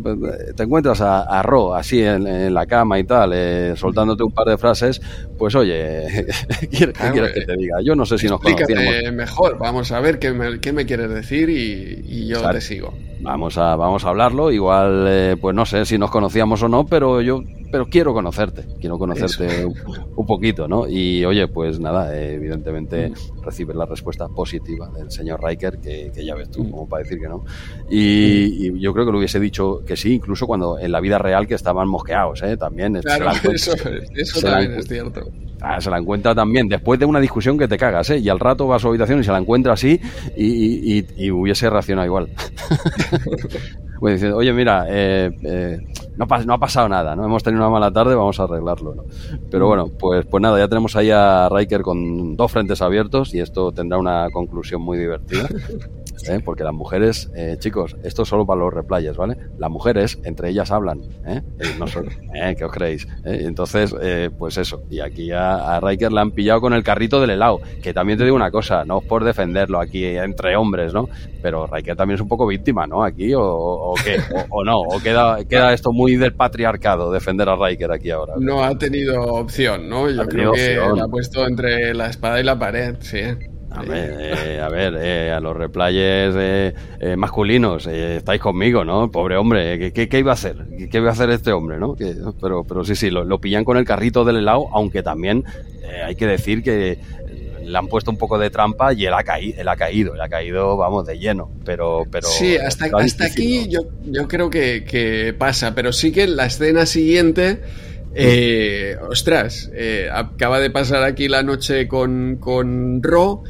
te 0.55 0.63
encuentras 0.63 1.01
a, 1.01 1.21
a 1.21 1.41
Ro 1.43 1.75
así 1.75 2.01
en, 2.03 2.53
la 2.53 2.65
cama 2.65 2.99
y 2.99 3.03
tal, 3.03 3.31
eh, 3.33 3.73
soltándote 3.75 4.23
un 4.23 4.31
par 4.31 4.47
de 4.47 4.57
frases, 4.57 5.01
pues 5.37 5.55
oye, 5.55 6.25
¿qué, 6.59 6.67
quieres 6.67 7.33
que 7.33 7.45
te 7.45 7.55
diga? 7.57 7.77
Yo 7.83 7.95
no 7.95 8.05
sé 8.05 8.17
si 8.17 8.27
nos 8.27 8.39
conocíamos. 8.39 9.13
mejor, 9.13 9.57
vamos 9.57 9.91
a 9.91 9.99
ver 9.99 10.19
qué 10.19 10.31
me, 10.31 10.59
qué 10.59 10.73
me 10.73 10.85
quieres 10.85 11.09
decir 11.09 11.49
y, 11.49 12.03
y 12.07 12.27
yo 12.27 12.49
te 12.49 12.61
sigo. 12.61 12.93
Vamos 13.21 13.57
a, 13.57 13.75
vamos 13.75 14.05
a 14.05 14.09
hablarlo. 14.09 14.51
Igual, 14.51 15.05
eh, 15.07 15.37
pues 15.39 15.53
no 15.53 15.65
sé 15.65 15.85
si 15.85 15.97
nos 15.97 16.09
conocíamos 16.09 16.63
o 16.63 16.69
no, 16.69 16.85
pero 16.85 17.21
yo 17.21 17.38
pero 17.71 17.87
quiero 17.87 18.13
conocerte, 18.13 18.65
quiero 18.79 18.97
conocerte 18.97 19.65
un, 19.65 20.25
poquito, 20.25 20.67
¿no? 20.67 20.87
Y 20.87 21.23
oye, 21.25 21.47
pues 21.47 21.79
nada, 21.79 22.17
evidentemente 22.19 23.09
mm. 23.09 23.43
recibes 23.43 23.75
la 23.75 23.85
respuesta 23.85 24.27
positiva 24.27 24.89
del 24.89 25.11
señor 25.11 25.43
Riker, 25.43 25.79
que, 25.79 26.11
ya 26.23 26.35
ves 26.35 26.49
tú, 26.49 26.63
mm. 26.63 26.71
como 26.71 26.89
para 26.89 27.03
decir 27.03 27.19
que 27.19 27.27
no. 27.27 27.43
Y, 27.89 28.79
yo 28.79 28.93
creo 28.93 29.05
que 29.05 29.11
lo 29.11 29.17
hubiese 29.17 29.39
dicho 29.39 29.81
que 29.85 29.95
sí, 29.95 30.15
incluso 30.15 30.47
cuando 30.47 30.79
en 30.79 30.91
la 30.91 30.99
vida 30.99 31.17
real 31.17 31.47
que 31.47 31.55
estaban 31.55 31.87
mosqueados, 31.87 32.41
¿eh? 32.43 32.57
También. 32.57 32.99
Claro, 33.01 33.31
eso, 33.53 33.73
eso 34.15 34.41
también 34.41 34.73
es 34.73 34.87
cierto. 34.87 35.29
Ah, 35.61 35.81
se 35.81 35.89
la 35.89 35.97
encuentra 35.97 36.33
también 36.33 36.69
después 36.69 36.99
de 36.99 37.05
una 37.05 37.19
discusión 37.19 37.57
que 37.57 37.67
te 37.67 37.77
cagas, 37.77 38.09
¿eh? 38.11 38.17
Y 38.17 38.29
al 38.29 38.39
rato 38.39 38.67
va 38.67 38.77
a 38.77 38.79
su 38.79 38.87
habitación 38.87 39.19
y 39.19 39.23
se 39.23 39.31
la 39.31 39.39
encuentra 39.39 39.73
así 39.73 39.99
y, 40.37 41.05
y 41.17 41.31
hubiese 41.31 41.69
reaccionado 41.69 42.05
igual. 42.05 42.29
pues 43.99 44.23
oye, 44.23 44.53
mira, 44.53 44.85
eh, 44.87 45.29
eh, 45.43 45.79
no, 46.17 46.53
ha 46.53 46.57
pasado 46.57 46.87
nada, 46.89 47.15
¿no? 47.15 47.25
Hemos 47.25 47.43
tenido 47.43 47.61
una 47.61 47.71
mala 47.71 47.91
tarde, 47.91 48.15
vamos 48.15 48.39
a 48.39 48.43
arreglarlo, 48.43 48.95
¿no? 48.95 49.03
Pero 49.51 49.67
bueno, 49.67 49.89
pues, 49.99 50.25
pues 50.25 50.41
nada, 50.41 50.57
ya 50.57 50.67
tenemos 50.67 50.95
ahí 50.95 51.11
a 51.11 51.49
Riker 51.49 51.81
con 51.81 52.35
dos 52.35 52.51
frentes 52.51 52.81
abiertos 52.81 53.33
y 53.33 53.39
esto 53.39 53.71
tendrá 53.71 53.97
una 53.97 54.29
conclusión 54.31 54.81
muy 54.81 54.97
divertida. 54.97 55.47
¿eh? 56.27 56.39
porque 56.43 56.63
las 56.63 56.73
mujeres, 56.73 57.31
eh, 57.35 57.57
chicos, 57.59 57.95
esto 58.03 58.23
es 58.23 58.29
solo 58.29 58.45
para 58.45 58.59
los 58.59 58.73
replayers, 58.73 59.17
¿vale? 59.17 59.37
Las 59.57 59.69
mujeres, 59.69 60.19
entre 60.23 60.49
ellas 60.49 60.71
hablan, 60.71 61.01
¿eh? 61.25 61.41
¿Qué 62.57 62.65
os 62.65 62.71
creéis? 62.71 63.07
Entonces, 63.23 63.95
pues 64.37 64.57
eso, 64.57 64.83
y 64.89 64.99
aquí 64.99 65.31
a, 65.31 65.75
a, 65.75 65.79
Riker 65.79 66.11
le 66.11 66.19
han 66.19 66.31
pillado 66.31 66.61
con 66.61 66.73
el 66.73 66.83
carrito 66.83 67.21
del 67.21 67.31
helado, 67.31 67.61
que 67.81 67.93
también 67.93 68.17
te 68.17 68.25
digo 68.25 68.35
una 68.35 68.51
cosa, 68.51 68.85
no 68.85 68.99
es 68.99 69.05
por 69.05 69.23
defenderlo 69.23 69.79
aquí 69.79 70.05
entre 70.05 70.55
hombres, 70.55 70.93
¿no? 70.93 71.09
Pero 71.41 71.67
Riker 71.67 71.95
también 71.95 72.15
es 72.15 72.21
un 72.21 72.27
poco 72.27 72.45
víctima, 72.47 72.87
¿no? 72.87 73.03
Aquí, 73.03 73.33
o, 73.33 73.88
qué, 74.03 74.17
o, 74.49 74.63
no, 74.63 74.79
o 74.79 74.99
queda, 74.99 75.43
queda 75.45 75.73
esto 75.73 75.91
muy 75.91 76.15
del 76.15 76.33
patriarcado, 76.33 77.11
defender 77.11 77.49
a 77.49 77.55
Riker 77.55 77.91
aquí 77.91 78.11
ahora. 78.11 78.33
No 78.39 78.63
ha 78.63 78.77
tenido 78.77 79.21
opción, 79.21 79.89
¿no? 79.89 80.09
Yo 80.09 80.25
creo 80.25 80.51
que 80.51 80.75
la 80.75 81.03
ha 81.03 81.07
puesto 81.07 81.45
entre 81.45 81.93
la 81.93 82.07
espada 82.07 82.39
y 82.39 82.43
la 82.43 82.57
pared, 82.57 82.95
sí. 82.99 83.21
A 83.71 83.83
ver, 83.83 84.15
eh, 84.19 84.59
a, 84.59 84.69
ver 84.69 84.95
eh, 84.99 85.31
a 85.31 85.39
los 85.39 85.55
replayes 85.55 86.33
eh, 86.35 86.73
masculinos, 87.15 87.85
estáis 87.85 88.41
conmigo, 88.41 88.83
¿no? 88.83 89.11
Pobre 89.11 89.37
hombre, 89.37 89.91
¿qué, 89.93 90.09
qué, 90.09 90.19
iba 90.19 90.31
a 90.31 90.33
hacer? 90.33 90.57
¿Qué, 90.89 90.97
iba 90.97 91.09
a 91.09 91.13
hacer 91.13 91.29
este 91.29 91.51
hombre, 91.51 91.77
no? 91.77 91.95
pero, 92.41 92.63
pero 92.63 92.83
sí, 92.83 92.95
sí, 92.95 93.11
lo, 93.11 93.39
pillan 93.39 93.63
con 93.63 93.77
el 93.77 93.85
carrito 93.85 94.25
del 94.25 94.37
helado, 94.37 94.67
aunque 94.73 95.03
también 95.03 95.43
hay 96.05 96.15
que 96.15 96.27
decir 96.27 96.63
que 96.63 96.99
le 97.71 97.77
han 97.77 97.87
puesto 97.87 98.11
un 98.11 98.17
poco 98.17 98.37
de 98.37 98.49
trampa 98.49 98.93
y 98.93 99.05
él 99.05 99.13
ha, 99.13 99.23
caído, 99.23 99.61
él 99.61 99.67
ha 99.67 99.75
caído, 99.75 100.13
él 100.15 100.21
ha 100.21 100.29
caído, 100.29 100.77
vamos, 100.77 101.05
de 101.05 101.17
lleno. 101.17 101.51
Pero, 101.65 102.03
pero 102.11 102.27
sí, 102.27 102.57
hasta, 102.57 102.85
hasta 102.97 103.25
aquí 103.25 103.67
yo, 103.69 103.81
yo 104.05 104.27
creo 104.27 104.49
que, 104.49 104.83
que 104.83 105.33
pasa, 105.37 105.75
pero 105.75 105.93
sí 105.93 106.11
que 106.11 106.27
la 106.27 106.45
escena 106.45 106.85
siguiente 106.85 107.61
eh, 108.13 108.97
ostras, 109.09 109.69
eh, 109.73 110.09
acaba 110.11 110.59
de 110.59 110.71
pasar 110.71 111.03
aquí 111.03 111.27
la 111.27 111.43
noche 111.43 111.87
con, 111.87 112.37
con 112.37 113.03
Ro, 113.03 113.43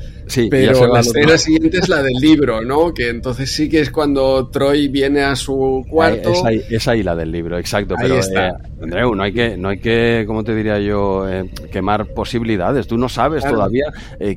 pero 0.49 0.87
la 0.87 0.99
escena 0.99 1.37
siguiente 1.37 1.77
es 1.77 1.89
la 1.89 2.01
del 2.01 2.13
libro, 2.13 2.61
¿no? 2.61 2.93
Que 2.93 3.09
entonces 3.09 3.51
sí 3.51 3.69
que 3.69 3.81
es 3.81 3.91
cuando 3.91 4.47
Troy 4.49 4.87
viene 4.87 5.21
a 5.21 5.35
su 5.35 5.85
cuarto. 5.89 6.31
Es 6.69 6.87
ahí, 6.87 7.03
la 7.03 7.15
del 7.15 7.31
libro, 7.31 7.57
exacto. 7.57 7.95
pero, 7.99 8.19
eh, 8.19 8.51
Andreu, 8.81 9.15
no 9.15 9.23
hay 9.23 9.33
que, 9.33 9.57
no 9.57 9.69
hay 9.69 9.79
que, 9.79 10.23
¿cómo 10.27 10.43
te 10.43 10.55
diría 10.55 10.79
yo, 10.79 11.27
eh, 11.29 11.49
quemar 11.71 12.07
posibilidades. 12.13 12.87
Tú 12.87 12.97
no 12.97 13.09
sabes 13.09 13.43
todavía 13.43 13.85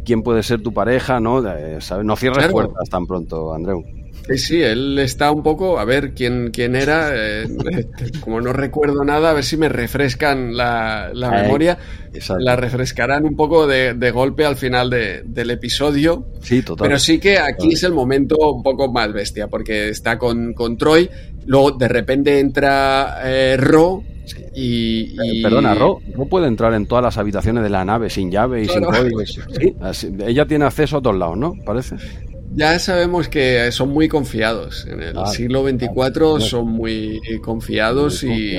quién 0.04 0.22
puede 0.22 0.42
ser 0.42 0.62
tu 0.62 0.72
pareja, 0.72 1.20
¿no? 1.20 1.42
No 1.42 2.16
cierres 2.16 2.48
puertas 2.48 2.88
tan 2.88 3.06
pronto, 3.06 3.54
Andreu. 3.54 3.84
Sí, 4.28 4.38
sí, 4.38 4.62
él 4.62 4.98
está 4.98 5.30
un 5.30 5.42
poco, 5.42 5.78
a 5.78 5.84
ver 5.84 6.14
quién, 6.14 6.50
quién 6.52 6.76
era, 6.76 7.10
eh, 7.14 7.46
como 8.20 8.40
no 8.40 8.52
recuerdo 8.52 9.04
nada, 9.04 9.30
a 9.30 9.32
ver 9.32 9.44
si 9.44 9.56
me 9.56 9.68
refrescan 9.68 10.56
la, 10.56 11.10
memoria, 11.14 11.78
la 12.38 12.56
refrescarán 12.56 13.24
un 13.24 13.36
poco 13.36 13.66
de, 13.66 14.10
golpe 14.12 14.44
al 14.44 14.56
final 14.56 14.90
del 14.90 15.50
episodio. 15.50 16.26
Sí, 16.40 16.62
total. 16.62 16.86
Pero 16.86 16.98
sí 16.98 17.18
que 17.18 17.38
aquí 17.38 17.72
es 17.72 17.82
el 17.82 17.92
momento 17.92 18.36
un 18.52 18.62
poco 18.62 18.90
más 18.92 19.12
bestia, 19.12 19.48
porque 19.48 19.88
está 19.88 20.18
con, 20.18 20.52
con 20.54 20.76
Troy, 20.76 21.10
luego 21.46 21.72
de 21.72 21.88
repente 21.88 22.38
entra 22.38 23.20
eh, 23.24 23.56
Ro, 23.58 24.04
y, 24.54 25.14
eh, 25.20 25.42
Perdona, 25.42 25.74
Ro, 25.74 25.98
no 26.16 26.26
puede 26.26 26.46
entrar 26.46 26.74
en 26.74 26.86
todas 26.86 27.02
las 27.02 27.18
habitaciones 27.18 27.64
de 27.64 27.70
la 27.70 27.84
nave 27.84 28.08
sin 28.08 28.30
llave 28.30 28.62
y 28.62 28.68
sin 28.68 28.84
código. 28.84 29.20
Sí, 29.92 30.14
ella 30.24 30.46
tiene 30.46 30.64
acceso 30.64 30.98
a 30.98 31.02
todos 31.02 31.16
lados, 31.16 31.36
¿no? 31.36 31.54
Parece 31.64 31.96
ya 32.54 32.78
sabemos 32.78 33.28
que 33.28 33.70
son 33.72 33.90
muy 33.90 34.08
confiados. 34.08 34.86
En 34.86 35.02
el 35.02 35.26
siglo 35.28 35.66
XXIV 35.66 36.40
son 36.40 36.68
muy 36.68 37.20
confiados 37.42 38.22
y 38.22 38.56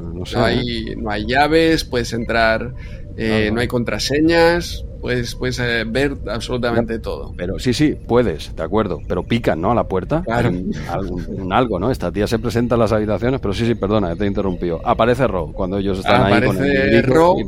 no, 0.00 0.24
hay, 0.44 0.94
no 0.96 1.10
hay 1.10 1.26
llaves, 1.26 1.84
puedes 1.84 2.12
entrar, 2.12 2.74
eh, 3.16 3.50
no, 3.52 3.60
hay 3.60 3.68
contraseñas, 3.68 4.84
puedes, 5.00 5.34
puedes 5.34 5.58
eh, 5.58 5.84
ver 5.86 6.16
absolutamente 6.28 6.98
todo. 6.98 7.34
Pero 7.36 7.58
sí, 7.58 7.72
sí, 7.74 7.94
puedes, 7.94 8.54
de 8.56 8.62
acuerdo, 8.62 9.00
pero 9.06 9.22
pican, 9.22 9.60
¿no? 9.60 9.72
A 9.72 9.74
la 9.74 9.84
puerta. 9.84 10.22
Claro. 10.22 10.50
Algo, 11.50 11.78
¿no? 11.78 11.90
Esta 11.90 12.10
tía 12.10 12.26
se 12.26 12.38
presenta 12.38 12.74
en 12.74 12.80
las 12.80 12.92
habitaciones, 12.92 13.40
pero 13.40 13.54
sí, 13.54 13.66
sí, 13.66 13.74
perdona, 13.74 14.16
te 14.16 14.24
he 14.24 14.26
interrumpido. 14.26 14.80
Aparece 14.84 15.26
Ro 15.26 15.52
cuando 15.52 15.78
ellos 15.78 15.98
están 15.98 16.32
ahí 16.32 16.42
con 16.42 16.64
el 16.64 17.02
Ro 17.02 17.36
y 17.38 17.44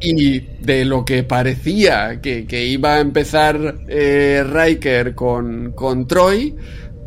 de 0.00 0.84
lo 0.84 1.04
que 1.04 1.22
parecía 1.22 2.20
que, 2.20 2.66
iba 2.66 2.94
a 2.94 3.00
empezar 3.00 3.78
eh, 3.88 4.44
Riker 4.46 5.14
con, 5.14 5.72
con 5.72 6.06
Troy, 6.06 6.54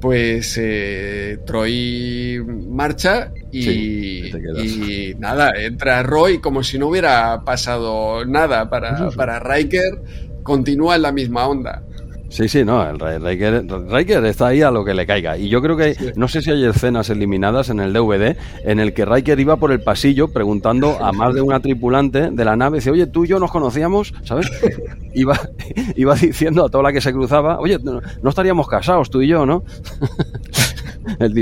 pues 0.02 0.58
eh, 0.60 1.40
Troy 1.46 2.42
marcha 2.68 3.32
y, 3.52 4.28
y, 4.28 5.16
nada, 5.20 5.52
entra 5.56 6.04
Roy 6.04 6.40
como 6.40 6.64
si 6.64 6.80
no 6.80 6.88
hubiera 6.88 7.44
pasado 7.44 8.26
nada 8.26 8.70
para, 8.70 9.10
para 9.12 9.40
Riker, 9.40 10.02
continúa 10.44 10.96
en 10.96 11.02
la 11.04 11.12
misma 11.12 11.48
onda. 11.48 11.84
Sí, 12.30 12.48
sí, 12.48 12.64
no, 12.64 12.88
el 12.88 13.00
Riker, 13.00 14.26
está 14.26 14.48
ahí 14.48 14.62
a 14.62 14.70
lo 14.70 14.86
que 14.86 14.94
le 14.94 15.06
caiga. 15.08 15.38
Y 15.38 15.50
yo 15.50 15.62
creo 15.62 15.76
que, 15.76 16.14
no 16.16 16.28
sé 16.28 16.42
si 16.42 16.52
hay 16.52 16.64
escenas 16.64 17.10
eliminadas 17.10 17.70
en 17.70 17.80
el 17.80 17.92
DVD 17.92 18.38
en 18.64 18.80
el 18.80 18.94
que 18.94 19.04
Riker 19.06 19.40
iba 19.40 19.58
por 19.58 19.72
el 19.72 19.82
pasillo 19.82 20.28
preguntando 20.28 21.04
a 21.04 21.12
más 21.12 21.34
de 21.34 21.42
una 21.42 21.60
tripulante 21.60 22.30
de 22.30 22.46
la 22.46 22.56
nave, 22.56 22.78
dice, 22.78 22.92
oye, 22.92 23.08
tú 23.08 23.26
y 23.26 23.30
yo 23.30 23.40
nos 23.40 23.52
conocíamos, 23.52 24.14
¿sabes? 24.24 24.50
Iba, 25.16 25.40
iba 25.96 26.14
diciendo 26.14 26.64
a 26.64 26.70
toda 26.70 26.84
la 26.84 26.94
que 26.94 27.02
se 27.02 27.12
cruzaba, 27.12 27.60
oye, 27.60 27.80
no, 27.82 28.30
estaríamos 28.30 28.68
casados 28.68 29.10
tú 29.10 29.24
y 29.24 29.28
yo, 29.28 29.44
¿no? 29.44 29.64
él 31.20 31.34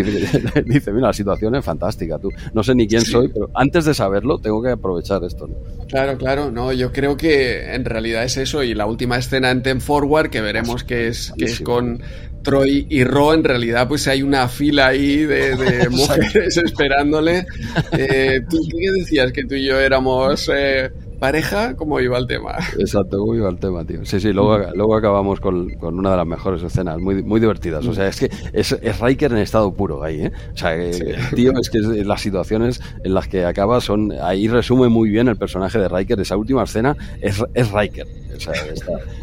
dice, 0.65 0.91
mira, 0.91 1.07
la 1.07 1.13
situación 1.13 1.55
es 1.55 1.65
fantástica, 1.65 2.17
tú. 2.19 2.29
No 2.53 2.63
sé 2.63 2.75
ni 2.75 2.87
quién 2.87 3.01
soy, 3.01 3.29
pero 3.29 3.49
antes 3.53 3.85
de 3.85 3.93
saberlo 3.93 4.39
tengo 4.39 4.61
que 4.61 4.71
aprovechar 4.71 5.23
esto. 5.23 5.47
Claro, 5.87 6.17
claro, 6.17 6.51
no, 6.51 6.71
yo 6.73 6.91
creo 6.91 7.17
que 7.17 7.73
en 7.73 7.85
realidad 7.85 8.23
es 8.23 8.37
eso 8.37 8.63
y 8.63 8.73
la 8.73 8.85
última 8.85 9.17
escena 9.17 9.51
en 9.51 9.63
Ten 9.63 9.81
Forward 9.81 10.29
que 10.29 10.41
veremos 10.41 10.83
que 10.83 11.07
es, 11.07 11.33
que 11.37 11.45
es 11.45 11.61
con 11.61 12.01
Troy 12.43 12.87
y 12.89 13.03
Ro, 13.03 13.33
en 13.33 13.43
realidad 13.43 13.87
pues 13.87 14.07
hay 14.07 14.21
una 14.21 14.47
fila 14.47 14.87
ahí 14.87 15.25
de, 15.25 15.87
mujeres 15.91 16.57
esperándole. 16.57 17.45
Eh, 17.91 18.41
¿Tú 18.49 18.57
qué 18.69 18.91
decías? 18.99 19.31
Que 19.31 19.43
tú 19.43 19.55
y 19.55 19.65
yo 19.65 19.79
éramos... 19.79 20.49
Eh, 20.53 20.89
pareja, 21.19 21.75
¿cómo 21.75 21.99
iba 21.99 22.17
el 22.17 22.27
tema? 22.27 22.55
Exacto, 22.79 23.17
¿cómo 23.19 23.35
iba 23.35 23.49
el 23.49 23.57
tema, 23.57 23.85
tío? 23.85 24.05
Sí, 24.05 24.19
sí, 24.19 24.33
luego, 24.33 24.57
luego 24.75 24.95
acabamos 24.95 25.39
con, 25.39 25.69
con, 25.75 25.97
una 25.97 26.11
de 26.11 26.17
las 26.17 26.27
mejores 26.27 26.63
escenas, 26.63 26.99
muy, 26.99 27.23
muy 27.23 27.39
divertidas. 27.39 27.85
O 27.85 27.93
sea, 27.93 28.07
es 28.07 28.19
que 28.19 28.29
es, 28.53 28.71
es 28.71 28.99
Riker 28.99 29.31
en 29.31 29.39
estado 29.39 29.71
puro 29.73 30.03
ahí, 30.03 30.23
¿eh? 30.23 30.31
O 30.53 30.57
sea, 30.57 30.75
tío, 31.35 31.51
es 31.59 31.69
que 31.69 31.79
las 31.79 32.21
situaciones 32.21 32.81
en 33.03 33.13
las 33.13 33.27
que 33.27 33.45
acaba 33.45 33.81
son. 33.81 34.13
Ahí 34.21 34.47
resume 34.47 34.89
muy 34.89 35.09
bien 35.09 35.27
el 35.27 35.37
personaje 35.37 35.79
de 35.79 35.89
Riker. 35.89 36.19
Esa 36.19 36.37
última 36.37 36.63
escena 36.63 36.95
es, 37.21 37.43
es 37.53 37.71
Riker. 37.71 38.07
O 38.35 38.39
sea, 38.39 38.53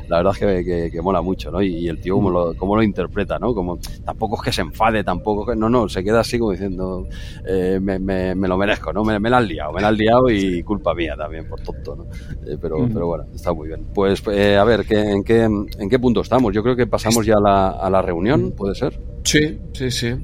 la 0.09 0.19
verdad 0.19 0.33
es 0.33 0.65
que, 0.65 0.91
que, 0.91 1.03
mola 1.03 1.21
mucho, 1.23 1.51
¿no? 1.51 1.63
Y, 1.63 1.89
el 1.89 2.01
tío, 2.01 2.15
cómo 2.15 2.31
lo, 2.31 2.55
cómo 2.55 2.77
lo 2.77 2.83
interpreta, 2.83 3.39
¿no? 3.39 3.55
Como, 3.55 3.79
tampoco 4.05 4.37
es 4.37 4.43
que 4.43 4.53
se 4.53 4.63
enfade, 4.63 5.05
tampoco 5.05 5.47
que. 5.47 5.57
No, 5.57 5.69
no, 5.69 5.89
se 5.89 6.03
queda 6.03 6.21
así 6.21 6.39
como 6.39 6.53
diciendo, 6.53 7.07
eh, 7.47 7.79
me, 7.81 7.99
me, 7.99 8.35
me, 8.35 8.49
lo 8.49 8.57
merezco, 8.57 8.93
¿no? 8.93 9.05
Me, 9.05 9.19
me 9.19 9.31
la 9.31 9.39
han 9.39 9.49
liado, 9.49 9.73
me 9.73 9.81
la 9.81 9.89
han 9.89 9.97
liado 9.97 10.31
y 10.31 10.63
culpa 10.63 10.95
mía 10.95 11.15
también, 11.17 11.49
por 11.49 11.61
tonto. 11.61 12.07
Eh, 12.47 12.57
pero, 12.61 12.89
pero 12.93 13.07
bueno, 13.07 13.25
está 13.35 13.53
muy 13.53 13.69
bien. 13.69 13.87
Pues 13.95 14.23
eh, 14.31 14.57
a 14.57 14.65
ver, 14.65 14.85
¿en 14.89 15.25
qué, 15.25 15.43
¿en 15.43 15.89
qué 15.89 15.99
punto 15.99 16.21
estamos? 16.21 16.53
Yo 16.53 16.63
creo 16.63 16.77
que 16.77 16.87
pasamos 16.87 17.25
ya 17.27 17.35
a 17.37 17.41
la, 17.41 17.69
a 17.71 17.91
la 17.91 18.03
reunión, 18.03 18.53
¿puede 18.53 18.75
ser? 18.75 19.01
Sí, 19.25 19.59
sí, 19.73 19.91
sí. 19.91 20.15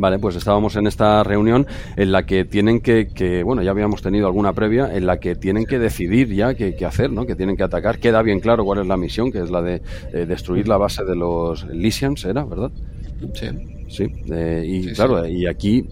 Vale, 0.00 0.18
pues 0.18 0.34
estábamos 0.34 0.76
en 0.76 0.86
esta 0.86 1.22
reunión 1.22 1.66
en 1.94 2.10
la 2.10 2.24
que 2.24 2.46
tienen 2.46 2.80
que, 2.80 3.08
que, 3.08 3.42
bueno, 3.42 3.62
ya 3.62 3.70
habíamos 3.70 4.00
tenido 4.00 4.26
alguna 4.26 4.54
previa, 4.54 4.96
en 4.96 5.04
la 5.04 5.20
que 5.20 5.34
tienen 5.34 5.66
que 5.66 5.78
decidir 5.78 6.32
ya 6.32 6.54
qué, 6.54 6.74
hacer, 6.86 7.12
¿no? 7.12 7.26
Que 7.26 7.36
tienen 7.36 7.54
que 7.54 7.64
atacar. 7.64 7.98
Queda 7.98 8.22
bien 8.22 8.40
claro 8.40 8.64
cuál 8.64 8.80
es 8.80 8.86
la 8.86 8.96
misión, 8.96 9.30
que 9.30 9.40
es 9.40 9.50
la 9.50 9.60
de 9.60 9.82
eh, 10.14 10.24
destruir 10.24 10.68
la 10.68 10.78
base 10.78 11.04
de 11.04 11.14
los 11.14 11.66
Lysians, 11.66 12.24
¿era, 12.24 12.46
verdad? 12.46 12.70
Sí. 13.34 13.48
Sí, 13.90 14.04
y 14.04 14.92
claro, 14.92 15.26
y 15.26 15.48
aquí 15.48 15.84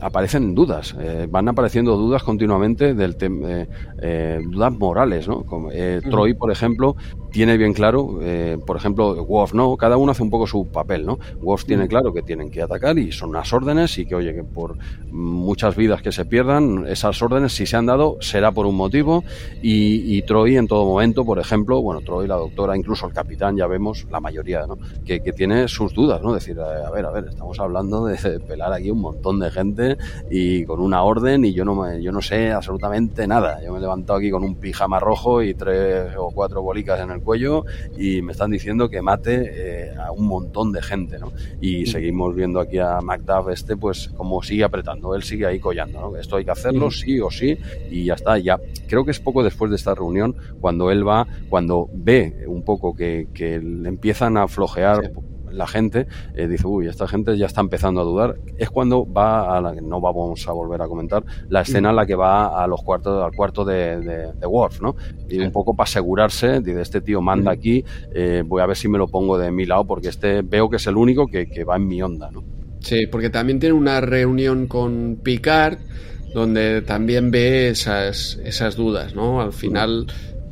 aparecen 0.00 0.54
dudas, 0.54 0.94
eh, 0.98 1.26
van 1.30 1.48
apareciendo 1.48 1.96
dudas 1.96 2.22
continuamente 2.22 2.94
del 2.94 3.16
eh, 3.20 3.66
eh, 4.00 4.40
dudas 4.44 4.72
morales, 4.72 5.28
¿no? 5.28 5.42
Como, 5.44 5.70
Troy, 6.10 6.34
por 6.34 6.50
ejemplo, 6.50 6.96
tiene 7.30 7.56
bien 7.56 7.74
claro, 7.74 8.18
por 8.66 8.76
ejemplo, 8.76 9.24
Wolf, 9.24 9.52
¿no? 9.52 9.76
Cada 9.76 9.96
uno 9.96 10.12
hace 10.12 10.22
un 10.22 10.30
poco 10.30 10.46
su 10.46 10.66
papel, 10.68 11.04
¿no? 11.04 11.18
Wolf 11.40 11.64
tiene 11.64 11.86
claro 11.88 12.12
que 12.12 12.22
tienen 12.22 12.50
que 12.50 12.62
atacar 12.62 12.98
y 12.98 13.12
son 13.12 13.30
unas 13.30 13.52
órdenes 13.52 13.98
y 13.98 14.06
que, 14.06 14.14
oye, 14.14 14.34
que 14.34 14.44
por 14.44 14.76
muchas 15.10 15.76
vidas 15.76 16.02
que 16.02 16.12
se 16.12 16.24
pierdan, 16.24 16.86
esas 16.88 17.20
órdenes, 17.20 17.52
si 17.52 17.66
se 17.66 17.76
han 17.76 17.86
dado, 17.86 18.16
será 18.20 18.52
por 18.52 18.66
un 18.66 18.76
motivo 18.76 19.24
y, 19.62 20.22
Troy 20.22 20.56
en 20.56 20.66
todo 20.66 20.84
momento, 20.86 21.24
por 21.24 21.38
ejemplo, 21.38 21.80
bueno, 21.82 22.00
Troy, 22.00 22.26
la 22.26 22.36
doctora, 22.36 22.76
incluso 22.76 23.06
el 23.06 23.12
capitán, 23.12 23.56
ya 23.56 23.66
vemos, 23.66 24.06
la 24.10 24.20
mayoría, 24.20 24.66
¿no? 24.66 24.78
Que, 25.04 25.20
que 25.20 25.32
tiene 25.32 25.68
sus 25.68 25.92
dudas, 25.92 26.22
¿no? 26.22 26.32
Decir, 26.32 26.58
a 26.58 26.90
ver, 26.90 27.04
a 27.04 27.10
ver, 27.10 27.26
estamos 27.28 27.58
hablando 27.60 28.06
de 28.06 28.40
pelar 28.40 28.72
aquí 28.72 28.90
un 28.90 29.00
montón 29.00 29.38
de 29.38 29.50
gente 29.50 29.96
y 30.30 30.64
con 30.64 30.80
una 30.80 31.02
orden 31.02 31.44
y 31.44 31.52
yo 31.52 31.64
no, 31.64 31.74
me, 31.74 32.02
yo 32.02 32.12
no 32.12 32.20
sé 32.20 32.52
absolutamente 32.52 33.26
nada. 33.26 33.62
Yo 33.64 33.72
me 33.72 33.80
levantado 33.86 34.18
aquí 34.18 34.30
con 34.30 34.42
un 34.42 34.56
pijama 34.56 34.98
rojo 34.98 35.42
y 35.42 35.54
tres 35.54 36.12
o 36.18 36.30
cuatro 36.32 36.60
bolicas 36.60 37.00
en 37.00 37.10
el 37.10 37.22
cuello 37.22 37.64
y 37.96 38.20
me 38.20 38.32
están 38.32 38.50
diciendo 38.50 38.88
que 38.88 39.00
mate 39.00 39.34
eh, 39.54 39.94
a 39.96 40.10
un 40.10 40.26
montón 40.26 40.72
de 40.72 40.82
gente, 40.82 41.18
¿no? 41.18 41.32
Y 41.60 41.86
seguimos 41.86 42.34
viendo 42.34 42.58
aquí 42.58 42.78
a 42.78 43.00
Macduff 43.00 43.50
este, 43.50 43.76
pues 43.76 44.08
como 44.08 44.42
sigue 44.42 44.64
apretando, 44.64 45.14
él 45.14 45.22
sigue 45.22 45.46
ahí 45.46 45.60
collando, 45.60 46.00
¿no? 46.00 46.16
Esto 46.16 46.36
hay 46.36 46.44
que 46.44 46.50
hacerlo, 46.50 46.90
sí 46.90 47.20
o 47.20 47.30
sí, 47.30 47.56
y 47.90 48.04
ya 48.04 48.14
está, 48.14 48.38
ya. 48.38 48.58
Creo 48.88 49.04
que 49.04 49.12
es 49.12 49.20
poco 49.20 49.44
después 49.44 49.70
de 49.70 49.76
esta 49.76 49.94
reunión 49.94 50.34
cuando 50.60 50.90
él 50.90 51.06
va, 51.06 51.26
cuando 51.48 51.88
ve 51.92 52.44
un 52.48 52.64
poco 52.64 52.94
que, 52.94 53.28
que 53.32 53.60
le 53.60 53.88
empiezan 53.88 54.36
a 54.36 54.48
flojear 54.48 55.12
la 55.56 55.66
gente 55.66 56.06
eh, 56.34 56.46
dice, 56.46 56.66
uy, 56.66 56.86
esta 56.86 57.08
gente 57.08 57.36
ya 57.36 57.46
está 57.46 57.60
empezando 57.60 58.00
a 58.00 58.04
dudar. 58.04 58.36
Es 58.58 58.70
cuando 58.70 59.10
va 59.10 59.56
a 59.56 59.60
la 59.60 59.74
que 59.74 59.80
no 59.80 60.00
vamos 60.00 60.46
a 60.46 60.52
volver 60.52 60.82
a 60.82 60.86
comentar, 60.86 61.24
la 61.48 61.62
escena 61.62 61.90
en 61.90 61.96
la 61.96 62.06
que 62.06 62.14
va 62.14 62.62
a 62.62 62.66
los 62.66 62.82
cuartos, 62.82 63.24
al 63.24 63.32
cuarto 63.32 63.64
de, 63.64 64.00
de, 64.00 64.46
Worf, 64.46 64.80
¿no? 64.80 64.94
Y 65.28 65.40
un 65.40 65.50
poco 65.50 65.74
para 65.74 65.88
asegurarse, 65.88 66.60
dice, 66.60 66.80
este 66.80 67.00
tío 67.00 67.20
manda 67.20 67.50
aquí, 67.50 67.84
eh, 68.14 68.42
voy 68.46 68.62
a 68.62 68.66
ver 68.66 68.76
si 68.76 68.88
me 68.88 68.98
lo 68.98 69.08
pongo 69.08 69.38
de 69.38 69.50
mi 69.50 69.66
lado, 69.66 69.84
porque 69.84 70.08
este 70.08 70.42
veo 70.42 70.70
que 70.70 70.76
es 70.76 70.86
el 70.86 70.96
único 70.96 71.26
que, 71.26 71.48
que 71.48 71.64
va 71.64 71.76
en 71.76 71.88
mi 71.88 72.00
onda, 72.00 72.30
¿no? 72.30 72.44
Sí, 72.80 73.06
porque 73.06 73.30
también 73.30 73.58
tiene 73.58 73.74
una 73.74 74.00
reunión 74.00 74.66
con 74.66 75.18
Picard 75.22 75.78
donde 76.32 76.82
también 76.82 77.30
ve 77.30 77.70
esas, 77.70 78.38
esas 78.44 78.76
dudas, 78.76 79.14
¿no? 79.14 79.40
Al 79.40 79.52
final 79.52 80.06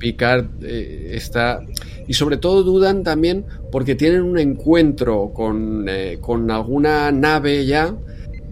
Picard 0.05 0.63
eh, 0.63 1.13
está 1.15 1.61
y 2.07 2.13
sobre 2.13 2.37
todo 2.37 2.63
dudan 2.63 3.03
también 3.03 3.47
porque 3.73 3.95
tienen 3.95 4.21
un 4.21 4.39
encuentro 4.39 5.33
con, 5.33 5.87
eh, 5.89 6.19
con 6.21 6.51
alguna 6.51 7.11
nave 7.11 7.65
ya 7.65 7.97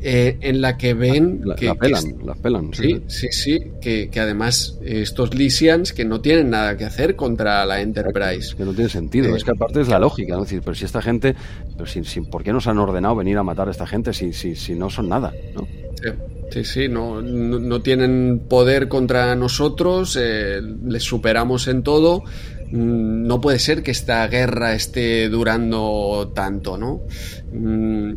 eh, 0.00 0.38
en 0.40 0.62
la 0.62 0.78
que 0.78 0.94
ven 0.94 1.42
la, 1.44 1.54
que, 1.54 1.66
la 1.66 1.74
pelan, 1.74 2.04
la 2.24 2.34
pelan, 2.34 2.72
sí, 2.72 3.02
sí, 3.06 3.28
sí, 3.30 3.60
que, 3.82 4.08
que, 4.08 4.18
además 4.18 4.78
estos 4.82 5.34
Lysians 5.34 5.92
que 5.92 6.06
no 6.06 6.22
tienen 6.22 6.48
nada 6.48 6.74
que 6.78 6.86
hacer 6.86 7.14
contra 7.14 7.66
la 7.66 7.82
Enterprise. 7.82 8.56
que 8.56 8.64
no 8.64 8.72
tiene 8.72 8.88
sentido, 8.88 9.28
eh, 9.28 9.36
es 9.36 9.44
que 9.44 9.50
aparte 9.50 9.82
es 9.82 9.88
la 9.88 9.98
lógica, 9.98 10.34
¿no? 10.34 10.42
decir, 10.44 10.62
pero 10.64 10.74
si 10.74 10.86
esta 10.86 11.02
gente, 11.02 11.36
pero 11.76 11.86
sin, 11.86 12.06
sin, 12.06 12.24
¿por 12.24 12.42
qué 12.42 12.52
nos 12.52 12.66
han 12.66 12.78
ordenado 12.78 13.14
venir 13.14 13.36
a 13.36 13.42
matar 13.42 13.68
a 13.68 13.70
esta 13.72 13.86
gente 13.86 14.14
si, 14.14 14.32
si, 14.32 14.56
si 14.56 14.74
no 14.74 14.88
son 14.88 15.10
nada, 15.10 15.30
¿no? 15.54 15.68
Sí, 16.02 16.08
sí, 16.52 16.88
no, 16.88 17.22
no, 17.22 17.80
tienen 17.80 18.42
poder 18.48 18.88
contra 18.88 19.34
nosotros, 19.34 20.16
les 20.16 21.02
superamos 21.02 21.66
en 21.68 21.82
todo 21.82 22.24
Mm, 22.72 23.26
no 23.26 23.40
puede 23.40 23.58
ser 23.58 23.82
que 23.82 23.90
esta 23.90 24.26
guerra 24.28 24.72
esté 24.74 25.28
durando 25.28 26.32
tanto, 26.34 26.78
¿no? 26.78 27.02
Mm, 27.52 28.12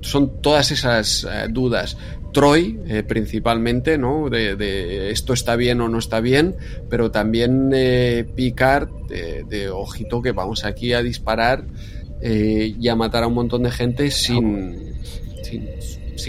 son 0.00 0.42
todas 0.42 0.72
esas 0.72 1.24
eh, 1.24 1.46
dudas. 1.48 1.96
Troy, 2.32 2.80
eh, 2.88 3.04
principalmente, 3.04 3.96
¿no? 3.96 4.28
De, 4.28 5.10
esto 5.12 5.32
está 5.32 5.54
bien 5.54 5.80
o 5.80 5.88
no 5.88 5.98
está 5.98 6.18
bien, 6.18 6.56
pero 6.90 7.12
también 7.12 7.70
eh, 7.72 8.26
Picard, 8.34 8.88
de, 9.08 9.70
ojito 9.70 10.20
que 10.20 10.32
vamos 10.32 10.64
aquí 10.64 10.92
a 10.92 11.02
disparar 11.02 11.64
y 12.20 12.88
a 12.88 12.96
matar 12.96 13.22
a 13.22 13.26
un 13.26 13.34
montón 13.34 13.64
de 13.64 13.70
gente 13.70 14.10
sin, 14.10 14.94
sin, 15.42 15.68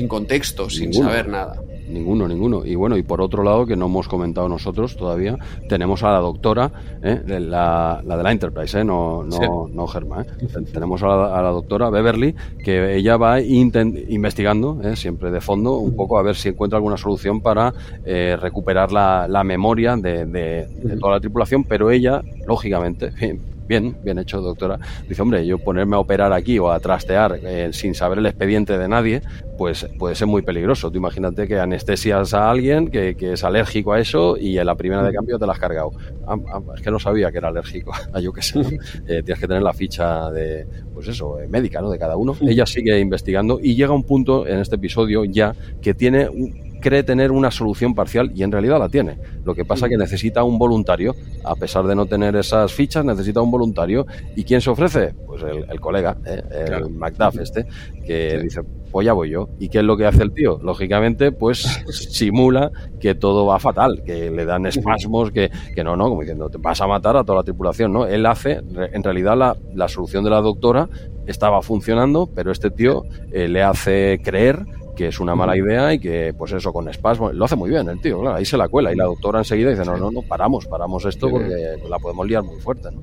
contexto, 0.08 0.70
sin 0.70 0.94
saber 0.94 1.28
nada. 1.28 1.62
Ninguno, 1.88 2.28
ninguno. 2.28 2.66
Y 2.66 2.76
bueno, 2.76 2.98
y 2.98 3.04
por 3.04 3.22
otro 3.22 3.44
lado, 3.44 3.66
que 3.66 3.76
no 3.76 3.86
hemos 3.86 4.08
comentado 4.08 4.50
nosotros 4.50 4.96
todavía, 4.98 5.38
tenemos 5.70 6.04
a 6.04 6.12
la 6.12 6.20
doctora, 6.20 6.72
¿eh? 7.04 7.22
la, 7.28 8.02
la, 8.04 8.18
de 8.18 8.24
la 8.24 8.32
Enterprise, 8.32 8.80
¿eh? 8.80 8.84
no, 8.84 9.24
no, 9.24 9.68
no 9.72 9.88
Germa. 9.88 10.24
¿eh? 10.24 10.26
tenemos 10.74 11.04
a 11.04 11.08
la, 11.08 11.50
doctora 11.52 11.90
Beverly, 11.90 12.34
que 12.64 12.96
ella 12.96 13.18
va 13.18 13.40
investigando, 13.40 14.80
¿eh? 14.84 14.96
siempre 14.96 15.30
de 15.32 15.42
fondo, 15.42 15.78
un 15.78 15.96
poco 15.96 16.18
a 16.18 16.24
ver 16.24 16.36
si 16.36 16.50
encuentra 16.50 16.78
alguna 16.78 16.98
solución 16.98 17.42
para 17.42 17.74
eh, 18.04 18.36
recuperar 18.42 18.92
la, 18.92 19.28
la 19.28 19.44
memoria 19.44 19.96
de, 19.96 20.26
de, 20.26 20.68
de, 20.68 20.98
toda 20.98 21.14
la 21.14 21.20
tripulación, 21.20 21.64
pero 21.64 21.92
ella, 21.92 22.22
lógicamente, 22.48 23.12
bien, 23.68 23.98
bien 24.04 24.20
hecho, 24.20 24.42
doctora. 24.42 24.80
Dice, 25.08 25.22
hombre, 25.22 25.46
yo 25.46 25.58
ponerme 25.58 25.96
a 25.96 26.00
operar 26.00 26.34
aquí 26.34 26.60
o 26.60 26.72
a 26.72 26.80
trastear 26.80 27.40
eh, 27.44 27.70
sin 27.74 27.96
saber 27.96 28.20
el 28.20 28.26
expediente 28.26 28.78
de 28.78 28.88
nadie, 28.88 29.22
pues 29.58 29.88
puede 29.98 30.16
ser 30.16 30.28
muy 30.28 30.42
peligroso. 30.42 30.92
Tú 30.92 30.98
imagínate 30.98 31.48
que 31.48 31.60
anestesias 31.60 32.34
a 32.34 32.50
alguien 32.50 32.90
que, 32.90 33.16
es 33.20 33.44
alérgico 33.44 33.94
a 33.94 34.00
eso 34.00 34.38
y 34.38 34.58
en 34.58 34.66
la 34.66 34.76
primera 34.76 35.04
de 35.04 35.14
cambio 35.14 35.40
te 35.40 35.46
la 35.46 35.54
has 35.54 35.60
cargado. 35.60 35.92
Ah, 36.28 36.38
ah, 36.54 36.62
es 36.76 36.82
que 36.82 36.92
no 36.92 37.00
sabía 37.00 37.32
que 37.32 37.38
era 37.38 37.50
alérgico 37.50 37.92
a 38.14 38.20
yo 38.26 38.32
qué 38.32 38.42
sé. 38.42 38.60
Eh, 39.08 39.24
tienes 39.24 39.40
que 39.40 39.48
tener 39.48 39.64
la 39.64 39.74
ficha 39.74 40.30
de, 40.32 40.68
pues 40.94 41.08
eso, 41.08 41.40
eh, 41.40 41.48
médica, 41.48 41.82
¿no? 41.82 41.90
De 41.90 41.98
cada 41.98 42.18
uno. 42.18 42.36
Ella 42.42 42.66
sigue 42.66 43.00
investigando 43.00 43.60
y 43.62 43.76
llega 43.76 43.94
un 43.94 44.04
punto 44.04 44.48
en 44.48 44.60
este 44.60 44.76
episodio 44.76 45.26
ya 45.26 45.56
que 45.82 45.94
tiene 45.94 46.30
un, 46.30 46.65
cree 46.86 47.02
tener 47.02 47.32
una 47.32 47.50
solución 47.50 47.96
parcial 47.96 48.32
y 48.36 48.44
en 48.44 48.52
realidad 48.52 48.78
la 48.78 48.90
tiene. 48.90 49.18
Lo 49.44 49.56
que 49.56 49.66
pasa 49.66 49.88
es 49.88 49.90
que 49.90 49.98
necesita 49.98 50.44
un 50.44 50.60
voluntario. 50.60 51.16
A 51.44 51.56
pesar 51.56 51.88
de 51.88 51.96
no 51.96 52.06
tener 52.06 52.36
esas 52.36 52.72
fichas, 52.72 53.04
necesita 53.04 53.42
un 53.42 53.50
voluntario. 53.50 54.06
¿Y 54.36 54.44
quién 54.44 54.62
se 54.62 54.70
ofrece? 54.70 55.16
Pues 55.26 55.42
el, 55.42 55.80
colega, 55.80 56.16
¿eh? 56.28 56.44
el 56.52 56.92
Macduff 56.92 57.40
este, 57.40 57.66
que 58.06 58.38
dice, 58.38 58.62
pues 58.92 59.04
ya 59.04 59.14
voy 59.14 59.32
yo. 59.32 59.50
¿Y 59.58 59.70
qué 59.70 59.80
es 59.80 59.84
lo 59.84 59.98
que 59.98 60.06
hace 60.06 60.22
el 60.22 60.32
tío? 60.32 60.60
Lógicamente, 60.62 61.32
pues 61.32 61.64
simula 61.90 62.72
que 63.00 63.16
todo 63.16 63.48
va 63.48 63.58
fatal, 63.58 64.04
que 64.06 64.30
le 64.30 64.46
dan 64.46 64.66
espasmos, 64.68 65.32
que, 65.32 65.50
que 65.74 65.84
no, 65.84 65.96
no, 65.96 66.08
como 66.10 66.22
diciendo, 66.22 66.52
te 66.52 66.60
vas 66.60 66.80
a 66.82 66.86
matar 66.86 67.18
a 67.18 67.24
toda 67.24 67.40
la 67.40 67.44
tripulación, 67.44 67.94
¿no? 67.94 68.06
Él 68.06 68.28
hace, 68.28 68.62
en 68.94 69.02
realidad, 69.02 69.36
la, 69.36 69.58
la 69.74 69.88
solución 69.88 70.24
de 70.24 70.30
la 70.30 70.42
doctora 70.42 70.88
estaba 71.26 71.64
funcionando, 71.64 72.30
pero 72.36 72.52
este 72.52 72.70
tío 72.70 73.06
eh, 73.32 73.48
le 73.48 73.64
hace 73.64 74.22
creer 74.24 74.60
que 74.96 75.08
es 75.08 75.20
una 75.20 75.36
mala 75.36 75.58
idea 75.58 75.94
y 75.94 76.00
que, 76.00 76.34
pues 76.38 76.52
eso, 76.54 76.72
con 76.72 76.90
espasmo, 76.90 77.32
lo 77.32 77.46
hace 77.46 77.56
muy 77.56 77.70
bien 77.70 77.88
el 77.90 78.00
tío, 78.02 78.22
claro, 78.22 78.38
ahí 78.38 78.46
se 78.46 78.58
la 78.58 78.68
cuela 78.68 78.92
y 78.92 78.96
la 78.96 79.06
doctora 79.06 79.40
enseguida 79.40 79.72
dice, 79.72 79.86
no, 79.86 79.98
no, 79.98 80.12
no, 80.12 80.22
paramos, 80.22 80.66
paramos 80.66 81.06
esto 81.06 81.30
porque 81.30 81.78
la 81.90 82.00
podemos 82.00 82.28
liar 82.28 82.44
muy 82.44 82.60
fuerte, 82.60 82.90
¿no? 82.92 83.02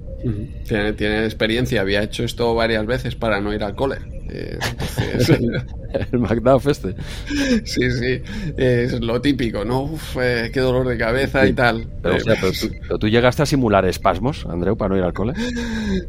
tiene, 0.67 0.93
tiene, 0.93 1.25
experiencia, 1.25 1.81
había 1.81 2.03
hecho 2.03 2.25
esto 2.25 2.55
varias 2.55 2.87
veces 2.87 3.17
para 3.17 3.41
no 3.41 3.53
ir 3.53 3.63
al 3.63 3.75
cole. 3.75 3.99
Eh, 4.35 4.59
el 6.13 6.19
Macduff 6.19 6.67
este. 6.67 6.95
Sí, 7.65 7.91
sí, 7.91 8.23
es 8.57 8.99
lo 9.01 9.21
típico, 9.21 9.65
¿no? 9.65 9.83
Uf, 9.83 10.17
eh, 10.21 10.51
qué 10.53 10.61
dolor 10.61 10.89
de 10.89 10.97
cabeza 10.97 11.47
y 11.47 11.53
tal. 11.53 11.87
Pero, 12.03 12.99
tú, 12.99 13.09
llegaste 13.09 13.43
a 13.43 13.47
simular 13.47 13.85
espasmos, 13.85 14.47
Andreu, 14.47 14.77
para 14.77 14.91
no 14.91 14.97
ir 14.97 15.05
al 15.05 15.13
cole. 15.13 15.35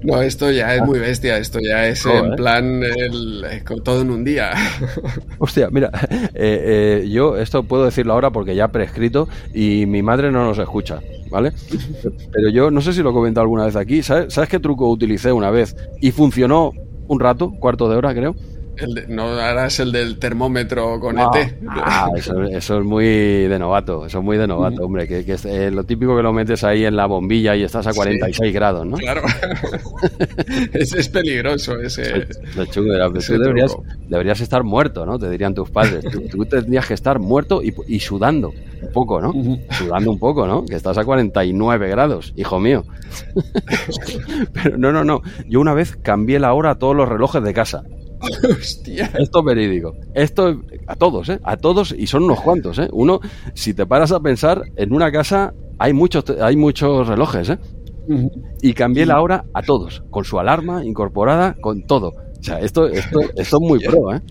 No, 0.04 0.22
esto 0.22 0.52
ya 0.52 0.76
es 0.76 0.82
muy 0.82 1.00
bestia, 1.00 1.38
esto 1.38 1.60
ya 1.60 1.88
es 1.88 2.06
en 2.06 2.36
plan 2.36 2.82
todo 3.84 4.02
en 4.02 4.12
un 4.12 4.24
día. 4.24 4.52
Hostia, 5.40 5.70
mira, 5.74 5.92
yo 7.10 7.38
esto 7.38 7.64
puedo 7.64 7.86
decirlo 7.86 8.14
ahora 8.14 8.30
porque 8.30 8.56
ya 8.56 8.70
prescrito 8.70 9.28
y 9.54 9.86
mi 9.88 10.02
madre 10.02 10.32
no 10.32 10.46
nos 10.46 10.58
escucha. 10.58 11.02
¿vale? 11.34 11.52
Pero 12.32 12.50
yo 12.50 12.70
no 12.70 12.80
sé 12.80 12.94
si 12.94 13.02
lo 13.02 13.10
he 13.10 13.14
comentado 13.14 13.42
alguna 13.42 13.66
vez 13.66 13.76
aquí. 13.76 14.04
¿Sabes, 14.04 14.32
¿Sabes 14.32 14.50
qué 14.50 14.60
truco 14.60 14.88
utilicé 14.88 15.32
una 15.32 15.50
vez 15.50 15.76
y 16.00 16.12
funcionó 16.12 16.72
un 17.08 17.20
rato, 17.20 17.52
cuarto 17.60 17.90
de 17.90 17.98
hora 17.98 18.14
creo? 18.14 18.36
No 19.08 19.28
harás 19.40 19.80
el 19.80 19.92
del 19.92 20.18
termómetro 20.18 21.00
con 21.00 21.20
ET. 21.20 21.58
Ah, 21.68 22.10
eso, 22.16 22.44
es 22.44 22.70
muy 22.86 23.06
de 23.06 23.60
novato, 23.60 24.06
eso 24.06 24.20
es 24.20 24.24
muy 24.24 24.38
de 24.38 24.48
novato, 24.48 24.84
hombre, 24.84 25.08
que, 25.08 25.20
es 25.20 25.46
eh, 25.46 25.72
lo 25.72 25.84
típico 25.84 26.16
que 26.16 26.24
lo 26.24 26.34
metes 26.34 26.64
ahí 26.64 26.86
en 26.86 26.96
la 26.96 27.06
bombilla 27.06 27.56
y 27.56 27.64
estás 27.64 27.88
a 27.88 27.94
46 27.94 28.54
grados, 28.54 28.86
¿no? 28.86 28.98
Claro. 28.98 29.22
ese 30.74 31.00
es 31.00 31.10
peligroso, 31.10 31.80
ese. 31.80 32.28
deberías, 33.38 33.76
deberías, 34.08 34.42
estar 34.42 34.64
muerto, 34.64 35.06
¿no? 35.06 35.20
Te 35.20 35.30
dirían 35.30 35.54
tus 35.54 35.70
padres. 35.70 36.04
Tú, 36.32 36.46
tendrías 36.46 36.88
que 36.88 36.94
estar 36.94 37.20
muerto 37.20 37.62
y, 37.64 38.00
sudando 38.00 38.54
un 38.82 38.92
poco, 38.92 39.22
¿no? 39.22 39.34
Sudando 39.72 40.12
un 40.12 40.20
poco, 40.20 40.48
¿no? 40.48 40.66
Que 40.66 40.76
estás 40.76 40.98
a 40.98 41.06
49 41.06 41.90
grados, 41.90 42.34
hijo 42.36 42.60
mío. 42.60 42.86
Pero 44.54 44.78
no, 44.78 44.92
no, 44.92 45.04
no. 45.04 45.22
Yo 45.48 45.60
una 45.60 45.74
vez 45.74 45.96
cambié 46.02 46.40
la 46.40 46.54
hora 46.54 46.72
a 46.72 46.76
todos 46.76 46.96
los 46.96 47.08
relojes 47.08 47.44
de 47.44 47.54
casa. 47.54 47.84
Hostia. 48.60 49.12
Esto 49.18 49.40
es 49.40 49.46
verídico. 49.46 49.94
Esto 50.14 50.62
a 50.88 50.96
todos, 50.96 51.30
¿eh? 51.30 51.40
A 51.44 51.58
todos 51.58 51.94
y 51.98 52.08
son 52.08 52.24
unos 52.24 52.42
cuantos, 52.42 52.80
¿eh? 52.80 52.90
Uno, 52.92 53.20
si 53.54 53.74
te 53.74 53.86
paras 53.86 54.12
a 54.12 54.20
pensar, 54.20 54.64
en 54.76 54.94
una 54.94 55.12
casa 55.12 55.54
hay 55.80 55.94
muchos, 55.94 56.26
hay 56.42 56.56
muchos 56.56 57.08
relojes, 57.08 57.50
¿eh? 57.50 57.60
Y 58.62 58.74
cambié 58.74 59.06
la 59.06 59.22
hora 59.22 59.46
a 59.54 59.62
todos, 59.62 60.04
con 60.10 60.26
su 60.26 60.40
alarma 60.40 60.84
incorporada, 60.84 61.56
con 61.62 61.84
todo. 61.84 62.10
O 62.10 62.44
sea, 62.44 62.60
esto, 62.60 62.88
esto, 62.88 63.20
esto 63.36 63.58
es 63.58 63.62
muy 63.62 63.80
pro, 63.80 64.14
¿eh? 64.14 64.22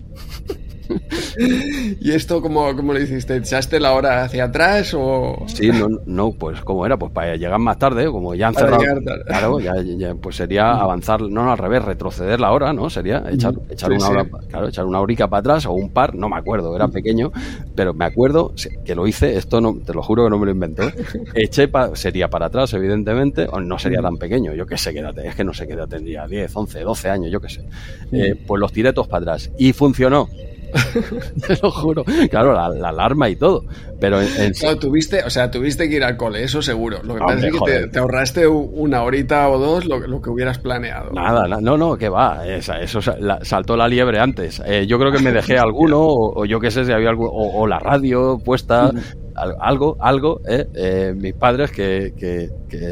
¿Y 1.99 2.11
esto 2.11 2.41
cómo, 2.41 2.75
cómo, 2.75 2.93
lo 2.93 3.01
hiciste? 3.01 3.35
¿Echaste 3.35 3.79
la 3.79 3.93
hora 3.93 4.23
hacia 4.23 4.45
atrás 4.45 4.93
o...? 4.93 5.45
Sí, 5.47 5.69
no, 5.69 5.87
no 6.05 6.31
pues 6.31 6.61
¿cómo 6.61 6.85
era? 6.85 6.97
Pues 6.97 7.11
para 7.11 7.35
llegar 7.35 7.59
más 7.59 7.77
tarde, 7.77 8.05
como 8.05 8.35
ya 8.35 8.47
han 8.47 8.55
cerrado... 8.55 8.83
Claro, 9.25 9.59
ya, 9.59 10.15
pues 10.15 10.35
sería 10.35 10.71
avanzar, 10.71 11.21
no, 11.21 11.51
al 11.51 11.57
revés, 11.57 11.83
retroceder 11.83 12.39
la 12.39 12.51
hora, 12.51 12.73
¿no? 12.73 12.89
Sería 12.89 13.23
echar, 13.29 13.53
echar 13.69 13.91
una 13.91 14.09
hora, 14.09 14.25
claro, 14.49 14.67
echar 14.67 14.85
una 14.85 14.99
horica 14.99 15.27
para 15.27 15.39
atrás 15.39 15.65
o 15.65 15.73
un 15.73 15.89
par, 15.89 16.15
no 16.15 16.29
me 16.29 16.37
acuerdo, 16.37 16.75
era 16.75 16.87
pequeño, 16.87 17.31
pero 17.75 17.93
me 17.93 18.05
acuerdo 18.05 18.53
que 18.85 18.95
lo 18.95 19.07
hice, 19.07 19.37
esto 19.37 19.61
no, 19.61 19.77
te 19.85 19.93
lo 19.93 20.01
juro 20.01 20.23
que 20.25 20.29
no 20.29 20.39
me 20.39 20.45
lo 20.45 20.51
inventé, 20.51 20.93
eché, 21.35 21.69
sería 21.93 22.29
para 22.29 22.47
atrás, 22.47 22.73
evidentemente, 22.73 23.47
o 23.49 23.59
no 23.59 23.79
sería 23.79 24.01
tan 24.01 24.17
pequeño, 24.17 24.53
yo 24.53 24.65
qué 24.65 24.77
sé 24.77 24.93
qué 24.93 24.99
edad, 24.99 25.17
es 25.19 25.35
que 25.35 25.43
no 25.43 25.53
sé 25.53 25.67
qué 25.67 25.73
edad 25.73 25.87
tendría, 25.87 26.27
10, 26.27 26.55
11, 26.55 26.79
12 26.81 27.09
años, 27.09 27.31
yo 27.31 27.41
qué 27.41 27.49
sé. 27.49 27.65
Eh, 28.11 28.35
pues 28.45 28.59
los 28.59 28.71
tiré 28.71 28.93
todos 28.93 29.07
para 29.07 29.23
atrás 29.23 29.51
y 29.57 29.73
funcionó. 29.73 30.29
Te 31.47 31.57
lo 31.61 31.71
juro. 31.71 32.03
Claro, 32.29 32.53
la, 32.53 32.89
alarma 32.89 33.29
y 33.29 33.35
todo. 33.35 33.65
Pero 33.99 34.21
en, 34.21 34.53
tuviste, 34.79 35.23
o 35.23 35.29
sea, 35.29 35.49
tuviste 35.49 35.87
que 35.87 35.95
ir 35.95 36.03
al 36.03 36.17
cole, 36.17 36.43
eso 36.43 36.61
seguro. 36.61 37.01
Lo 37.03 37.13
que 37.15 37.19
pasa 37.21 37.47
es 37.47 37.53
que 37.53 37.87
te, 37.87 37.99
ahorraste 37.99 38.47
una 38.47 39.03
horita 39.03 39.49
o 39.49 39.57
dos 39.57 39.85
lo, 39.85 40.21
que 40.21 40.29
hubieras 40.29 40.59
planeado. 40.59 41.11
Nada, 41.11 41.47
no, 41.61 41.77
no, 41.77 41.95
que 41.95 42.09
va. 42.09 42.45
eso 42.45 42.99
saltó 43.41 43.77
la 43.77 43.87
liebre 43.87 44.19
antes. 44.19 44.61
Eh, 44.65 44.85
yo 44.87 44.99
creo 44.99 45.11
que 45.11 45.19
me 45.19 45.31
dejé 45.31 45.57
alguno, 45.57 45.99
o, 46.01 46.45
yo 46.45 46.59
qué 46.59 46.71
sé 46.71 46.85
si 46.85 46.91
había 46.91 47.09
algo, 47.09 47.29
o, 47.31 47.65
la 47.67 47.79
radio 47.79 48.39
puesta. 48.43 48.91
algo, 49.35 49.97
algo, 49.99 50.41
eh, 50.47 50.67
eh, 50.75 51.13
mis 51.15 51.33
padres 51.33 51.71
que, 51.71 52.13
que, 52.17 52.49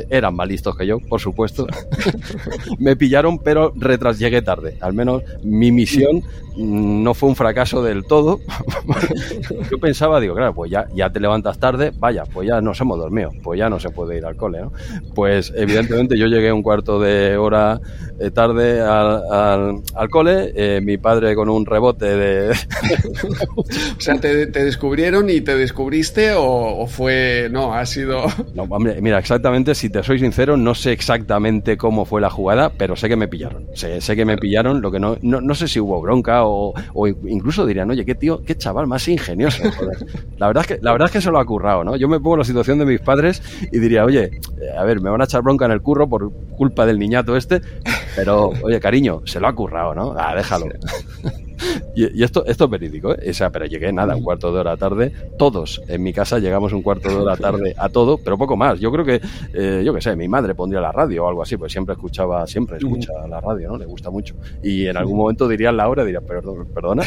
eran 0.09 0.35
más 0.35 0.47
listos 0.47 0.77
que 0.77 0.85
yo, 0.85 0.97
por 1.09 1.19
supuesto, 1.19 1.67
me 2.79 2.95
pillaron, 2.95 3.39
pero 3.39 3.73
retras 3.75 4.19
llegué 4.19 4.41
tarde. 4.41 4.77
Al 4.79 4.93
menos 4.93 5.23
mi 5.43 5.71
misión 5.71 6.23
no 6.57 7.13
fue 7.13 7.29
un 7.29 7.35
fracaso 7.35 7.83
del 7.83 8.05
todo. 8.05 8.39
Yo 9.71 9.77
pensaba, 9.79 10.19
digo, 10.19 10.35
claro, 10.35 10.53
pues 10.53 10.71
ya, 10.71 10.87
ya 10.93 11.09
te 11.09 11.19
levantas 11.19 11.59
tarde, 11.59 11.91
vaya, 11.97 12.23
pues 12.25 12.47
ya 12.47 12.61
nos 12.61 12.79
hemos 12.81 12.97
dormido, 12.97 13.31
pues 13.43 13.59
ya 13.59 13.69
no 13.69 13.79
se 13.79 13.89
puede 13.89 14.17
ir 14.17 14.25
al 14.25 14.35
cole, 14.35 14.61
¿no? 14.61 14.71
Pues 15.15 15.53
evidentemente 15.55 16.17
yo 16.17 16.27
llegué 16.27 16.51
un 16.51 16.63
cuarto 16.63 16.99
de 16.99 17.37
hora 17.37 17.79
eh, 18.19 18.31
tarde 18.31 18.81
al, 18.81 19.81
al, 19.95 20.09
cole, 20.09 20.51
eh, 20.55 20.81
mi 20.81 20.97
padre 20.97 21.35
con 21.35 21.49
un 21.49 21.65
rebote 21.65 22.17
de... 22.17 22.51
o 23.57 23.65
sea, 23.99 24.19
¿te, 24.19 24.45
descubrieron 24.47 25.29
y 25.29 25.41
te 25.41 25.55
descubriste 25.55 26.33
o, 26.35 26.85
fue, 26.87 27.49
no, 27.51 27.73
ha 27.73 27.85
sido... 27.85 28.25
No, 28.53 28.63
hombre, 28.63 29.01
mira, 29.01 29.17
exactamente, 29.19 29.75
si 29.75 29.89
te 29.89 30.03
soy 30.03 30.19
sincero, 30.19 30.57
no 30.57 30.75
sé 30.75 30.91
exactamente 30.91 31.77
cómo 31.77 32.05
fue 32.05 32.21
la 32.21 32.29
jugada, 32.29 32.71
pero 32.77 32.95
sé 32.95 33.09
que 33.09 33.15
me 33.15 33.27
pillaron, 33.27 33.67
sé, 33.73 34.01
sé 34.01 34.15
que 34.15 34.25
me 34.25 34.37
pillaron, 34.37 34.81
lo 34.81 34.91
que 34.91 34.99
no, 34.99 35.17
no, 35.21 35.41
no 35.41 35.55
sé 35.55 35.67
si 35.67 35.79
hubo 35.79 36.01
bronca 36.01 36.40
o, 36.45 36.73
incluso 37.27 37.65
dirían, 37.65 37.89
oye, 37.89 38.05
qué 38.05 38.15
tío, 38.15 38.43
qué 38.43 38.55
chaval 38.55 38.87
más 38.87 39.07
ingenioso. 39.07 39.63
La 40.37 40.47
verdad 40.47 40.61
es 40.61 40.67
que, 40.67 40.83
la 40.83 40.91
verdad 40.91 41.07
es 41.07 41.11
que 41.11 41.21
se 41.21 41.31
lo 41.31 41.39
ha 41.39 41.45
currado, 41.45 41.83
¿no? 41.83 41.95
Yo 41.95 42.07
me 42.07 42.19
pongo 42.19 42.35
en 42.35 42.39
la 42.39 42.45
situación 42.45 42.79
de 42.79 42.85
mis 42.85 42.99
padres 42.99 43.41
y 43.71 43.79
diría, 43.79 44.05
oye, 44.05 44.25
eh, 44.25 44.77
a 44.77 44.83
ver, 44.83 45.01
me 45.01 45.09
van 45.09 45.21
a 45.21 45.25
echar 45.25 45.41
bronca 45.41 45.65
en 45.65 45.71
el 45.71 45.81
curro 45.81 46.07
por 46.07 46.31
culpa 46.57 46.85
del 46.85 46.99
niñato 46.99 47.35
este, 47.35 47.61
pero, 48.15 48.51
oye, 48.63 48.79
cariño, 48.79 49.21
se 49.25 49.39
lo 49.39 49.47
ha 49.47 49.55
currado, 49.55 49.93
¿no? 49.93 50.15
Ah, 50.17 50.35
déjalo. 50.35 50.67
Y, 51.95 52.23
esto, 52.23 52.45
esto 52.45 52.65
es 52.65 52.69
verídico, 52.69 53.13
¿eh? 53.13 53.29
O 53.29 53.33
sea, 53.33 53.49
pero 53.49 53.65
llegué 53.65 53.91
nada, 53.91 54.15
un 54.15 54.23
cuarto 54.23 54.51
de 54.53 54.59
hora 54.59 54.77
tarde. 54.77 55.11
Todos 55.37 55.81
en 55.87 56.03
mi 56.03 56.13
casa 56.13 56.39
llegamos 56.39 56.73
un 56.73 56.81
cuarto 56.81 57.09
de 57.09 57.15
hora 57.15 57.35
tarde 57.35 57.73
a 57.77 57.89
todo, 57.89 58.17
pero 58.17 58.37
poco 58.37 58.55
más. 58.55 58.79
Yo 58.79 58.91
creo 58.91 59.05
que, 59.05 59.21
eh, 59.53 59.83
yo 59.85 59.93
qué 59.93 60.01
sé, 60.01 60.15
mi 60.15 60.27
madre 60.27 60.55
pondría 60.55 60.81
la 60.81 60.91
radio 60.91 61.25
o 61.25 61.29
algo 61.29 61.43
así, 61.43 61.57
pues 61.57 61.71
siempre 61.71 61.93
escuchaba, 61.93 62.47
siempre 62.47 62.77
escucha 62.77 63.11
la 63.29 63.41
radio, 63.41 63.69
¿no? 63.69 63.77
Le 63.77 63.85
gusta 63.85 64.09
mucho. 64.09 64.35
Y 64.63 64.87
en 64.87 64.97
algún 64.97 65.17
momento 65.17 65.47
dirían 65.47 65.77
la 65.77 65.89
hora, 65.89 66.03
diría, 66.03 66.21
perdón, 66.21 66.67
perdona. 66.73 67.03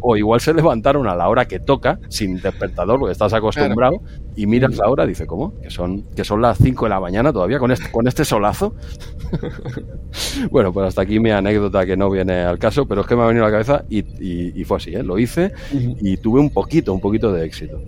o 0.00 0.16
igual 0.16 0.40
se 0.40 0.54
levantaron 0.54 1.06
a 1.08 1.14
la 1.14 1.28
hora 1.28 1.46
que 1.46 1.60
toca, 1.60 1.98
sin 2.08 2.40
despertador, 2.40 2.98
porque 2.98 3.12
estás 3.12 3.32
acostumbrado, 3.32 3.96
y 4.34 4.46
miras 4.46 4.76
la 4.76 4.88
hora, 4.88 5.06
dice, 5.06 5.26
¿cómo? 5.26 5.58
Que 5.60 5.70
son, 5.70 6.02
que 6.14 6.24
son 6.24 6.42
las 6.42 6.58
5 6.58 6.84
de 6.84 6.90
la 6.90 7.00
mañana 7.00 7.32
todavía 7.32 7.58
con 7.58 7.70
este, 7.70 7.90
con 7.90 8.06
este 8.06 8.24
solazo. 8.24 8.74
bueno, 10.50 10.72
pues 10.72 10.88
hasta 10.88 11.02
aquí 11.02 11.20
mi 11.20 11.30
anécdota 11.30 11.84
que 11.86 11.96
no 11.96 12.10
viene 12.10 12.40
al 12.42 12.58
caso, 12.58 12.86
pero 12.86 13.02
es 13.02 13.06
que 13.06 13.16
me 13.16 13.22
ha 13.22 13.26
venido 13.26 13.44
a 13.44 13.48
la 13.48 13.52
cabeza 13.52 13.84
y, 13.88 14.64
fue 14.64 14.76
así, 14.78 14.94
¿eh? 14.94 15.02
lo 15.02 15.18
hice 15.18 15.52
y 15.72 16.16
tuve 16.16 16.40
un 16.40 16.50
poquito, 16.50 16.92
un 16.92 17.00
poquito 17.00 17.32
de 17.32 17.44
éxito. 17.44 17.80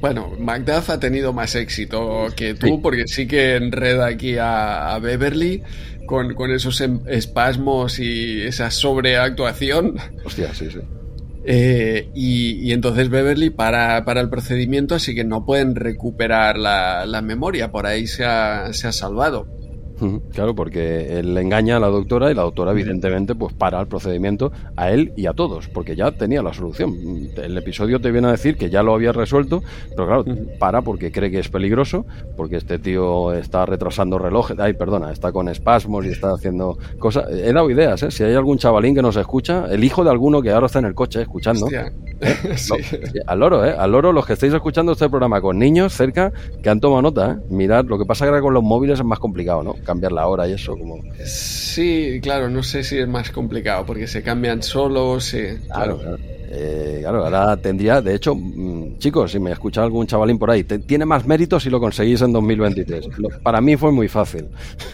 Bueno, 0.00 0.32
Macduff 0.38 0.90
ha 0.90 1.00
tenido 1.00 1.32
más 1.32 1.54
éxito 1.54 2.26
que 2.36 2.54
tú, 2.54 2.82
porque 2.82 3.04
sí 3.06 3.26
que 3.26 3.56
enreda 3.56 4.06
aquí 4.06 4.36
a, 4.38 4.98
Beverly 5.00 5.62
con, 6.06 6.34
esos 6.50 6.80
em, 6.82 7.00
espasmos 7.06 7.98
y 7.98 8.42
esa 8.42 8.70
sobreactuación. 8.70 9.96
Hostia, 10.24 10.52
sí, 10.52 10.68
sí. 10.70 10.80
Eh, 11.46 12.10
y, 12.14 12.72
entonces 12.72 13.08
Beverly 13.08 13.50
para, 13.50 14.04
para, 14.04 14.20
el 14.20 14.28
procedimiento, 14.28 14.94
así 14.94 15.14
que 15.14 15.24
no 15.24 15.46
pueden 15.46 15.74
recuperar 15.74 16.58
la, 16.58 17.06
la 17.06 17.22
memoria, 17.22 17.70
por 17.70 17.86
ahí 17.86 18.06
se 18.06 18.24
ha, 18.24 18.72
se 18.72 18.88
ha 18.88 18.92
salvado. 18.92 19.46
Claro, 20.32 20.54
porque 20.54 21.18
él 21.18 21.34
le 21.34 21.40
engaña 21.40 21.76
a 21.76 21.80
la 21.80 21.88
doctora 21.88 22.30
y 22.30 22.34
la 22.34 22.42
doctora 22.42 22.72
evidentemente 22.72 23.34
pues 23.34 23.52
para 23.54 23.80
el 23.80 23.86
procedimiento 23.86 24.52
a 24.76 24.90
él 24.90 25.12
y 25.16 25.26
a 25.26 25.32
todos, 25.32 25.68
porque 25.68 25.96
ya 25.96 26.12
tenía 26.12 26.42
la 26.42 26.52
solución. 26.52 26.94
El 27.36 27.56
episodio 27.58 28.00
te 28.00 28.10
viene 28.10 28.28
a 28.28 28.32
decir 28.32 28.56
que 28.56 28.70
ya 28.70 28.82
lo 28.82 28.94
había 28.94 29.12
resuelto, 29.12 29.62
pero 29.90 30.06
claro, 30.06 30.24
para 30.58 30.82
porque 30.82 31.12
cree 31.12 31.30
que 31.30 31.38
es 31.38 31.48
peligroso, 31.48 32.06
porque 32.36 32.56
este 32.56 32.78
tío 32.78 33.32
está 33.32 33.66
retrasando 33.66 34.18
relojes, 34.18 34.58
ay, 34.58 34.74
perdona, 34.74 35.12
está 35.12 35.32
con 35.32 35.48
espasmos 35.48 36.04
y 36.06 36.08
está 36.08 36.32
haciendo 36.32 36.78
cosas. 36.98 37.28
He 37.30 37.52
dado 37.52 37.70
ideas, 37.70 38.02
¿eh? 38.02 38.10
Si 38.10 38.22
hay 38.24 38.34
algún 38.34 38.58
chavalín 38.58 38.94
que 38.94 39.02
nos 39.02 39.16
escucha, 39.16 39.66
el 39.70 39.84
hijo 39.84 40.04
de 40.04 40.10
alguno 40.10 40.42
que 40.42 40.50
ahora 40.50 40.66
está 40.66 40.78
en 40.78 40.86
el 40.86 40.94
coche 40.94 41.22
escuchando. 41.22 41.68
¿eh? 42.82 43.20
al 43.26 43.38
loro, 43.38 43.64
¿eh? 43.64 43.74
Al 43.76 43.92
loro, 43.92 44.12
los 44.12 44.26
que 44.26 44.32
estáis 44.34 44.52
escuchando 44.52 44.92
este 44.92 45.08
programa 45.08 45.40
con 45.40 45.58
niños 45.58 45.92
cerca, 45.92 46.32
que 46.62 46.70
han 46.70 46.80
tomado 46.80 47.02
nota, 47.02 47.32
¿eh? 47.32 47.44
Mirad, 47.50 47.84
lo 47.84 47.98
que 47.98 48.04
pasa 48.04 48.30
que 48.30 48.40
con 48.40 48.54
los 48.54 48.62
móviles 48.62 48.98
es 48.98 49.04
más 49.04 49.18
complicado, 49.18 49.62
¿no? 49.62 49.74
cambiar 49.84 50.12
la 50.12 50.26
hora 50.26 50.48
y 50.48 50.52
eso 50.52 50.76
como 50.76 50.96
sí 51.24 52.18
claro 52.22 52.48
no 52.48 52.62
sé 52.62 52.82
si 52.82 52.98
es 52.98 53.08
más 53.08 53.30
complicado 53.30 53.84
porque 53.86 54.06
se 54.06 54.22
cambian 54.22 54.62
solos 54.62 55.24
sí, 55.24 55.42
claro, 55.66 56.00
eh, 56.56 56.98
claro. 57.00 57.24
ahora 57.24 57.56
tendría, 57.56 58.00
de 58.00 58.14
hecho, 58.14 58.34
mm, 58.34 58.98
chicos, 58.98 59.32
si 59.32 59.40
me 59.40 59.50
escucha 59.50 59.82
algún 59.82 60.06
chavalín 60.06 60.38
por 60.38 60.50
ahí, 60.50 60.62
tiene 60.62 61.04
más 61.04 61.26
mérito 61.26 61.58
si 61.58 61.68
lo 61.68 61.80
conseguís 61.80 62.22
en 62.22 62.32
2023. 62.32 63.08
para 63.42 63.60
mí 63.60 63.76
fue 63.76 63.92
muy 63.92 64.08
fácil. 64.08 64.48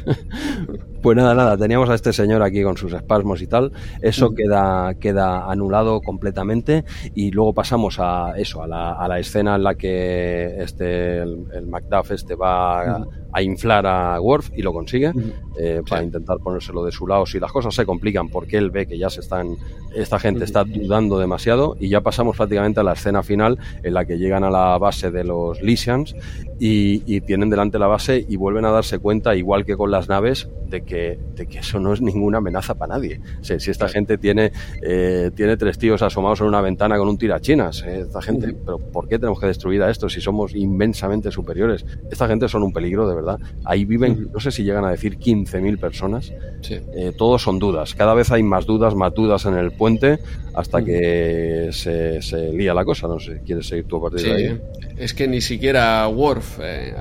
Pues 1.00 1.16
nada, 1.16 1.34
nada, 1.34 1.56
teníamos 1.56 1.88
a 1.88 1.94
este 1.94 2.12
señor 2.12 2.42
aquí 2.42 2.62
con 2.62 2.76
sus 2.76 2.92
espasmos 2.92 3.40
y 3.40 3.46
tal. 3.46 3.72
Eso 4.02 4.34
queda, 4.34 4.92
queda 5.00 5.50
anulado 5.50 6.02
completamente. 6.02 6.84
y 7.14 7.19
luego 7.30 7.52
pasamos 7.52 7.98
a 7.98 8.34
eso, 8.36 8.62
a 8.62 8.68
la, 8.68 8.92
a 8.92 9.08
la 9.08 9.18
escena 9.18 9.56
en 9.56 9.64
la 9.64 9.74
que 9.74 10.62
este, 10.62 11.18
el, 11.18 11.44
el 11.52 11.66
Macduff 11.66 12.12
este 12.12 12.36
va 12.36 13.04
a 13.32 13.42
inflar 13.42 13.86
a 13.86 14.20
Worf 14.20 14.50
y 14.56 14.62
lo 14.62 14.72
consigue 14.72 15.12
eh, 15.58 15.82
para 15.88 16.02
intentar 16.02 16.38
ponérselo 16.38 16.84
de 16.84 16.92
su 16.92 17.06
lado. 17.06 17.26
Si 17.26 17.38
las 17.38 17.52
cosas 17.52 17.74
se 17.74 17.84
complican 17.84 18.28
porque 18.28 18.56
él 18.56 18.70
ve 18.70 18.86
que 18.86 18.98
ya 18.98 19.10
se 19.10 19.20
están, 19.20 19.56
esta 19.94 20.18
gente 20.18 20.44
está 20.44 20.64
dudando 20.64 21.18
demasiado 21.18 21.76
y 21.78 21.88
ya 21.88 22.00
pasamos 22.00 22.36
prácticamente 22.36 22.80
a 22.80 22.82
la 22.82 22.92
escena 22.92 23.22
final 23.22 23.58
en 23.82 23.94
la 23.94 24.04
que 24.04 24.18
llegan 24.18 24.44
a 24.44 24.50
la 24.50 24.78
base 24.78 25.10
de 25.10 25.24
los 25.24 25.60
Lysians 25.62 26.14
y, 26.60 27.20
tienen 27.22 27.50
delante 27.50 27.78
la 27.78 27.86
base 27.86 28.24
y 28.28 28.36
vuelven 28.36 28.64
a 28.64 28.70
darse 28.70 28.98
cuenta, 28.98 29.36
igual 29.36 29.64
que 29.64 29.76
con 29.76 29.90
las 29.90 30.08
naves, 30.08 30.48
de 30.68 30.82
que, 30.82 31.18
de 31.34 31.46
que 31.46 31.58
eso 31.58 31.80
no 31.80 31.92
es 31.92 32.00
ninguna 32.00 32.38
amenaza 32.38 32.74
para 32.74 32.94
nadie. 32.94 33.20
si 33.42 33.70
esta 33.70 33.88
gente 33.88 34.18
tiene, 34.18 34.52
eh, 34.82 35.30
tiene 35.34 35.56
tres 35.56 35.78
tíos 35.78 36.02
asomados 36.02 36.40
en 36.40 36.46
una 36.46 36.60
ventana 36.60 36.96
con 36.98 37.08
un 37.08 37.18
tirachinas, 37.18 37.82
eh, 37.82 38.00
esta 38.00 38.22
gente, 38.22 38.54
pero 38.64 38.78
¿por 38.78 39.08
qué 39.08 39.18
tenemos 39.18 39.40
que 39.40 39.46
destruir 39.46 39.82
a 39.82 39.90
esto 39.90 40.08
si 40.08 40.20
somos 40.20 40.54
inmensamente 40.54 41.30
superiores? 41.30 41.84
Esta 42.10 42.26
gente 42.28 42.48
son 42.48 42.62
un 42.62 42.72
peligro 42.72 43.08
de 43.08 43.14
verdad. 43.20 43.38
Ahí 43.64 43.84
viven, 43.84 44.28
no 44.32 44.40
sé 44.40 44.50
si 44.50 44.64
llegan 44.64 44.84
a 44.84 44.90
decir 44.90 45.18
15.000 45.18 45.78
personas. 45.78 46.32
Eh, 46.68 47.12
todos 47.16 47.42
son 47.42 47.58
dudas. 47.58 47.94
Cada 47.94 48.14
vez 48.14 48.30
hay 48.30 48.42
más 48.42 48.66
dudas, 48.66 48.94
más 48.94 49.14
dudas 49.14 49.44
en 49.46 49.54
el 49.54 49.72
puente 49.72 50.18
hasta 50.54 50.82
que 50.82 51.70
se, 51.72 52.20
se, 52.22 52.52
lía 52.52 52.74
la 52.74 52.84
cosa. 52.84 53.08
No 53.08 53.18
sé, 53.18 53.40
¿quieres 53.44 53.66
seguir 53.66 53.86
tú 53.86 53.96
a 53.96 54.10
partir 54.10 54.26
de 54.26 54.34
ahí? 54.34 54.60
Es 54.96 55.14
que 55.14 55.26
ni 55.26 55.40
siquiera 55.40 56.06
Worf. 56.08 56.58
Eh, 56.62 56.94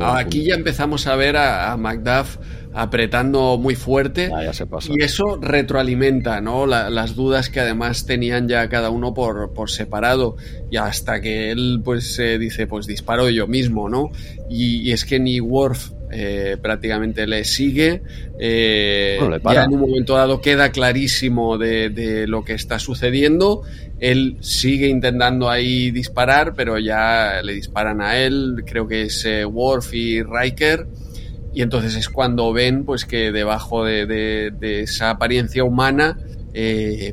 aquí 0.00 0.44
ya 0.44 0.54
empezamos 0.54 1.06
a 1.06 1.16
ver 1.16 1.36
a, 1.36 1.76
Macduff 1.76 2.36
apretando 2.74 3.56
muy 3.56 3.76
fuerte. 3.76 4.30
Ah, 4.34 4.44
ya 4.44 4.52
se 4.52 4.66
pasa. 4.66 4.92
Y 4.92 5.02
eso 5.02 5.38
retroalimenta 5.40 6.40
¿no? 6.40 6.66
las 6.66 7.14
dudas 7.14 7.48
que 7.48 7.60
además 7.60 8.04
tenían 8.04 8.48
ya 8.48 8.68
cada 8.68 8.90
uno 8.90 9.14
por, 9.14 9.52
por 9.54 9.70
separado. 9.70 10.36
Y 10.70 10.76
hasta 10.76 11.20
que 11.20 11.50
él 11.50 11.80
pues 11.84 12.20
dice, 12.38 12.66
pues 12.66 12.86
disparo 12.86 13.30
yo 13.30 13.46
mismo, 13.46 13.88
¿no? 13.88 14.10
Y, 14.50 14.90
es 14.90 15.04
que 15.04 15.18
ni 15.18 15.40
Worf 15.40 15.90
eh, 16.10 16.56
prácticamente 16.60 17.26
le 17.26 17.44
sigue. 17.44 18.02
Eh, 18.38 19.18
ya 19.52 19.64
en 19.64 19.74
un 19.74 19.80
momento 19.80 20.14
dado 20.16 20.40
queda 20.40 20.70
clarísimo 20.70 21.58
de, 21.58 21.90
de, 21.90 22.26
lo 22.26 22.44
que 22.44 22.54
está 22.54 22.78
sucediendo. 22.78 23.62
Él 24.00 24.36
sigue 24.40 24.88
intentando 24.88 25.48
ahí 25.48 25.90
disparar, 25.90 26.54
pero 26.54 26.78
ya 26.78 27.40
le 27.42 27.54
disparan 27.54 28.00
a 28.00 28.18
él. 28.18 28.64
Creo 28.66 28.86
que 28.86 29.02
es 29.02 29.24
eh, 29.24 29.44
Worf 29.44 29.94
y 29.94 30.22
Riker. 30.22 30.86
Y 31.54 31.62
entonces 31.62 31.94
es 31.94 32.08
cuando 32.08 32.52
ven 32.52 32.84
pues 32.84 33.04
que 33.04 33.32
debajo 33.32 33.84
de, 33.84 34.06
de, 34.06 34.82
esa 34.82 35.10
apariencia 35.10 35.64
humana 35.64 36.18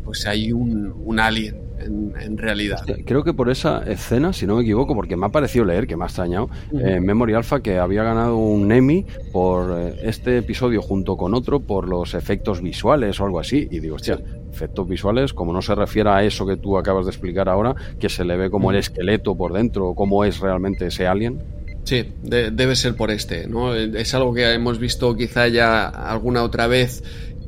pues 0.03 0.26
hay 0.27 0.51
un, 0.51 0.93
un 1.05 1.19
alien 1.19 1.72
en, 1.85 2.38
realidad. 2.38 2.80
Creo 3.05 3.23
que 3.23 3.34
por 3.34 3.49
esa 3.49 3.84
escena, 3.84 4.34
si 4.34 4.45
no 4.45 4.55
me 4.55 4.61
equivoco, 4.63 4.95
porque 4.95 5.15
me 5.15 5.26
ha 5.26 5.30
parecido 5.30 5.65
leer, 5.65 5.88
que 5.88 5.95
me 5.95 6.03
ha 6.03 6.07
extrañado, 6.07 6.49
eh, 6.73 6.99
Memory 6.99 7.34
Alpha 7.34 7.61
que 7.61 7.77
había 7.77 8.03
ganado 8.03 8.38
un 8.38 8.72
Emmy 8.72 9.05
por 9.31 9.77
eh, 9.77 9.95
este 10.03 10.38
episodio 10.38 10.81
junto 10.81 11.18
con 11.18 11.34
otro 11.34 11.59
por 11.59 11.88
los 11.88 12.13
efectos 12.13 12.61
visuales 12.61 13.19
o 13.19 13.26
algo 13.26 13.39
así. 13.39 13.68
Y 13.72 13.80
digo, 13.80 13.95
hostia, 13.95 14.19
efectos 14.51 14.88
visuales, 14.88 15.34
como 15.34 15.53
no 15.53 15.61
se 15.61 15.76
refiere 15.76 16.09
a 16.09 16.23
eso 16.23 16.45
que 16.45 16.57
tú 16.57 16.77
acabas 16.77 17.05
de 17.05 17.11
explicar 17.11 17.49
ahora, 17.49 17.76
que 17.99 18.09
se 18.09 18.26
le 18.26 18.38
ve 18.38 18.49
como 18.49 18.72
el 18.72 18.77
esqueleto 18.77 19.35
por 19.35 19.53
dentro, 19.53 19.93
cómo 19.93 20.26
es 20.26 20.39
realmente 20.39 20.88
ese 20.88 21.07
alien. 21.07 21.39
Sí, 21.83 22.05
debe 22.23 22.75
ser 22.75 22.95
por 22.95 23.11
este, 23.11 23.47
¿no? 23.47 23.75
Es 23.75 24.13
algo 24.13 24.33
que 24.33 24.51
hemos 24.53 24.79
visto 24.79 25.15
quizá 25.15 25.47
ya 25.47 25.85
alguna 25.85 26.43
otra 26.43 26.67
vez 26.67 27.03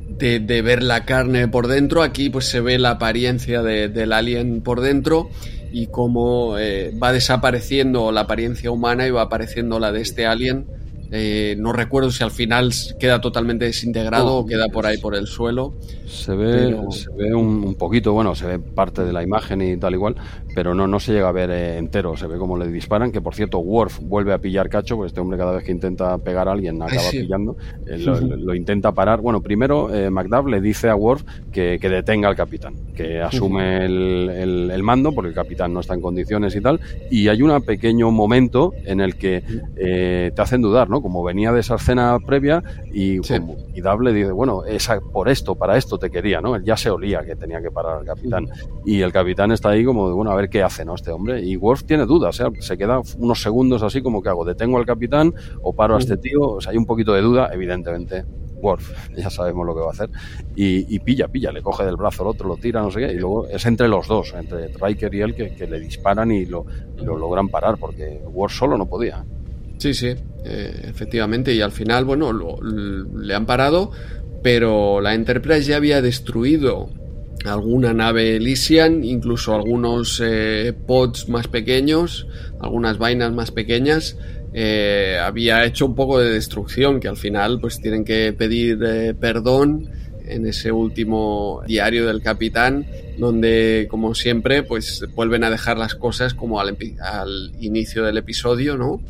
de, 0.08 0.38
ver 0.62 0.82
la 0.82 1.04
carne 1.04 1.48
por 1.48 1.68
dentro. 1.68 2.02
Aquí 2.02 2.30
pues 2.30 2.46
se 2.46 2.60
ve 2.60 2.78
la 2.78 2.90
apariencia 2.90 3.62
del 3.62 4.12
alien 4.12 4.60
por 4.60 4.80
dentro 4.80 5.28
y 5.72 5.86
cómo 5.86 6.58
eh, 6.58 6.92
va 7.02 7.12
desapareciendo 7.12 8.12
la 8.12 8.22
apariencia 8.22 8.70
humana 8.70 9.06
y 9.06 9.10
va 9.10 9.22
apareciendo 9.22 9.78
la 9.78 9.92
de 9.92 10.02
este 10.02 10.26
alien 10.26 10.66
eh, 11.16 11.54
no 11.58 11.72
recuerdo 11.72 12.10
si 12.10 12.24
al 12.24 12.32
final 12.32 12.72
queda 12.98 13.20
totalmente 13.20 13.66
desintegrado 13.66 14.34
o 14.34 14.46
queda 14.46 14.68
por 14.68 14.84
ahí 14.84 14.98
por 14.98 15.14
el 15.14 15.28
suelo. 15.28 15.74
Se 16.06 16.34
ve, 16.34 16.76
se 16.90 17.10
ve 17.10 17.34
un, 17.34 17.74
poquito, 17.76 18.12
bueno, 18.12 18.34
se 18.34 18.46
ve 18.46 18.58
parte 18.58 19.04
de 19.04 19.12
la 19.12 19.22
imagen 19.22 19.62
y 19.62 19.76
tal 19.76 19.94
igual, 19.94 20.16
pero 20.54 20.74
no, 20.74 20.86
no 20.86 21.00
se 21.00 21.12
llega 21.12 21.28
a 21.28 21.32
ver 21.32 21.50
eh, 21.50 21.78
entero. 21.78 22.16
Se 22.16 22.26
ve 22.26 22.36
como 22.36 22.58
le 22.58 22.68
disparan, 22.68 23.10
que 23.10 23.20
por 23.20 23.34
cierto, 23.34 23.58
Worf 23.58 24.00
vuelve 24.00 24.32
a 24.32 24.38
pillar 24.38 24.68
cacho, 24.68 24.96
pues 24.96 25.10
este 25.10 25.20
hombre 25.20 25.38
cada 25.38 25.52
vez 25.52 25.64
que 25.64 25.72
intenta 25.72 26.18
pegar 26.18 26.48
a 26.48 26.52
alguien 26.52 26.80
acaba 26.82 27.10
pillando. 27.10 27.56
Eh, 27.86 27.98
lo, 27.98 28.54
intenta 28.54 28.92
parar. 28.92 29.20
Bueno, 29.20 29.40
primero 29.40 29.90
Macduff 30.10 30.46
le 30.46 30.60
dice 30.60 30.88
a 30.88 30.96
Worf 30.96 31.22
que, 31.52 31.78
detenga 31.78 32.28
al 32.28 32.36
capitán, 32.36 32.74
que 32.94 33.20
asume 33.20 33.84
el, 33.84 34.70
el, 34.70 34.82
mando 34.82 35.12
porque 35.12 35.28
el 35.28 35.34
capitán 35.34 35.72
no 35.72 35.80
está 35.80 35.94
en 35.94 36.00
condiciones 36.00 36.54
y 36.56 36.60
tal. 36.60 36.80
Y 37.10 37.28
hay 37.28 37.42
un 37.42 37.60
pequeño 37.62 38.10
momento 38.10 38.72
en 38.84 39.00
el 39.00 39.16
que 39.16 39.42
te 39.74 40.42
hacen 40.42 40.62
dudar, 40.62 40.88
¿no? 40.88 41.02
Como 41.02 41.22
venía 41.24 41.52
de 41.52 41.60
esa 41.60 41.76
escena 41.76 42.18
previa 42.24 42.62
y, 42.94 43.20
y 43.74 43.80
Dave 43.80 44.04
le 44.04 44.12
dice, 44.12 44.30
bueno, 44.30 44.64
esa, 44.64 45.00
por 45.00 45.28
esto, 45.28 45.56
para 45.56 45.76
esto 45.76 45.98
te 45.98 46.10
quería, 46.10 46.40
¿no? 46.40 46.54
Él 46.54 46.62
ya 46.62 46.76
se 46.76 46.90
olía 46.90 47.24
que 47.24 47.34
tenía 47.34 47.60
que 47.60 47.72
parar 47.72 47.98
al 47.98 48.04
capitán. 48.04 48.46
Y 48.86 49.00
el 49.00 49.12
capitán 49.12 49.50
está 49.50 49.70
ahí 49.70 49.84
como, 49.84 50.14
bueno, 50.14 50.30
a 50.30 50.36
ver 50.36 50.48
qué 50.48 50.62
hace, 50.62 50.84
¿no? 50.84 50.94
Este 50.94 51.10
hombre. 51.10 51.42
Y 51.44 51.56
Worf 51.56 51.82
tiene 51.82 52.06
dudas, 52.06 52.38
¿eh? 52.38 52.44
se 52.60 52.78
queda 52.78 53.00
unos 53.18 53.42
segundos 53.42 53.82
así 53.82 54.00
como 54.00 54.22
que 54.22 54.28
hago, 54.28 54.44
detengo 54.44 54.78
al 54.78 54.86
capitán 54.86 55.34
o 55.62 55.72
paro 55.72 55.96
a 55.96 55.98
este 55.98 56.16
tío, 56.16 56.40
o 56.42 56.60
sea, 56.60 56.70
hay 56.70 56.78
un 56.78 56.86
poquito 56.86 57.12
de 57.14 57.22
duda, 57.22 57.50
evidentemente. 57.52 58.24
Worf, 58.62 59.10
ya 59.16 59.28
sabemos 59.28 59.66
lo 59.66 59.74
que 59.74 59.80
va 59.80 59.88
a 59.88 59.90
hacer, 59.90 60.10
y, 60.54 60.98
pilla, 61.00 61.26
pilla, 61.26 61.50
le 61.50 61.62
coge 61.62 61.84
del 61.84 61.96
brazo 61.96 62.22
al 62.22 62.28
otro, 62.28 62.46
lo 62.46 62.56
tira, 62.56 62.80
no 62.80 62.92
sé 62.92 63.00
qué, 63.00 63.12
y 63.12 63.16
luego 63.16 63.48
es 63.48 63.66
entre 63.66 63.88
los 63.88 64.06
dos, 64.06 64.32
entre 64.38 64.68
Riker 64.68 65.12
y 65.12 65.20
él, 65.20 65.34
que, 65.34 65.66
le 65.66 65.80
disparan 65.80 66.30
y 66.30 66.46
lo, 66.46 66.64
lo 66.96 67.18
logran 67.18 67.48
parar, 67.48 67.76
porque 67.76 68.22
Worf 68.24 68.54
solo 68.54 68.78
no 68.78 68.86
podía. 68.86 69.24
Sí, 69.78 69.92
sí, 69.92 70.14
eh, 70.44 70.86
efectivamente. 70.88 71.54
Y 71.54 71.60
al 71.60 71.72
final, 71.72 72.04
bueno, 72.04 72.32
le 72.32 73.34
han 73.34 73.46
parado, 73.46 73.90
pero 74.42 75.00
la 75.00 75.14
Enterprise 75.14 75.64
ya 75.64 75.76
había 75.76 76.02
destruido 76.02 76.90
alguna 77.44 77.92
nave 77.92 78.36
Elysian, 78.36 79.04
incluso 79.04 79.54
algunos 79.54 80.20
eh, 80.24 80.74
pods 80.86 81.28
más 81.28 81.48
pequeños, 81.48 82.26
algunas 82.60 82.98
vainas 82.98 83.32
más 83.32 83.50
pequeñas. 83.50 84.18
Eh, 84.52 85.18
había 85.20 85.64
hecho 85.64 85.86
un 85.86 85.94
poco 85.94 86.20
de 86.20 86.30
destrucción 86.30 87.00
que 87.00 87.08
al 87.08 87.16
final 87.16 87.58
pues 87.60 87.80
tienen 87.80 88.04
que 88.04 88.32
pedir 88.32 88.78
perdón 89.18 89.90
en 90.24 90.46
ese 90.46 90.72
último 90.72 91.62
diario 91.66 92.06
del 92.06 92.22
capitán, 92.22 92.86
donde, 93.18 93.86
como 93.90 94.14
siempre, 94.14 94.62
pues 94.62 95.04
vuelven 95.14 95.44
a 95.44 95.50
dejar 95.50 95.78
las 95.78 95.94
cosas 95.94 96.34
como 96.34 96.60
al, 96.60 96.76
al 97.00 97.52
inicio 97.60 98.04
del 98.04 98.18
episodio, 98.18 98.76
¿no? 98.76 99.00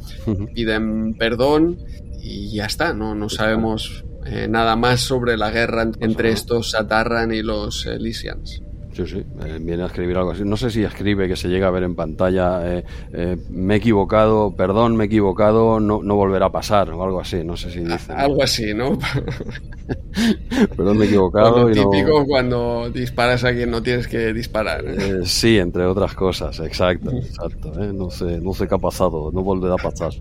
Piden 0.54 1.14
perdón 1.14 1.78
y 2.22 2.54
ya 2.54 2.66
está, 2.66 2.94
no, 2.94 3.14
no 3.14 3.28
sabemos 3.28 4.04
eh, 4.26 4.48
nada 4.48 4.76
más 4.76 5.00
sobre 5.00 5.36
la 5.36 5.50
guerra 5.50 5.90
entre 6.00 6.30
estos 6.30 6.70
Satarran 6.70 7.32
y 7.32 7.42
los 7.42 7.84
Elysians. 7.86 8.62
Sí, 8.94 9.04
sí, 9.08 9.24
eh, 9.44 9.58
viene 9.60 9.82
a 9.82 9.86
escribir 9.86 10.16
algo 10.16 10.30
así. 10.30 10.44
No 10.44 10.56
sé 10.56 10.70
si 10.70 10.84
escribe 10.84 11.26
que 11.26 11.34
se 11.34 11.48
llega 11.48 11.66
a 11.66 11.70
ver 11.72 11.82
en 11.82 11.96
pantalla, 11.96 12.60
eh, 12.64 12.84
eh, 13.12 13.36
me 13.50 13.74
he 13.74 13.76
equivocado, 13.78 14.54
perdón, 14.54 14.94
me 14.94 15.04
he 15.04 15.06
equivocado, 15.08 15.80
no, 15.80 16.00
no 16.00 16.14
volverá 16.14 16.46
a 16.46 16.52
pasar, 16.52 16.90
o 16.90 17.02
algo 17.02 17.20
así, 17.20 17.42
no 17.42 17.56
sé 17.56 17.72
si 17.72 17.80
dice. 17.80 18.12
Algo 18.12 18.44
así, 18.44 18.72
¿no? 18.72 18.96
perdón, 20.76 20.98
me 20.98 21.06
he 21.06 21.08
equivocado. 21.08 21.68
y 21.68 21.74
típico 21.74 22.24
cuando 22.24 22.88
disparas 22.88 23.42
a 23.42 23.52
quien 23.52 23.72
no 23.72 23.82
tienes 23.82 24.06
que 24.06 24.32
disparar. 24.32 24.84
sí, 25.24 25.58
entre 25.58 25.86
otras 25.86 26.14
cosas, 26.14 26.60
exacto, 26.60 27.10
exacto. 27.10 27.72
No, 27.92 28.10
sé, 28.10 28.40
no 28.40 28.54
sé 28.54 28.68
qué 28.68 28.76
ha 28.76 28.78
pasado, 28.78 29.32
no 29.32 29.42
volverá 29.42 29.74
a 29.74 29.78
pasar. 29.78 30.12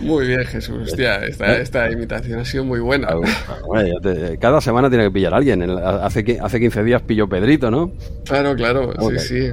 Muy 0.00 0.26
bien, 0.26 0.44
Jesús. 0.44 0.90
Hostia, 0.92 1.24
esta, 1.24 1.90
imitación 1.90 2.40
ha 2.40 2.44
sido 2.44 2.64
muy 2.64 2.80
buena. 2.80 3.08
Cada 4.40 4.60
semana 4.60 4.88
tiene 4.88 5.04
que 5.04 5.10
pillar 5.10 5.34
a 5.34 5.38
alguien. 5.38 5.62
Hace, 5.62 6.38
hace 6.40 6.60
15 6.60 6.84
días 6.84 7.02
pilló 7.02 7.28
Pedrito, 7.28 7.70
¿no? 7.70 7.92
Claro, 8.24 8.54
claro. 8.54 8.92
sí, 9.10 9.18
sí. 9.18 9.50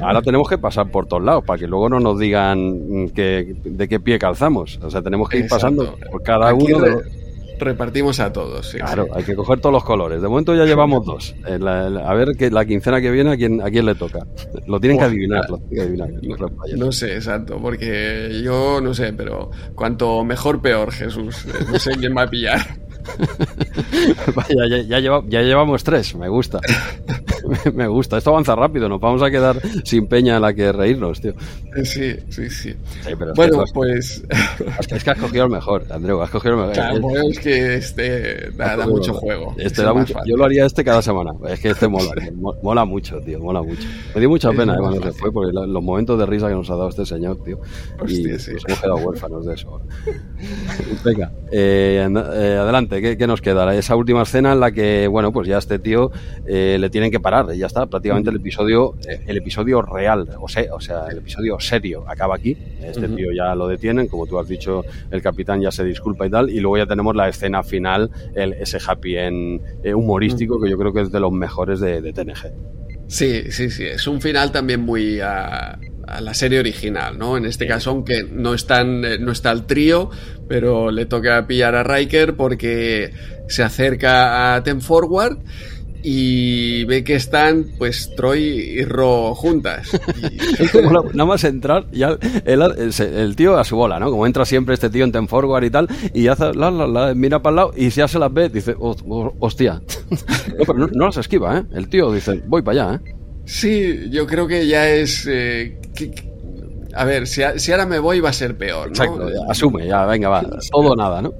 ahora 0.00 0.22
tenemos 0.22 0.48
que 0.48 0.58
pasar 0.58 0.90
por 0.90 1.06
todos 1.06 1.22
lados 1.22 1.44
para 1.44 1.58
que 1.58 1.66
luego 1.66 1.88
no 1.88 2.00
nos 2.00 2.18
digan 2.18 3.08
que, 3.14 3.54
de 3.64 3.88
qué 3.88 4.00
pie 4.00 4.18
calzamos. 4.18 4.78
O 4.82 4.90
sea, 4.90 5.02
tenemos 5.02 5.28
que 5.28 5.38
ir 5.38 5.48
pasando 5.48 5.96
por 6.10 6.22
cada 6.22 6.52
uno 6.54 6.80
de 6.80 7.21
repartimos 7.64 8.20
a 8.20 8.32
todos. 8.32 8.72
claro, 8.72 9.06
hay 9.14 9.24
que 9.24 9.34
coger 9.34 9.60
todos 9.60 9.72
los 9.72 9.84
colores. 9.84 10.20
De 10.20 10.28
momento 10.28 10.54
ya 10.54 10.64
llevamos 10.64 11.04
dos. 11.04 11.34
Eh, 11.46 11.58
a 11.62 12.14
ver 12.14 12.36
que 12.36 12.50
la 12.50 12.64
quincena 12.64 13.00
que 13.00 13.10
viene 13.10 13.32
a 13.32 13.36
quién, 13.36 13.60
a 13.60 13.70
quién 13.70 13.86
le 13.86 13.94
toca. 13.94 14.26
Lo 14.66 14.80
tienen 14.80 14.98
que 14.98 15.04
adivinar. 15.04 15.46
no, 16.76 16.92
sé, 16.92 17.14
exacto, 17.14 17.58
porque 17.60 18.40
yo 18.44 18.80
no 18.80 18.94
sé, 18.94 19.12
pero 19.12 19.50
cuanto 19.74 20.24
mejor, 20.24 20.60
peor, 20.60 20.92
Jesús. 20.92 21.46
No 21.70 21.78
sé 21.78 21.92
quién 21.96 22.16
va 22.16 22.22
a 22.22 22.30
pillar. 22.30 22.60
ya, 24.68 24.98
ya, 25.00 25.22
ya 25.28 25.42
llevamos 25.42 25.84
tres, 25.84 26.14
me 26.14 26.28
gusta. 26.28 26.60
me 27.74 27.86
gusta. 27.86 28.18
Esto 28.18 28.30
avanza 28.30 28.54
rápido, 28.54 28.88
nos 28.88 29.00
vamos 29.00 29.22
a 29.22 29.30
quedar 29.30 29.60
sin 29.84 30.06
peña 30.06 30.36
en 30.36 30.42
la 30.42 30.54
que 30.54 30.72
reírnos, 30.72 31.20
tío. 31.20 31.34
Sí, 31.84 32.16
sí, 32.28 32.50
sí. 32.50 32.74
bueno, 33.34 33.64
pues. 33.72 34.22
Es 34.90 35.04
que, 35.04 35.10
has 35.10 35.18
cogido 35.18 35.44
el 35.44 35.50
mejor, 35.50 35.84
Andreu, 35.90 36.20
has 36.22 36.30
cogido 36.30 36.54
el 36.54 36.60
mejor. 36.60 36.74
Claro, 36.74 37.28
es 37.28 37.38
que 37.38 37.74
este 37.76 38.50
da, 38.52 38.86
mucho 38.86 39.14
juego. 39.14 39.54
Este 39.58 39.82
da 39.82 39.92
mucho, 39.92 40.14
yo 40.26 40.36
lo 40.36 40.44
haría 40.44 40.66
este 40.66 40.84
cada 40.84 41.02
semana. 41.02 41.32
Es 41.48 41.60
que 41.60 41.70
este 41.70 41.88
mola, 41.88 42.12
mola 42.62 42.84
mucho, 42.84 43.20
tío, 43.20 43.40
mola 43.40 43.62
mucho. 43.62 43.86
Me 44.14 44.20
dio 44.20 44.28
mucha 44.28 44.50
pena 44.50 44.74
eh, 44.74 44.78
cuando 44.78 45.02
se 45.02 45.12
fue, 45.12 45.32
porque 45.32 45.52
los 45.52 45.82
momentos 45.82 46.18
de 46.18 46.26
risa 46.26 46.48
que 46.48 46.54
nos 46.54 46.70
ha 46.70 46.76
dado 46.76 46.88
este 46.88 47.06
señor, 47.06 47.42
tío. 47.42 47.60
y 48.06 48.22
nos 48.24 48.48
hemos 48.48 48.64
quedado 48.64 48.96
huérfanos 48.96 49.46
de 49.46 49.54
eso. 49.54 49.80
Venga, 51.04 51.32
eh, 51.50 52.06
eh, 52.34 52.56
adelante, 52.58 52.91
¿qué, 53.00 53.16
¿qué, 53.16 53.26
nos 53.26 53.40
queda? 53.40 53.74
Esa 53.74 53.96
última 53.96 54.22
escena 54.22 54.52
en 54.52 54.60
la 54.60 54.72
que, 54.72 55.06
bueno, 55.06 55.32
pues 55.32 55.48
ya 55.48 55.58
este 55.58 55.78
tío 55.78 56.10
eh, 56.46 56.76
le 56.78 56.90
tienen 56.90 57.10
que 57.10 57.20
parar, 57.20 57.46
y 57.54 57.58
ya 57.58 57.66
está, 57.66 57.86
prácticamente 57.86 58.30
el 58.30 58.36
episodio, 58.36 58.94
eh, 59.08 59.20
el 59.26 59.36
episodio 59.36 59.82
real, 59.82 60.28
o 60.40 60.48
sea, 60.48 60.74
o 60.74 60.80
sea, 60.80 61.06
el 61.10 61.18
episodio 61.18 61.58
serio 61.60 62.04
acaba 62.06 62.36
aquí. 62.36 62.56
Este 62.82 63.08
tío 63.08 63.28
ya 63.34 63.54
lo 63.54 63.68
detienen, 63.68 64.08
como 64.08 64.26
tú 64.26 64.38
has 64.38 64.48
dicho, 64.48 64.84
el 65.10 65.22
capitán 65.22 65.60
ya 65.60 65.70
se 65.70 65.84
disculpa 65.84 66.26
y 66.26 66.30
tal, 66.30 66.50
y 66.50 66.60
luego 66.60 66.78
ya 66.78 66.86
tenemos 66.86 67.14
la 67.14 67.28
escena 67.28 67.62
final, 67.62 68.10
el, 68.34 68.52
ese 68.54 68.78
happy 68.84 69.16
end 69.16 69.60
eh, 69.82 69.94
humorístico 69.94 70.60
que 70.60 70.68
yo 70.68 70.76
creo 70.78 70.92
que 70.92 71.02
es 71.02 71.12
de 71.12 71.20
los 71.20 71.32
mejores 71.32 71.80
de, 71.80 72.12
TNG. 72.12 72.52
Sí, 73.06 73.50
sí, 73.50 73.70
sí, 73.70 73.84
es 73.84 74.06
un 74.06 74.20
final 74.20 74.52
también 74.52 74.80
muy 74.80 75.20
a, 75.20 75.78
la 76.20 76.34
serie 76.34 76.58
original, 76.58 77.16
¿no? 77.16 77.36
En 77.36 77.46
este 77.46 77.66
caso, 77.66 77.90
aunque 77.90 78.24
no, 78.30 78.54
están, 78.54 79.02
no 79.24 79.32
está 79.32 79.50
el 79.52 79.64
trío, 79.64 80.10
pero 80.52 80.90
le 80.90 81.06
toca 81.06 81.46
pillar 81.46 81.74
a 81.74 81.82
Riker 81.82 82.36
porque 82.36 83.10
se 83.48 83.62
acerca 83.62 84.54
a 84.54 84.62
Ten 84.62 84.82
Forward 84.82 85.38
y 86.02 86.84
ve 86.84 87.02
que 87.04 87.14
están 87.14 87.68
pues 87.78 88.14
Troy 88.14 88.42
y 88.42 88.84
Ro 88.84 89.34
juntas. 89.34 89.98
nada 91.14 91.24
más 91.24 91.42
entrar, 91.44 91.86
ya 91.90 92.18
el, 92.44 93.34
tío 93.34 93.56
a 93.56 93.64
su 93.64 93.76
bola, 93.76 93.98
¿no? 93.98 94.10
Como 94.10 94.26
entra 94.26 94.44
siempre 94.44 94.74
este 94.74 94.90
tío 94.90 95.04
en 95.04 95.12
Ten 95.12 95.26
Forward 95.26 95.64
y 95.64 95.70
tal, 95.70 95.88
y 96.12 96.26
hace 96.26 96.52
la, 96.52 96.70
la, 96.70 97.14
mira 97.14 97.40
para 97.40 97.52
el 97.52 97.56
lado 97.56 97.72
y 97.74 97.88
ya 97.88 98.06
se 98.06 98.18
las 98.18 98.30
ve, 98.30 98.50
dice, 98.50 98.76
hostia. 98.78 99.80
no, 100.58 100.64
pero 100.66 100.74
no, 100.74 101.06
las 101.06 101.16
esquiva, 101.16 101.60
¿eh? 101.60 101.64
El 101.72 101.88
tío 101.88 102.12
dice, 102.12 102.42
voy 102.46 102.60
para 102.60 102.88
allá, 102.88 103.00
¿eh? 103.02 103.14
Sí, 103.46 104.10
yo 104.10 104.26
creo 104.26 104.46
que 104.46 104.66
ya 104.66 104.86
es... 104.86 105.26
Eh, 105.26 105.80
a 106.94 107.04
ver, 107.04 107.26
si, 107.26 107.42
si, 107.56 107.72
ahora 107.72 107.86
me 107.86 107.98
voy 107.98 108.20
va 108.20 108.30
a 108.30 108.32
ser 108.32 108.56
peor, 108.56 108.86
¿no? 108.86 108.92
Exacto, 108.92 109.28
asume, 109.48 109.86
ya, 109.86 110.04
venga, 110.06 110.28
va, 110.28 110.44
todo 110.70 110.94
nada, 110.96 111.22
¿no? 111.22 111.32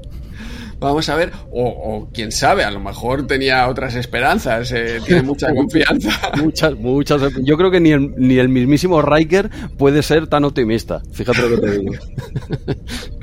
Vamos 0.83 1.09
a 1.09 1.15
ver, 1.15 1.31
o, 1.53 2.09
quién 2.13 2.33
sabe, 2.33 2.65
a 2.65 2.71
lo 2.73 2.81
mejor 2.81 3.29
tenía 3.29 3.69
otras 3.69 3.95
esperanzas, 3.95 4.73
eh, 4.73 4.99
tiene 5.07 5.23
mucha 5.23 5.47
confianza. 5.55 6.11
muchas, 6.37 6.77
muchas. 6.77 7.23
Yo 7.45 7.57
creo 7.57 7.71
que 7.71 7.79
ni 7.79 7.93
el, 7.93 8.13
ni 8.17 8.39
el 8.39 8.49
mismísimo 8.49 9.01
Riker 9.01 9.49
puede 9.79 10.03
ser 10.03 10.27
tan 10.27 10.43
optimista. 10.43 11.01
Fíjate 11.13 11.43
lo 11.43 11.51
que 11.51 11.57
te 11.59 11.79
digo. 11.79 11.93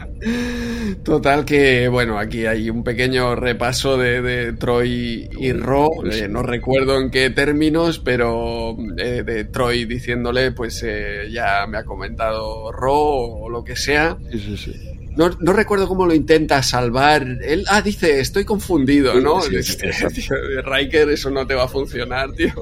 Total 1.04 1.46
que, 1.46 1.88
bueno, 1.88 2.18
aquí 2.18 2.46
hay 2.46 2.70
un 2.70 2.84
pequeño 2.84 3.36
repaso 3.36 3.98
de, 3.98 4.54
Troy 4.54 5.30
y 5.40 5.54
Ro, 5.54 5.88
eh, 6.12 6.28
no 6.28 6.44
recuerdo 6.44 7.00
en 7.00 7.10
qué 7.10 7.30
términos, 7.30 8.00
pero 8.00 8.76
eh, 8.98 9.24
de 9.24 9.46
Troy 9.46 9.86
diciéndole, 9.86 10.52
pues 10.52 10.86
ya 11.32 11.66
me 11.68 11.78
ha 11.78 11.86
comentado 11.86 12.72
Ro 12.72 12.96
o 12.96 13.50
lo 13.50 13.64
que 13.64 13.76
sea. 13.76 14.18
Sí, 14.32 14.40
sí, 14.40 14.58
sí. 14.58 14.90
No, 15.16 15.30
no, 15.40 15.54
recuerdo 15.54 15.88
cómo 15.88 16.06
lo 16.06 16.14
intenta 16.14 16.64
salvar. 16.64 17.26
Él, 17.41 17.66
ah, 17.68 17.82
dice, 17.82 18.20
estoy 18.22 18.46
confundido, 18.46 19.20
¿no? 19.20 19.41
Riker, 20.64 21.10
eso 21.10 21.30
no 21.30 21.46
te 21.46 21.56
va 21.56 21.66
a 21.66 21.68
funcionar, 21.68 22.32
tío. 22.32 22.54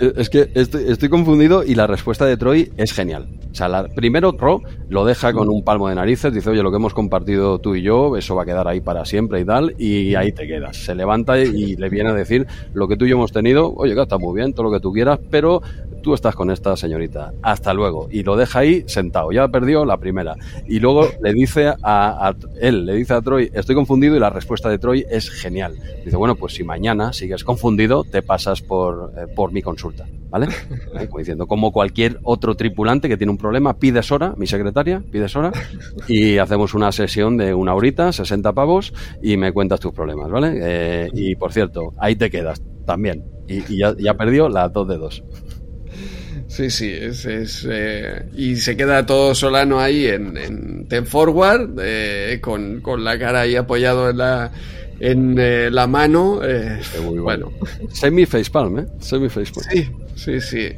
Eh, 0.00 0.12
es 0.16 0.30
que 0.30 0.50
estoy, 0.54 0.84
estoy, 0.88 1.08
confundido 1.08 1.64
y 1.64 1.74
la 1.74 1.86
respuesta 1.86 2.26
de 2.26 2.36
Troy 2.36 2.72
es 2.76 2.92
genial. 2.92 3.28
O 3.52 3.54
sea, 3.54 3.86
primero 3.94 4.32
Ro 4.32 4.62
lo 4.88 5.04
deja 5.04 5.32
con 5.32 5.48
un 5.48 5.62
palmo 5.62 5.88
de 5.88 5.94
narices, 5.94 6.34
dice, 6.34 6.50
oye, 6.50 6.62
lo 6.62 6.70
que 6.70 6.76
hemos 6.76 6.92
compartido 6.92 7.60
tú 7.60 7.76
y 7.76 7.82
yo, 7.82 8.16
eso 8.16 8.34
va 8.34 8.42
a 8.42 8.46
quedar 8.46 8.66
ahí 8.66 8.80
para 8.80 9.04
siempre 9.04 9.40
y 9.40 9.44
tal, 9.44 9.74
y 9.78 10.16
ahí 10.16 10.32
te 10.32 10.46
quedas. 10.46 10.76
Se 10.76 10.94
levanta 10.94 11.38
y 11.38 11.76
le 11.76 11.88
viene 11.88 12.10
a 12.10 12.14
decir 12.14 12.46
lo 12.72 12.88
que 12.88 12.96
tú 12.96 13.04
y 13.04 13.10
yo 13.10 13.16
hemos 13.16 13.30
tenido, 13.30 13.72
oye, 13.74 13.94
que 13.94 14.02
está 14.02 14.18
muy 14.18 14.34
bien, 14.34 14.52
todo 14.52 14.64
lo 14.64 14.72
que 14.72 14.80
tú 14.80 14.92
quieras, 14.92 15.20
pero 15.30 15.62
tú 16.04 16.14
estás 16.14 16.36
con 16.36 16.50
esta 16.50 16.76
señorita, 16.76 17.32
hasta 17.42 17.72
luego. 17.72 18.08
Y 18.10 18.22
lo 18.22 18.36
deja 18.36 18.60
ahí 18.60 18.84
sentado, 18.86 19.32
ya 19.32 19.48
perdió 19.48 19.86
la 19.86 19.96
primera. 19.96 20.36
Y 20.68 20.78
luego 20.78 21.08
le 21.22 21.32
dice 21.32 21.72
a, 21.82 22.34
él, 22.60 22.84
le 22.84 22.94
dice 22.94 23.14
a 23.14 23.22
Troy, 23.22 23.50
estoy 23.54 23.74
confundido 23.74 24.14
y 24.14 24.20
la 24.20 24.28
respuesta 24.30 24.68
de 24.68 24.78
Troy 24.78 25.06
es 25.10 25.30
genial. 25.30 25.74
Dice, 26.04 26.16
bueno, 26.16 26.36
pues 26.36 26.52
si 26.52 26.62
mañana 26.62 27.14
sigues 27.14 27.42
confundido, 27.42 28.04
te 28.04 28.20
pasas 28.20 28.60
por, 28.60 29.12
eh, 29.16 29.26
por 29.34 29.50
mi 29.50 29.62
consulta. 29.62 30.04
¿vale? 30.28 30.48
Como 31.08 31.18
diciendo, 31.18 31.46
como 31.46 31.70
cualquier 31.70 32.18
otro 32.24 32.56
tripulante 32.56 33.08
que 33.08 33.16
tiene 33.16 33.30
un 33.30 33.38
problema, 33.38 33.78
pides 33.78 34.10
hora, 34.10 34.34
mi 34.36 34.48
secretaria, 34.48 35.00
pides 35.10 35.34
hora, 35.36 35.52
y 36.08 36.38
hacemos 36.38 36.74
una 36.74 36.90
sesión 36.90 37.36
de 37.36 37.54
una 37.54 37.72
horita, 37.72 38.10
60 38.12 38.52
pavos, 38.52 38.92
y 39.22 39.36
me 39.36 39.52
cuentas 39.52 39.78
tus 39.78 39.92
problemas, 39.92 40.30
¿vale? 40.30 40.58
Eh, 40.60 41.08
y 41.12 41.36
por 41.36 41.52
cierto, 41.52 41.94
ahí 41.98 42.16
te 42.16 42.30
quedas 42.30 42.60
también. 42.84 43.24
Y, 43.46 43.78
ya, 43.78 44.14
perdió 44.14 44.48
las 44.48 44.72
dos 44.72 44.88
de 44.88 44.96
dos. 44.96 45.22
Sí, 46.54 46.70
sí, 46.70 46.88
es, 46.88 47.26
es 47.26 47.66
eh, 47.68 48.26
y 48.36 48.54
se 48.54 48.76
queda 48.76 49.04
todo 49.04 49.34
Solano 49.34 49.80
ahí 49.80 50.06
en, 50.06 50.36
en 50.36 50.86
Ten 50.86 51.04
Forward, 51.04 51.70
eh, 51.82 52.38
con, 52.40 52.80
con, 52.80 53.02
la 53.02 53.18
cara 53.18 53.40
ahí 53.40 53.56
apoyado 53.56 54.10
en 54.10 54.18
la, 54.18 54.52
en 55.00 55.36
eh, 55.36 55.68
la 55.72 55.88
mano. 55.88 56.38
Eh, 56.44 56.78
bueno. 57.20 57.50
Semi 57.90 58.24
facepalm, 58.24 58.78
¿eh? 58.78 58.86
Semi 59.00 59.28
facepalm. 59.28 59.66
Sí, 59.68 59.90
sí, 60.14 60.40
sí. 60.40 60.68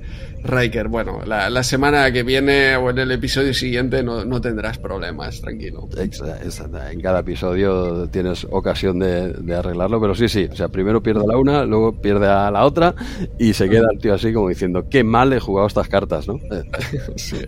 Riker, 0.47 0.89
bueno, 0.89 1.21
la, 1.25 1.63
semana 1.63 2.11
que 2.13 2.23
viene 2.23 2.77
o 2.77 2.91
en 2.91 2.99
el 2.99 3.11
episodio 3.11 3.53
siguiente 3.55 4.03
no, 4.03 4.41
tendrás 4.41 4.79
problemas, 4.79 5.41
tranquilo. 5.41 5.89
En 5.97 7.01
cada 7.01 7.21
episodio 7.21 8.09
tienes 8.09 8.47
ocasión 8.51 8.99
de, 8.99 9.55
arreglarlo, 9.57 10.01
pero 10.01 10.15
sí, 10.15 10.29
sí. 10.29 10.49
O 10.51 10.55
sea, 10.55 10.69
primero 10.69 11.03
pierde 11.03 11.23
a 11.25 11.27
la 11.27 11.39
una, 11.39 11.65
luego 11.65 11.93
pierde 12.01 12.27
a 12.27 12.51
la 12.51 12.65
otra 12.65 12.95
y 13.39 13.53
se 13.53 13.69
queda 13.69 13.87
el 13.91 13.99
tío 13.99 14.15
así 14.15 14.33
como 14.33 14.49
diciendo, 14.49 14.87
qué 14.89 15.03
mal 15.03 15.33
he 15.33 15.41
jugado 15.41 15.67
estas 15.67 15.89
cartas, 15.89 16.29
¿no? 16.29 16.39
sí. 17.17 17.39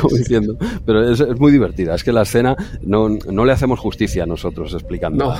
como 0.00 0.16
diciendo. 0.16 0.56
Pero 0.86 1.10
es, 1.10 1.20
muy 1.38 1.52
divertida. 1.52 1.94
Es 1.94 2.04
que 2.04 2.12
la 2.12 2.22
escena 2.22 2.56
no, 2.82 3.08
no 3.08 3.44
le 3.44 3.52
hacemos 3.52 3.78
justicia 3.78 4.24
a 4.24 4.26
nosotros 4.26 4.72
explicando. 4.74 5.26
No. 5.26 5.34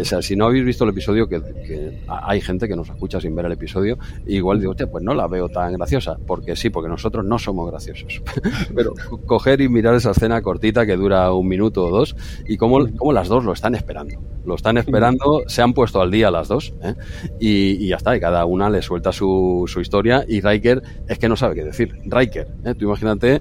O 0.00 0.04
sea, 0.04 0.22
si 0.22 0.36
no 0.36 0.46
habéis 0.46 0.64
visto 0.64 0.84
el 0.84 0.90
episodio, 0.90 1.28
que, 1.28 1.40
que, 1.40 1.98
hay 2.06 2.40
gente 2.40 2.68
que 2.68 2.76
nos 2.76 2.88
escucha 2.88 3.20
sin 3.20 3.34
ver 3.34 3.46
el 3.46 3.52
episodio, 3.52 3.98
igual 4.26 4.60
digo, 4.60 4.74
pues 4.90 5.04
no 5.04 5.14
la 5.14 5.26
veo 5.26 5.48
tan 5.48 5.72
graciosa, 5.74 6.16
porque 6.26 6.53
sí, 6.56 6.70
porque 6.70 6.88
nosotros 6.88 7.24
no 7.24 7.38
somos 7.38 7.70
graciosos. 7.70 8.22
Pero 8.74 8.94
coger 9.26 9.60
y 9.60 9.68
mirar 9.68 9.94
esa 9.94 10.10
escena 10.10 10.40
cortita 10.42 10.86
que 10.86 10.96
dura 10.96 11.32
un 11.32 11.48
minuto 11.48 11.86
o 11.86 11.90
dos 11.90 12.16
y 12.46 12.56
cómo, 12.56 12.80
las 13.12 13.28
dos 13.28 13.44
lo 13.44 13.52
están 13.52 13.74
esperando. 13.74 14.16
Lo 14.44 14.56
están 14.56 14.76
esperando, 14.76 15.42
se 15.46 15.62
han 15.62 15.72
puesto 15.72 16.02
al 16.02 16.10
día 16.10 16.30
las 16.30 16.48
dos 16.48 16.74
¿eh? 16.82 16.94
y, 17.40 17.88
ya 17.88 17.96
está, 17.96 18.14
y 18.14 18.20
cada 18.20 18.44
una 18.44 18.68
le 18.68 18.82
suelta 18.82 19.10
su, 19.10 19.64
historia 19.80 20.24
y 20.28 20.40
Riker 20.40 20.82
es 21.08 21.18
que 21.18 21.28
no 21.28 21.36
sabe 21.36 21.54
qué 21.54 21.64
decir. 21.64 21.94
Riker, 22.04 22.48
¿eh? 22.64 22.74
tú 22.74 22.84
imagínate 22.84 23.40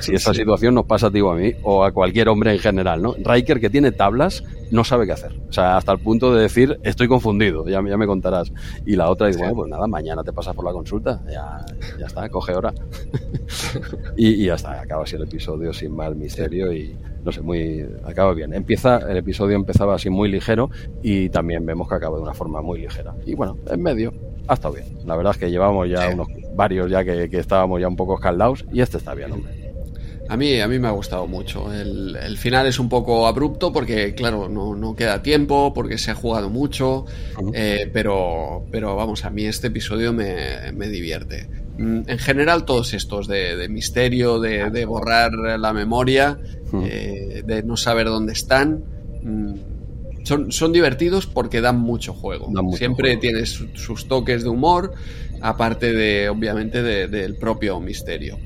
si 0.00 0.14
esa 0.14 0.32
situación 0.32 0.74
nos 0.74 0.86
pasa 0.86 1.08
a 1.08 1.10
ti 1.10 1.20
o 1.20 1.30
a 1.30 1.36
mí 1.36 1.52
o 1.62 1.84
a 1.84 1.92
cualquier 1.92 2.28
hombre 2.28 2.52
en 2.52 2.58
general, 2.58 3.02
¿no? 3.02 3.14
Riker 3.22 3.60
que 3.60 3.68
tiene 3.68 3.92
tablas 3.92 4.42
no 4.70 4.84
sabe 4.84 5.06
qué 5.06 5.12
hacer. 5.12 5.32
O 5.48 5.52
sea, 5.52 5.76
hasta 5.76 5.92
el 5.92 5.98
punto 5.98 6.34
de 6.34 6.42
decir, 6.42 6.78
estoy 6.82 7.08
confundido, 7.08 7.66
ya, 7.66 7.82
ya 7.86 7.96
me 7.96 8.06
contarás. 8.06 8.52
Y 8.86 8.96
la 8.96 9.10
otra 9.10 9.28
dice, 9.28 9.40
bueno, 9.40 9.54
pues 9.54 9.70
nada, 9.70 9.86
mañana 9.86 10.22
te 10.22 10.32
pasas 10.32 10.54
por 10.54 10.64
la 10.64 10.72
consulta, 10.72 11.22
ya, 11.30 11.64
ya 11.98 12.06
está, 12.06 12.28
coge 12.28 12.54
hora. 12.54 12.72
y, 14.16 14.28
y, 14.28 14.46
ya 14.46 14.54
está, 14.54 14.80
acaba 14.80 15.04
así 15.04 15.16
el 15.16 15.22
episodio 15.22 15.72
sin 15.72 15.94
mal 15.94 16.16
misterio 16.16 16.72
y 16.72 16.96
no 17.24 17.32
sé, 17.32 17.40
muy 17.40 17.86
acaba 18.04 18.32
bien. 18.34 18.54
Empieza, 18.54 18.98
el 18.98 19.16
episodio 19.16 19.56
empezaba 19.56 19.94
así 19.94 20.10
muy 20.10 20.30
ligero 20.30 20.70
y 21.02 21.28
también 21.28 21.64
vemos 21.66 21.88
que 21.88 21.94
acaba 21.94 22.16
de 22.16 22.22
una 22.22 22.34
forma 22.34 22.62
muy 22.62 22.80
ligera. 22.80 23.14
Y 23.26 23.34
bueno, 23.34 23.56
en 23.70 23.82
medio 23.82 24.12
ha 24.46 24.54
estado 24.54 24.74
bien. 24.74 24.86
La 25.06 25.16
verdad 25.16 25.32
es 25.32 25.38
que 25.38 25.50
llevamos 25.50 25.88
ya 25.88 26.08
unos 26.08 26.28
varios 26.54 26.90
ya 26.90 27.04
que, 27.04 27.28
que 27.28 27.38
estábamos 27.38 27.80
ya 27.80 27.88
un 27.88 27.96
poco 27.96 28.14
escaldados 28.14 28.64
y 28.72 28.80
este 28.80 28.96
está 28.96 29.14
bien, 29.14 29.32
hombre. 29.32 29.57
A 30.28 30.36
mí, 30.36 30.60
a 30.60 30.68
mí 30.68 30.78
me 30.78 30.88
ha 30.88 30.92
gustado 30.92 31.26
mucho. 31.26 31.72
El, 31.72 32.36
final 32.36 32.66
es 32.66 32.78
un 32.78 32.88
poco 32.88 33.26
abrupto 33.26 33.72
porque, 33.72 34.14
claro, 34.14 34.48
no, 34.48 34.74
no 34.74 34.94
queda 34.94 35.22
tiempo, 35.22 35.72
porque 35.72 35.96
se 35.96 36.10
ha 36.10 36.14
jugado 36.14 36.50
mucho, 36.50 37.06
eh, 37.54 37.90
pero, 37.92 38.66
pero 38.70 38.94
vamos, 38.94 39.24
a 39.24 39.30
mí 39.30 39.44
este 39.44 39.68
episodio 39.68 40.12
me, 40.12 40.72
me 40.72 40.88
divierte. 40.88 41.48
Mm, 41.78 42.02
en 42.06 42.18
general, 42.18 42.64
todos 42.64 42.92
estos 42.92 43.28
de, 43.28 43.68
misterio, 43.70 44.40
de, 44.40 44.84
borrar 44.84 45.32
la 45.32 45.72
memoria, 45.72 46.38
eh, 46.84 47.42
de 47.46 47.62
no 47.62 47.76
saber 47.76 48.08
dónde 48.08 48.32
están, 48.32 48.84
mm, 49.22 49.54
son, 50.24 50.52
son 50.52 50.72
divertidos 50.72 51.26
porque 51.26 51.60
dan 51.60 51.78
mucho 51.78 52.12
juego. 52.12 52.50
Siempre 52.76 53.16
tienes 53.16 53.64
sus 53.74 54.08
toques 54.08 54.42
de 54.42 54.50
humor, 54.50 54.92
aparte 55.40 55.92
de, 55.92 56.28
obviamente, 56.28 56.82
del 56.82 57.36
propio 57.36 57.80
misterio. 57.80 58.38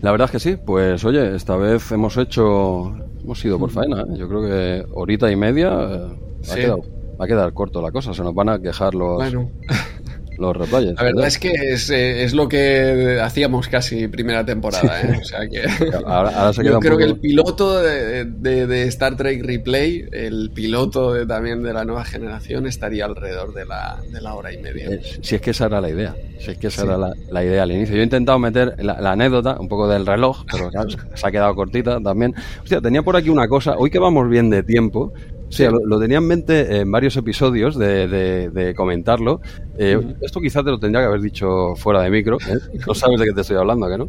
La 0.00 0.12
verdad 0.12 0.26
es 0.26 0.30
que 0.30 0.38
sí, 0.38 0.56
pues 0.56 1.04
oye, 1.04 1.34
esta 1.34 1.56
vez 1.56 1.90
hemos 1.90 2.16
hecho, 2.16 2.94
hemos 3.22 3.44
ido 3.44 3.58
por 3.58 3.70
faena, 3.70 4.02
¿eh? 4.02 4.16
yo 4.16 4.28
creo 4.28 4.42
que 4.42 4.86
horita 4.92 5.30
y 5.30 5.36
media 5.36 5.68
eh, 5.68 6.18
va, 6.48 6.52
a 6.52 6.56
quedar, 6.56 6.78
va, 7.20 7.24
a 7.24 7.26
quedar, 7.26 7.52
corto 7.52 7.82
la 7.82 7.90
cosa, 7.90 8.14
se 8.14 8.22
nos 8.22 8.34
van 8.34 8.48
a 8.48 8.60
quejar 8.60 8.94
los, 8.94 9.20
los 10.38 10.56
replayers. 10.56 10.96
La 10.96 11.02
verdad 11.02 11.26
es 11.26 11.38
que 11.38 11.50
es, 11.50 11.90
eh, 11.90 12.24
es, 12.24 12.32
lo 12.32 12.48
que 12.48 13.18
hacíamos 13.22 13.68
casi 13.68 14.08
primera 14.08 14.44
temporada. 14.44 15.02
¿eh? 15.02 15.18
O 15.20 15.24
sea 15.24 15.40
que 15.48 15.62
ahora, 16.06 16.52
se 16.52 16.64
yo 16.64 16.78
creo 16.78 16.96
que 16.96 17.04
el 17.04 17.16
piloto 17.16 17.82
de, 17.82 18.24
de, 18.24 18.82
Star 18.84 19.16
Trek 19.16 19.44
Replay, 19.44 20.06
el 20.12 20.50
piloto 20.54 21.26
también 21.26 21.62
de 21.62 21.72
la 21.72 21.84
nueva 21.84 22.04
generación, 22.04 22.66
estaría 22.66 23.04
alrededor 23.04 23.52
de 23.52 23.66
la, 23.66 23.98
de 24.10 24.20
la 24.20 24.34
hora 24.34 24.52
y 24.52 24.58
media. 24.58 24.90
Eh, 24.90 25.00
si 25.20 25.34
es 25.34 25.40
que 25.40 25.50
esa 25.50 25.66
era 25.66 25.80
la 25.80 25.90
idea. 25.90 26.14
Si 26.38 26.52
es 26.52 26.58
que 26.58 26.68
esa 26.68 26.84
era 26.84 26.96
la, 26.96 27.12
la, 27.30 27.44
idea 27.44 27.64
al 27.64 27.72
inicio. 27.72 27.96
Yo 27.96 28.00
he 28.00 28.04
intentado 28.04 28.38
meter 28.38 28.74
la, 28.78 29.10
anécdota, 29.10 29.56
un 29.58 29.68
poco 29.68 29.88
del 29.88 30.06
reloj, 30.06 30.44
pero 30.50 30.70
se 31.14 31.26
ha 31.26 31.30
quedado 31.30 31.54
cortita 31.54 32.00
también. 32.00 32.34
Hostia, 32.62 32.80
tenía 32.80 33.02
por 33.02 33.16
aquí 33.16 33.28
una 33.28 33.48
cosa. 33.48 33.76
Hoy 33.76 33.90
que 33.90 33.98
vamos 33.98 34.28
bien 34.28 34.50
de 34.50 34.62
tiempo, 34.62 35.12
Sí, 35.50 35.64
lo, 35.64 35.98
tenía 35.98 36.18
en 36.18 36.26
mente 36.26 36.78
en 36.78 36.90
varios 36.90 37.16
episodios 37.16 37.78
de, 37.78 38.74
comentarlo. 38.76 39.40
Eh, 39.78 39.98
esto 40.20 40.40
quizás 40.40 40.64
te 40.64 40.70
lo 40.70 40.78
tendría 40.78 41.02
que 41.02 41.06
haber 41.06 41.20
dicho 41.20 41.74
fuera 41.76 42.02
de 42.02 42.10
micro. 42.10 42.36
¿eh? 42.36 42.58
No 42.86 42.94
sabes 42.94 43.20
de 43.20 43.26
qué 43.26 43.32
te 43.32 43.40
estoy 43.40 43.56
hablando, 43.56 43.88
¿que 43.88 43.98
no? 43.98 44.08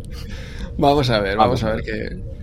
Vamos 0.78 1.10
a 1.10 1.20
ver, 1.20 1.38
vamos, 1.38 1.64
a 1.64 1.76
ver 1.76 1.84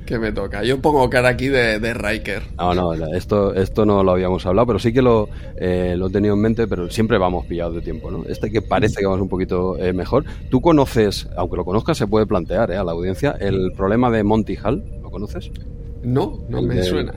qué, 0.05 0.19
me 0.19 0.31
toca. 0.31 0.63
Yo 0.63 0.81
pongo 0.81 1.09
cara 1.09 1.31
aquí 1.31 1.49
de, 1.49 1.79
de 1.79 1.95
Riker. 1.95 2.43
No, 2.59 2.75
no, 2.75 2.93
esto, 3.15 3.55
esto 3.55 3.87
no 3.87 4.03
lo 4.05 4.13
habíamos 4.13 4.45
hablado, 4.45 4.67
pero 4.67 4.79
sí 4.79 4.93
que 4.93 5.03
lo, 5.03 5.29
eh, 5.57 5.95
lo 5.97 6.09
he 6.09 6.11
tenido 6.11 6.35
en 6.35 6.41
mente, 6.41 6.67
pero 6.67 6.91
siempre 6.91 7.19
vamos 7.19 7.47
pillados 7.47 7.75
de 7.75 7.83
tiempo, 7.83 8.11
¿no? 8.11 8.25
Este 8.29 8.51
que 8.51 8.61
parece 8.61 9.01
que 9.01 9.07
vamos 9.07 9.21
un 9.21 9.29
poquito 9.29 9.77
mejor. 9.95 10.25
Tú 10.51 10.61
conoces, 10.61 11.29
aunque 11.37 11.57
lo 11.57 11.65
conozcas, 11.65 11.97
se 11.99 12.07
puede 12.07 12.27
plantear 12.27 12.73
a 12.73 12.85
la 12.85 12.93
audiencia, 12.93 13.37
el 13.41 13.73
problema 13.77 14.11
de 14.11 14.23
Monty 14.23 14.57
Hall. 14.63 14.85
¿Lo 15.03 15.11
conoces? 15.11 15.51
No, 16.03 16.45
no 16.49 16.63
me 16.63 16.83
suena. 16.83 17.15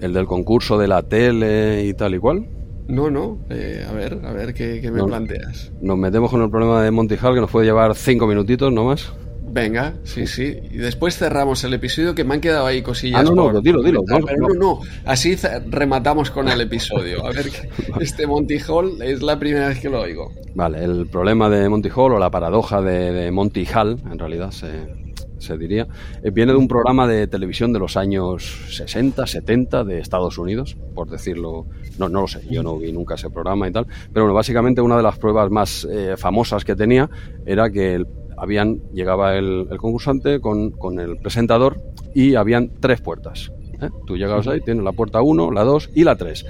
¿El 0.00 0.12
del 0.12 0.26
concurso 0.26 0.78
de 0.78 0.88
la 0.88 1.02
tele 1.02 1.84
y 1.84 1.94
tal 1.94 2.14
y 2.14 2.18
cual? 2.18 2.48
No, 2.88 3.10
no. 3.10 3.38
Eh, 3.50 3.84
a 3.88 3.92
ver, 3.92 4.20
a 4.24 4.32
ver, 4.32 4.54
¿qué, 4.54 4.80
me 4.90 5.02
planteas? 5.02 5.72
Nos 5.80 5.98
metemos 5.98 6.30
con 6.30 6.42
el 6.42 6.50
problema 6.50 6.82
de 6.82 6.90
Monty 6.90 7.16
Hall, 7.20 7.34
que 7.34 7.40
nos 7.40 7.50
puede 7.50 7.66
llevar 7.66 7.94
cinco 7.94 8.26
minutitos, 8.26 8.72
no 8.72 8.84
más. 8.84 9.12
Venga, 9.48 9.94
sí, 10.04 10.26
sí. 10.26 10.58
Y 10.70 10.76
después 10.76 11.16
cerramos 11.16 11.64
el 11.64 11.72
episodio 11.72 12.14
que 12.14 12.24
me 12.24 12.34
han 12.34 12.40
quedado 12.40 12.66
ahí 12.66 12.82
cosillas. 12.82 13.20
Ah, 13.20 13.24
no, 13.24 13.52
no, 13.52 13.60
dilo, 13.60 13.82
dilo. 13.82 14.02
No, 14.06 14.18
no, 14.18 14.48
no. 14.54 14.80
Así 15.04 15.36
rematamos 15.70 16.30
con 16.30 16.48
el 16.48 16.60
episodio. 16.60 17.24
A 17.24 17.30
ver, 17.30 17.46
este 18.00 18.26
Monty 18.26 18.58
Hall 18.68 19.00
es 19.02 19.22
la 19.22 19.38
primera 19.38 19.68
vez 19.68 19.80
que 19.80 19.88
lo 19.88 20.02
oigo. 20.02 20.30
Vale, 20.54 20.84
el 20.84 21.06
problema 21.06 21.48
de 21.48 21.68
Monty 21.68 21.88
Hall 21.94 22.12
o 22.12 22.18
la 22.18 22.30
paradoja 22.30 22.82
de, 22.82 23.12
de 23.12 23.30
Monty 23.30 23.66
Hall, 23.66 23.98
en 24.10 24.18
realidad 24.18 24.50
se, 24.50 25.05
se 25.38 25.56
diría, 25.56 25.86
eh, 26.22 26.30
viene 26.30 26.52
de 26.52 26.58
un 26.58 26.68
programa 26.68 27.06
de 27.06 27.26
televisión 27.26 27.72
de 27.72 27.78
los 27.78 27.96
años 27.96 28.66
60, 28.70 29.26
70 29.26 29.84
de 29.84 30.00
Estados 30.00 30.38
Unidos, 30.38 30.76
por 30.94 31.08
decirlo, 31.08 31.66
no, 31.98 32.08
no 32.08 32.22
lo 32.22 32.28
sé, 32.28 32.42
yo 32.50 32.62
no 32.62 32.78
vi 32.78 32.92
nunca 32.92 33.14
ese 33.14 33.30
programa 33.30 33.68
y 33.68 33.72
tal, 33.72 33.86
pero 34.12 34.24
bueno, 34.24 34.34
básicamente 34.34 34.80
una 34.80 34.96
de 34.96 35.02
las 35.02 35.18
pruebas 35.18 35.50
más 35.50 35.86
eh, 35.90 36.14
famosas 36.16 36.64
que 36.64 36.76
tenía 36.76 37.08
era 37.44 37.70
que 37.70 38.04
habían, 38.36 38.80
llegaba 38.92 39.36
el, 39.36 39.68
concursante 39.78 40.40
con, 40.40 40.70
con, 40.72 40.98
el 41.00 41.16
presentador 41.18 41.80
y 42.14 42.34
habían 42.34 42.70
tres 42.80 43.00
puertas. 43.00 43.50
¿eh? 43.80 43.88
Tú 44.06 44.16
llegabas 44.16 44.46
ahí, 44.46 44.60
tienes 44.60 44.84
la 44.84 44.92
puerta 44.92 45.22
1, 45.22 45.50
la 45.50 45.64
2 45.64 45.90
y 45.94 46.04
la 46.04 46.16
3. 46.16 46.44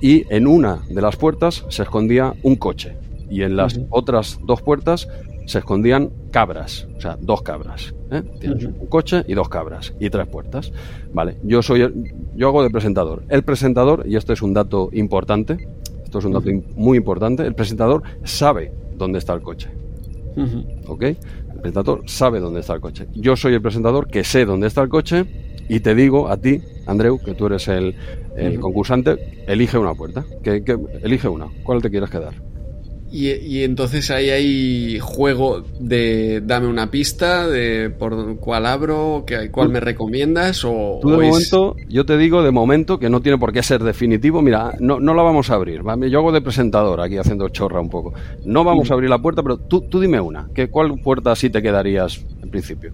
Y 0.00 0.24
en 0.34 0.46
una 0.46 0.82
de 0.88 1.00
las 1.00 1.16
puertas 1.16 1.64
se 1.68 1.82
escondía 1.82 2.34
un 2.42 2.56
coche 2.56 2.96
y 3.30 3.42
en 3.42 3.56
las 3.56 3.80
otras 3.90 4.38
dos 4.44 4.60
puertas 4.60 5.08
se 5.46 5.58
escondían 5.58 6.10
cabras, 6.30 6.86
o 6.96 7.00
sea, 7.00 7.16
dos 7.20 7.42
cabras. 7.42 7.94
¿eh? 8.10 8.22
Tienes 8.40 8.64
un 8.64 8.86
coche 8.86 9.24
y 9.26 9.34
dos 9.34 9.48
cabras 9.48 9.94
y 10.00 10.10
tres 10.10 10.26
puertas. 10.28 10.72
Vale, 11.12 11.36
yo 11.42 11.62
soy 11.62 11.92
yo 12.34 12.48
hago 12.48 12.62
de 12.62 12.70
presentador. 12.70 13.24
El 13.28 13.42
presentador, 13.42 14.04
y 14.06 14.16
esto 14.16 14.32
es 14.32 14.42
un 14.42 14.54
dato 14.54 14.88
importante, 14.92 15.68
esto 16.04 16.18
es 16.18 16.24
un 16.24 16.32
dato 16.32 16.50
muy 16.76 16.98
importante, 16.98 17.46
el 17.46 17.54
presentador 17.54 18.02
sabe 18.24 18.72
dónde 18.96 19.18
está 19.18 19.32
el 19.34 19.42
coche. 19.42 19.68
¿Ok? 20.86 21.02
El 21.02 21.60
presentador 21.60 22.02
sabe 22.06 22.40
dónde 22.40 22.60
está 22.60 22.74
el 22.74 22.80
coche. 22.80 23.06
Yo 23.14 23.36
soy 23.36 23.54
el 23.54 23.62
presentador 23.62 24.08
que 24.08 24.24
sé 24.24 24.44
dónde 24.44 24.66
está 24.66 24.82
el 24.82 24.88
coche 24.88 25.24
y 25.68 25.80
te 25.80 25.94
digo 25.94 26.28
a 26.28 26.36
ti, 26.36 26.60
Andreu, 26.86 27.18
que 27.18 27.34
tú 27.34 27.46
eres 27.46 27.68
el, 27.68 27.94
concursante, 28.60 29.44
elige 29.46 29.78
una 29.78 29.94
puerta. 29.94 30.24
Que, 30.42 30.64
que, 30.64 30.76
elige 31.02 31.28
una. 31.28 31.48
¿Cuál 31.62 31.82
te 31.82 31.90
quieres 31.90 32.10
quedar? 32.10 32.34
Y, 33.12 33.62
entonces 33.62 34.10
ahí 34.10 34.30
hay 34.30 34.98
juego 34.98 35.62
de 35.78 36.40
dame 36.42 36.66
una 36.66 36.90
pista 36.90 37.46
de 37.46 37.90
por 37.90 38.36
cuál 38.36 38.64
abro, 38.64 39.24
que, 39.26 39.50
cuál 39.50 39.68
me 39.68 39.80
recomiendas 39.80 40.64
o... 40.64 40.98
Tú 41.02 41.10
de 41.10 41.28
momento, 41.28 41.76
yo 41.88 42.06
te 42.06 42.16
digo 42.16 42.42
de 42.42 42.50
momento 42.50 42.98
que 42.98 43.10
no 43.10 43.20
tiene 43.20 43.36
por 43.36 43.52
qué 43.52 43.62
ser 43.62 43.82
definitivo, 43.82 44.40
mira, 44.40 44.72
no, 44.80 44.98
no 44.98 45.12
la 45.12 45.22
vamos 45.22 45.50
a 45.50 45.54
abrir, 45.54 45.82
yo 46.08 46.18
hago 46.18 46.32
de 46.32 46.40
presentador 46.40 47.02
aquí 47.02 47.18
haciendo 47.18 47.50
chorra 47.50 47.80
un 47.80 47.90
poco. 47.90 48.14
No 48.46 48.64
vamos 48.64 48.90
a 48.90 48.94
abrir 48.94 49.10
la 49.10 49.20
puerta, 49.20 49.42
pero 49.42 49.58
tú, 49.58 49.82
tú 49.82 50.00
dime 50.00 50.18
una, 50.18 50.48
que 50.54 50.70
¿cuál 50.70 50.98
puerta 51.02 51.36
sí 51.36 51.50
te 51.50 51.60
quedarías 51.60 52.24
en 52.42 52.50
principio? 52.50 52.92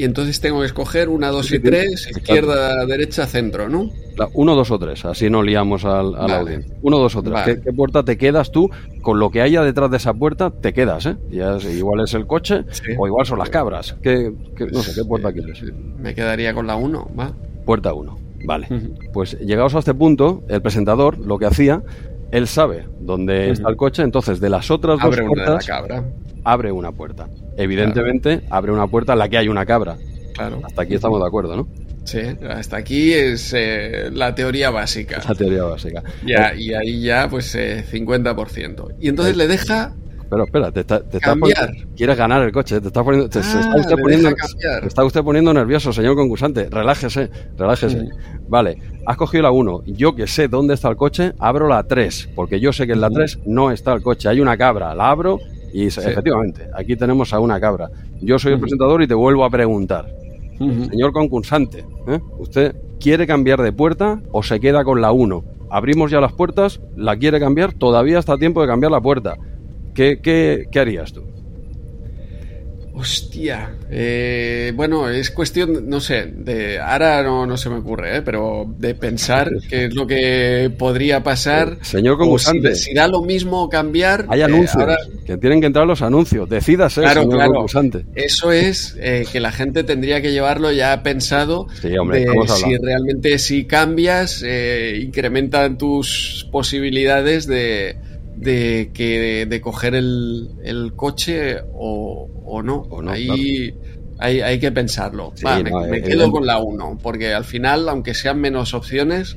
Y 0.00 0.04
entonces 0.04 0.40
tengo 0.40 0.60
que 0.60 0.66
escoger 0.66 1.10
una, 1.10 1.28
dos 1.28 1.52
y 1.52 1.58
tres, 1.58 2.08
izquierda, 2.10 2.86
derecha, 2.86 3.26
centro, 3.26 3.68
¿no? 3.68 3.90
uno, 4.32 4.54
dos 4.54 4.70
o 4.70 4.78
tres, 4.78 5.04
así 5.04 5.28
no 5.28 5.42
liamos 5.42 5.84
al, 5.84 6.14
a 6.14 6.26
la 6.26 6.38
audiencia. 6.38 6.74
Uno, 6.80 6.96
dos 6.96 7.16
o 7.16 7.22
tres. 7.22 7.60
¿Qué, 7.62 7.72
puerta 7.74 8.02
te 8.02 8.16
quedas 8.16 8.50
tú? 8.50 8.70
Con 9.02 9.18
lo 9.18 9.30
que 9.30 9.42
haya 9.42 9.62
detrás 9.62 9.90
de 9.90 9.98
esa 9.98 10.14
puerta, 10.14 10.52
te 10.52 10.72
quedas, 10.72 11.04
¿eh? 11.04 11.16
Ya 11.30 11.58
igual 11.58 12.00
es 12.02 12.14
el 12.14 12.26
coche 12.26 12.64
o 12.96 13.06
igual 13.06 13.26
son 13.26 13.40
las 13.40 13.50
cabras. 13.50 13.94
¿Qué, 14.02 14.32
no 14.72 14.82
sé, 14.82 14.94
¿qué 14.94 15.06
puerta 15.06 15.34
quieres? 15.34 15.62
Me 15.98 16.14
quedaría 16.14 16.54
con 16.54 16.66
la 16.66 16.76
uno, 16.76 17.06
va. 17.18 17.34
Puerta 17.66 17.92
uno, 17.92 18.18
vale. 18.46 18.68
Pues 19.12 19.38
llegados 19.38 19.74
a 19.74 19.80
este 19.80 19.92
punto, 19.92 20.44
el 20.48 20.62
presentador 20.62 21.18
lo 21.18 21.38
que 21.38 21.44
hacía, 21.44 21.82
él 22.30 22.48
sabe 22.48 22.86
dónde 23.00 23.50
está 23.50 23.68
el 23.68 23.76
coche, 23.76 24.02
entonces 24.02 24.40
de 24.40 24.48
las 24.48 24.70
otras 24.70 24.98
dos 24.98 25.14
puertas... 25.14 25.66
cabra 25.66 26.02
abre 26.44 26.72
una 26.72 26.92
puerta. 26.92 27.28
Evidentemente, 27.56 28.42
abre 28.50 28.72
una 28.72 28.86
puerta 28.86 29.12
en 29.14 29.18
la 29.18 29.28
que 29.28 29.38
hay 29.38 29.48
una 29.48 29.66
cabra. 29.66 29.96
Claro. 30.34 30.60
Hasta 30.64 30.82
aquí 30.82 30.94
estamos 30.94 31.20
de 31.20 31.26
acuerdo, 31.26 31.56
¿no? 31.56 31.68
Sí, 32.04 32.20
hasta 32.48 32.78
aquí 32.78 33.12
es 33.12 33.52
eh, 33.54 34.10
la 34.12 34.34
teoría 34.34 34.70
básica. 34.70 35.22
La 35.28 35.34
teoría 35.34 35.64
básica. 35.64 36.02
Ya, 36.26 36.54
y 36.54 36.72
ahí 36.72 37.02
ya, 37.02 37.28
pues, 37.28 37.54
50%. 37.54 38.90
Eh, 38.90 38.94
y 39.00 39.08
entonces 39.08 39.36
le 39.36 39.46
deja 39.46 39.94
pero 40.30 40.44
espera, 40.44 40.70
te 40.70 40.80
está, 40.80 41.00
te 41.02 41.18
quieres 41.96 42.16
ganar 42.16 42.40
el 42.42 42.52
coche, 42.52 42.80
te 42.80 42.86
está 42.86 43.02
poniendo, 43.02 43.28
te, 43.28 43.40
está, 43.40 43.62
ah, 43.62 43.76
usted 43.76 43.96
poniendo, 43.96 44.30
está 44.86 45.04
usted 45.04 45.22
poniendo 45.22 45.52
nervioso, 45.52 45.92
señor 45.92 46.14
concursante. 46.14 46.68
Relájese, 46.70 47.28
relájese. 47.58 48.08
Vale, 48.48 48.78
has 49.06 49.16
cogido 49.16 49.42
la 49.42 49.50
1. 49.50 49.82
Yo 49.86 50.14
que 50.14 50.28
sé 50.28 50.46
dónde 50.46 50.74
está 50.74 50.88
el 50.88 50.94
coche, 50.94 51.32
abro 51.40 51.66
la 51.66 51.82
3, 51.82 52.28
porque 52.36 52.60
yo 52.60 52.72
sé 52.72 52.86
que 52.86 52.92
en 52.92 53.00
la 53.00 53.10
3 53.10 53.40
no 53.46 53.72
está 53.72 53.92
el 53.92 54.02
coche. 54.02 54.28
Hay 54.28 54.38
una 54.38 54.56
cabra, 54.56 54.94
la 54.94 55.10
abro 55.10 55.40
y 55.72 55.86
efectivamente, 55.86 56.68
aquí 56.74 56.96
tenemos 56.96 57.32
a 57.32 57.40
una 57.40 57.60
cabra. 57.60 57.90
Yo 58.20 58.38
soy 58.38 58.54
el 58.54 58.60
presentador 58.60 59.02
y 59.02 59.06
te 59.06 59.14
vuelvo 59.14 59.44
a 59.44 59.50
preguntar. 59.50 60.06
Señor 60.58 61.12
concursante, 61.12 61.86
¿eh? 62.06 62.20
¿usted 62.38 62.76
quiere 63.00 63.26
cambiar 63.26 63.62
de 63.62 63.72
puerta 63.72 64.20
o 64.30 64.42
se 64.42 64.60
queda 64.60 64.84
con 64.84 65.00
la 65.00 65.10
1? 65.10 65.42
Abrimos 65.70 66.10
ya 66.10 66.20
las 66.20 66.32
puertas, 66.34 66.80
la 66.96 67.16
quiere 67.16 67.40
cambiar, 67.40 67.72
todavía 67.72 68.18
está 68.18 68.34
a 68.34 68.38
tiempo 68.38 68.60
de 68.60 68.66
cambiar 68.66 68.92
la 68.92 69.00
puerta. 69.00 69.38
¿Qué, 69.94 70.20
qué, 70.22 70.66
qué 70.70 70.80
harías 70.80 71.12
tú? 71.12 71.22
Hostia. 73.00 73.70
Eh, 73.90 74.72
bueno, 74.74 75.08
es 75.08 75.30
cuestión, 75.30 75.88
no 75.88 76.00
sé, 76.00 76.26
de 76.26 76.78
ahora 76.78 77.22
no, 77.22 77.46
no 77.46 77.56
se 77.56 77.70
me 77.70 77.76
ocurre, 77.76 78.18
¿eh? 78.18 78.22
pero 78.22 78.66
de 78.76 78.94
pensar 78.94 79.50
qué 79.70 79.86
es 79.86 79.94
lo 79.94 80.06
que 80.06 80.70
podría 80.78 81.22
pasar. 81.22 81.78
Señor 81.80 82.18
concursante. 82.18 82.74
Si, 82.74 82.92
da 82.92 83.08
lo 83.08 83.22
mismo 83.22 83.70
cambiar. 83.70 84.26
Hay 84.28 84.40
eh, 84.40 84.44
anuncios. 84.44 84.84
que 85.24 85.38
tienen 85.38 85.60
que 85.60 85.66
entrar 85.68 85.86
los 85.86 86.02
anuncios. 86.02 86.46
Decídase, 86.48 87.00
claro, 87.00 87.22
señor 87.22 87.36
claro. 87.36 87.52
concursante. 87.52 88.04
Eso 88.14 88.52
es 88.52 88.98
que 89.32 89.40
la 89.40 89.52
gente 89.52 89.82
tendría 89.82 90.20
que 90.20 90.32
llevarlo 90.32 90.70
ya 90.70 91.02
pensado. 91.02 91.68
Sí, 91.80 91.96
hombre, 91.96 92.20
de 92.20 92.48
si 92.48 92.76
realmente 92.76 93.38
si 93.38 93.64
cambias, 93.64 94.44
incrementan 94.44 95.78
tus 95.78 96.46
posibilidades 96.52 97.46
de 97.46 97.96
de 98.40 98.90
que 98.94 99.46
de, 99.46 99.60
coger 99.60 99.94
el, 99.94 100.50
el 100.64 100.94
coche 100.96 101.58
o, 101.74 102.28
o, 102.44 102.62
no. 102.62 102.88
Ahí 103.08 103.74
hay, 104.18 104.40
hay, 104.40 104.58
que 104.58 104.72
pensarlo. 104.72 105.32
me, 105.88 106.02
quedo 106.02 106.30
con 106.30 106.46
la 106.46 106.58
1, 106.58 106.98
porque 107.02 107.34
al 107.34 107.44
final, 107.44 107.88
aunque 107.88 108.14
sean 108.14 108.40
menos 108.40 108.72
opciones, 108.74 109.36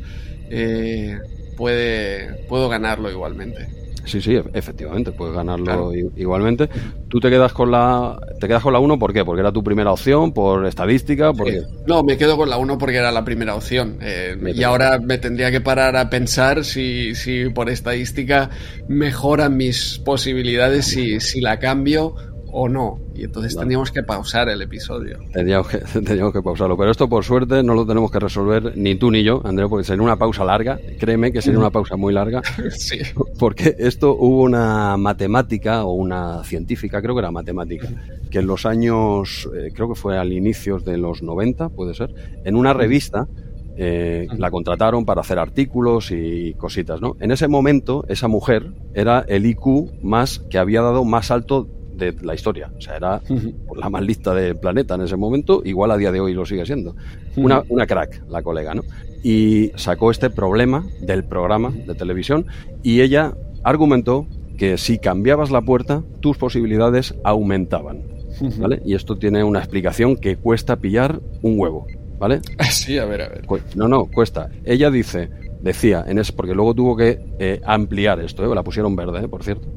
eh, 0.49 1.19
puede, 1.57 2.45
puedo 2.47 2.69
ganarlo 2.69 3.11
igualmente. 3.11 3.67
Sí, 4.05 4.21
sí, 4.21 4.38
efectivamente, 4.53 5.11
puedes 5.11 5.35
ganarlo 5.35 5.93
igualmente. 5.93 6.69
Tú 7.07 7.19
te 7.19 7.30
quedas 7.30 7.53
con 7.53 7.71
la 7.71 8.19
te 8.39 8.47
quedas 8.47 8.63
con 8.63 8.73
la 8.73 8.80
1 8.80 8.99
¿por 8.99 9.13
qué? 9.13 9.23
Porque 9.23 9.41
era 9.41 9.51
tu 9.51 9.63
primera 9.63 9.91
opción, 9.91 10.34
por 10.34 10.65
estadística, 10.65 11.31
porque 11.34 11.61
No, 11.88 12.03
me 12.03 12.17
quedo 12.17 12.35
con 12.38 12.49
la 12.49 12.57
1 12.57 12.77
porque 12.77 12.97
era 12.97 13.11
la 13.11 13.23
primera 13.23 13.55
opción. 13.55 13.97
Eh, 14.01 14.35
y 14.53 14.63
ahora 14.63 14.99
me 14.99 15.17
tendría 15.17 15.51
que 15.51 15.61
parar 15.61 15.95
a 15.95 16.09
pensar 16.09 16.65
si, 16.65 17.15
si 17.15 17.49
por 17.49 17.69
estadística 17.69 18.49
mejoran 18.88 19.55
mis 19.55 19.99
posibilidades 19.99 20.85
si, 20.85 21.19
si 21.19 21.39
la 21.41 21.59
cambio 21.59 22.15
o 22.53 22.69
no. 22.69 22.99
Y 23.15 23.23
entonces 23.23 23.55
tendríamos 23.55 23.91
que 23.91 24.03
pausar 24.03 24.47
el 24.47 24.61
episodio. 24.61 25.19
Tendríamos 25.34 25.67
que, 25.67 25.77
tendríamos 25.93 26.31
que 26.31 26.41
pausarlo. 26.41 26.77
Pero 26.77 26.91
esto, 26.91 27.09
por 27.09 27.23
suerte, 27.25 27.63
no 27.63 27.73
lo 27.73 27.85
tenemos 27.85 28.11
que 28.11 28.19
resolver 28.19 28.77
ni 28.77 28.95
tú 28.95 29.11
ni 29.11 29.23
yo, 29.23 29.41
Andrés, 29.43 29.67
porque 29.69 29.84
sería 29.84 30.03
una 30.03 30.17
pausa 30.17 30.45
larga. 30.45 30.80
Créeme 30.99 31.31
que 31.31 31.41
sería 31.41 31.59
una 31.59 31.71
pausa 31.71 31.97
muy 31.97 32.13
larga. 32.13 32.41
sí. 32.71 32.99
Porque 33.39 33.75
esto 33.80 34.15
hubo 34.15 34.43
una 34.43 34.95
matemática 34.97 35.84
o 35.84 35.93
una 35.93 36.43
científica, 36.43 37.01
creo 37.01 37.15
que 37.15 37.19
era 37.19 37.31
matemática, 37.31 37.89
que 38.30 38.39
en 38.39 38.47
los 38.47 38.65
años, 38.65 39.49
eh, 39.55 39.71
creo 39.73 39.89
que 39.89 39.95
fue 39.95 40.17
al 40.17 40.31
inicio 40.31 40.77
de 40.77 40.97
los 40.97 41.23
90, 41.23 41.69
puede 41.69 41.95
ser, 41.95 42.13
en 42.45 42.55
una 42.55 42.73
revista 42.73 43.27
eh, 43.75 44.27
la 44.38 44.51
contrataron 44.51 45.03
para 45.03 45.21
hacer 45.21 45.39
artículos 45.39 46.11
y 46.11 46.53
cositas, 46.53 47.01
¿no? 47.01 47.15
En 47.19 47.31
ese 47.31 47.47
momento, 47.47 48.05
esa 48.07 48.27
mujer 48.27 48.71
era 48.93 49.25
el 49.27 49.47
IQ 49.47 50.03
más 50.03 50.39
que 50.51 50.59
había 50.59 50.81
dado 50.81 51.03
más 51.03 51.31
alto 51.31 51.67
de 51.95 52.15
la 52.22 52.34
historia. 52.34 52.72
O 52.78 52.82
sea, 52.82 52.98
era 52.98 53.22
la 53.76 53.90
más 53.90 54.03
lista 54.03 54.34
del 54.34 54.57
planeta 54.57 54.95
en 54.95 55.02
ese 55.02 55.15
momento, 55.15 55.61
igual 55.65 55.91
a 55.91 55.98
día 55.98 56.11
de 56.11 56.20
hoy 56.20 56.34
lo 56.34 56.45
sigue 56.45 56.65
siendo. 56.65 56.95
Una, 57.36 57.64
una 57.70 57.86
crack, 57.86 58.24
la 58.30 58.41
colega, 58.41 58.74
¿no? 58.74 58.84
Y 59.24 59.72
sacó 59.76 60.11
este 60.11 60.30
problema 60.30 60.86
del 61.02 61.24
programa 61.24 61.72
de 61.72 61.95
televisión 61.95 62.45
y 62.82 63.02
ella 63.02 63.34
argumentó 63.64 64.28
que 64.57 64.78
si 64.78 64.99
cambiabas 64.99 65.52
la 65.52 65.61
puerta, 65.61 66.03
tus 66.20 66.38
posibilidades 66.38 67.15
aumentaban. 67.24 68.03
¿Vale? 68.57 68.82
Y 68.84 68.95
esto 68.95 69.15
tiene 69.15 69.44
una 69.44 69.60
explicación 69.60 70.15
que 70.15 70.38
cuesta 70.38 70.78
pillar 70.78 71.22
un 71.41 71.60
huevo. 71.60 71.86
¿Vale? 72.20 72.41
Sí, 72.72 72.98
a 72.98 73.06
ver, 73.06 73.22
a 73.22 73.30
ver. 73.30 73.45
No, 73.76 73.88
no, 73.88 74.06
cuesta. 74.06 74.49
Ella 74.65 74.90
dice, 74.90 75.30
decía, 75.61 76.03
en 76.07 76.18
ese, 76.20 76.34
porque 76.34 76.53
luego 76.53 76.74
tuvo 76.74 76.95
que 76.95 77.20
eh, 77.40 77.61
ampliar 77.65 78.20
esto, 78.20 78.44
¿eh? 78.44 78.56
la 78.56 78.64
pusieron 78.64 78.95
verde, 78.95 79.26
¿eh? 79.26 79.28
por 79.28 79.44
cierto. 79.44 79.68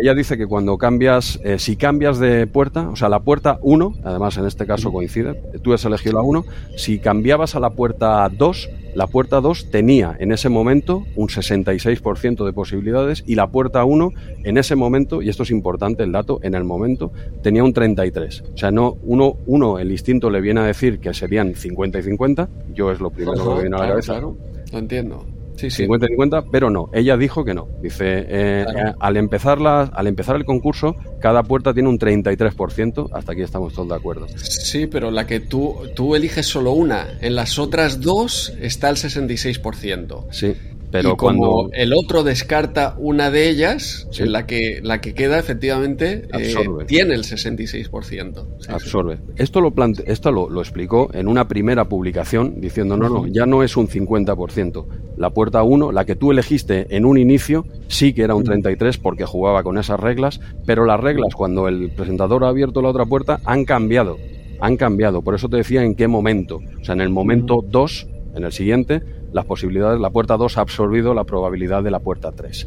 Ella 0.00 0.14
dice 0.14 0.36
que 0.36 0.46
cuando 0.46 0.78
cambias, 0.78 1.40
eh, 1.44 1.58
si 1.58 1.76
cambias 1.76 2.18
de 2.18 2.46
puerta, 2.46 2.88
o 2.88 2.96
sea, 2.96 3.08
la 3.08 3.20
puerta 3.20 3.58
1, 3.62 3.94
además 4.04 4.36
en 4.36 4.46
este 4.46 4.66
caso 4.66 4.92
coincide, 4.92 5.34
tú 5.62 5.72
has 5.72 5.84
elegido 5.84 6.14
la 6.14 6.22
1, 6.22 6.44
si 6.76 6.98
cambiabas 6.98 7.54
a 7.54 7.60
la 7.60 7.70
puerta 7.70 8.28
2, 8.28 8.68
la 8.94 9.06
puerta 9.06 9.40
2 9.40 9.70
tenía 9.70 10.16
en 10.18 10.32
ese 10.32 10.48
momento 10.48 11.04
un 11.16 11.28
66% 11.28 12.46
de 12.46 12.52
posibilidades 12.52 13.24
y 13.26 13.34
la 13.34 13.48
puerta 13.48 13.84
1 13.84 14.12
en 14.44 14.56
ese 14.58 14.74
momento, 14.74 15.20
y 15.22 15.28
esto 15.28 15.42
es 15.42 15.50
importante 15.50 16.02
el 16.02 16.12
dato, 16.12 16.40
en 16.42 16.54
el 16.54 16.64
momento 16.64 17.12
tenía 17.42 17.62
un 17.62 17.72
33. 17.72 18.44
O 18.54 18.56
sea, 18.56 18.70
no 18.70 18.96
uno, 19.02 19.36
uno 19.46 19.78
el 19.78 19.90
instinto 19.90 20.30
le 20.30 20.40
viene 20.40 20.60
a 20.60 20.64
decir 20.64 20.98
que 20.98 21.12
serían 21.12 21.54
50 21.54 21.98
y 21.98 22.02
50, 22.02 22.48
yo 22.74 22.90
es 22.90 23.00
lo 23.00 23.10
primero 23.10 23.42
que 23.42 23.54
me 23.54 23.60
viene 23.60 23.76
a 23.76 23.80
la 23.80 23.88
cabeza. 23.88 24.12
Claro, 24.14 24.36
lo 24.72 24.78
entiendo. 24.78 25.35
Sí, 25.56 25.70
50 25.70 26.06
50, 26.06 26.44
pero 26.50 26.70
no. 26.70 26.90
Ella 26.92 27.16
dijo 27.16 27.44
que 27.44 27.54
no. 27.54 27.68
Dice, 27.82 28.26
eh, 28.28 28.64
al, 28.98 29.16
empezar 29.16 29.60
la, 29.60 29.82
al 29.82 30.06
empezar 30.06 30.36
el 30.36 30.44
concurso, 30.44 30.94
cada 31.20 31.42
puerta 31.42 31.72
tiene 31.72 31.88
un 31.88 31.98
33%. 31.98 33.10
Hasta 33.12 33.32
aquí 33.32 33.42
estamos 33.42 33.72
todos 33.74 33.88
de 33.88 33.94
acuerdo. 33.94 34.26
Sí, 34.36 34.86
pero 34.86 35.10
la 35.10 35.26
que 35.26 35.40
tú, 35.40 35.76
tú 35.94 36.14
eliges 36.14 36.46
solo 36.46 36.72
una. 36.72 37.18
En 37.20 37.34
las 37.34 37.58
otras 37.58 38.00
dos 38.00 38.52
está 38.60 38.88
el 38.88 38.96
66%. 38.96 40.26
Sí. 40.30 40.54
Pero 40.90 41.12
y 41.12 41.16
como 41.16 41.68
el 41.72 41.92
otro 41.92 42.22
descarta 42.22 42.94
una 42.98 43.30
de 43.30 43.48
ellas, 43.48 44.08
en 44.18 44.32
la 44.32 44.46
que, 44.46 44.80
la 44.82 45.00
que 45.00 45.14
queda 45.14 45.38
efectivamente 45.38 46.28
eh, 46.38 46.54
tiene 46.86 47.14
el 47.14 47.24
66%. 47.24 48.46
Absorbe. 48.68 49.18
Esto, 49.36 49.60
lo, 49.60 49.74
esto 50.06 50.32
lo, 50.32 50.60
explicó 50.60 51.10
en 51.12 51.28
una 51.28 51.48
primera 51.48 51.88
publicación 51.88 52.60
diciendo, 52.60 52.96
no, 52.96 53.08
no, 53.08 53.26
ya 53.26 53.46
no 53.46 53.62
es 53.62 53.76
un 53.76 53.88
50%. 53.88 54.86
La 55.16 55.30
puerta 55.30 55.62
1, 55.62 55.92
la 55.92 56.04
que 56.04 56.16
tú 56.16 56.30
elegiste 56.30 56.94
en 56.94 57.04
un 57.04 57.18
inicio, 57.18 57.66
sí 57.88 58.12
que 58.12 58.22
era 58.22 58.34
un 58.34 58.44
33% 58.44 59.00
porque 59.02 59.24
jugaba 59.24 59.62
con 59.62 59.78
esas 59.78 59.98
reglas, 59.98 60.40
pero 60.64 60.84
las 60.84 61.00
reglas 61.00 61.34
cuando 61.34 61.68
el 61.68 61.90
presentador 61.90 62.44
ha 62.44 62.48
abierto 62.48 62.82
la 62.82 62.88
otra 62.88 63.06
puerta 63.06 63.40
han 63.44 63.64
cambiado. 63.64 64.18
Han 64.60 64.76
cambiado. 64.76 65.22
Por 65.22 65.34
eso 65.34 65.48
te 65.48 65.58
decía 65.58 65.82
en 65.82 65.94
qué 65.94 66.08
momento. 66.08 66.60
O 66.80 66.84
sea, 66.84 66.94
en 66.94 67.00
el 67.00 67.10
momento 67.10 67.62
2, 67.66 68.08
en 68.36 68.44
el 68.44 68.52
siguiente, 68.52 69.02
las 69.36 69.44
posibilidades, 69.44 70.00
la 70.00 70.10
puerta 70.10 70.36
2 70.36 70.58
ha 70.58 70.62
absorbido 70.62 71.14
la 71.14 71.24
probabilidad 71.24 71.82
de 71.84 71.90
la 71.90 72.00
puerta 72.00 72.32
3. 72.32 72.66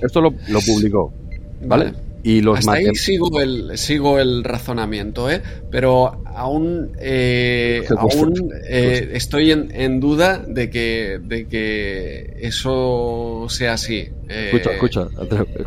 Esto 0.00 0.20
lo, 0.20 0.30
publicó, 0.32 1.12
¿vale? 1.66 1.92
Y 2.22 2.40
los 2.40 2.60
Hasta 2.60 2.72
ahí 2.72 2.94
sigo 2.94 3.40
el, 3.40 3.76
sigo 3.76 4.18
el 4.18 4.44
razonamiento, 4.44 5.28
¿eh? 5.30 5.42
pero 5.70 6.22
aún, 6.24 6.92
eh, 6.98 7.84
aún 7.98 8.50
eh, 8.66 9.10
estoy 9.12 9.50
en, 9.50 10.00
duda 10.00 10.38
de 10.38 10.70
que, 10.70 11.18
de 11.22 11.46
que 11.48 12.38
eso 12.40 13.46
sea 13.50 13.74
así. 13.74 14.08
Eh, 14.30 14.52
escucha, 14.54 14.72
escucha, 14.72 15.08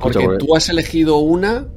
porque, 0.01 0.27
tú 0.39 0.55
has 0.55 0.69
elegido 0.69 1.17
una 1.17 1.67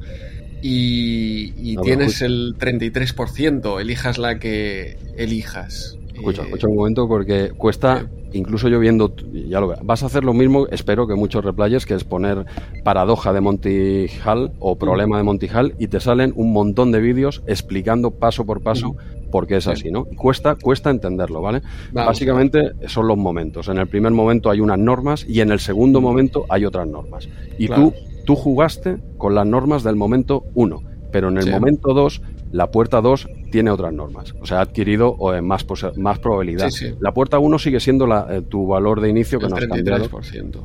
y, 0.63 1.77
tienes 1.83 2.23
el 2.23 2.57
33%, 2.57 3.81
elijas 3.81 4.17
la 4.17 4.39
que 4.39 4.97
elijas. 5.17 5.99
Escucha, 6.15 6.43
escucha 6.43 6.69
un 6.69 6.77
momento 6.77 7.09
porque 7.09 7.51
cuesta 7.51 8.09
incluso 8.33 8.69
yo 8.69 8.79
viendo, 8.79 9.15
ya 9.33 9.61
lo 9.61 9.69
veo, 9.69 9.79
vas 9.83 10.03
a 10.03 10.07
hacer 10.07 10.25
lo 10.25 10.35
mismo, 10.35 10.67
espero 10.69 11.07
que 11.07 11.15
muchos 11.15 11.45
replayers, 11.45 11.87
que 11.87 11.95
es 11.95 12.05
poner 12.05 12.47
paradoja 12.85 13.33
de 13.33 13.41
Monty 13.41 14.07
Hall 14.25 14.53
o 14.59 14.77
problema 14.77 15.17
de 15.17 15.23
Monty 15.23 15.49
Hall 15.49 15.75
y 15.79 15.89
te 15.89 16.01
salen 16.01 16.33
un 16.37 16.53
montón 16.53 16.93
de 16.93 17.01
vídeos 17.01 17.43
explicando 17.47 18.11
paso 18.13 18.45
por 18.45 18.63
paso 18.63 18.97
por 19.31 19.47
qué 19.47 19.57
es 19.57 19.67
así, 19.67 19.91
¿no? 19.91 20.05
Cuesta, 20.05 20.57
cuesta 20.57 20.91
entenderlo, 20.91 21.41
¿vale? 21.41 21.63
Básicamente 21.93 22.73
son 22.87 23.07
los 23.07 23.17
momentos. 23.17 23.69
En 23.69 23.79
el 23.79 23.87
primer 23.87 24.13
momento 24.13 24.51
hay 24.51 24.61
unas 24.61 24.79
normas 24.79 25.25
y 25.29 25.41
en 25.41 25.53
el 25.53 25.61
segundo 25.61 26.01
momento 26.01 26.47
hay 26.49 26.65
otras 26.65 26.89
normas. 26.89 27.29
Y 27.59 27.69
tú, 27.69 27.95
tú 28.27 28.35
jugaste 28.35 28.99
con 29.19 29.35
las 29.35 29.47
normas 29.47 29.85
del 29.85 29.97
momento 29.97 30.45
1, 30.55 30.83
pero 31.13 31.29
en 31.29 31.39
el 31.39 31.51
momento 31.51 31.95
2 31.95 32.23
la 32.53 32.71
puerta 32.71 33.01
2 33.01 33.29
tiene 33.51 33.71
otras 33.71 33.93
normas, 33.93 34.35
o 34.41 34.47
sea, 34.47 34.59
ha 34.59 34.63
adquirido 34.63 35.17
eh, 35.35 35.43
más, 35.43 35.67
más 35.97 36.19
probabilidad. 36.19 36.69
La 37.01 37.13
puerta 37.13 37.39
1 37.39 37.59
sigue 37.59 37.81
siendo 37.81 38.07
la, 38.07 38.27
eh, 38.31 38.43
tu 38.43 38.67
valor 38.67 39.01
de 39.01 39.09
inicio 39.09 39.39
que 39.39 39.49
no 39.49 39.57
has 39.57 39.67
cambiado. 39.67 40.09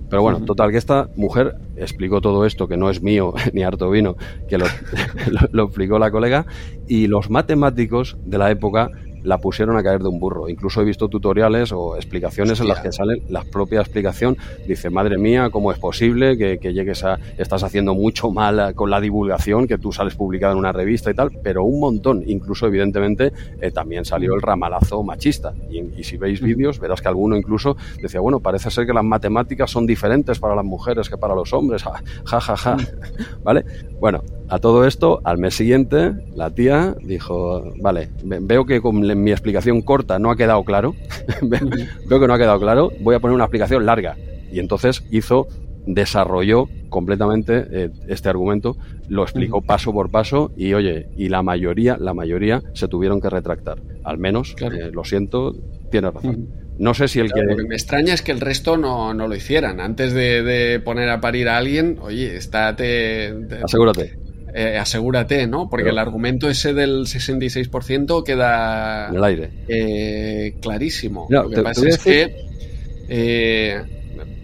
Pero 0.09 0.21
bueno, 0.21 0.41
total, 0.45 0.71
que 0.71 0.77
esta 0.77 1.09
mujer 1.15 1.55
explicó 1.75 2.21
todo 2.21 2.45
esto, 2.45 2.67
que 2.67 2.77
no 2.77 2.89
es 2.89 3.01
mío 3.01 3.33
ni 3.53 3.63
harto 3.63 3.89
vino, 3.89 4.15
que 4.47 4.57
lo, 4.57 4.65
lo 5.51 5.63
explicó 5.65 5.99
la 5.99 6.11
colega, 6.11 6.45
y 6.87 7.07
los 7.07 7.29
matemáticos 7.29 8.17
de 8.25 8.37
la 8.37 8.51
época 8.51 8.91
la 9.25 9.39
pusieron 9.39 9.77
a 9.77 9.83
caer 9.83 10.01
de 10.01 10.07
un 10.07 10.19
burro. 10.19 10.47
Incluso 10.47 10.81
he 10.81 10.85
visto 10.85 11.07
tutoriales 11.09 11.71
o 11.71 11.95
explicaciones 11.95 12.59
en 12.59 12.67
las 12.67 12.79
que 12.79 12.91
salen 12.91 13.21
la 13.29 13.43
propia 13.43 13.81
explicación. 13.81 14.37
Dice, 14.67 14.89
madre 14.89 15.17
mía, 15.17 15.49
¿cómo 15.49 15.71
es 15.71 15.79
posible 15.79 16.37
que, 16.37 16.73
llegues 16.73 17.03
a... 17.03 17.19
Estás 17.37 17.63
haciendo 17.63 17.93
mucho 17.95 18.31
mal 18.31 18.73
con 18.75 18.89
la 18.89 19.01
divulgación, 19.01 19.67
que 19.67 19.77
tú 19.77 19.91
sales 19.91 20.15
publicado 20.15 20.53
en 20.53 20.59
una 20.59 20.71
revista 20.71 21.11
y 21.11 21.13
tal, 21.13 21.31
pero 21.43 21.63
un 21.63 21.79
montón. 21.79 22.23
Incluso, 22.25 22.67
evidentemente, 22.67 23.33
eh, 23.59 23.71
también 23.71 24.05
salió 24.05 24.35
el 24.35 24.41
ramalazo 24.41 25.03
machista. 25.03 25.53
Y, 25.69 26.03
si 26.03 26.17
veis 26.17 26.41
vídeos, 26.41 26.79
verás 26.79 27.01
que 27.01 27.07
alguno 27.07 27.35
incluso 27.35 27.75
decía, 28.01 28.19
bueno, 28.19 28.39
parece 28.39 28.69
ser 28.69 28.85
que 28.85 28.93
las 28.93 29.03
matemáticas 29.03 29.71
son 29.71 29.85
diferentes 29.85 30.39
para 30.39 30.55
las 30.55 30.65
mujeres 30.65 31.09
que 31.09 31.17
para 31.17 31.35
los 31.35 31.51
hombres. 31.53 31.83
Ja, 32.25 32.39
ja, 32.39 32.57
ja. 32.57 32.77
¿Vale? 33.43 33.65
Bueno, 33.99 34.23
a 34.49 34.59
todo 34.59 34.85
esto, 34.85 35.21
al 35.23 35.37
mes 35.37 35.55
siguiente, 35.55 36.11
la 36.35 36.51
tía 36.51 36.95
dijo, 37.01 37.73
vale, 37.81 38.09
veo 38.23 38.65
que 38.65 38.79
con 38.79 38.99
mi 39.23 39.31
explicación 39.31 39.81
corta 39.81 40.19
no 40.19 40.29
ha 40.29 40.37
quedado 40.37 40.63
claro, 40.63 40.95
veo 41.41 42.19
que 42.19 42.27
no 42.27 42.33
ha 42.33 42.37
quedado 42.37 42.59
claro, 42.59 42.91
voy 43.01 43.15
a 43.15 43.19
poner 43.19 43.35
una 43.35 43.45
explicación 43.45 43.85
larga. 43.85 44.15
Y 44.51 44.59
entonces 44.59 45.03
hizo, 45.11 45.47
desarrolló 45.87 46.67
completamente 46.89 47.65
eh, 47.71 47.89
este 48.07 48.29
argumento, 48.29 48.77
lo 49.09 49.23
explicó 49.23 49.61
paso 49.61 49.91
por 49.91 50.11
paso 50.11 50.51
y 50.55 50.73
oye, 50.73 51.09
y 51.17 51.29
la 51.29 51.41
mayoría, 51.41 51.97
la 51.99 52.13
mayoría 52.13 52.61
se 52.73 52.87
tuvieron 52.87 53.19
que 53.19 53.29
retractar. 53.29 53.81
Al 54.03 54.17
menos, 54.17 54.55
eh, 54.61 54.91
lo 54.93 55.03
siento, 55.03 55.55
tiene 55.91 56.11
razón. 56.11 56.47
No 56.77 56.93
sé 56.93 57.07
si 57.07 57.19
el 57.19 57.31
que... 57.31 57.41
Lo 57.41 57.55
que 57.55 57.63
me 57.63 57.75
extraña 57.75 58.13
es 58.13 58.21
que 58.21 58.31
el 58.31 58.41
resto 58.41 58.77
no, 58.77 59.13
lo 59.13 59.35
hicieran. 59.35 59.79
Antes 59.79 60.13
de, 60.13 60.81
poner 60.83 61.09
a 61.09 61.21
parir 61.21 61.47
a 61.47 61.57
alguien, 61.57 61.97
oye, 62.01 62.35
estate... 62.35 63.33
Asegúrate. 63.63 64.24
Eh, 64.57 64.77
asegúrate, 64.77 65.47
¿no? 65.47 65.69
Porque 65.69 65.89
el 65.89 65.97
argumento 65.97 66.49
ese 66.49 66.73
del 66.73 67.07
66% 67.07 68.23
queda... 68.23 69.09
En 69.09 69.15
el 69.15 69.23
aire. 69.25 69.49
Eh, 69.67 70.55
clarísimo. 70.61 71.27
Lo 71.29 71.49
que 71.49 71.61
pasa 71.61 71.85
es 71.89 71.97
que... 71.97 72.33
Eh, 73.09 73.81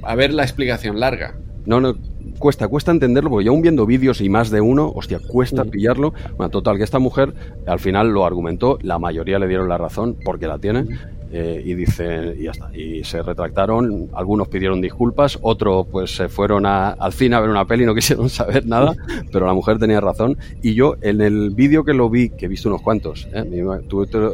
a 0.04 0.16
ver 0.16 0.34
la 0.34 0.44
explicación 0.44 1.00
larga. 1.00 1.36
No, 1.66 1.80
no, 1.80 1.96
cuesta, 2.40 2.68
cuesta 2.68 2.92
entenderlo, 2.92 3.30
porque 3.30 3.46
yo 3.46 3.52
aún 3.52 3.62
viendo 3.62 3.86
vídeos 3.86 4.20
y 4.20 4.28
más 4.28 4.50
de 4.50 4.60
uno, 4.60 4.92
hostia, 4.94 5.20
cuesta 5.26 5.64
mm. 5.64 5.70
pillarlo. 5.70 6.14
Bueno, 6.36 6.50
total, 6.50 6.78
que 6.78 6.84
esta 6.84 7.00
mujer 7.00 7.34
al 7.66 7.80
final 7.80 8.10
lo 8.10 8.26
argumentó, 8.26 8.80
la 8.82 9.00
mayoría 9.00 9.40
le 9.40 9.48
dieron 9.48 9.70
la 9.70 9.78
razón, 9.78 10.18
porque 10.26 10.46
la 10.46 10.60
tiene, 10.60 10.88
eh, 11.32 11.62
y 11.64 11.74
dice, 11.76 12.36
y 12.38 12.44
ya 12.44 12.52
está. 12.52 12.76
Y 12.76 13.04
se 13.04 13.22
retractaron, 13.22 14.10
algunos 14.14 14.48
pidieron 14.48 14.82
disculpas, 14.82 15.40
otros 15.42 15.88
pues 15.92 16.16
se 16.16 16.30
fueron 16.30 16.66
al 16.66 17.14
cine 17.14 17.36
a 17.36 17.40
ver 17.40 17.50
una 17.50 17.66
peli 17.66 17.84
y 17.84 17.86
no 17.86 17.96
quisieron 18.02 18.30
saber 18.30 18.66
nada, 18.66 18.94
pero 19.32 19.46
la 19.46 19.54
mujer 19.54 19.80
tenía 19.80 20.02
razón. 20.02 20.38
Y 20.62 20.74
yo 20.74 20.96
en 21.02 21.22
el 21.22 21.52
vídeo 21.52 21.84
que 21.84 21.94
lo 21.94 22.10
vi, 22.10 22.30
que 22.30 22.46
he 22.46 22.50
visto 22.50 22.70
unos 22.70 22.82
cuantos, 22.82 23.28
¿eh? 23.34 23.44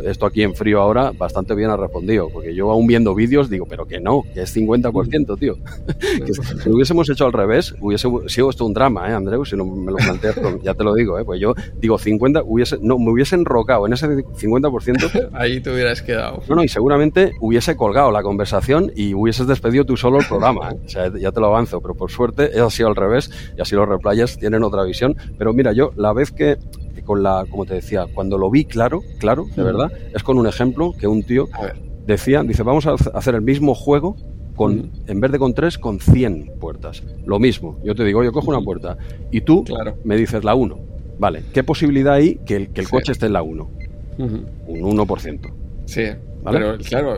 esto 0.05 0.25
aquí 0.25 0.43
en 0.43 0.55
frío 0.55 0.81
ahora, 0.81 1.11
bastante 1.11 1.55
bien 1.55 1.69
ha 1.69 1.77
respondido, 1.77 2.29
porque 2.29 2.53
yo 2.53 2.71
aún 2.71 2.87
viendo 2.87 3.13
vídeos 3.13 3.49
digo, 3.49 3.65
pero 3.67 3.85
que 3.85 3.99
no, 3.99 4.23
que 4.33 4.41
es 4.41 4.55
50%, 4.55 5.37
tío. 5.39 5.55
que 6.25 6.33
si 6.33 6.69
lo 6.69 6.75
hubiésemos 6.75 7.09
hecho 7.09 7.25
al 7.25 7.33
revés, 7.33 7.75
hubiese 7.79 8.07
sido 8.27 8.49
esto 8.49 8.65
un 8.65 8.73
drama, 8.73 9.09
¿eh, 9.09 9.13
Andreu? 9.13 9.45
Si 9.45 9.55
no 9.55 9.65
me 9.65 9.91
lo 9.91 9.97
planteas, 9.97 10.35
ya 10.63 10.73
te 10.73 10.83
lo 10.83 10.93
digo, 10.93 11.19
¿eh? 11.19 11.25
Pues 11.25 11.39
yo 11.39 11.53
digo 11.79 11.97
50, 11.97 12.43
hubiese, 12.43 12.77
no, 12.81 12.97
me 12.97 13.11
hubiese 13.11 13.35
enrocado 13.35 13.85
en 13.87 13.93
ese 13.93 14.07
50%. 14.07 15.29
Ahí 15.33 15.59
te 15.61 15.71
hubieras 15.71 16.01
quedado. 16.01 16.41
No, 16.47 16.55
no, 16.55 16.63
y 16.63 16.67
seguramente 16.87 17.33
hubiese 17.41 17.75
colgado 17.75 18.13
la 18.13 18.23
conversación 18.23 18.93
y 18.95 19.13
hubieses 19.13 19.45
despedido 19.45 19.83
tú 19.83 19.97
solo 19.97 20.19
el 20.19 20.25
programa. 20.25 20.71
¿eh? 20.71 20.79
O 20.85 20.87
sea, 20.87 21.11
ya 21.17 21.33
te 21.33 21.41
lo 21.41 21.47
avanzo, 21.47 21.81
pero 21.81 21.95
por 21.95 22.09
suerte 22.09 22.51
es 22.53 22.61
así 22.61 22.81
al 22.81 22.95
revés 22.95 23.29
y 23.57 23.61
así 23.61 23.75
los 23.75 23.89
replayers 23.89 24.37
tienen 24.37 24.63
otra 24.63 24.83
visión. 24.83 25.17
Pero 25.37 25.51
mira, 25.51 25.73
yo 25.73 25.91
la 25.97 26.13
vez 26.13 26.31
que 26.31 26.55
con 27.03 27.23
la, 27.23 27.45
como 27.49 27.65
te 27.65 27.73
decía, 27.73 28.05
cuando 28.13 28.37
lo 28.37 28.49
vi 28.49 28.63
claro, 28.63 29.01
claro, 29.19 29.47
de 29.53 29.63
verdad, 29.63 29.91
es 30.13 30.23
con 30.23 30.37
un 30.37 30.47
ejemplo 30.47 30.93
que 30.97 31.07
un 31.07 31.23
tío 31.23 31.49
decía, 32.05 32.41
dice, 32.43 32.63
vamos 32.63 32.85
a 32.85 32.93
hacer 32.93 33.35
el 33.35 33.41
mismo 33.41 33.75
juego 33.75 34.15
con, 34.55 34.91
en 35.07 35.19
vez 35.19 35.31
de 35.33 35.39
con 35.39 35.53
tres, 35.53 35.77
con 35.77 35.99
100 35.99 36.53
puertas. 36.57 37.03
Lo 37.25 37.37
mismo. 37.37 37.79
Yo 37.83 37.95
te 37.95 38.05
digo, 38.05 38.23
yo 38.23 38.31
cojo 38.31 38.49
una 38.49 38.61
puerta 38.61 38.97
y 39.29 39.41
tú 39.41 39.65
me 40.05 40.15
dices 40.15 40.45
la 40.45 40.55
1. 40.55 40.79
Vale, 41.19 41.43
¿qué 41.53 41.65
posibilidad 41.65 42.13
hay 42.13 42.35
que 42.45 42.55
el, 42.55 42.69
que 42.69 42.79
el 42.79 42.89
coche 42.89 43.11
esté 43.11 43.25
en 43.25 43.33
la 43.33 43.41
1? 43.41 43.69
Un 44.19 44.97
1%. 44.97 45.53
Sí, 45.87 46.03
pero 46.51 46.77
claro, 46.77 47.17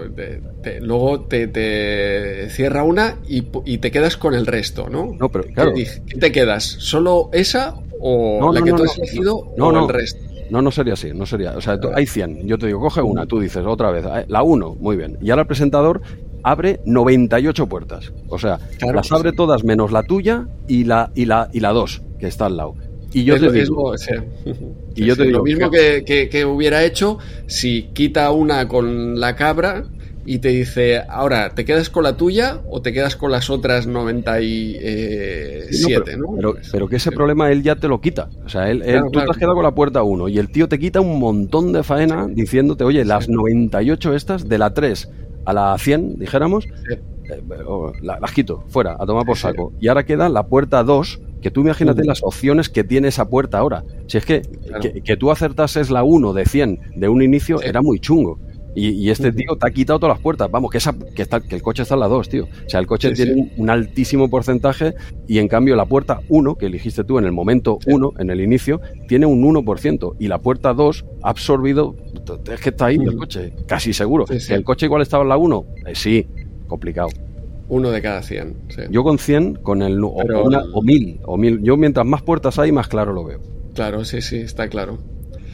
luego 0.82 1.22
te, 1.22 2.50
cierra 2.50 2.84
una 2.84 3.18
y, 3.28 3.42
te 3.78 3.92
quedas 3.92 4.18
con 4.18 4.34
el 4.34 4.46
resto, 4.46 4.90
¿no? 4.90 5.16
No, 5.20 5.30
pero 5.30 5.46
claro. 5.46 5.74
¿Qué, 5.74 6.18
te 6.20 6.32
quedas? 6.32 6.64
¿Solo 6.64 7.30
esa 7.34 7.76
o 8.00 8.52
la 8.54 8.62
que 8.62 8.72
tú 8.72 8.84
has 8.84 8.98
elegido 8.98 9.38
o 9.38 9.80
el 9.80 9.90
resto? 9.90 10.30
No, 10.50 10.62
no 10.62 10.72
sería 10.72 10.94
así, 10.94 11.14
no 11.14 11.26
sería. 11.26 11.56
O 11.56 11.62
sea, 11.62 11.78
hay 11.94 12.08
100. 12.08 12.48
Yo 12.48 12.58
te 12.58 12.68
digo, 12.68 12.80
coge 12.80 13.02
una, 13.02 13.26
tú 13.26 13.40
dices 13.40 13.64
otra 13.66 13.92
vez, 13.92 14.04
eh, 14.06 14.26
la 14.28 14.42
1, 14.42 14.78
muy 14.80 14.96
bien. 14.96 15.18
Y 15.22 15.30
ahora 15.30 15.44
el 15.44 15.48
presentador 15.48 16.02
abre 16.44 16.80
98 16.86 17.68
puertas. 17.68 18.12
O 18.30 18.40
sea, 18.40 18.60
las 18.94 19.12
abre 19.12 19.32
todas 19.32 19.64
menos 19.64 19.92
la 19.92 20.04
tuya 20.04 20.48
y 20.68 20.86
la 20.86 21.12
y 21.14 21.26
la 21.26 21.50
y 21.54 21.60
la 21.60 21.70
2 21.70 22.02
que 22.20 22.28
está 22.28 22.48
al 22.48 22.58
lado. 22.58 22.76
Y 23.12 23.24
yo 23.24 23.40
te 23.40 23.52
digo, 23.52 23.96
y 24.96 25.06
yo 25.06 25.16
te 25.16 25.24
digo, 25.24 25.40
lo 25.40 25.44
mismo 25.44 25.72
que, 25.72 26.46
hubiera 26.46 26.84
hecho 26.84 27.18
si 27.48 27.90
quita 27.94 28.30
una 28.32 28.68
con 28.68 29.20
la 29.20 29.36
cabra 29.36 29.86
y 30.26 30.40
te 30.40 30.50
dice, 30.50 31.02
ahora, 31.10 31.56
¿te 31.56 31.64
quedas 31.66 31.90
con 31.90 32.04
la 32.04 32.16
tuya 32.16 32.62
o 32.70 32.84
te 32.84 32.94
quedas 32.94 33.16
con 33.16 33.32
las 33.32 33.50
otras 33.50 33.88
97? 33.88 36.18
¿no? 36.18 36.36
Pero, 36.36 36.56
pero, 36.72 36.88
que 36.88 36.98
ese 36.98 37.12
problema 37.12 37.52
él 37.52 37.64
ya 37.64 37.78
te 37.78 37.88
lo 37.88 38.00
quita. 38.00 38.30
O 38.46 38.50
sea, 38.50 38.70
él, 38.70 38.84
tú 39.12 39.20
te 39.20 39.26
has 39.28 39.38
quedado 39.38 39.56
con 39.56 39.64
la 39.64 39.74
puerta 39.74 40.04
1 40.04 40.28
y 40.28 40.38
el 40.38 40.52
tío 40.52 40.68
te 40.68 40.78
quita 40.78 41.02
un 41.02 41.18
montón 41.20 41.74
de 41.74 41.82
faena 41.82 42.28
diciéndote, 42.28 42.84
oye, 42.84 43.04
las 43.06 43.28
98 43.28 44.14
estas, 44.14 44.48
de 44.48 44.60
la 44.60 44.72
3 44.74 45.10
a 45.46 45.54
la 45.54 45.76
100, 45.78 46.20
dijéramos, 46.20 46.68
eh, 46.92 47.00
las 48.02 48.32
quito, 48.32 48.66
fuera, 48.68 48.98
a 49.00 49.06
tomar 49.08 49.26
por 49.26 49.38
saco. 49.38 49.74
Y 49.80 49.88
ahora 49.88 50.06
queda 50.06 50.30
la 50.30 50.46
puerta 50.48 50.84
2 50.84 51.22
que 51.42 51.52
tú 51.52 51.62
imagínate 51.62 52.04
las 52.04 52.24
opciones 52.24 52.70
que 52.70 52.84
tiene 52.84 53.08
esa 53.08 53.30
puerta 53.30 53.60
ahora. 53.60 53.84
Si 54.08 54.18
es 54.18 54.26
que, 54.26 54.42
que, 55.04 55.18
tú 55.18 55.32
acertases 55.32 55.90
la 55.90 56.04
1 56.04 56.34
de 56.34 56.46
100 56.46 56.80
de 56.96 57.10
un 57.10 57.22
inicio 57.22 57.62
era 57.62 57.82
muy 57.82 58.00
chungo. 58.00 58.40
Y, 58.76 59.10
este 59.10 59.32
tío 59.32 59.56
te 59.60 59.68
ha 59.68 59.72
quitado 59.72 60.00
todas 60.00 60.16
las 60.16 60.22
puertas. 60.22 60.50
Vamos, 60.50 60.72
que, 60.72 60.78
esa, 60.78 60.96
que, 61.16 61.22
está, 61.22 61.42
que 61.42 61.56
el 61.56 61.62
coche 61.62 61.84
está 61.84 61.96
en 61.96 62.02
la 62.02 62.08
2, 62.08 62.30
tío. 62.30 62.46
O 62.46 62.70
sea, 62.70 62.80
el 62.80 62.88
coche 62.88 63.12
tiene 63.12 63.52
un, 63.58 63.70
altísimo 63.70 64.30
porcentaje 64.30 64.94
y 65.28 65.40
en 65.40 65.48
cambio 65.48 65.76
la 65.76 65.86
puerta 65.86 66.22
1, 66.30 66.56
que 66.56 66.68
elegiste 66.68 67.04
tú 67.04 67.18
en 67.18 67.26
el 67.26 67.32
momento 67.32 67.80
1, 67.88 68.14
en 68.20 68.30
el 68.30 68.42
inicio, 68.42 68.80
tiene 69.08 69.26
un 69.26 69.44
1%. 69.44 70.16
Y 70.20 70.28
la 70.28 70.40
puerta 70.40 70.74
2 70.74 71.06
ha 71.24 71.30
absorbido. 71.30 71.96
Es 72.52 72.62
que 72.62 72.70
está 72.70 72.86
ahí 72.86 72.98
el 72.98 73.16
coche, 73.16 73.54
casi 73.68 73.92
seguro. 73.92 74.26
¿El 74.30 74.64
coche 74.64 74.86
igual 74.86 75.02
estaba 75.02 75.24
en 75.24 75.30
la 75.30 75.38
1? 75.38 75.66
Eh, 75.88 75.96
sí, 75.96 76.28
complicado. 76.68 77.10
Uno 77.70 77.92
de 77.92 78.02
cada 78.02 78.22
100. 78.24 78.58
Yo 78.90 79.04
con 79.04 79.20
100, 79.20 79.56
con 79.56 79.82
el, 79.82 80.04
o, 80.04 80.10
o, 80.10 80.82
mil, 80.82 81.20
o 81.24 81.38
mil. 81.38 81.62
Yo 81.62 81.78
mientras 81.78 82.06
más 82.06 82.24
puertas 82.24 82.58
hay, 82.60 82.72
más 82.72 82.88
claro 82.88 83.14
lo 83.14 83.24
veo. 83.24 83.40
Claro, 83.76 84.04
sí, 84.04 84.22
sí, 84.22 84.38
está 84.38 84.68
claro. 84.68 84.98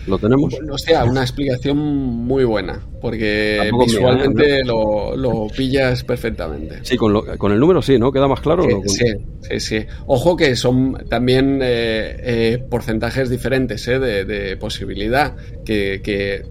¿Lo 0.08 0.20
tenemos? 0.20 0.54
o 0.70 0.78
sea, 0.78 1.04
una 1.04 1.22
explicación 1.22 1.78
muy 1.78 2.44
buena, 2.44 2.80
porque 3.02 3.72
visualmente 3.80 4.64
lo, 4.64 5.48
pillas 5.56 6.04
perfectamente. 6.04 6.80
Sí, 6.84 6.96
con, 6.96 7.38
con, 7.38 7.52
el 7.52 7.60
número 7.60 7.82
sí, 7.82 7.98
¿no? 7.98 8.12
¿Queda 8.12 8.28
más 8.28 8.40
claro? 8.40 8.64
Sí, 8.86 9.06
sí, 9.42 9.60
sí, 9.60 9.86
Ojo 10.06 10.36
que 10.36 10.56
son 10.56 11.06
también 11.10 11.60
eh, 11.64 12.18
eh, 12.20 12.64
porcentajes 12.70 13.30
diferentes 13.30 13.88
eh, 13.88 14.00
de, 14.00 14.58
posibilidad, 14.58 15.36
que, 15.66 16.02
que 16.04 16.44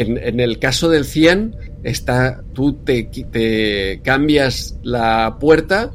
en, 0.00 0.18
en, 0.18 0.40
el 0.40 0.58
caso 0.58 0.88
del 0.88 1.04
100 1.04 1.56
está, 1.82 2.42
tú 2.52 2.74
te, 2.84 3.04
te 3.04 4.00
cambias 4.02 4.78
la 4.82 5.36
puerta 5.38 5.92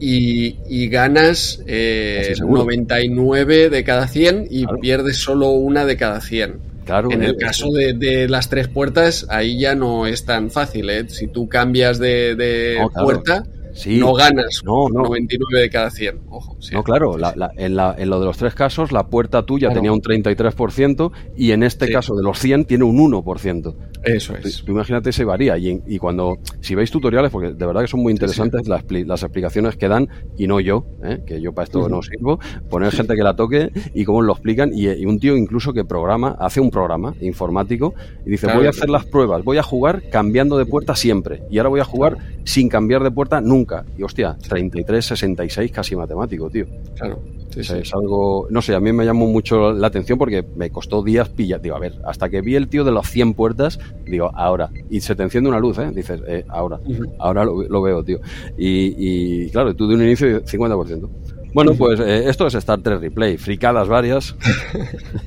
y, 0.00 0.88
ganas 0.88 1.60
99 1.66 3.64
eh, 3.64 3.70
de 3.70 3.84
cada 3.84 4.08
100 4.08 4.48
y 4.50 4.66
pierdes 4.80 5.18
solo 5.18 5.50
una 5.50 5.84
de 5.84 5.96
cada 5.96 6.20
100. 6.20 6.68
Claro, 6.84 7.12
en 7.12 7.22
el 7.22 7.36
caso 7.36 7.68
de, 7.70 8.26
las 8.28 8.48
tres 8.48 8.68
puertas, 8.68 9.26
ahí 9.28 9.58
ya 9.58 9.74
no 9.74 10.06
es 10.06 10.24
tan 10.24 10.50
fácil. 10.50 10.88
¿eh? 10.90 11.04
Si 11.08 11.28
tú 11.28 11.48
cambias 11.48 11.98
de, 11.98 12.78
puerta, 12.94 13.44
no 13.86 14.12
ganas 14.14 14.62
no, 14.64 14.88
99 14.88 15.60
de 15.60 15.70
cada 15.70 15.90
100. 15.90 16.20
Ojo, 16.30 16.56
No, 16.72 16.82
claro, 16.82 17.16
en, 17.56 17.76
lo 17.76 18.20
de 18.20 18.26
los 18.26 18.36
tres 18.36 18.54
casos, 18.54 18.92
la 18.92 19.08
puerta 19.08 19.44
tuya 19.44 19.70
tenía 19.70 19.92
un 19.92 20.00
33% 20.00 21.12
y 21.36 21.52
en 21.52 21.62
este 21.62 21.90
caso 21.90 22.14
de 22.14 22.22
los 22.22 22.38
100 22.38 22.64
tiene 22.64 22.84
un 22.84 22.98
1%. 22.98 23.74
Eso 24.04 24.36
es. 24.36 24.64
Tú, 24.64 24.72
imagínate, 24.72 25.12
se 25.12 25.24
varía. 25.24 25.56
Y, 25.58 25.98
cuando, 25.98 26.38
si 26.60 26.74
veis 26.74 26.90
tutoriales, 26.90 27.30
porque 27.30 27.52
de 27.52 27.66
verdad 27.66 27.82
que 27.82 27.88
son 27.88 28.00
muy 28.00 28.12
interesantes 28.12 28.68
las, 28.68 28.84
las, 28.90 29.22
explicaciones 29.22 29.76
que 29.76 29.88
dan, 29.88 30.08
y 30.36 30.46
no 30.46 30.60
yo, 30.60 30.86
¿eh? 31.02 31.22
que 31.26 31.40
yo 31.40 31.52
para 31.52 31.64
esto 31.64 31.88
no 31.88 32.02
sirvo, 32.02 32.38
poner 32.70 32.92
gente 32.92 33.14
que 33.14 33.22
la 33.22 33.34
toque 33.36 33.70
y 33.94 34.04
cómo 34.04 34.22
lo 34.22 34.32
explican. 34.32 34.70
Y, 34.74 34.88
un 35.08 35.18
tío 35.18 35.36
incluso 35.36 35.72
que 35.72 35.84
programa, 35.84 36.36
hace 36.38 36.60
un 36.60 36.70
programa 36.70 37.14
informático 37.20 37.94
y 38.24 38.30
dice: 38.30 38.52
Voy 38.52 38.66
a 38.66 38.70
hacer 38.70 38.90
las 38.90 39.06
pruebas, 39.06 39.44
voy 39.44 39.58
a 39.58 39.62
jugar 39.62 40.02
cambiando 40.10 40.58
de 40.58 40.66
puerta 40.66 40.94
siempre. 40.94 41.42
Y 41.50 41.58
ahora 41.58 41.70
voy 41.70 41.80
a 41.80 41.84
jugar 41.84 42.18
sin 42.44 42.68
cambiar 42.68 43.02
de 43.02 43.10
puerta 43.10 43.40
nunca. 43.40 43.67
Y 43.96 44.02
hostia, 44.02 44.36
33, 44.36 45.04
66, 45.04 45.70
casi 45.72 45.96
matemático, 45.96 46.48
tío. 46.50 46.66
Claro. 46.96 47.20
Es 47.56 47.94
algo, 47.94 48.46
no 48.50 48.62
sé, 48.62 48.74
a 48.74 48.80
mí 48.80 48.92
me 48.92 49.04
llamó 49.04 49.26
mucho 49.26 49.72
la 49.72 49.86
atención 49.88 50.18
porque 50.18 50.44
me 50.56 50.70
costó 50.70 51.02
días 51.02 51.28
pillar. 51.28 51.60
Digo, 51.60 51.76
a 51.76 51.78
ver, 51.78 51.94
hasta 52.04 52.28
que 52.28 52.40
vi 52.40 52.54
el 52.54 52.68
tío 52.68 52.84
de 52.84 52.92
las 52.92 53.10
100 53.10 53.34
puertas, 53.34 53.78
digo, 54.04 54.30
ahora. 54.34 54.70
Y 54.90 55.00
se 55.00 55.14
te 55.14 55.22
enciende 55.22 55.48
una 55.48 55.58
luz, 55.58 55.78
¿eh? 55.78 55.90
Dices, 55.92 56.20
eh, 56.26 56.44
ahora. 56.48 56.78
Ahora 57.18 57.44
lo, 57.44 57.82
veo, 57.82 58.04
tío. 58.04 58.20
Y, 58.56 59.48
claro, 59.50 59.74
tú 59.74 59.88
de 59.88 59.94
un 59.94 60.02
inicio 60.02 60.44
50%. 60.44 61.08
Bueno, 61.54 61.72
pues 61.72 61.98
eh, 61.98 62.28
esto 62.28 62.46
es 62.46 62.54
Star 62.54 62.80
Trek 62.82 63.00
Replay, 63.00 63.38
fricadas 63.38 63.88
varias 63.88 64.36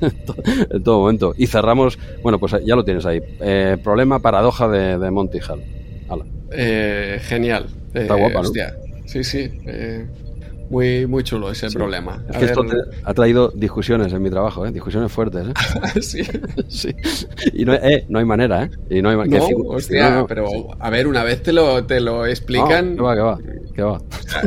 en 0.70 0.82
todo 0.82 1.00
momento. 1.00 1.34
Y 1.36 1.48
cerramos, 1.48 1.98
bueno, 2.22 2.38
pues 2.38 2.54
ya 2.64 2.76
lo 2.76 2.84
tienes 2.84 3.04
ahí. 3.04 3.20
Eh, 3.40 3.76
problema, 3.82 4.20
paradoja 4.20 4.68
de, 4.68 4.98
de 4.98 5.10
Monty 5.10 5.40
Hall. 5.40 5.62
genial. 7.22 7.81
Está 7.94 8.14
guapa, 8.14 8.42
¿no? 8.42 8.50
Sí, 9.06 9.24
sí. 9.24 9.50
Muy, 10.72 11.06
muy 11.06 11.22
chulo 11.22 11.50
ese 11.50 11.70
problema. 11.70 12.24
Es 12.30 12.38
que 12.38 12.44
esto 12.46 12.64
ha 13.04 13.12
traído 13.12 13.52
discusiones 13.54 14.10
en 14.10 14.22
mi 14.22 14.30
trabajo, 14.30 14.64
¿eh? 14.64 14.72
discusiones 14.72 15.12
fuertes. 15.12 15.48
¿eh? 15.48 16.00
sí. 16.00 16.22
sí. 16.68 16.96
Y 17.52 17.66
no, 17.66 17.74
eh, 17.74 18.06
no 18.08 18.20
hay 18.20 18.24
manera, 18.24 18.64
¿eh? 18.64 18.70
Y 18.88 19.02
no 19.02 19.10
hay 19.10 19.28
no, 19.28 19.44
hostia, 19.68 20.24
pero 20.26 20.48
a 20.78 20.88
ver, 20.88 21.06
una 21.06 21.24
vez 21.24 21.42
te 21.42 21.52
lo, 21.52 21.84
te 21.84 22.00
lo 22.00 22.24
explican. 22.24 22.96
No, 22.96 23.12
que 23.12 23.20
va, 23.20 23.38
que 23.74 23.82
va, 23.82 24.00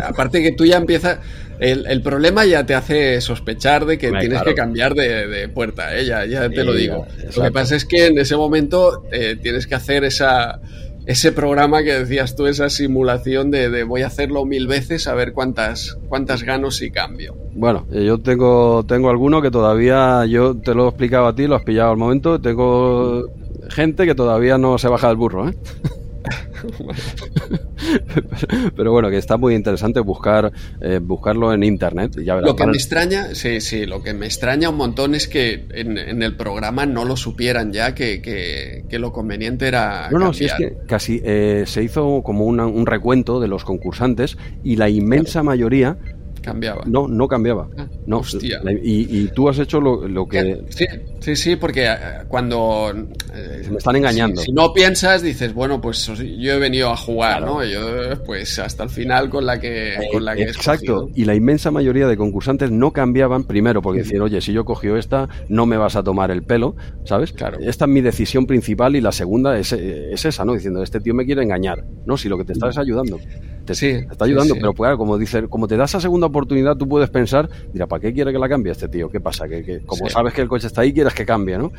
Aparte 0.03 0.41
que 0.41 0.53
tú 0.53 0.65
ya 0.65 0.77
empiezas. 0.77 1.19
El, 1.59 1.85
el, 1.85 2.01
problema 2.01 2.43
ya 2.43 2.65
te 2.65 2.73
hace 2.73 3.21
sospechar 3.21 3.85
de 3.85 3.99
que 3.99 4.11
tienes 4.11 4.41
que 4.41 4.55
cambiar 4.55 4.95
de, 4.95 5.27
de 5.27 5.47
puerta, 5.47 5.95
¿eh? 5.95 6.05
ya, 6.05 6.25
ya 6.25 6.49
te 6.49 6.63
lo 6.63 6.73
digo. 6.73 7.05
Lo 7.37 7.43
que 7.43 7.51
pasa 7.51 7.75
es 7.75 7.85
que 7.85 8.07
en 8.07 8.17
ese 8.17 8.35
momento 8.35 9.03
eh, 9.11 9.37
tienes 9.39 9.67
que 9.67 9.75
hacer 9.75 10.03
esa 10.03 10.59
ese 11.05 11.31
programa 11.31 11.83
que 11.83 11.93
decías 11.93 12.35
tú, 12.35 12.47
esa 12.47 12.69
simulación 12.69 13.51
de, 13.51 13.83
voy 13.83 14.01
a 14.01 14.07
hacerlo 14.07 14.45
mil 14.45 14.67
veces 14.67 15.07
a 15.07 15.13
ver 15.13 15.33
cuántas, 15.33 15.97
cuántas 16.07 16.43
gano 16.43 16.71
si 16.71 16.91
cambio. 16.91 17.35
Bueno, 17.53 17.85
eh, 17.91 18.05
yo 18.05 18.19
tengo, 18.19 18.83
tengo 18.87 19.09
alguno 19.09 19.41
que 19.41 19.51
todavía, 19.51 20.25
yo 20.25 20.55
te 20.55 20.73
lo 20.73 20.85
he 20.85 20.89
explicado 20.89 21.27
a 21.27 21.35
ti, 21.35 21.47
lo 21.47 21.55
has 21.55 21.63
pillado 21.63 21.91
al 21.91 21.97
momento, 21.97 22.41
tengo 22.41 23.25
gente 23.69 24.05
que 24.05 24.15
todavía 24.15 24.57
no 24.57 24.77
se 24.77 24.87
baja 24.87 25.07
del 25.07 25.17
burro, 25.17 25.49
¿eh? 25.49 25.55
pero, 28.75 28.91
bueno, 28.91 29.09
que 29.09 29.17
está 29.17 29.37
muy 29.37 29.55
interesante 29.55 29.99
buscar 29.99 30.51
eh, 30.81 30.99
buscarlo 31.01 31.53
en 31.53 31.63
internet. 31.63 32.17
Ya 32.23 32.35
lo 32.35 32.55
que 32.55 32.65
me 32.65 32.73
extraña, 32.73 33.35
sí, 33.35 33.61
sí, 33.61 33.85
lo 33.85 34.01
que 34.01 34.13
me 34.13 34.25
extraña 34.25 34.69
un 34.69 34.77
montón 34.77 35.15
es 35.15 35.27
que 35.27 35.65
en, 35.71 36.21
el 36.21 36.35
programa 36.35 36.85
no 36.85 37.05
lo 37.05 37.17
supieran 37.17 37.71
ya, 37.71 37.95
que, 37.95 38.21
que, 38.21 38.99
lo 38.99 39.11
conveniente 39.11 39.67
era. 39.67 40.09
No, 40.09 40.19
no, 40.19 40.33
sí, 40.33 40.45
es 40.45 40.53
que 40.53 40.77
casi 40.87 41.21
eh, 41.23 41.65
se 41.67 41.83
hizo 41.83 42.21
como 42.23 42.45
un 42.45 42.85
recuento 42.85 43.39
de 43.39 43.47
los 43.47 43.65
concursantes 43.65 44.37
y 44.63 44.77
la 44.77 44.89
inmensa 44.89 45.43
mayoría 45.43 45.97
cambiaba. 46.45 46.83
No, 46.85 47.07
no 47.07 47.27
cambiaba. 47.27 47.67
Ah, 47.77 47.87
no, 48.05 48.19
hostia. 48.19 48.61
Y, 48.81 49.27
tú 49.29 49.49
has 49.49 49.59
hecho 49.59 49.81
lo, 49.81 50.27
que... 50.27 50.63
Sí, 50.69 50.85
sí, 51.19 51.35
sí, 51.35 51.55
porque 51.55 51.85
eh, 51.85 51.95
cuando... 52.27 52.93
Eh, 53.33 53.67
me 53.69 53.77
están 53.77 53.95
engañando. 53.95 54.41
Si, 54.41 54.51
no 54.51 54.71
piensas, 54.71 55.21
dices, 55.21 55.53
bueno, 55.53 55.81
pues 55.81 56.05
yo 56.05 56.53
he 56.53 56.59
venido 56.59 56.91
a 56.91 56.97
jugar, 56.97 57.41
¿no? 57.41 57.63
Yo, 57.63 58.23
pues 58.25 58.59
hasta 58.59 58.83
el 58.83 58.89
final 58.89 59.29
con 59.29 59.45
la 59.45 59.59
que... 59.59 59.95
Con 60.11 60.23
la 60.23 60.35
que 60.35 60.43
Exacto. 60.43 61.09
Y 61.15 61.25
la 61.25 61.35
inmensa 61.35 61.71
mayoría 61.71 62.07
de 62.07 62.15
concursantes 62.15 62.71
no 62.71 62.91
cambiaban, 62.91 63.43
primero, 63.43 63.81
porque 63.81 64.03
decían, 64.03 64.21
oye, 64.21 64.39
si 64.39 64.53
yo 64.53 64.63
cogí 64.63 64.87
esta, 64.89 65.27
no 65.49 65.65
me 65.65 65.77
vas 65.77 65.95
a 65.95 66.03
tomar 66.03 66.29
el 66.29 66.43
pelo, 66.43 66.75
¿sabes? 67.05 67.33
Claro. 67.33 67.57
Esta 67.59 67.85
es 67.85 67.91
mi 67.91 68.01
decisión 68.01 68.45
principal 68.45 68.95
y 68.95 69.01
la 69.01 69.11
segunda 69.11 69.57
es, 69.57 69.73
es 69.73 70.23
esa, 70.23 70.45
¿no? 70.45 70.53
Diciendo, 70.53 70.83
este 70.83 70.99
tío 70.99 71.15
me 71.15 71.25
quiere 71.25 71.41
engañar. 71.41 71.83
No, 72.05 72.15
si 72.17 72.29
lo 72.29 72.37
que 72.37 72.45
te 72.45 72.53
está 72.53 72.69
es 72.69 72.77
ayudando 72.77 73.19
te, 73.65 73.75
sí, 73.75 73.87
está 73.87 74.25
ayudando, 74.25 74.55
pero 74.55 74.73
pues, 74.73 74.95
como 74.95 75.17
dice, 75.17 75.47
como 75.47 75.67
te 75.67 75.75
da 75.75 75.85
esa 75.85 75.99
segunda 75.99 76.27
oportunidad, 76.27 76.77
tú 76.77 76.87
puedes 76.87 77.09
pensar, 77.09 77.49
mira, 77.73 77.87
¿para 77.87 78.01
qué 78.01 78.13
quiere 78.13 78.31
que 78.31 78.39
la 78.39 78.47
cambie 78.47 78.71
este 78.71 78.87
tío? 78.87 79.09
¿Qué 79.09 79.19
pasa? 79.19 79.47
Que, 79.47 79.81
como 79.85 80.09
sabes 80.09 80.33
que 80.33 80.41
el 80.41 80.47
coche 80.47 80.67
está 80.67 80.81
ahí, 80.81 80.93
quieres 80.93 81.13
que 81.13 81.25
cambie, 81.25 81.57
¿no? 81.57 81.71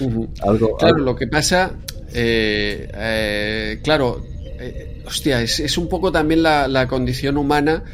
algo, 0.42 0.76
claro, 0.76 0.98
lo 0.98 1.16
que 1.16 1.26
pasa, 1.26 1.74
eh, 2.12 2.90
eh, 2.94 3.80
claro, 3.82 4.22
eh, 4.60 5.02
hostia, 5.06 5.40
es, 5.40 5.78
un 5.78 5.88
poco 5.88 6.12
también 6.12 6.42
la, 6.42 6.86
condición 6.88 7.36
humana 7.36 7.84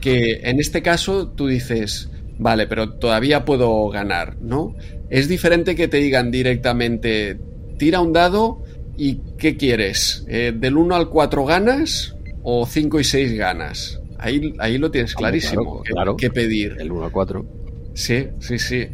que 0.00 0.40
en 0.42 0.58
este 0.58 0.82
caso 0.82 1.28
tú 1.28 1.46
dices, 1.46 2.08
vale, 2.38 2.66
pero 2.66 2.94
todavía 2.94 3.44
puedo 3.44 3.88
ganar, 3.90 4.36
¿no? 4.40 4.74
Es 5.10 5.28
diferente 5.28 5.74
que 5.76 5.88
te 5.88 5.98
digan 5.98 6.30
directamente, 6.30 7.38
tira 7.78 8.00
un 8.00 8.12
dado 8.12 8.62
y 8.96 9.20
¿qué 9.38 9.56
quieres? 9.56 10.24
¿Del 10.26 10.76
1 10.76 10.94
al 10.94 11.08
4 11.08 11.44
ganas 11.44 12.14
o 12.42 12.66
5 12.66 13.00
y 13.00 13.04
6 13.04 13.34
ganas. 13.34 14.00
Ahí, 14.18 14.54
ahí 14.58 14.78
lo 14.78 14.90
tienes 14.90 15.14
clarísimo. 15.14 15.82
Claro, 15.82 16.16
¿Qué 16.16 16.30
pedir? 16.30 16.76
El 16.78 16.92
1 16.92 17.06
a 17.06 17.10
4. 17.10 17.46
Sí, 17.94 18.28
sí, 18.40 18.58
sí. 18.58 18.88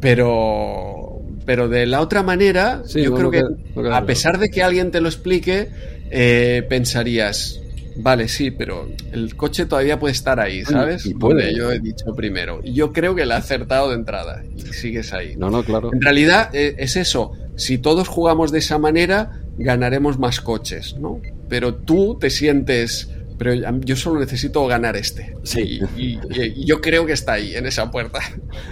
Pero, 0.00 1.20
pero 1.44 1.68
de 1.68 1.86
la 1.86 2.00
otra 2.00 2.22
manera, 2.22 2.82
yo 2.94 3.14
creo 3.14 3.30
que, 3.30 3.42
a 3.90 4.06
pesar 4.06 4.38
de 4.38 4.48
que 4.48 4.62
alguien 4.62 4.90
te 4.90 5.00
lo 5.00 5.08
explique, 5.08 5.68
eh, 6.10 6.64
pensarías, 6.68 7.60
vale, 7.96 8.28
sí, 8.28 8.52
pero 8.52 8.88
el 9.12 9.34
coche 9.34 9.66
todavía 9.66 9.98
puede 9.98 10.12
estar 10.12 10.38
ahí, 10.38 10.64
¿sabes? 10.64 11.04
Y 11.06 11.14
puede. 11.14 11.54
yo 11.54 11.72
he 11.72 11.80
dicho 11.80 12.14
primero. 12.14 12.60
Y 12.62 12.74
yo 12.74 12.92
creo 12.92 13.16
que 13.16 13.26
le 13.26 13.34
ha 13.34 13.38
acertado 13.38 13.90
de 13.90 13.96
entrada 13.96 14.44
y 14.56 14.60
sigues 14.72 15.12
ahí. 15.12 15.34
No, 15.36 15.50
no, 15.50 15.64
claro. 15.64 15.90
En 15.92 16.00
realidad 16.00 16.54
eh, 16.54 16.76
es 16.78 16.96
eso. 16.96 17.32
Si 17.56 17.78
todos 17.78 18.06
jugamos 18.06 18.52
de 18.52 18.60
esa 18.60 18.78
manera, 18.78 19.40
ganaremos 19.58 20.18
más 20.20 20.40
coches, 20.40 20.96
¿no? 21.00 21.20
Pero 21.48 21.74
tú 21.74 22.18
te 22.20 22.30
sientes, 22.30 23.10
pero 23.38 23.54
yo 23.80 23.96
solo 23.96 24.20
necesito 24.20 24.66
ganar 24.66 24.96
este. 24.96 25.34
Sí. 25.44 25.80
Y, 25.96 26.18
yo 26.66 26.80
creo 26.80 27.06
que 27.06 27.12
está 27.12 27.34
ahí, 27.34 27.54
en 27.54 27.66
esa 27.66 27.90
puerta. 27.90 28.18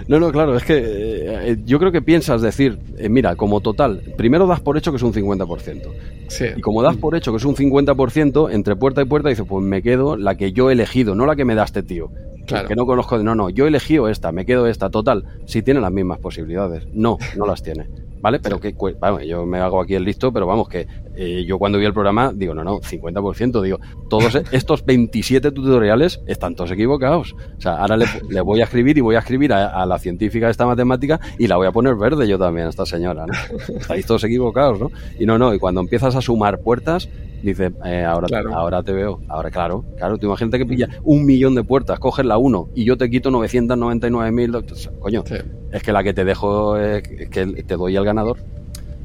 No, 0.07 0.19
no, 0.19 0.31
claro, 0.31 0.55
es 0.55 0.63
que 0.63 0.75
eh, 0.77 1.57
yo 1.65 1.79
creo 1.79 1.91
que 1.91 2.01
piensas 2.01 2.41
decir, 2.41 2.77
eh, 2.97 3.09
mira, 3.09 3.35
como 3.35 3.61
total, 3.61 4.01
primero 4.17 4.47
das 4.47 4.59
por 4.59 4.77
hecho 4.77 4.91
que 4.91 4.97
es 4.97 5.03
un 5.03 5.13
50%. 5.13 5.81
Sí. 6.27 6.45
Y 6.55 6.61
como 6.61 6.83
das 6.83 6.97
por 6.97 7.15
hecho 7.15 7.31
que 7.31 7.37
es 7.37 7.45
un 7.45 7.55
50%, 7.55 8.51
entre 8.51 8.75
puerta 8.75 9.01
y 9.01 9.05
puerta 9.05 9.29
dices, 9.29 9.45
pues 9.47 9.63
me 9.63 9.81
quedo 9.81 10.17
la 10.17 10.35
que 10.35 10.51
yo 10.51 10.69
he 10.69 10.73
elegido, 10.73 11.15
no 11.15 11.25
la 11.25 11.35
que 11.35 11.45
me 11.45 11.55
da 11.55 11.63
este 11.63 11.83
tío. 11.83 12.11
Claro. 12.45 12.67
Que 12.67 12.75
no 12.75 12.85
conozco, 12.85 13.17
no, 13.17 13.35
no, 13.35 13.49
yo 13.49 13.65
he 13.65 13.67
elegido 13.67 14.07
esta, 14.07 14.31
me 14.31 14.45
quedo 14.45 14.67
esta, 14.67 14.89
total. 14.89 15.25
Si 15.45 15.61
tiene 15.61 15.81
las 15.81 15.91
mismas 15.91 16.19
posibilidades. 16.19 16.87
No, 16.93 17.17
no 17.35 17.45
las 17.45 17.61
tiene. 17.61 17.87
¿Vale? 18.21 18.39
Pero 18.39 18.59
que, 18.59 18.75
vamos, 18.99 19.23
yo 19.25 19.45
me 19.45 19.59
hago 19.59 19.81
aquí 19.81 19.95
el 19.95 20.03
listo, 20.03 20.31
pero 20.31 20.45
vamos, 20.45 20.67
que 20.67 20.87
eh, 21.15 21.45
yo 21.45 21.57
cuando 21.57 21.77
vi 21.77 21.85
el 21.85 21.93
programa 21.93 22.31
digo, 22.33 22.53
no, 22.53 22.63
no, 22.63 22.79
50%, 22.79 23.61
digo, 23.61 23.79
todos 24.09 24.35
estos 24.51 24.85
27 24.85 25.51
tutoriales 25.51 26.21
están 26.27 26.55
todos 26.55 26.71
equivocados. 26.71 27.35
O 27.57 27.61
sea, 27.61 27.77
ahora 27.77 27.97
le, 27.97 28.41
voy 28.41 28.61
a 28.61 28.65
escribir 28.65 28.97
y 28.97 29.01
voy 29.01 29.15
a 29.15 29.19
escribir 29.19 29.53
a, 29.53 29.85
la 29.85 29.99
científica 29.99 30.45
de 30.47 30.51
esta 30.51 30.65
matemática 30.65 31.19
y 31.37 31.47
la 31.47 31.57
voy 31.57 31.67
a 31.67 31.71
poner 31.71 31.95
verde 31.95 32.27
yo 32.27 32.37
también 32.37 32.67
a 32.67 32.69
esta 32.69 32.85
señora, 32.85 33.25
¿no? 33.25 33.33
Estáis 33.79 34.05
todos 34.05 34.23
equivocados, 34.23 34.79
¿no? 34.79 34.91
Y 35.19 35.25
no, 35.25 35.37
no, 35.37 35.53
y 35.53 35.59
cuando 35.59 35.81
empiezas 35.81 36.15
a 36.15 36.21
sumar 36.21 36.59
puertas, 36.59 37.09
dice, 37.41 37.71
eh, 37.85 38.03
ahora, 38.03 38.27
ahora 38.53 38.83
te 38.83 38.91
veo. 38.91 39.21
Ahora, 39.27 39.49
claro, 39.49 39.85
claro, 39.97 40.17
tú 40.17 40.27
imagínate 40.27 40.57
que 40.59 40.65
pilla 40.65 40.89
un 41.03 41.25
millón 41.25 41.55
de 41.55 41.63
puertas, 41.63 41.99
coges 41.99 42.25
la 42.25 42.37
uno 42.37 42.69
y 42.75 42.85
yo 42.85 42.97
te 42.97 43.09
quito 43.09 43.29
999.000. 43.31 44.99
Coño, 44.99 45.23
es 45.71 45.83
que 45.83 45.91
la 45.91 46.03
que 46.03 46.13
te 46.13 46.25
dejo 46.25 46.77
es 46.77 47.03
que 47.29 47.45
te 47.45 47.75
doy 47.75 47.95
al 47.95 48.05
ganador. 48.05 48.37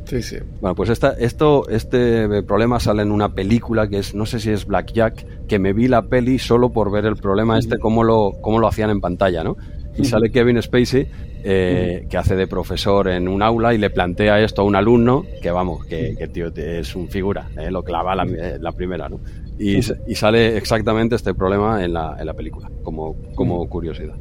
Sí, 0.04 0.22
sí. 0.22 0.36
Bueno, 0.60 0.74
pues 0.74 0.90
esta, 0.90 1.12
esto, 1.12 1.68
este 1.68 2.42
problema 2.42 2.80
sale 2.80 3.02
en 3.02 3.12
una 3.12 3.34
película 3.34 3.88
que 3.88 3.98
es, 3.98 4.14
no 4.14 4.26
sé 4.26 4.40
si 4.40 4.50
es 4.50 4.66
Blackjack, 4.66 5.46
que 5.46 5.58
me 5.58 5.72
vi 5.72 5.88
la 5.88 6.02
peli 6.02 6.38
solo 6.38 6.70
por 6.70 6.90
ver 6.90 7.06
el 7.06 7.16
problema 7.16 7.58
este, 7.58 7.78
cómo 7.78 8.04
lo, 8.04 8.32
cómo 8.40 8.58
lo 8.58 8.66
hacían 8.66 8.90
en 8.90 9.00
pantalla, 9.00 9.42
¿no? 9.42 9.56
Y 9.96 10.04
sale 10.04 10.30
Kevin 10.30 10.60
Spacey, 10.60 11.06
eh, 11.44 12.06
que 12.08 12.16
hace 12.16 12.34
de 12.34 12.46
profesor 12.46 13.08
en 13.08 13.28
un 13.28 13.42
aula 13.42 13.74
y 13.74 13.78
le 13.78 13.90
plantea 13.90 14.40
esto 14.40 14.62
a 14.62 14.64
un 14.64 14.74
alumno, 14.74 15.24
que 15.42 15.50
vamos, 15.50 15.84
que, 15.84 16.14
tío 16.32 16.48
es 16.54 16.96
un 16.96 17.08
figura, 17.08 17.48
eh, 17.58 17.70
lo 17.70 17.82
clava 17.82 18.14
la, 18.14 18.24
eh, 18.24 18.58
la 18.58 18.72
primera, 18.72 19.08
¿no? 19.08 19.20
Y, 19.58 19.78
y, 19.78 20.14
sale 20.14 20.56
exactamente 20.56 21.14
este 21.14 21.34
problema 21.34 21.84
en 21.84 21.92
la, 21.92 22.16
en 22.18 22.26
la 22.26 22.32
película, 22.32 22.70
como, 22.82 23.16
como 23.34 23.68
curiosidad. 23.68 24.16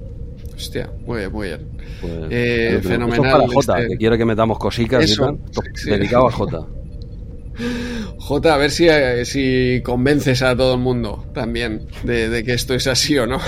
Hostia, 0.62 0.92
muy 1.06 1.18
bien, 1.20 1.32
muy 1.32 1.48
bien. 1.48 1.68
Pues, 2.02 2.14
eh, 2.30 2.80
fenomenal. 2.84 3.26
Esto 3.26 3.38
para 3.38 3.48
Jota, 3.48 3.80
este 3.80 3.90
que 3.90 3.98
quiere 3.98 4.18
que 4.18 4.26
metamos 4.26 4.60
cositas 4.60 5.04
Eso, 5.04 5.40
dedicado 5.86 6.28
a 6.28 6.32
Jota. 6.32 6.60
Jota, 8.18 8.54
a 8.54 8.58
ver 8.58 8.72
si, 8.72 8.88
eh, 8.88 9.26
si 9.26 9.82
convences 9.84 10.42
a 10.42 10.56
todo 10.56 10.76
el 10.76 10.80
mundo 10.80 11.26
también 11.34 11.88
de, 12.04 12.44
que 12.46 12.54
esto 12.54 12.74
es 12.76 12.86
así 12.88 13.18
o 13.18 13.26
no. 13.26 13.40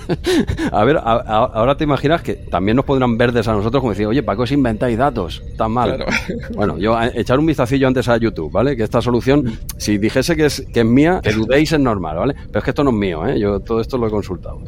a 0.72 0.84
ver, 0.84 0.98
ahora 1.02 1.76
te 1.76 1.84
imaginas 1.84 2.22
que 2.22 2.34
también 2.34 2.76
nos 2.76 2.84
pondrán 2.84 3.16
verdes 3.16 3.48
a 3.48 3.52
nosotros 3.52 3.80
como 3.80 3.92
decir, 3.92 4.06
oye, 4.06 4.22
¿para 4.22 4.36
qué 4.36 4.42
os 4.42 4.52
inventáis 4.52 4.98
datos 4.98 5.42
tan 5.56 5.72
mal? 5.72 6.04
Bueno, 6.54 6.76
yo 6.78 6.96
echar 7.14 7.38
un 7.38 7.46
vistacillo 7.46 7.88
antes 7.88 8.08
a 8.08 8.16
YouTube, 8.16 8.52
¿vale? 8.52 8.76
Que 8.76 8.82
esta 8.82 9.00
solución, 9.00 9.58
si 9.78 9.98
dijese 9.98 10.36
que 10.36 10.46
es, 10.46 10.64
que 10.72 10.80
es 10.80 10.86
mía, 10.86 11.20
que 11.22 11.32
dudéis 11.32 11.72
es 11.72 11.80
normal, 11.80 12.16
¿vale? 12.16 12.34
Pero 12.46 12.58
es 12.58 12.64
que 12.64 12.70
esto 12.70 12.84
no 12.84 12.90
es 12.90 12.96
mío, 12.96 13.26
¿eh? 13.26 13.38
Yo 13.40 13.60
todo 13.60 13.80
esto 13.80 13.96
lo 13.96 14.06
he 14.06 14.10
consultado. 14.10 14.60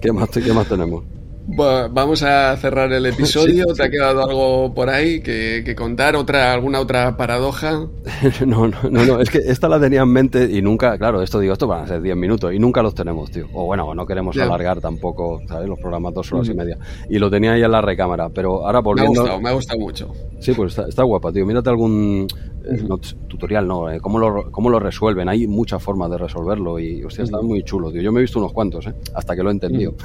¿Qué, 0.00 0.12
más, 0.12 0.28
¿Qué 0.30 0.52
más 0.52 0.68
tenemos? 0.68 1.04
vamos 1.56 2.22
a 2.22 2.56
cerrar 2.56 2.92
el 2.92 3.06
episodio. 3.06 3.66
¿Te 3.74 3.84
ha 3.84 3.90
quedado 3.90 4.24
algo 4.24 4.74
por 4.74 4.88
ahí 4.88 5.20
que, 5.20 5.74
contar? 5.76 6.16
¿Otra, 6.16 6.52
¿Alguna 6.52 6.80
otra 6.80 7.16
paradoja? 7.16 7.86
no, 8.46 8.68
no, 8.68 8.78
no, 8.90 9.20
es 9.20 9.30
que 9.30 9.38
esta 9.38 9.68
la 9.68 9.80
tenía 9.80 10.02
en 10.02 10.08
mente 10.08 10.44
y 10.50 10.62
nunca, 10.62 10.96
claro, 10.98 11.22
esto 11.22 11.40
digo, 11.40 11.52
esto 11.52 11.66
van 11.66 11.84
a 11.84 11.86
ser 11.86 12.02
10 12.02 12.16
minutos 12.16 12.52
y 12.52 12.58
nunca 12.58 12.82
los 12.82 12.94
tenemos, 12.94 13.30
tío. 13.30 13.46
O 13.52 13.66
bueno, 13.66 13.94
no 13.94 14.06
queremos 14.06 14.36
alargar 14.36 14.80
tampoco, 14.80 15.40
¿sabes? 15.48 15.68
Los 15.68 15.78
programas 15.78 16.14
dos 16.14 16.32
horas 16.32 16.48
y 16.48 16.54
media. 16.54 16.78
Y 17.08 17.18
lo 17.18 17.30
tenía 17.30 17.52
ahí 17.52 17.62
en 17.62 17.70
la 17.70 17.80
recámara, 17.80 18.28
pero 18.28 18.66
ahora 18.66 18.80
volviendo... 18.80 19.12
Me 19.12 19.18
ha 19.18 19.22
gustado, 19.22 19.40
me 19.40 19.48
ha 19.48 19.52
gustado 19.52 19.80
mucho. 19.80 20.12
Sí, 20.40 20.52
pues 20.52 20.72
está, 20.72 20.88
está 20.88 21.02
guapa, 21.02 21.30
tío. 21.32 21.44
Mírate 21.46 21.70
algún 21.70 22.26
tutorial 23.28 23.66
no, 23.66 23.90
eh, 23.90 24.00
¿cómo, 24.00 24.18
lo, 24.18 24.50
¿cómo, 24.50 24.68
lo, 24.70 24.78
resuelven? 24.78 25.28
Hay 25.28 25.46
muchas 25.46 25.82
formas 25.82 26.10
de 26.10 26.18
resolverlo 26.18 26.78
y, 26.78 27.02
hostia, 27.04 27.24
está 27.24 27.40
muy 27.40 27.62
chulo, 27.62 27.90
tío. 27.90 28.02
Yo 28.02 28.12
me 28.12 28.20
he 28.20 28.22
visto 28.22 28.38
unos 28.38 28.52
cuantos, 28.52 28.86
¿eh? 28.86 28.94
Hasta 29.14 29.34
que 29.36 29.42
lo 29.42 29.50
he 29.50 29.52
entendido. 29.52 29.94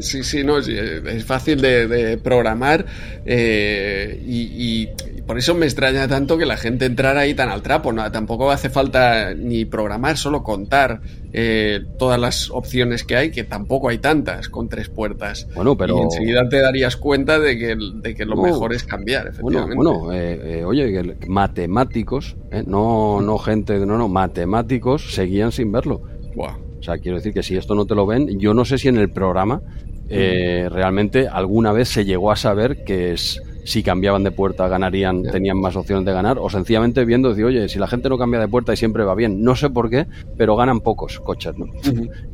Sí, 0.00 0.22
sí, 0.22 0.44
no, 0.44 0.58
es 0.58 1.24
fácil 1.24 1.60
de, 1.60 2.18
programar 2.22 2.86
eh, 3.26 4.22
y, 4.24 4.88
por 5.26 5.38
eso 5.38 5.54
me 5.54 5.66
extraña 5.66 6.08
tanto 6.08 6.38
que 6.38 6.46
la 6.46 6.56
gente 6.56 6.86
entrara 6.86 7.20
ahí 7.20 7.34
tan 7.34 7.48
al 7.48 7.62
trapo. 7.62 7.92
¿no? 7.92 8.10
Tampoco 8.10 8.50
hace 8.50 8.70
falta 8.70 9.34
ni 9.34 9.64
programar, 9.64 10.16
solo 10.16 10.42
contar 10.42 11.00
eh, 11.32 11.80
todas 11.98 12.20
las 12.20 12.50
opciones 12.50 13.04
que 13.04 13.16
hay, 13.16 13.30
que 13.30 13.44
tampoco 13.44 13.88
hay 13.88 13.98
tantas 13.98 14.48
con 14.48 14.68
tres 14.68 14.88
puertas. 14.88 15.46
Bueno, 15.54 15.76
pero... 15.76 15.98
Y 15.98 16.02
enseguida 16.02 16.48
te 16.48 16.60
darías 16.60 16.96
cuenta 16.96 17.38
de 17.38 17.58
que, 17.58 17.76
de 17.76 18.14
que 18.14 18.24
lo 18.24 18.36
mejor 18.36 18.72
es 18.72 18.84
cambiar, 18.84 19.28
efectivamente. 19.28 19.76
Bueno, 19.76 20.00
bueno 20.00 20.12
eh, 20.12 20.64
oye, 20.64 21.16
matemáticos, 21.26 22.36
no, 22.66 23.20
no 23.20 23.38
gente, 23.38 23.78
no, 23.78 23.98
no, 23.98 24.08
matemáticos 24.08 25.14
seguían 25.14 25.52
sin 25.52 25.72
verlo. 25.72 26.02
O 26.36 26.82
sea, 26.82 26.98
quiero 26.98 27.18
decir 27.18 27.32
que 27.32 27.42
si 27.42 27.56
esto 27.56 27.74
no 27.74 27.86
te 27.86 27.94
lo 27.94 28.06
ven, 28.06 28.40
yo 28.40 28.54
no 28.54 28.64
sé 28.64 28.76
si 28.76 28.88
en 28.88 28.96
el 28.96 29.10
programa 29.10 29.62
eh, 30.08 30.68
realmente 30.70 31.28
alguna 31.28 31.72
vez 31.72 31.88
se 31.88 32.04
llegó 32.04 32.32
a 32.32 32.36
saber 32.36 32.84
que 32.84 33.12
es 33.12 33.40
si 33.64 33.82
cambiaban 33.82 34.24
de 34.24 34.30
puerta 34.30 34.68
ganarían, 34.68 35.22
tenían 35.22 35.58
más 35.60 35.76
opciones 35.76 36.04
de 36.04 36.12
ganar, 36.12 36.38
o 36.38 36.50
sencillamente 36.50 37.04
viendo, 37.04 37.28
decir, 37.28 37.44
oye, 37.44 37.68
si 37.68 37.78
la 37.78 37.86
gente 37.86 38.08
no 38.08 38.18
cambia 38.18 38.40
de 38.40 38.48
puerta 38.48 38.72
y 38.72 38.76
siempre 38.76 39.04
va 39.04 39.14
bien, 39.14 39.42
no 39.42 39.56
sé 39.56 39.70
por 39.70 39.88
qué, 39.88 40.06
pero 40.36 40.56
ganan 40.56 40.80
pocos 40.80 41.20
coches, 41.20 41.54
¿no? 41.56 41.66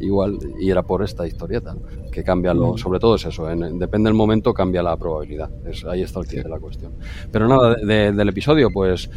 Igual, 0.01 0.39
y 0.61 0.71
era 0.71 0.83
por 0.83 1.03
esta 1.03 1.27
historieta, 1.27 1.77
que 2.11 2.25
cambia 2.25 2.55
lo, 2.55 2.79
sobre 2.79 2.99
todo 2.99 3.17
es 3.17 3.27
eso, 3.27 3.51
en, 3.51 3.79
depende 3.79 4.09
del 4.09 4.15
momento, 4.15 4.55
cambia 4.55 4.83
la 4.83 4.97
probabilidad. 4.97 5.51
Es, 5.67 5.85
ahí 5.85 6.03
está 6.03 6.21
el 6.21 6.27
kit 6.27 6.43
de 6.43 6.49
la 6.49 6.59
cuestión. 6.59 6.93
Pero 7.31 7.49
nada, 7.49 7.75
del 7.75 8.29
episodio, 8.29 8.71
pues, 8.71 9.11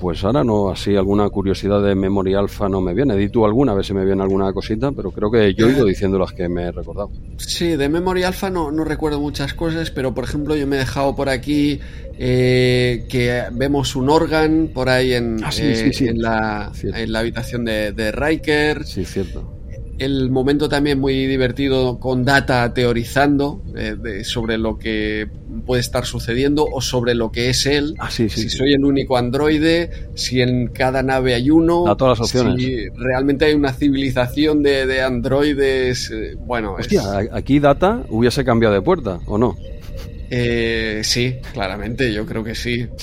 pues 0.00 0.24
ahora 0.24 0.42
no, 0.42 0.70
así 0.70 0.96
alguna 0.96 1.28
curiosidad 1.28 1.82
de 1.82 1.94
Memory 1.94 2.34
Alpha 2.34 2.68
no 2.68 2.80
me 2.80 2.94
viene. 2.94 3.16
Di 3.16 3.28
tú 3.28 3.44
alguna, 3.44 3.72
a 3.72 3.74
ver 3.74 3.84
si 3.84 3.94
me 3.94 4.04
viene 4.04 4.22
alguna 4.22 4.52
cosita, 4.52 4.92
pero 4.92 5.10
creo 5.10 5.30
que 5.30 5.54
yo 5.54 5.68
he 5.68 5.72
ido 5.72 5.84
diciendo 5.84 6.18
las 6.18 6.32
que 6.32 6.48
me 6.48 6.64
he 6.64 6.72
recordado. 6.72 7.10
Sí, 7.36 7.76
de 7.76 7.88
Memory 7.88 8.24
Alpha 8.24 8.50
no, 8.50 8.70
no 8.70 8.84
recuerdo 8.84 9.20
muchas 9.20 9.54
cosas, 9.54 9.90
pero 9.90 10.14
por 10.14 10.24
ejemplo 10.24 10.56
yo 10.56 10.66
me 10.66 10.76
he 10.76 10.80
dejado 10.80 11.14
por 11.14 11.28
aquí 11.28 11.43
eh, 11.46 13.06
que 13.08 13.42
vemos 13.52 13.96
un 13.96 14.08
órgano 14.08 14.68
por 14.72 14.88
ahí 14.88 15.12
en, 15.12 15.42
ah, 15.42 15.50
eh, 15.58 15.90
en, 16.00 16.22
la, 16.22 16.72
en, 16.82 17.12
la, 17.12 17.18
habitación 17.18 17.64
de, 17.64 17.92
de 17.92 18.12
Riker. 18.12 18.84
Sí, 18.84 19.04
cierto 19.04 19.54
el 19.98 20.30
momento 20.30 20.68
también 20.68 20.98
muy 20.98 21.26
divertido 21.26 21.98
con 21.98 22.24
Data 22.24 22.72
teorizando 22.74 23.62
eh, 23.76 24.24
sobre 24.24 24.58
lo 24.58 24.78
que 24.78 25.28
puede 25.66 25.80
estar 25.80 26.04
sucediendo 26.04 26.64
o 26.64 26.80
sobre 26.80 27.14
lo 27.14 27.30
que 27.30 27.50
es 27.50 27.66
él. 27.66 27.94
Ah, 27.98 28.10
si 28.10 28.28
soy 28.28 28.72
el 28.72 28.84
único 28.84 29.16
androide, 29.16 30.08
si 30.14 30.40
en 30.40 30.68
cada 30.68 31.02
nave 31.02 31.34
hay 31.34 31.50
uno. 31.50 31.86
A 31.86 31.96
todas 31.96 32.18
las 32.18 32.28
opciones. 32.28 32.62
Si 32.62 32.88
realmente 32.96 33.44
hay 33.44 33.54
una 33.54 33.72
civilización 33.72 34.62
de, 34.62 35.02
androides. 35.02 36.10
Eh, 36.10 36.36
bueno, 36.38 36.74
Hostia, 36.78 37.02
aquí 37.32 37.60
Data 37.60 38.04
hubiese 38.08 38.44
cambiado 38.44 38.74
de 38.74 38.82
puerta, 38.82 39.20
¿o 39.26 39.38
no? 39.38 39.56
Eh, 40.30 41.00
sí, 41.04 41.36
claramente, 41.52 42.12
yo 42.12 42.26
creo 42.26 42.44
que 42.44 42.54
sí. 42.54 42.86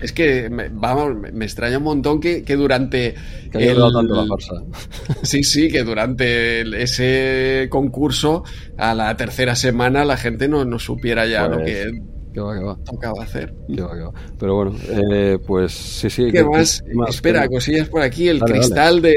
Es 0.00 0.12
que, 0.12 0.48
me, 0.48 0.70
vamos, 0.70 1.14
me 1.30 1.44
extraña 1.44 1.76
un 1.76 1.84
montón 1.84 2.20
que, 2.20 2.42
durante... 2.56 3.14
el, 3.52 3.76
tanto 3.76 4.24
la 4.24 4.36
Sí, 5.22 5.44
sí, 5.44 5.68
que 5.68 5.84
durante 5.84 6.62
ese 6.82 7.68
concurso, 7.68 8.42
a 8.78 8.94
la 8.94 9.14
tercera 9.18 9.54
semana, 9.54 10.06
la 10.06 10.16
gente 10.16 10.48
no, 10.48 10.64
no 10.64 10.78
supiera 10.78 11.26
ya 11.26 11.48
lo 11.48 11.58
pues, 11.58 11.86
que 12.32 12.40
va, 12.40 12.60
va. 12.60 12.76
tocaba 12.84 13.22
hacer. 13.22 13.52
va, 13.70 14.12
Pero 14.38 14.54
bueno, 14.54 14.74
eh, 14.88 15.38
pues 15.46 15.72
sí, 15.72 16.10
sí. 16.10 16.30
¿Qué 16.30 16.44
más? 16.44 16.82
Espera, 17.08 17.48
cosillas 17.48 17.88
por 17.88 18.02
aquí. 18.02 18.28
El 18.28 18.40
cristal 18.40 19.02
De, 19.02 19.16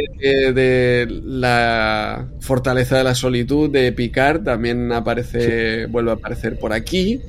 de, 0.54 1.08
la 1.24 2.30
fortaleza 2.40 2.98
de 2.98 3.04
la 3.04 3.16
solitud 3.16 3.70
de 3.70 3.92
Picard 3.92 4.44
también 4.44 4.92
aparece, 4.92 5.86
vuelve 5.88 6.12
a 6.12 6.14
aparecer 6.16 6.58
por 6.60 6.74
aquí. 6.74 7.22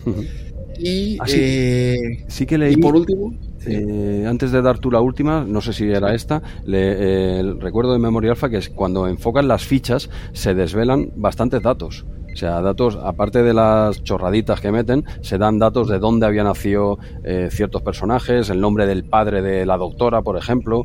Y, 0.78 1.18
ah, 1.20 1.24
eh, 1.28 2.24
sí. 2.28 2.46
que 2.46 2.58
leí. 2.58 2.74
Y 2.74 2.76
por 2.76 2.96
último. 2.96 3.32
Eh, 3.66 4.26
antes 4.28 4.52
de 4.52 4.60
dar 4.60 4.78
tú 4.78 4.90
la 4.90 5.00
última, 5.00 5.44
no 5.46 5.60
sé 5.60 5.72
si 5.72 5.84
era 5.84 6.14
esta, 6.14 6.42
le, 6.66 7.40
el 7.40 7.60
recuerdo 7.60 7.94
de 7.94 7.98
Memoria 7.98 8.32
Alpha 8.32 8.50
que 8.50 8.58
es 8.58 8.68
cuando 8.68 9.08
enfocan 9.08 9.48
las 9.48 9.64
fichas 9.64 10.10
se 10.32 10.54
desvelan 10.54 11.12
bastantes 11.16 11.62
datos. 11.62 12.04
O 12.34 12.36
sea, 12.36 12.60
datos, 12.60 12.98
aparte 13.02 13.42
de 13.42 13.54
las 13.54 14.02
chorraditas 14.02 14.60
que 14.60 14.70
meten, 14.70 15.04
se 15.22 15.38
dan 15.38 15.58
datos 15.58 15.88
de 15.88 15.98
dónde 15.98 16.26
habían 16.26 16.44
nacido 16.44 16.98
eh, 17.22 17.48
ciertos 17.50 17.80
personajes, 17.80 18.50
el 18.50 18.60
nombre 18.60 18.86
del 18.86 19.04
padre 19.04 19.40
de 19.40 19.64
la 19.64 19.78
doctora, 19.78 20.20
por 20.20 20.36
ejemplo, 20.36 20.84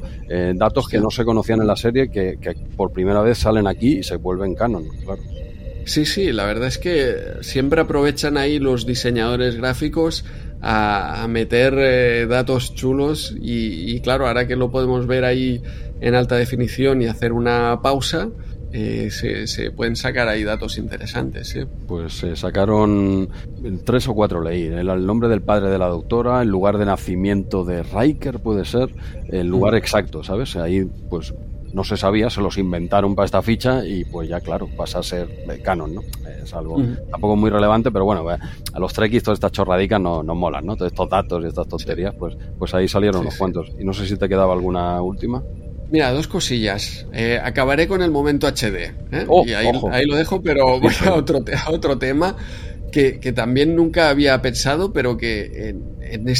datos 0.55 0.87
que 0.87 0.99
no 0.99 1.09
se 1.09 1.25
conocían 1.25 1.59
en 1.61 1.67
la 1.67 1.75
serie 1.75 2.09
que, 2.09 2.37
que, 2.39 2.55
por 2.77 2.91
primera 2.91 3.21
vez 3.21 3.39
salen 3.39 3.67
aquí 3.67 3.97
y 3.99 4.03
se 4.03 4.15
vuelven 4.17 4.55
canon, 4.55 4.85
claro. 5.03 5.21
Sí, 5.85 6.05
sí, 6.05 6.31
la 6.31 6.45
verdad 6.45 6.67
es 6.67 6.77
que 6.77 7.15
siempre 7.41 7.81
aprovechan 7.81 8.37
ahí 8.37 8.59
los 8.59 8.85
diseñadores 8.85 9.55
gráficos 9.55 10.23
a, 10.61 11.25
meter 11.27 11.73
eh, 11.77 12.27
datos 12.27 12.75
chulos 12.75 13.33
y, 13.39 13.99
claro, 14.01 14.27
ahora 14.27 14.45
que 14.47 14.55
lo 14.55 14.69
podemos 14.69 15.07
ver 15.07 15.25
ahí 15.25 15.63
en 16.01 16.13
alta 16.13 16.35
definición 16.35 17.01
y 17.01 17.07
hacer 17.07 17.33
una 17.33 17.79
pausa, 17.81 18.29
eh, 18.71 19.09
se, 19.11 19.71
pueden 19.71 19.95
sacar 19.95 20.27
ahí 20.27 20.43
datos 20.43 20.77
interesantes. 20.77 21.55
¿eh? 21.55 21.67
Pues 21.87 22.13
se 22.13 22.35
sacaron 22.35 23.29
tres 23.83 24.07
o 24.07 24.13
cuatro 24.13 24.41
leí. 24.41 24.63
El, 24.63 24.89
el, 24.89 25.05
nombre 25.05 25.29
del 25.29 25.41
padre 25.41 25.69
de 25.69 25.77
la 25.77 25.87
doctora, 25.87 26.41
el 26.41 26.49
lugar 26.49 26.77
de 26.77 26.85
nacimiento 26.85 27.63
de 27.63 27.83
Riker 27.83 28.39
puede 28.39 28.65
ser, 28.65 28.89
el 29.29 29.47
lugar 29.47 29.73
mm. 29.73 29.77
exacto, 29.77 30.23
¿sabes? 30.23 30.55
Ahí 30.55 30.85
pues 31.09 31.33
no 31.73 31.83
se 31.83 31.97
sabía, 31.97 32.29
se 32.29 32.41
los 32.41 32.57
inventaron 32.57 33.15
para 33.15 33.25
esta 33.25 33.41
ficha 33.41 33.85
y 33.85 34.03
pues 34.05 34.27
ya 34.27 34.39
claro, 34.39 34.67
pasa 34.75 34.99
a 34.99 35.03
ser 35.03 35.27
canon, 35.63 35.95
¿no? 35.95 36.01
Es 36.43 36.53
algo 36.53 36.81
tampoco 37.11 37.35
muy 37.35 37.49
relevante, 37.49 37.91
pero 37.91 38.05
bueno, 38.05 38.27
a 38.27 38.79
los 38.79 38.93
trekkies 38.93 39.23
todas 39.23 39.37
estas 39.37 39.51
chorradicas 39.51 39.99
no, 39.99 40.23
no 40.23 40.35
molan, 40.35 40.65
¿no? 40.65 40.75
Todos 40.75 40.91
estos 40.91 41.09
datos 41.09 41.43
y 41.43 41.47
estas 41.47 41.67
tonterías, 41.67 42.15
pues, 42.15 42.35
pues 42.57 42.73
ahí 42.73 42.87
salieron 42.87 43.21
unos 43.21 43.35
cuantos. 43.35 43.71
Y 43.79 43.83
no 43.83 43.93
sé 43.93 44.05
si 44.07 44.17
te 44.17 44.27
quedaba 44.27 44.53
alguna 44.53 45.01
última. 45.01 45.43
Mira, 45.91 46.11
dos 46.11 46.27
cosillas. 46.27 47.05
Eh, 47.13 47.39
acabaré 47.41 47.87
con 47.87 48.01
el 48.01 48.11
momento 48.11 48.47
HD. 48.47 48.93
¿eh? 49.11 49.25
Oh, 49.27 49.43
y 49.45 49.53
ahí, 49.53 50.05
lo 50.05 50.15
dejo, 50.15 50.41
pero 50.41 50.79
voy 50.81 50.93
a 51.05 51.13
otro, 51.13 51.43
otro 51.67 51.97
tema 51.97 52.35
que, 52.91 53.33
también 53.33 53.75
nunca 53.75 54.09
había 54.09 54.41
pensado, 54.41 54.93
pero 54.93 55.17
que 55.17 55.75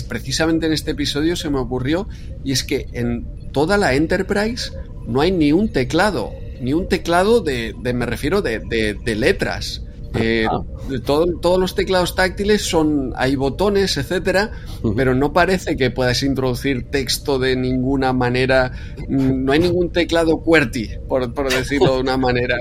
precisamente 0.07 0.65
en 0.65 0.73
este 0.73 0.91
episodio 0.91 1.35
se 1.35 1.49
me 1.49 1.59
ocurrió. 1.59 2.07
Y 2.43 2.51
es 2.51 2.63
que 2.63 2.87
en 2.93 3.51
toda 3.51 3.77
la 3.77 3.93
Enterprise 3.93 4.71
no 5.07 5.21
hay 5.21 5.31
ni 5.31 5.51
un 5.51 5.69
teclado, 5.69 6.31
ni 6.61 6.73
un 6.73 6.87
teclado 6.87 7.41
de, 7.41 7.73
me 7.93 8.05
refiero, 8.05 8.41
de, 8.41 8.59
de, 8.59 9.15
letras. 9.15 9.83
Eh, 10.15 10.47
ah. 10.49 10.63
todos 11.05 11.59
los 11.59 11.75
teclados 11.75 12.15
táctiles 12.15 12.63
son, 12.63 13.13
hay 13.15 13.35
botones, 13.35 13.95
etcétera, 13.97 14.51
pero 14.95 15.13
no 15.13 15.33
parece 15.33 15.77
que 15.77 15.91
puedas 15.91 16.23
introducir 16.23 16.89
texto 16.89 17.37
de 17.37 17.55
ninguna 17.55 18.11
manera. 18.13 18.71
No 19.07 19.51
hay 19.51 19.59
ningún 19.59 19.91
teclado 19.91 20.41
QWERTY, 20.41 20.89
por, 21.07 21.31
decirlo 21.49 21.95
de 21.95 22.01
una 22.01 22.17
manera. 22.17 22.57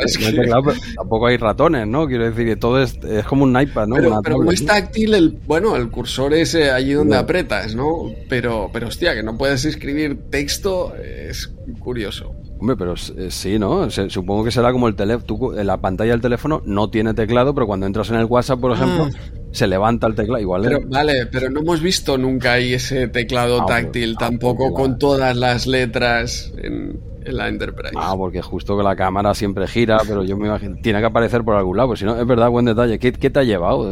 tampoco 0.97 1.27
hay 1.27 1.37
ratones, 1.37 1.87
¿no? 1.87 2.07
Quiero 2.07 2.25
decir 2.25 2.47
que 2.47 2.57
todo 2.57 2.83
es, 2.83 2.99
es 3.05 3.25
como 3.25 3.45
un 3.45 3.59
iPad, 3.59 3.87
¿no? 3.87 3.97
Pero, 3.97 4.20
pero 4.23 4.45
no 4.45 4.53
es 4.53 4.65
táctil, 4.65 5.15
el, 5.15 5.31
bueno, 5.47 5.77
el 5.77 5.91
cursor 5.91 6.35
es 6.35 6.55
allí 6.55 6.93
donde 6.93 7.16
apretas, 7.16 7.75
¿no? 7.75 8.12
Pero, 8.29 8.70
pero 8.73 8.89
hostia, 8.89 9.15
que 9.15 9.23
no 9.23 9.39
puedes 9.39 9.65
escribir 9.65 10.29
texto 10.31 10.95
es 10.97 11.51
curioso. 11.79 12.35
Hombre, 12.60 12.76
pero 12.76 12.94
eh, 12.94 13.30
sí, 13.30 13.59
¿no? 13.59 13.89
supongo 13.90 14.44
que 14.44 14.51
será 14.51 14.72
como 14.72 14.89
el 14.89 14.97
teléfono. 14.97 15.52
La 15.62 15.76
pantalla 15.76 16.12
del 16.12 16.20
teléfono 16.20 16.62
no 16.64 16.90
tiene 16.90 17.14
teclado, 17.14 17.55
pero 17.55 17.66
cuando 17.66 17.86
entras 17.86 18.10
en 18.10 18.16
el 18.16 18.24
WhatsApp, 18.24 18.60
por 18.60 18.72
ejemplo, 18.72 19.09
ah. 19.12 19.48
se 19.52 19.66
levanta 19.66 20.06
el 20.06 20.14
teclado. 20.14 20.40
Igual. 20.40 20.62
Pero, 20.62 20.80
Vale, 20.86 21.26
pero 21.26 21.51
no 21.51 21.60
hemos 21.60 21.80
visto 21.80 22.18
nunca 22.18 22.55
ahí 22.55 22.74
ese 22.74 23.09
teclado 23.09 23.62
ah, 23.62 23.66
táctil 23.66 24.14
ah, 24.16 24.20
tampoco 24.20 24.72
con 24.72 24.98
todas 24.98 25.36
las 25.36 25.66
letras 25.66 26.52
en, 26.56 27.01
la 27.32 27.48
Enterprise. 27.48 27.94
Ah, 27.96 28.14
porque 28.16 28.42
justo 28.42 28.76
que 28.76 28.82
la 28.82 28.96
cámara 28.96 29.34
siempre 29.34 29.66
gira, 29.66 29.98
pero 30.06 30.24
yo 30.24 30.36
me 30.36 30.48
imagino, 30.48 30.76
tiene 30.82 31.00
que 31.00 31.06
aparecer 31.06 31.44
por 31.44 31.56
algún 31.56 31.76
lado, 31.76 31.90
pues 31.90 32.00
si 32.00 32.05
no, 32.05 32.18
es 32.18 32.26
verdad, 32.26 32.50
buen 32.50 32.64
detalle. 32.64 32.98
¿Qué, 32.98 33.12
te 33.12 33.38
ha 33.38 33.44
llevado 33.44 33.84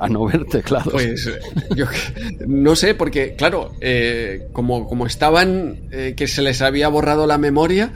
a, 0.00 0.08
no 0.08 0.24
ver 0.24 0.44
teclados? 0.46 0.92
Pues 0.92 1.30
yo 1.76 1.86
no 2.46 2.76
sé, 2.76 2.94
porque 2.94 3.34
claro, 3.34 3.72
eh, 3.80 4.48
como, 4.52 4.86
como 4.86 5.06
estaban, 5.06 5.76
eh, 5.90 6.14
que 6.16 6.26
se 6.26 6.42
les 6.42 6.62
había 6.62 6.88
borrado 6.88 7.26
la 7.26 7.38
memoria, 7.38 7.92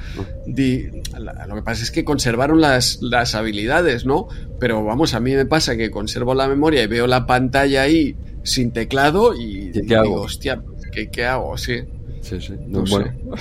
lo 0.47 1.55
que 1.55 1.63
pasa 1.63 1.83
es 1.83 1.91
que 1.91 2.05
conservaron 2.05 2.61
las, 2.61 2.99
las 3.03 3.35
habilidades, 3.35 4.05
¿no? 4.05 4.29
Pero 4.59 4.85
vamos, 4.85 5.15
a 5.15 5.21
mí 5.21 5.35
me 5.35 5.47
pasa 5.47 5.77
que 5.77 5.91
conservo 5.91 6.35
la 6.35 6.49
memoria 6.49 6.83
y 6.83 6.87
veo 6.87 7.07
la 7.07 7.27
pantalla 7.27 7.83
ahí 7.83 8.17
sin 8.43 8.73
teclado 8.73 9.35
y, 9.35 9.71
digo, 9.71 10.23
hostia, 10.23 10.63
¿qué, 10.93 11.11
¿qué 11.11 11.25
hago? 11.25 11.57
Sí. 11.59 11.83
Sí, 12.29 12.41
sí. 12.41 12.55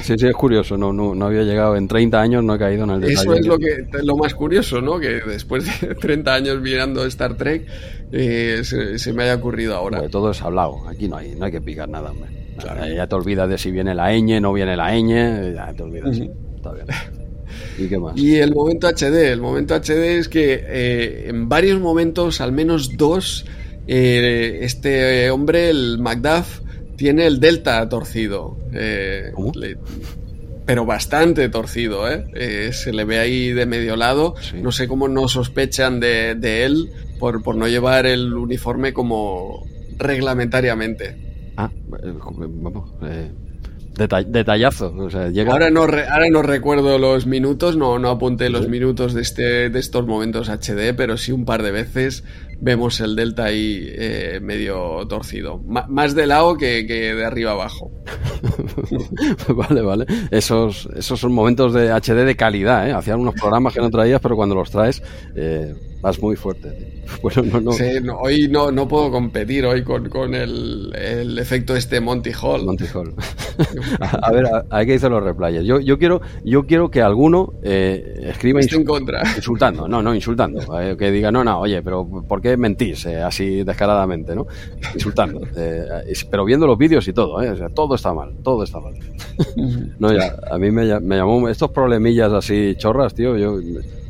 sí, 0.02 0.16
sí, 0.18 0.28
es 0.28 0.34
curioso. 0.34 0.78
No, 0.78 0.94
no, 0.94 1.14
no, 1.14 1.26
había 1.26 1.44
llegado 1.44 1.76
en 1.76 1.90
30 1.90 2.22
años, 2.22 2.44
no 2.44 2.56
he 2.56 2.58
caído 2.60 2.86
en 2.86 2.92
el 2.92 3.02
detalle. 3.02 3.20
Eso 3.20 3.34
es 3.34 3.46
lo, 3.46 3.58
que, 3.58 3.86
lo 4.02 4.16
más 4.16 4.34
curioso, 4.34 4.80
¿no? 4.80 4.98
Que 4.98 5.20
después 5.28 5.66
de 5.82 5.96
30 6.02 6.34
años 6.34 6.62
mirando 6.62 7.06
Star 7.06 7.36
Trek, 7.36 7.68
eh, 8.14 8.62
se, 8.64 9.14
me 9.14 9.24
haya 9.24 9.36
ocurrido 9.36 9.76
ahora. 9.76 10.08
todo 10.08 10.32
es 10.32 10.42
hablado. 10.42 10.88
Aquí 10.88 11.10
no 11.10 11.18
hay, 11.18 11.36
no 11.36 11.46
hay 11.46 11.52
que 11.52 11.60
picar 11.60 11.90
nada, 11.90 12.12
hombre. 12.12 12.30
Ya 12.96 13.08
te 13.08 13.16
olvidas 13.16 13.50
de 13.50 13.58
si 13.58 13.72
viene 13.72 13.94
la 13.94 14.14
ñ, 14.14 14.40
no 14.40 14.54
viene 14.54 14.78
la 14.78 14.96
ñ, 14.96 15.54
ya 15.54 15.74
te 15.74 15.84
olvidas. 15.84 16.18
Está 16.56 16.72
bien. 16.72 16.88
¿Y 17.78 17.88
qué 17.88 18.00
más? 18.00 18.18
Y 18.18 18.38
el 18.38 18.56
momento 18.56 18.88
HD. 18.88 19.32
El 19.32 19.42
momento 19.42 19.76
HD 19.76 20.18
es 20.18 20.30
que 20.30 20.64
eh, 20.66 21.26
en 21.28 21.50
varios 21.50 21.80
momentos, 21.82 22.40
al 22.40 22.54
menos 22.54 22.96
dos, 22.96 23.46
eh, 23.86 24.60
este 24.62 25.30
hombre, 25.30 25.70
el 25.70 26.00
Macduff, 26.00 26.62
tiene 26.98 27.28
el 27.28 27.40
delta 27.40 27.88
torcido. 27.88 28.58
Eh, 28.74 29.32
pero 30.66 30.86
bastante 30.86 31.48
torcido, 31.48 32.12
¿eh? 32.12 32.26
¿eh? 32.34 32.74
Se 32.74 32.92
le 32.92 33.06
ve 33.06 33.20
ahí 33.20 33.54
de 33.54 33.66
medio 33.66 33.96
lado. 33.96 34.36
No 34.56 34.74
sé 34.74 34.88
cómo 34.88 35.08
no 35.08 35.30
sospechan 35.30 36.02
de, 36.02 36.66
él 36.66 36.90
por, 37.20 37.42
por, 37.42 37.56
no 37.56 37.70
llevar 37.70 38.06
el 38.06 38.34
uniforme 38.34 38.92
como 38.92 39.66
reglamentariamente. 39.98 41.54
Ah, 41.56 41.72
eh, 42.04 42.14
vamos. 42.14 42.92
detallazo. 43.96 44.94
ahora, 45.50 45.70
no 45.70 45.84
ahora 45.84 46.30
no 46.30 46.42
recuerdo 46.42 46.98
los 46.98 47.26
minutos, 47.26 47.78
no, 47.78 47.98
no 47.98 48.10
apunté 48.10 48.50
los 48.50 48.68
minutos 48.68 49.14
de, 49.14 49.22
este, 49.22 49.70
de 49.70 49.80
estos 49.80 50.06
momentos 50.06 50.50
HD, 50.50 50.94
pero 50.98 51.18
sí 51.18 51.32
un 51.32 51.46
par 51.46 51.64
de 51.64 51.72
veces 51.72 52.26
vemos 52.60 53.00
el 53.00 53.16
delta 53.16 53.46
ahí 53.46 53.88
eh, 53.88 54.40
medio 54.42 55.06
torcido. 55.08 55.60
más 55.60 56.16
de 56.16 56.28
lado 56.28 56.58
que, 56.58 56.84
de 56.84 57.26
arriba 57.26 57.52
abajo. 57.52 57.92
vale, 59.56 59.82
vale. 59.82 60.06
Esos, 60.32 60.88
esos 60.96 61.20
son 61.20 61.34
momentos 61.34 61.74
de 61.74 61.92
HD 61.92 62.26
de 62.26 62.36
calidad, 62.36 62.90
¿eh? 62.90 62.94
Hacían 62.94 63.20
unos 63.20 63.36
programas 63.36 63.74
que 63.74 63.82
no 63.82 63.90
traías, 63.90 64.22
pero 64.22 64.36
cuando 64.36 64.56
los 64.56 64.72
traes 64.72 65.02
eh, 65.36 65.74
vas 66.02 66.22
muy 66.22 66.36
fuerte. 66.36 66.94
Bueno, 67.22 67.42
no, 67.44 67.62
no. 67.62 68.18
hoy 68.20 68.50
no, 68.50 68.70
no 68.70 68.86
puedo 68.86 69.10
competir 69.10 69.66
hoy 69.66 69.82
con, 69.82 70.10
con 70.10 70.36
el, 70.36 70.94
el, 70.94 71.40
efecto 71.40 71.74
este 71.74 72.02
Monty 72.02 72.32
Hall. 72.34 72.66
Monty 72.66 72.84
Hall. 72.94 73.14
a, 74.00 74.32
ver, 74.32 74.46
hay 74.70 74.86
que 74.86 74.92
decir 74.92 75.10
los 75.10 75.24
replayers. 75.24 75.66
Yo, 75.66 75.80
yo, 75.80 75.98
quiero, 75.98 76.22
yo 76.44 76.66
quiero 76.66 76.92
que 76.92 77.02
alguno 77.02 77.54
eh, 77.64 78.26
escriba 78.26 78.60
en 78.62 78.84
contra. 78.84 79.22
insultando. 79.36 79.88
No, 79.88 80.02
no, 80.02 80.14
insultando. 80.14 80.60
Eh, 80.80 80.98
que 80.98 81.12
diga, 81.12 81.32
no, 81.32 81.46
no, 81.46 81.62
oye, 81.62 81.82
pero 81.82 82.06
¿por 82.28 82.42
qué 82.42 82.58
mentís 82.58 83.06
eh, 83.06 83.22
así 83.22 83.64
descaradamente? 83.64 84.36
¿no? 84.36 84.48
Insultando. 84.94 85.42
pero 86.30 86.44
viendo 86.44 86.68
los 86.68 86.78
vídeos 86.78 87.08
y 87.08 87.14
todo, 87.14 87.42
¿eh? 87.42 87.56
todo 87.74 87.96
está 87.96 88.14
mal, 88.14 88.36
todo 88.44 88.64
está 88.64 88.82
mal. 88.82 88.96
no, 89.98 90.14
ya, 90.14 90.36
a 90.52 90.58
mí 90.58 90.72
me, 90.72 91.00
me 91.00 91.16
llamó 91.16 91.48
estos 91.48 91.72
problemillas 91.72 92.34
así 92.34 92.76
chorras, 92.78 93.14
tío. 93.14 93.38
Yo 93.38 93.60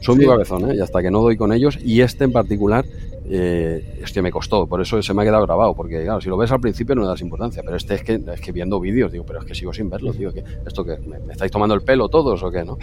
son 0.08 0.18
mi 0.18 0.26
cabezón, 0.26 0.72
¿eh? 0.72 0.76
y 0.76 0.80
hasta 0.80 1.02
que 1.02 1.12
no 1.12 1.22
doy 1.22 1.36
con 1.36 1.52
ellos, 1.52 1.78
y 1.84 2.00
este 2.00 2.24
en 2.24 2.32
particular, 2.32 2.86
eh, 3.30 4.00
es 4.02 4.14
que 4.14 4.22
me 4.22 4.32
costó, 4.32 4.66
por 4.66 4.82
eso 4.82 5.02
se 5.02 5.14
me 5.14 5.22
ha 5.22 5.26
quedado 5.26 5.46
grabado, 5.46 5.76
porque 5.76 6.02
claro, 6.04 6.22
si 6.22 6.30
lo 6.30 6.38
ves 6.38 6.50
al 6.50 6.62
principio 6.62 6.96
no 6.96 7.02
le 7.02 7.10
das 7.10 7.20
importancia, 7.20 7.62
pero 7.62 7.76
este 7.76 7.96
es 7.96 8.04
que, 8.04 8.22
es 8.34 8.40
que 8.40 8.54
viendo 8.54 8.80
vídeos, 8.80 9.12
digo, 9.12 9.26
pero 9.26 9.40
es 9.40 9.46
que 9.46 9.54
sigo 9.54 9.74
sin 9.74 9.90
verlo, 9.90 10.14
tío, 10.14 10.34
que 10.34 10.46
esto 10.66 10.86
que 10.86 10.98
me, 10.98 11.18
estáis 11.34 11.52
tomando 11.52 11.76
el 11.76 11.82
pelo 11.82 12.08
todos 12.08 12.42
o 12.42 12.50
qué, 12.50 12.64
¿no? 12.64 12.78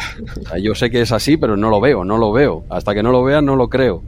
yo 0.60 0.74
sé 0.74 0.90
que 0.90 1.00
es 1.00 1.12
así, 1.12 1.38
pero 1.38 1.56
no 1.56 1.70
lo 1.70 1.80
veo, 1.80 2.04
no 2.04 2.18
lo 2.18 2.30
veo, 2.30 2.64
hasta 2.68 2.92
que 2.94 3.02
no 3.02 3.10
lo 3.10 3.24
vea 3.24 3.40
no 3.40 3.56
lo 3.56 3.68
creo. 3.68 4.02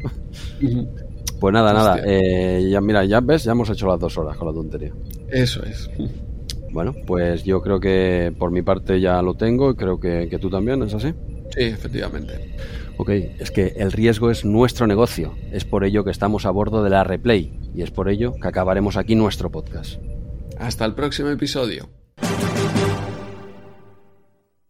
Pues 1.40 1.52
nada, 1.52 1.72
nada, 1.72 2.00
eh, 2.06 2.68
ya 2.70 2.80
mira, 2.80 3.04
ya 3.04 3.20
ves, 3.20 3.44
ya 3.44 3.52
hemos 3.52 3.68
hecho 3.70 3.86
las 3.86 4.00
dos 4.00 4.16
horas 4.16 4.36
con 4.36 4.48
la 4.48 4.54
tontería. 4.54 4.92
Eso 5.28 5.62
es. 5.64 5.90
Bueno, 6.70 6.94
pues 7.06 7.44
yo 7.44 7.60
creo 7.60 7.78
que 7.78 8.32
por 8.38 8.50
mi 8.50 8.62
parte 8.62 9.00
ya 9.00 9.20
lo 9.22 9.34
tengo 9.34 9.70
y 9.70 9.74
creo 9.74 10.00
que, 10.00 10.28
que 10.30 10.38
tú 10.38 10.48
también, 10.48 10.82
¿es 10.82 10.94
así? 10.94 11.12
Sí, 11.50 11.62
efectivamente. 11.62 12.54
Ok, 12.98 13.10
es 13.10 13.50
que 13.50 13.74
el 13.76 13.92
riesgo 13.92 14.30
es 14.30 14.44
nuestro 14.44 14.86
negocio. 14.86 15.34
Es 15.52 15.64
por 15.64 15.84
ello 15.84 16.04
que 16.04 16.10
estamos 16.10 16.46
a 16.46 16.50
bordo 16.50 16.82
de 16.82 16.90
la 16.90 17.04
Replay 17.04 17.52
y 17.74 17.82
es 17.82 17.90
por 17.90 18.08
ello 18.08 18.34
que 18.40 18.48
acabaremos 18.48 18.96
aquí 18.96 19.14
nuestro 19.14 19.50
podcast. 19.50 20.00
Hasta 20.58 20.84
el 20.86 20.94
próximo 20.94 21.28
episodio. 21.28 21.88